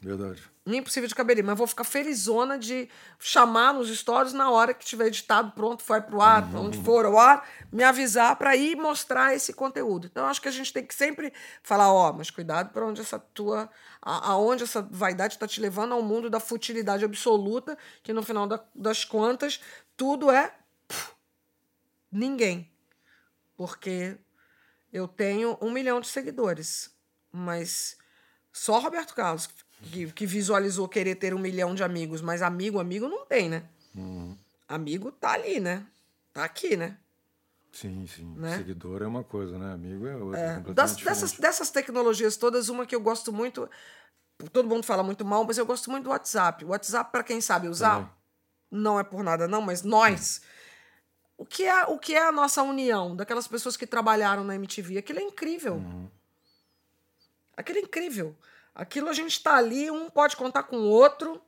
Verdade. 0.00 0.42
Impossível 0.76 1.08
de 1.08 1.14
caber 1.14 1.34
ali. 1.34 1.42
Mas 1.42 1.56
vou 1.56 1.66
ficar 1.66 1.84
felizona 1.84 2.58
de 2.58 2.88
chamar 3.18 3.72
nos 3.72 3.88
stories 3.96 4.32
na 4.32 4.50
hora 4.50 4.74
que 4.74 4.84
tiver 4.84 5.06
editado, 5.06 5.52
pronto, 5.52 5.82
foi 5.82 6.00
pro 6.00 6.20
ar, 6.20 6.44
onde 6.54 6.78
for 6.82 7.04
ao 7.06 7.18
ar, 7.18 7.48
me 7.72 7.82
avisar 7.82 8.36
para 8.36 8.54
ir 8.56 8.76
mostrar 8.76 9.34
esse 9.34 9.52
conteúdo. 9.52 10.06
Então, 10.06 10.26
acho 10.26 10.40
que 10.42 10.48
a 10.48 10.52
gente 10.52 10.72
tem 10.72 10.84
que 10.84 10.94
sempre 10.94 11.32
falar, 11.62 11.92
ó, 11.92 12.12
mas 12.12 12.30
cuidado 12.30 12.70
para 12.72 12.84
onde 12.86 13.00
essa 13.00 13.18
tua. 13.18 13.70
A, 14.02 14.30
aonde 14.32 14.64
essa 14.64 14.80
vaidade 14.82 15.34
está 15.34 15.46
te 15.46 15.60
levando 15.60 15.92
ao 15.92 16.02
mundo 16.02 16.28
da 16.30 16.40
futilidade 16.40 17.04
absoluta, 17.04 17.76
que 18.02 18.12
no 18.12 18.22
final 18.22 18.46
da- 18.46 18.62
das 18.74 19.04
contas, 19.04 19.60
tudo 19.96 20.30
é 20.30 20.54
ninguém. 22.10 22.70
Porque 23.56 24.16
eu 24.92 25.08
tenho 25.08 25.58
um 25.60 25.70
milhão 25.70 26.00
de 26.00 26.08
seguidores, 26.08 26.90
mas 27.32 27.96
só 28.52 28.78
Roberto 28.78 29.14
Carlos 29.14 29.48
que, 29.82 30.12
que 30.12 30.26
visualizou 30.26 30.88
querer 30.88 31.14
ter 31.14 31.34
um 31.34 31.38
milhão 31.38 31.74
de 31.74 31.82
amigos, 31.82 32.20
mas 32.20 32.42
amigo, 32.42 32.78
amigo 32.80 33.08
não 33.08 33.24
tem, 33.26 33.48
né? 33.48 33.64
Amigo 34.68 35.10
tá 35.12 35.32
ali, 35.32 35.60
né? 35.60 35.86
Tá 36.32 36.44
aqui, 36.44 36.76
né? 36.76 36.98
Sim, 37.72 38.06
sim. 38.06 38.34
Né? 38.36 38.56
Seguidor 38.56 39.02
é 39.02 39.06
uma 39.06 39.22
coisa, 39.24 39.58
né? 39.58 39.72
Amigo 39.72 40.06
é 40.06 40.16
outra. 40.16 40.54
completamente 40.56 40.74
Das- 40.74 40.96
dessas, 40.96 41.32
dessas 41.32 41.70
tecnologias 41.70 42.36
todas, 42.36 42.68
uma 42.68 42.86
que 42.86 42.94
eu 42.94 43.00
gosto 43.00 43.32
muito, 43.32 43.68
todo 44.52 44.68
mundo 44.68 44.84
fala 44.84 45.02
muito 45.02 45.24
mal, 45.24 45.44
mas 45.44 45.58
eu 45.58 45.66
gosto 45.66 45.90
muito 45.90 46.04
do 46.04 46.10
WhatsApp. 46.10 46.64
O 46.64 46.68
WhatsApp, 46.68 47.10
para 47.12 47.22
quem 47.22 47.40
sabe 47.40 47.68
usar, 47.68 47.96
Também. 47.96 48.10
não 48.70 48.98
é 48.98 49.04
por 49.04 49.22
nada 49.22 49.46
não, 49.46 49.60
mas 49.60 49.82
nós, 49.82 50.42
o 51.36 51.44
que 51.44 51.64
é, 51.64 51.84
o 51.86 51.98
que 51.98 52.14
é 52.14 52.22
a 52.26 52.32
nossa 52.32 52.62
união 52.62 53.14
daquelas 53.14 53.46
pessoas 53.46 53.76
que 53.76 53.86
trabalharam 53.86 54.44
na 54.44 54.54
MTV? 54.54 54.98
Aquilo 54.98 55.18
é 55.20 55.22
incrível. 55.22 55.82
Aquilo 57.56 57.78
é 57.78 57.82
incrível. 57.82 58.36
Aquilo 58.78 59.08
a 59.08 59.12
gente 59.12 59.32
está 59.32 59.56
ali, 59.56 59.90
um 59.90 60.08
pode 60.08 60.36
contar 60.36 60.62
com 60.62 60.76
o 60.76 60.88
outro, 60.88 61.42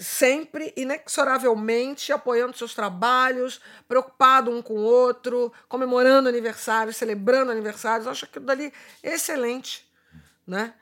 sempre, 0.00 0.72
inexoravelmente, 0.74 2.10
apoiando 2.10 2.56
seus 2.56 2.74
trabalhos, 2.74 3.60
preocupado 3.86 4.50
um 4.50 4.62
com 4.62 4.78
o 4.78 4.82
outro, 4.82 5.52
comemorando 5.68 6.26
aniversários, 6.26 6.96
celebrando 6.96 7.52
aniversários. 7.52 8.06
Eu 8.06 8.12
acho 8.12 8.24
aquilo 8.24 8.46
dali 8.46 8.72
excelente. 9.02 9.86
Né? 10.46 10.72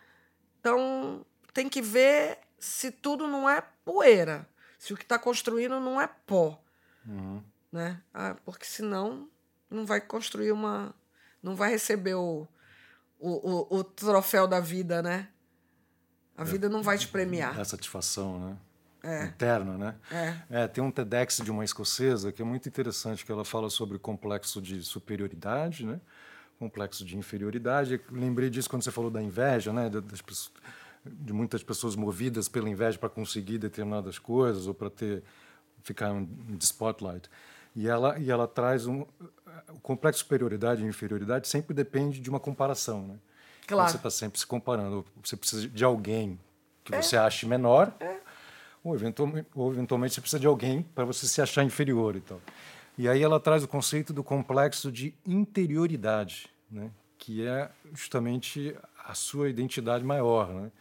Então, 0.60 1.26
tem 1.52 1.68
que 1.68 1.82
ver 1.82 2.38
se 2.56 2.92
tudo 2.92 3.26
não 3.26 3.50
é 3.50 3.60
poeira, 3.84 4.48
se 4.78 4.94
o 4.94 4.96
que 4.96 5.02
está 5.02 5.18
construindo 5.18 5.80
não 5.80 6.00
é 6.00 6.08
pó. 6.26 6.62
Né? 7.72 8.00
Ah, 8.14 8.36
porque 8.44 8.64
senão 8.64 9.28
não 9.68 9.84
vai 9.84 10.00
construir 10.00 10.52
uma. 10.52 10.94
não 11.42 11.56
vai 11.56 11.70
receber 11.70 12.14
o, 12.14 12.46
o, 13.18 13.74
o, 13.76 13.78
o 13.78 13.84
troféu 13.84 14.46
da 14.46 14.60
vida, 14.60 15.02
né? 15.02 15.28
A 16.36 16.44
vida 16.44 16.68
não 16.68 16.82
vai 16.82 16.96
te 16.96 17.08
premiar. 17.08 17.58
É 17.58 17.64
satisfação, 17.64 18.38
né? 18.38 18.56
Interna, 19.26 19.76
né? 19.78 19.94
É. 20.50 20.66
tem 20.68 20.82
um 20.82 20.90
TEDx 20.90 21.38
de 21.42 21.50
uma 21.50 21.64
escocesa 21.64 22.30
que 22.32 22.42
é 22.42 22.44
muito 22.44 22.68
interessante, 22.68 23.24
que 23.24 23.32
ela 23.32 23.44
fala 23.44 23.70
sobre 23.70 23.98
complexo 23.98 24.60
de 24.62 24.82
superioridade, 24.82 25.84
né? 25.86 26.00
Complexo 26.58 27.04
de 27.04 27.16
inferioridade. 27.16 27.94
Eu 27.94 28.00
lembrei 28.18 28.50
disso 28.50 28.68
quando 28.68 28.82
você 28.82 28.90
falou 28.90 29.10
da 29.10 29.22
inveja, 29.22 29.72
né? 29.72 29.88
Da- 29.88 30.00
Das 30.00 30.22
de 31.04 31.32
muitas 31.32 31.62
pessoas 31.62 31.94
movidas 31.96 32.48
pela 32.48 32.68
inveja 32.68 32.98
para 32.98 33.08
conseguir 33.08 33.56
determinadas 33.58 34.18
coisas 34.18 34.66
ou 34.66 34.74
para 34.74 34.90
ter 34.90 35.22
ficar 35.82 36.10
em 36.10 36.28
spotlight. 36.60 37.30
E 37.78 37.86
ela, 37.86 38.18
e 38.18 38.28
ela 38.28 38.48
traz 38.48 38.88
um. 38.88 39.06
O 39.68 39.80
complexo 39.80 40.18
de 40.18 40.24
superioridade 40.24 40.82
e 40.82 40.86
inferioridade 40.86 41.46
sempre 41.46 41.72
depende 41.72 42.18
de 42.18 42.28
uma 42.28 42.40
comparação, 42.40 43.06
né? 43.06 43.14
Claro. 43.68 43.88
Então, 43.88 43.88
você 43.88 43.96
está 43.98 44.10
sempre 44.10 44.36
se 44.40 44.44
comparando. 44.44 45.04
Você 45.22 45.36
precisa 45.36 45.68
de 45.68 45.84
alguém 45.84 46.40
que 46.82 46.90
você 46.96 47.16
ache 47.16 47.46
menor, 47.46 47.94
ou, 48.82 48.96
eventualmente, 48.96 49.46
ou 49.54 49.72
eventualmente 49.72 50.14
você 50.14 50.20
precisa 50.20 50.40
de 50.40 50.46
alguém 50.48 50.82
para 50.82 51.04
você 51.04 51.28
se 51.28 51.40
achar 51.40 51.62
inferior 51.62 52.16
e 52.16 52.20
tal. 52.20 52.40
E 52.96 53.08
aí 53.08 53.22
ela 53.22 53.38
traz 53.38 53.62
o 53.62 53.68
conceito 53.68 54.12
do 54.12 54.24
complexo 54.24 54.90
de 54.90 55.14
interioridade, 55.24 56.50
né? 56.68 56.90
que 57.16 57.46
é 57.46 57.70
justamente 57.94 58.76
a 59.04 59.14
sua 59.14 59.48
identidade 59.48 60.02
maior, 60.02 60.48
né? 60.48 60.72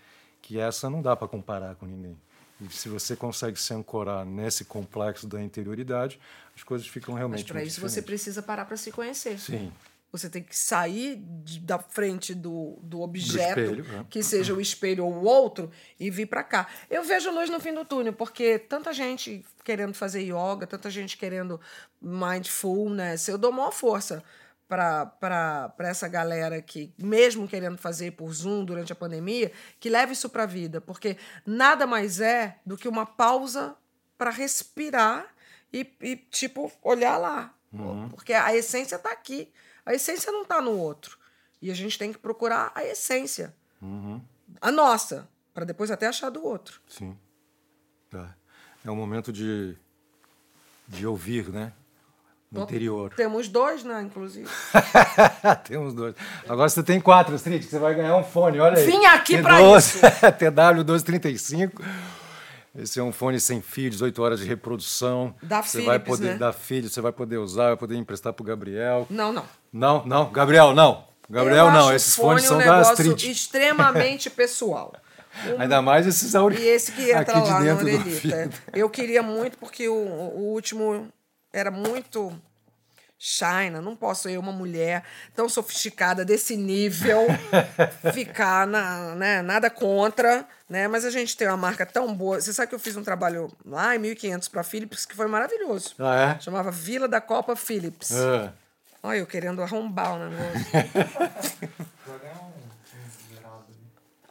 que 0.41 0.59
essa 0.59 0.89
não 0.89 1.03
dá 1.03 1.15
para 1.15 1.27
comparar 1.27 1.75
com 1.75 1.85
ninguém. 1.85 2.17
E 2.59 2.67
se 2.73 2.89
você 2.89 3.15
consegue 3.15 3.59
se 3.59 3.73
ancorar 3.73 4.25
nesse 4.25 4.65
complexo 4.65 5.27
da 5.27 5.41
interioridade, 5.41 6.19
as 6.55 6.63
coisas 6.63 6.87
ficam 6.87 7.13
realmente 7.13 7.41
Mas 7.43 7.51
para 7.51 7.63
isso 7.63 7.75
você 7.79 8.01
diferentes. 8.01 8.05
precisa 8.05 8.41
parar 8.41 8.65
para 8.65 8.77
se 8.77 8.91
conhecer. 8.91 9.39
Sim, 9.39 9.71
Você 10.11 10.29
tem 10.29 10.41
que 10.41 10.57
sair 10.57 11.17
de- 11.43 11.59
da 11.59 11.77
frente 11.77 12.33
do, 12.33 12.79
do 12.81 13.01
objeto, 13.01 13.59
espelho, 13.59 13.85
é. 13.99 14.05
que 14.09 14.23
seja 14.23 14.53
o 14.53 14.61
espelho 14.61 15.05
ou 15.05 15.13
o 15.13 15.23
outro, 15.25 15.69
e 15.99 16.09
vir 16.09 16.25
para 16.27 16.43
cá. 16.43 16.65
Eu 16.89 17.03
vejo 17.03 17.29
luz 17.29 17.49
no 17.49 17.59
fim 17.59 17.73
do 17.73 17.83
túnel, 17.83 18.13
porque 18.13 18.57
tanta 18.57 18.93
gente 18.93 19.45
querendo 19.65 19.93
fazer 19.93 20.21
yoga, 20.23 20.65
tanta 20.65 20.89
gente 20.89 21.17
querendo 21.17 21.59
mindfulness. 22.01 23.27
Eu 23.27 23.37
dou 23.37 23.51
maior 23.51 23.71
força 23.71 24.23
para 24.67 25.73
essa 25.79 26.07
galera 26.07 26.61
que, 26.61 26.93
mesmo 26.97 27.47
querendo 27.47 27.77
fazer 27.77 28.11
por 28.11 28.31
Zoom 28.33 28.65
durante 28.65 28.91
a 28.91 28.95
pandemia, 28.95 29.51
que 29.79 29.89
leve 29.89 30.13
isso 30.13 30.29
para 30.29 30.43
a 30.43 30.47
vida, 30.47 30.81
porque 30.81 31.17
nada 31.45 31.87
mais 31.87 32.19
é 32.19 32.59
do 32.65 32.77
que 32.77 32.87
uma 32.87 33.05
pausa 33.05 33.75
para 34.17 34.29
respirar 34.29 35.25
e, 35.71 35.87
e, 36.01 36.15
tipo, 36.15 36.71
olhar 36.81 37.17
lá. 37.17 37.53
Porque 38.09 38.33
a 38.33 38.55
essência 38.55 38.95
está 38.95 39.11
aqui. 39.11 39.51
A 39.85 39.93
essência 39.93 40.31
não 40.31 40.41
está 40.41 40.61
no 40.61 40.71
outro. 40.71 41.17
E 41.61 41.71
a 41.71 41.73
gente 41.73 41.97
tem 41.97 42.11
que 42.11 42.19
procurar 42.19 42.71
a 42.75 42.83
essência. 42.83 43.55
A 44.59 44.71
nossa, 44.71 45.29
para 45.53 45.65
depois 45.65 45.91
até 45.91 46.07
achar 46.07 46.29
do 46.29 46.43
outro. 46.43 46.81
sim. 46.87 47.17
Tá. 48.09 48.35
É 48.85 48.91
um 48.91 48.95
momento 48.95 49.33
de, 49.33 49.75
de 50.87 51.05
ouvir, 51.05 51.49
né? 51.49 51.73
Interior. 52.63 53.13
Temos 53.15 53.47
dois, 53.47 53.83
né, 53.83 54.01
inclusive. 54.01 54.47
Temos 55.67 55.93
dois. 55.93 56.15
Agora 56.47 56.69
você 56.69 56.83
tem 56.83 56.99
quatro, 56.99 57.35
Astrid, 57.35 57.63
que 57.63 57.69
você 57.69 57.79
vai 57.79 57.95
ganhar 57.95 58.15
um 58.15 58.23
fone. 58.23 58.59
Olha 58.59 58.77
aí. 58.77 58.85
Vim 58.85 59.05
aqui 59.05 59.41
pra 59.41 59.59
T12, 59.59 59.77
isso. 59.77 59.99
TW1235. 60.39 61.81
Esse 62.77 62.99
é 62.99 63.03
um 63.03 63.11
fone 63.11 63.39
sem 63.39 63.59
fio, 63.59 63.89
18 63.89 64.21
horas 64.21 64.39
de 64.39 64.45
reprodução. 64.45 65.33
Da 65.41 65.63
você 65.63 65.81
vai 65.81 65.97
Philips, 65.97 66.17
poder 66.19 66.31
né? 66.33 66.37
dar 66.37 66.53
filho, 66.53 66.87
você 66.87 67.01
vai 67.01 67.11
poder 67.11 67.37
usar, 67.37 67.67
vai 67.69 67.77
poder 67.77 67.95
emprestar 67.95 68.33
pro 68.33 68.45
Gabriel. 68.45 69.07
Não, 69.09 69.33
não. 69.33 69.45
Não, 69.73 70.05
não, 70.05 70.31
Gabriel, 70.31 70.73
não. 70.75 71.07
Gabriel, 71.29 71.65
Eu 71.65 71.71
não. 71.71 71.93
Esses 71.93 72.13
o 72.13 72.21
fone 72.21 72.29
fones 72.41 72.45
são 72.45 72.55
um 72.55 72.59
da 72.59 72.65
negócio 72.65 72.93
Astrid. 72.93 73.31
extremamente 73.31 74.29
pessoal. 74.31 74.93
Ainda 75.57 75.81
mais 75.81 76.07
esses 76.07 76.33
auri... 76.35 76.57
E 76.57 76.67
esse 76.67 76.91
que 76.91 77.11
entra 77.11 77.39
lá 77.39 77.59
na 77.59 77.75
orelhita. 77.75 78.49
Eu 78.73 78.89
queria 78.89 79.21
muito, 79.21 79.57
porque 79.57 79.87
o, 79.87 79.93
o 79.93 80.53
último 80.53 81.07
era 81.51 81.69
muito 81.69 82.31
China. 83.17 83.81
Não 83.81 83.95
posso 83.95 84.29
eu, 84.29 84.39
uma 84.39 84.51
mulher 84.51 85.03
tão 85.35 85.49
sofisticada 85.49 86.23
desse 86.23 86.55
nível, 86.55 87.27
ficar 88.13 88.67
na, 88.67 89.15
né, 89.15 89.41
nada 89.41 89.69
contra, 89.69 90.45
né? 90.69 90.87
Mas 90.87 91.03
a 91.05 91.09
gente 91.09 91.35
tem 91.35 91.47
uma 91.47 91.57
marca 91.57 91.85
tão 91.85 92.13
boa. 92.13 92.39
Você 92.39 92.53
sabe 92.53 92.69
que 92.69 92.75
eu 92.75 92.79
fiz 92.79 92.95
um 92.95 93.03
trabalho 93.03 93.51
lá 93.65 93.95
em 93.95 93.99
1500 93.99 94.47
para 94.47 94.63
Philips 94.63 95.05
que 95.05 95.15
foi 95.15 95.27
maravilhoso. 95.27 95.95
Ah, 95.99 96.35
é? 96.37 96.39
Chamava 96.39 96.71
Vila 96.71 97.07
da 97.07 97.19
Copa 97.19 97.55
Philips. 97.55 98.11
Ah, 98.13 98.53
Olha, 99.03 99.19
eu 99.19 99.27
querendo 99.27 99.61
arrombar 99.61 100.15
o 100.15 100.29
negócio. 100.29 100.67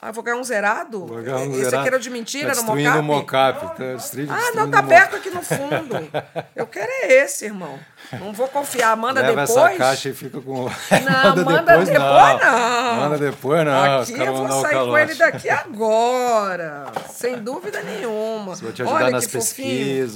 Ah, 0.06 0.12
vou 0.12 0.22
ganhar 0.22 0.36
um 0.36 0.44
zerado? 0.44 1.04
vou 1.04 1.20
ganhar 1.20 1.38
um 1.38 1.50
Esse 1.50 1.64
zerado. 1.64 1.76
aqui 1.78 1.88
era 1.88 1.98
de 1.98 2.10
mentira, 2.10 2.54
tá 2.54 2.62
no 2.62 2.76
mocap? 2.76 2.98
o 2.98 3.02
mocap. 3.02 3.60
Tá 3.76 3.84
Ah, 4.30 4.52
não, 4.54 4.70
tá 4.70 4.78
aberto 4.78 5.16
aqui 5.16 5.30
no 5.30 5.42
fundo. 5.42 5.96
Eu 6.54 6.64
quero 6.68 6.88
é 7.02 7.24
esse, 7.24 7.46
irmão. 7.46 7.76
Não 8.12 8.32
vou 8.32 8.46
confiar. 8.46 8.96
Manda 8.96 9.20
Leva 9.20 9.44
depois. 9.44 9.66
essa 9.72 9.76
caixa 9.76 10.08
e 10.10 10.14
fica 10.14 10.40
com. 10.40 10.62
Não, 10.62 10.70
manda 11.44 11.76
depois, 11.78 11.88
não. 12.40 12.96
Manda 12.96 13.18
depois, 13.18 13.64
não. 13.64 14.00
Aqui 14.00 14.12
eu 14.12 14.32
vou 14.36 14.62
sair 14.62 14.74
com 14.76 14.96
ele 14.96 15.14
daqui 15.16 15.50
agora. 15.50 16.86
Sem 17.10 17.38
dúvida 17.42 17.82
nenhuma. 17.82 18.54
Vou 18.54 18.72
te 18.72 18.82
ajudar 18.82 18.96
Olha 18.96 19.10
nas 19.10 19.26
que 19.26 19.32
fofinho. 19.32 20.08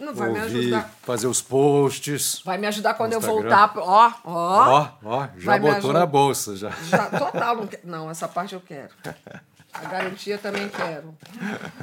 Não 0.00 0.14
vai 0.14 0.30
me 0.30 0.40
ouvir, 0.40 0.58
ajudar. 0.58 0.90
fazer 1.02 1.26
os 1.26 1.40
posts. 1.40 2.42
Vai 2.44 2.58
me 2.58 2.66
ajudar 2.66 2.94
quando 2.94 3.12
eu 3.12 3.20
voltar. 3.20 3.72
Ó, 3.76 4.12
ó. 4.24 4.68
Ó, 4.68 4.88
ó, 5.04 5.28
já 5.36 5.58
me 5.58 5.70
botou 5.70 5.92
na 5.92 6.06
bolsa 6.06 6.56
já. 6.56 6.70
Já, 6.70 7.06
total. 7.10 7.56
Não, 7.84 8.04
não, 8.04 8.10
essa 8.10 8.26
parte 8.26 8.54
eu 8.54 8.60
quero. 8.60 8.90
A 9.74 9.84
garantia 9.88 10.36
também 10.38 10.68
quero. 10.68 11.16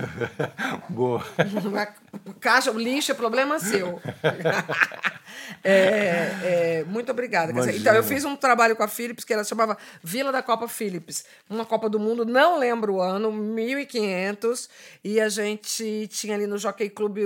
Boa. 0.90 1.24
Caixa, 2.40 2.72
lixo 2.72 3.12
é 3.12 3.16
problema 3.16 3.60
seu. 3.60 4.00
É, 5.64 5.70
é, 6.80 6.84
muito 6.88 7.12
obrigada. 7.12 7.52
Dizer, 7.52 7.72
então, 7.82 7.94
eu 7.96 8.04
fiz 8.04 8.24
um 8.26 8.36
trabalho 8.36 8.76
com 8.76 8.84
a 8.84 8.88
Philips 8.88 9.24
que 9.24 9.34
ela 9.34 9.44
chamava 9.44 9.78
Vila 10.04 10.32
da 10.32 10.42
Copa 10.44 10.68
Philips. 10.68 11.26
Uma 11.50 11.66
Copa 11.66 11.90
do 11.90 12.00
Mundo, 12.00 12.26
não 12.26 12.60
lembro 12.60 12.96
o 12.96 13.02
ano, 13.02 13.32
1500. 13.32 14.70
E 15.04 15.20
a 15.20 15.30
gente 15.30 16.08
tinha 16.12 16.36
ali 16.36 16.46
no 16.48 16.58
Jockey 16.58 16.90
Club 16.90 17.18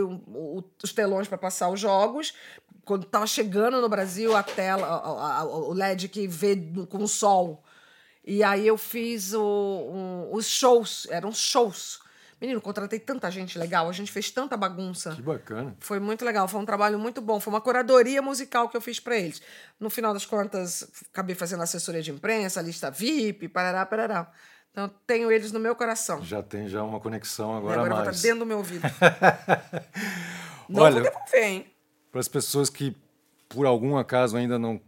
os 0.82 0.94
telões 0.94 1.28
para 1.28 1.38
passar 1.38 1.70
os 1.70 1.80
jogos. 1.80 2.34
Quando 2.86 3.04
estava 3.04 3.26
chegando 3.26 3.80
no 3.80 3.88
Brasil 3.88 4.36
a 4.36 4.44
tela, 4.44 4.86
a- 4.88 5.40
a- 5.40 5.46
o 5.46 5.74
LED 5.74 6.10
que 6.10 6.28
vê 6.28 6.56
com 6.90 6.98
o 7.04 7.08
sol. 7.08 7.63
E 8.26 8.42
aí 8.44 8.66
eu 8.68 8.78
fiz 8.78 9.34
o- 9.34 9.42
um- 9.42 10.30
os 10.34 10.48
shows, 10.48 11.08
eram 11.10 11.32
shows. 11.32 12.00
Menino, 12.40 12.60
contratei 12.60 13.00
tanta 13.00 13.32
gente 13.32 13.58
legal, 13.58 13.88
a 13.88 13.94
gente 13.94 14.12
fez 14.12 14.30
tanta 14.30 14.58
bagunça. 14.58 15.16
Que 15.16 15.22
bacana. 15.22 15.76
Foi 15.80 15.98
muito 16.00 16.26
legal, 16.26 16.46
foi 16.48 16.60
um 16.60 16.66
trabalho 16.66 17.00
muito 17.00 17.22
bom. 17.22 17.40
Foi 17.40 17.54
uma 17.54 17.62
curadoria 17.62 18.22
musical 18.22 18.68
que 18.68 18.76
eu 18.76 18.82
fiz 18.82 19.00
para 19.00 19.18
eles. 19.18 19.42
No 19.80 19.90
final 19.90 20.14
das 20.14 20.26
contas, 20.26 20.90
acabei 21.12 21.36
fazendo 21.36 21.64
assessoria 21.64 22.02
de 22.02 22.12
imprensa, 22.12 22.62
lista 22.62 22.92
VIP, 22.92 23.48
parará, 23.48 23.86
parará. 23.86 24.30
Então, 24.72 24.90
tenho 25.08 25.32
eles 25.32 25.52
no 25.52 25.60
meu 25.60 25.76
coração. 25.76 26.22
Já 26.24 26.42
tem 26.44 26.68
já 26.68 26.84
uma 26.84 27.00
conexão 27.00 27.56
agora, 27.56 27.80
agora 27.80 27.96
mais. 28.06 28.16
estar 28.18 28.28
dentro 28.28 28.40
do 28.40 28.46
meu 28.46 28.58
ouvido. 28.58 28.82
Não 30.68 30.82
Olha- 30.84 30.96
vou 30.96 31.04
devolver, 31.04 31.44
hein? 31.44 31.68
Para 32.12 32.20
as 32.20 32.28
pessoas 32.28 32.70
que, 32.70 32.96
por 33.50 33.66
algum 33.66 33.98
acaso, 33.98 34.38
ainda 34.38 34.58
não 34.60 34.80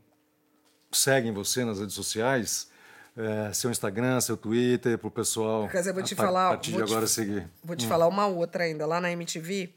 seguem 0.91 1.33
você 1.33 1.65
nas 1.65 1.79
redes 1.79 1.95
sociais, 1.95 2.69
é, 3.15 3.53
seu 3.53 3.71
Instagram, 3.71 4.19
seu 4.21 4.35
Twitter, 4.37 4.97
para 4.97 5.07
o 5.07 5.11
pessoal. 5.11 5.67
Quer 5.69 5.79
dizer, 5.79 5.93
vou 5.93 6.03
te 6.03 6.13
a 6.13 6.17
falar- 6.17 6.47
A 6.47 6.49
partir 6.51 6.71
vou 6.71 6.81
de 6.81 6.87
te- 6.87 6.91
agora 6.91 7.07
seguir. 7.07 7.49
Vou 7.63 7.75
te 7.75 7.87
falar 7.87 8.07
uma 8.07 8.27
outra 8.27 8.63
ainda. 8.65 8.85
Lá 8.85 8.99
na 8.99 9.11
MTV, 9.11 9.73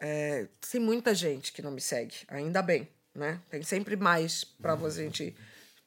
é, 0.00 0.48
tem 0.70 0.80
muita 0.80 1.14
gente 1.14 1.52
que 1.52 1.62
não 1.62 1.70
me 1.70 1.80
segue. 1.80 2.14
Ainda 2.28 2.62
bem, 2.62 2.88
né? 3.14 3.40
Tem 3.50 3.62
sempre 3.62 3.96
mais 3.96 4.44
para 4.44 4.74
você 4.74 5.02
gente, 5.04 5.34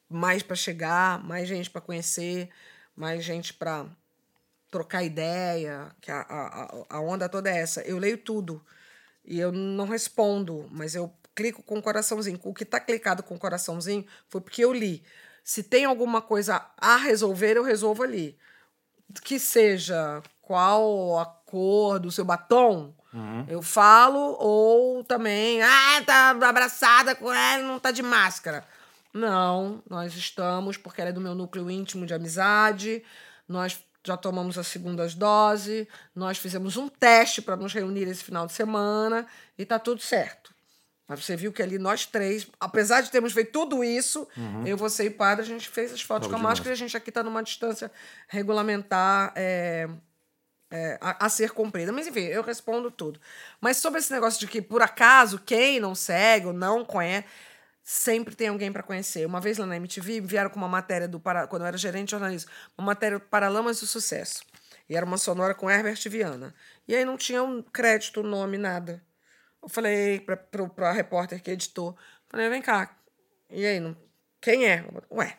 mais 0.08 0.42
para 0.42 0.56
chegar, 0.56 1.22
mais 1.24 1.48
gente 1.48 1.70
para 1.70 1.80
conhecer, 1.80 2.48
mais 2.94 3.24
gente 3.24 3.52
para 3.54 3.86
trocar 4.70 5.02
ideia. 5.02 5.90
Que 6.00 6.10
a, 6.10 6.20
a, 6.20 6.96
a- 6.96 7.00
onda 7.00 7.28
toda 7.28 7.50
é 7.50 7.56
essa. 7.58 7.80
Eu 7.82 7.98
leio 7.98 8.18
tudo 8.18 8.64
e 9.24 9.38
eu 9.38 9.50
não 9.50 9.86
respondo, 9.86 10.68
mas 10.70 10.94
eu 10.94 11.12
clico 11.34 11.62
com 11.62 11.78
o 11.78 11.82
coraçãozinho. 11.82 12.38
O 12.42 12.54
que 12.54 12.62
está 12.64 12.80
clicado 12.80 13.22
com 13.22 13.34
o 13.34 13.38
coraçãozinho 13.38 14.06
foi 14.28 14.40
porque 14.40 14.64
eu 14.64 14.72
li. 14.72 15.02
Se 15.46 15.62
tem 15.62 15.84
alguma 15.84 16.20
coisa 16.20 16.60
a 16.76 16.96
resolver, 16.96 17.56
eu 17.56 17.62
resolvo 17.62 18.02
ali 18.02 18.36
que 19.22 19.38
seja 19.38 20.20
qual 20.42 21.20
a 21.20 21.24
cor 21.24 22.00
do 22.00 22.10
seu 22.10 22.24
batom, 22.24 22.92
eu 23.48 23.62
falo, 23.62 24.36
ou 24.40 25.04
também, 25.04 25.62
ah, 25.62 26.02
tá 26.04 26.30
abraçada 26.30 27.14
com 27.14 27.32
ela, 27.32 27.62
não 27.62 27.78
tá 27.78 27.92
de 27.92 28.02
máscara. 28.02 28.66
Não, 29.14 29.80
nós 29.88 30.16
estamos, 30.16 30.76
porque 30.76 31.00
ela 31.00 31.10
é 31.10 31.12
do 31.12 31.20
meu 31.20 31.34
núcleo 31.34 31.70
íntimo 31.70 32.04
de 32.04 32.12
amizade, 32.12 33.04
nós 33.48 33.80
já 34.04 34.16
tomamos 34.16 34.58
a 34.58 34.64
segunda 34.64 35.06
dose, 35.10 35.88
nós 36.12 36.38
fizemos 36.38 36.76
um 36.76 36.88
teste 36.88 37.40
para 37.40 37.54
nos 37.54 37.72
reunir 37.72 38.08
esse 38.08 38.24
final 38.24 38.48
de 38.48 38.52
semana 38.52 39.28
e 39.56 39.64
tá 39.64 39.78
tudo 39.78 40.02
certo. 40.02 40.45
Mas 41.08 41.24
você 41.24 41.36
viu 41.36 41.52
que 41.52 41.62
ali 41.62 41.78
nós 41.78 42.04
três, 42.04 42.48
apesar 42.58 43.00
de 43.00 43.10
termos 43.10 43.32
feito 43.32 43.52
tudo 43.52 43.84
isso, 43.84 44.26
eu, 44.66 44.76
você 44.76 45.04
e 45.04 45.08
o 45.08 45.12
padre, 45.14 45.44
a 45.44 45.46
gente 45.48 45.68
fez 45.68 45.92
as 45.92 46.02
fotos 46.02 46.26
com 46.28 46.34
a 46.34 46.38
máscara 46.50 46.70
e 46.70 46.72
a 46.72 46.76
gente 46.76 46.96
aqui 46.96 47.10
está 47.10 47.22
numa 47.22 47.42
distância 47.42 47.90
regulamentar 48.28 49.32
é, 49.36 49.88
é, 50.70 50.98
a, 51.00 51.26
a 51.26 51.28
ser 51.28 51.50
cumprida. 51.52 51.92
Mas 51.92 52.06
enfim, 52.08 52.24
eu 52.24 52.42
respondo 52.42 52.90
tudo. 52.90 53.20
Mas 53.60 53.76
sobre 53.76 54.00
esse 54.00 54.12
negócio 54.12 54.40
de 54.40 54.48
que, 54.48 54.60
por 54.60 54.82
acaso, 54.82 55.38
quem 55.38 55.78
não 55.78 55.94
segue 55.94 56.46
ou 56.46 56.52
não 56.52 56.84
conhece, 56.84 57.26
sempre 57.84 58.34
tem 58.34 58.48
alguém 58.48 58.72
para 58.72 58.82
conhecer. 58.82 59.24
Uma 59.26 59.40
vez 59.40 59.58
lá 59.58 59.66
na 59.66 59.76
MTV, 59.76 60.20
vieram 60.22 60.50
com 60.50 60.56
uma 60.58 60.66
matéria 60.68 61.06
do 61.06 61.20
Para- 61.20 61.46
quando 61.46 61.62
eu 61.62 61.68
era 61.68 61.78
gerente 61.78 62.06
de 62.06 62.10
jornalismo, 62.12 62.50
uma 62.76 62.86
matéria 62.86 63.20
do 63.20 63.24
Paralamas 63.24 63.78
do 63.78 63.86
Sucesso. 63.86 64.42
E 64.88 64.96
era 64.96 65.06
uma 65.06 65.18
sonora 65.18 65.54
com 65.54 65.70
Herbert 65.70 66.00
Viana. 66.08 66.52
E 66.88 66.96
aí 66.96 67.04
não 67.04 67.16
tinha 67.16 67.44
um 67.44 67.62
crédito, 67.62 68.24
nome, 68.24 68.58
nada. 68.58 69.02
Eu 69.66 69.70
falei 69.70 70.20
pra, 70.20 70.36
pra, 70.36 70.68
pra 70.68 70.92
repórter 70.92 71.42
que 71.42 71.50
editou. 71.50 71.96
Falei, 72.28 72.48
vem 72.48 72.62
cá. 72.62 72.96
E 73.50 73.66
aí, 73.66 73.80
não, 73.80 73.96
quem 74.40 74.64
é? 74.64 74.84
Ué, 75.10 75.36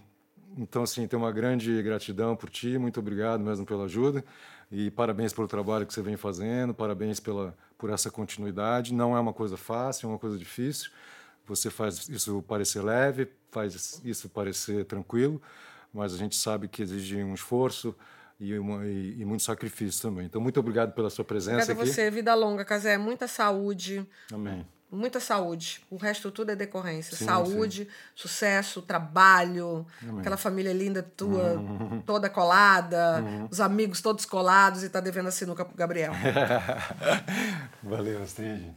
então, 0.58 0.82
assim, 0.82 1.06
tenho 1.06 1.22
uma 1.22 1.30
grande 1.30 1.80
gratidão 1.84 2.34
por 2.34 2.50
ti, 2.50 2.78
muito 2.78 2.98
obrigado 2.98 3.44
mesmo 3.44 3.64
pela 3.64 3.84
ajuda. 3.84 4.24
E 4.72 4.90
parabéns 4.90 5.32
pelo 5.32 5.46
trabalho 5.46 5.86
que 5.86 5.94
você 5.94 6.02
vem 6.02 6.16
fazendo, 6.16 6.74
parabéns 6.74 7.20
pela, 7.20 7.56
por 7.78 7.90
essa 7.90 8.10
continuidade. 8.10 8.92
Não 8.92 9.16
é 9.16 9.20
uma 9.20 9.32
coisa 9.32 9.56
fácil, 9.56 10.08
é 10.08 10.08
uma 10.10 10.18
coisa 10.18 10.36
difícil. 10.36 10.90
Você 11.46 11.70
faz 11.70 12.08
isso 12.08 12.42
parecer 12.42 12.82
leve, 12.82 13.28
faz 13.50 14.00
isso 14.04 14.28
parecer 14.28 14.84
tranquilo, 14.84 15.40
mas 15.92 16.14
a 16.14 16.16
gente 16.16 16.36
sabe 16.36 16.68
que 16.68 16.82
exige 16.82 17.22
um 17.22 17.34
esforço 17.34 17.94
e, 18.38 18.58
uma, 18.58 18.84
e, 18.86 19.20
e 19.20 19.24
muito 19.24 19.42
sacrifício 19.42 20.02
também. 20.02 20.26
Então, 20.26 20.40
muito 20.40 20.58
obrigado 20.58 20.92
pela 20.92 21.10
sua 21.10 21.24
presença 21.24 21.56
Obrigada 21.56 21.80
aqui. 21.80 21.90
a 21.90 21.92
você, 21.92 22.10
vida 22.10 22.34
longa, 22.34 22.64
Casé, 22.64 22.98
muita 22.98 23.28
saúde. 23.28 24.06
Amém. 24.32 24.66
Muita 24.90 25.18
saúde. 25.18 25.82
O 25.90 25.96
resto 25.96 26.30
tudo 26.30 26.50
é 26.50 26.56
decorrência. 26.56 27.16
Sim, 27.16 27.24
saúde, 27.24 27.84
sim. 27.84 27.90
sucesso, 28.14 28.80
trabalho, 28.80 29.84
Amém. 30.00 30.20
aquela 30.20 30.36
família 30.36 30.72
linda 30.72 31.02
tua, 31.02 31.54
uhum. 31.54 32.00
toda 32.02 32.30
colada, 32.30 33.20
uhum. 33.20 33.48
os 33.50 33.60
amigos 33.60 34.00
todos 34.00 34.24
colados 34.24 34.84
e 34.84 34.88
tá 34.88 35.00
devendo 35.00 35.28
a 35.28 35.32
sinuca 35.32 35.64
pro 35.64 35.76
Gabriel. 35.76 36.12
Valeu, 37.82 38.22
Astrid. 38.22 38.72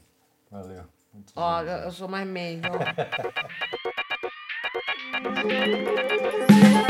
Valeu. 0.49 0.97
Ó, 1.35 1.61
eu 1.61 1.91
sou 1.91 2.07
mais 2.07 2.27
meio. 2.27 2.61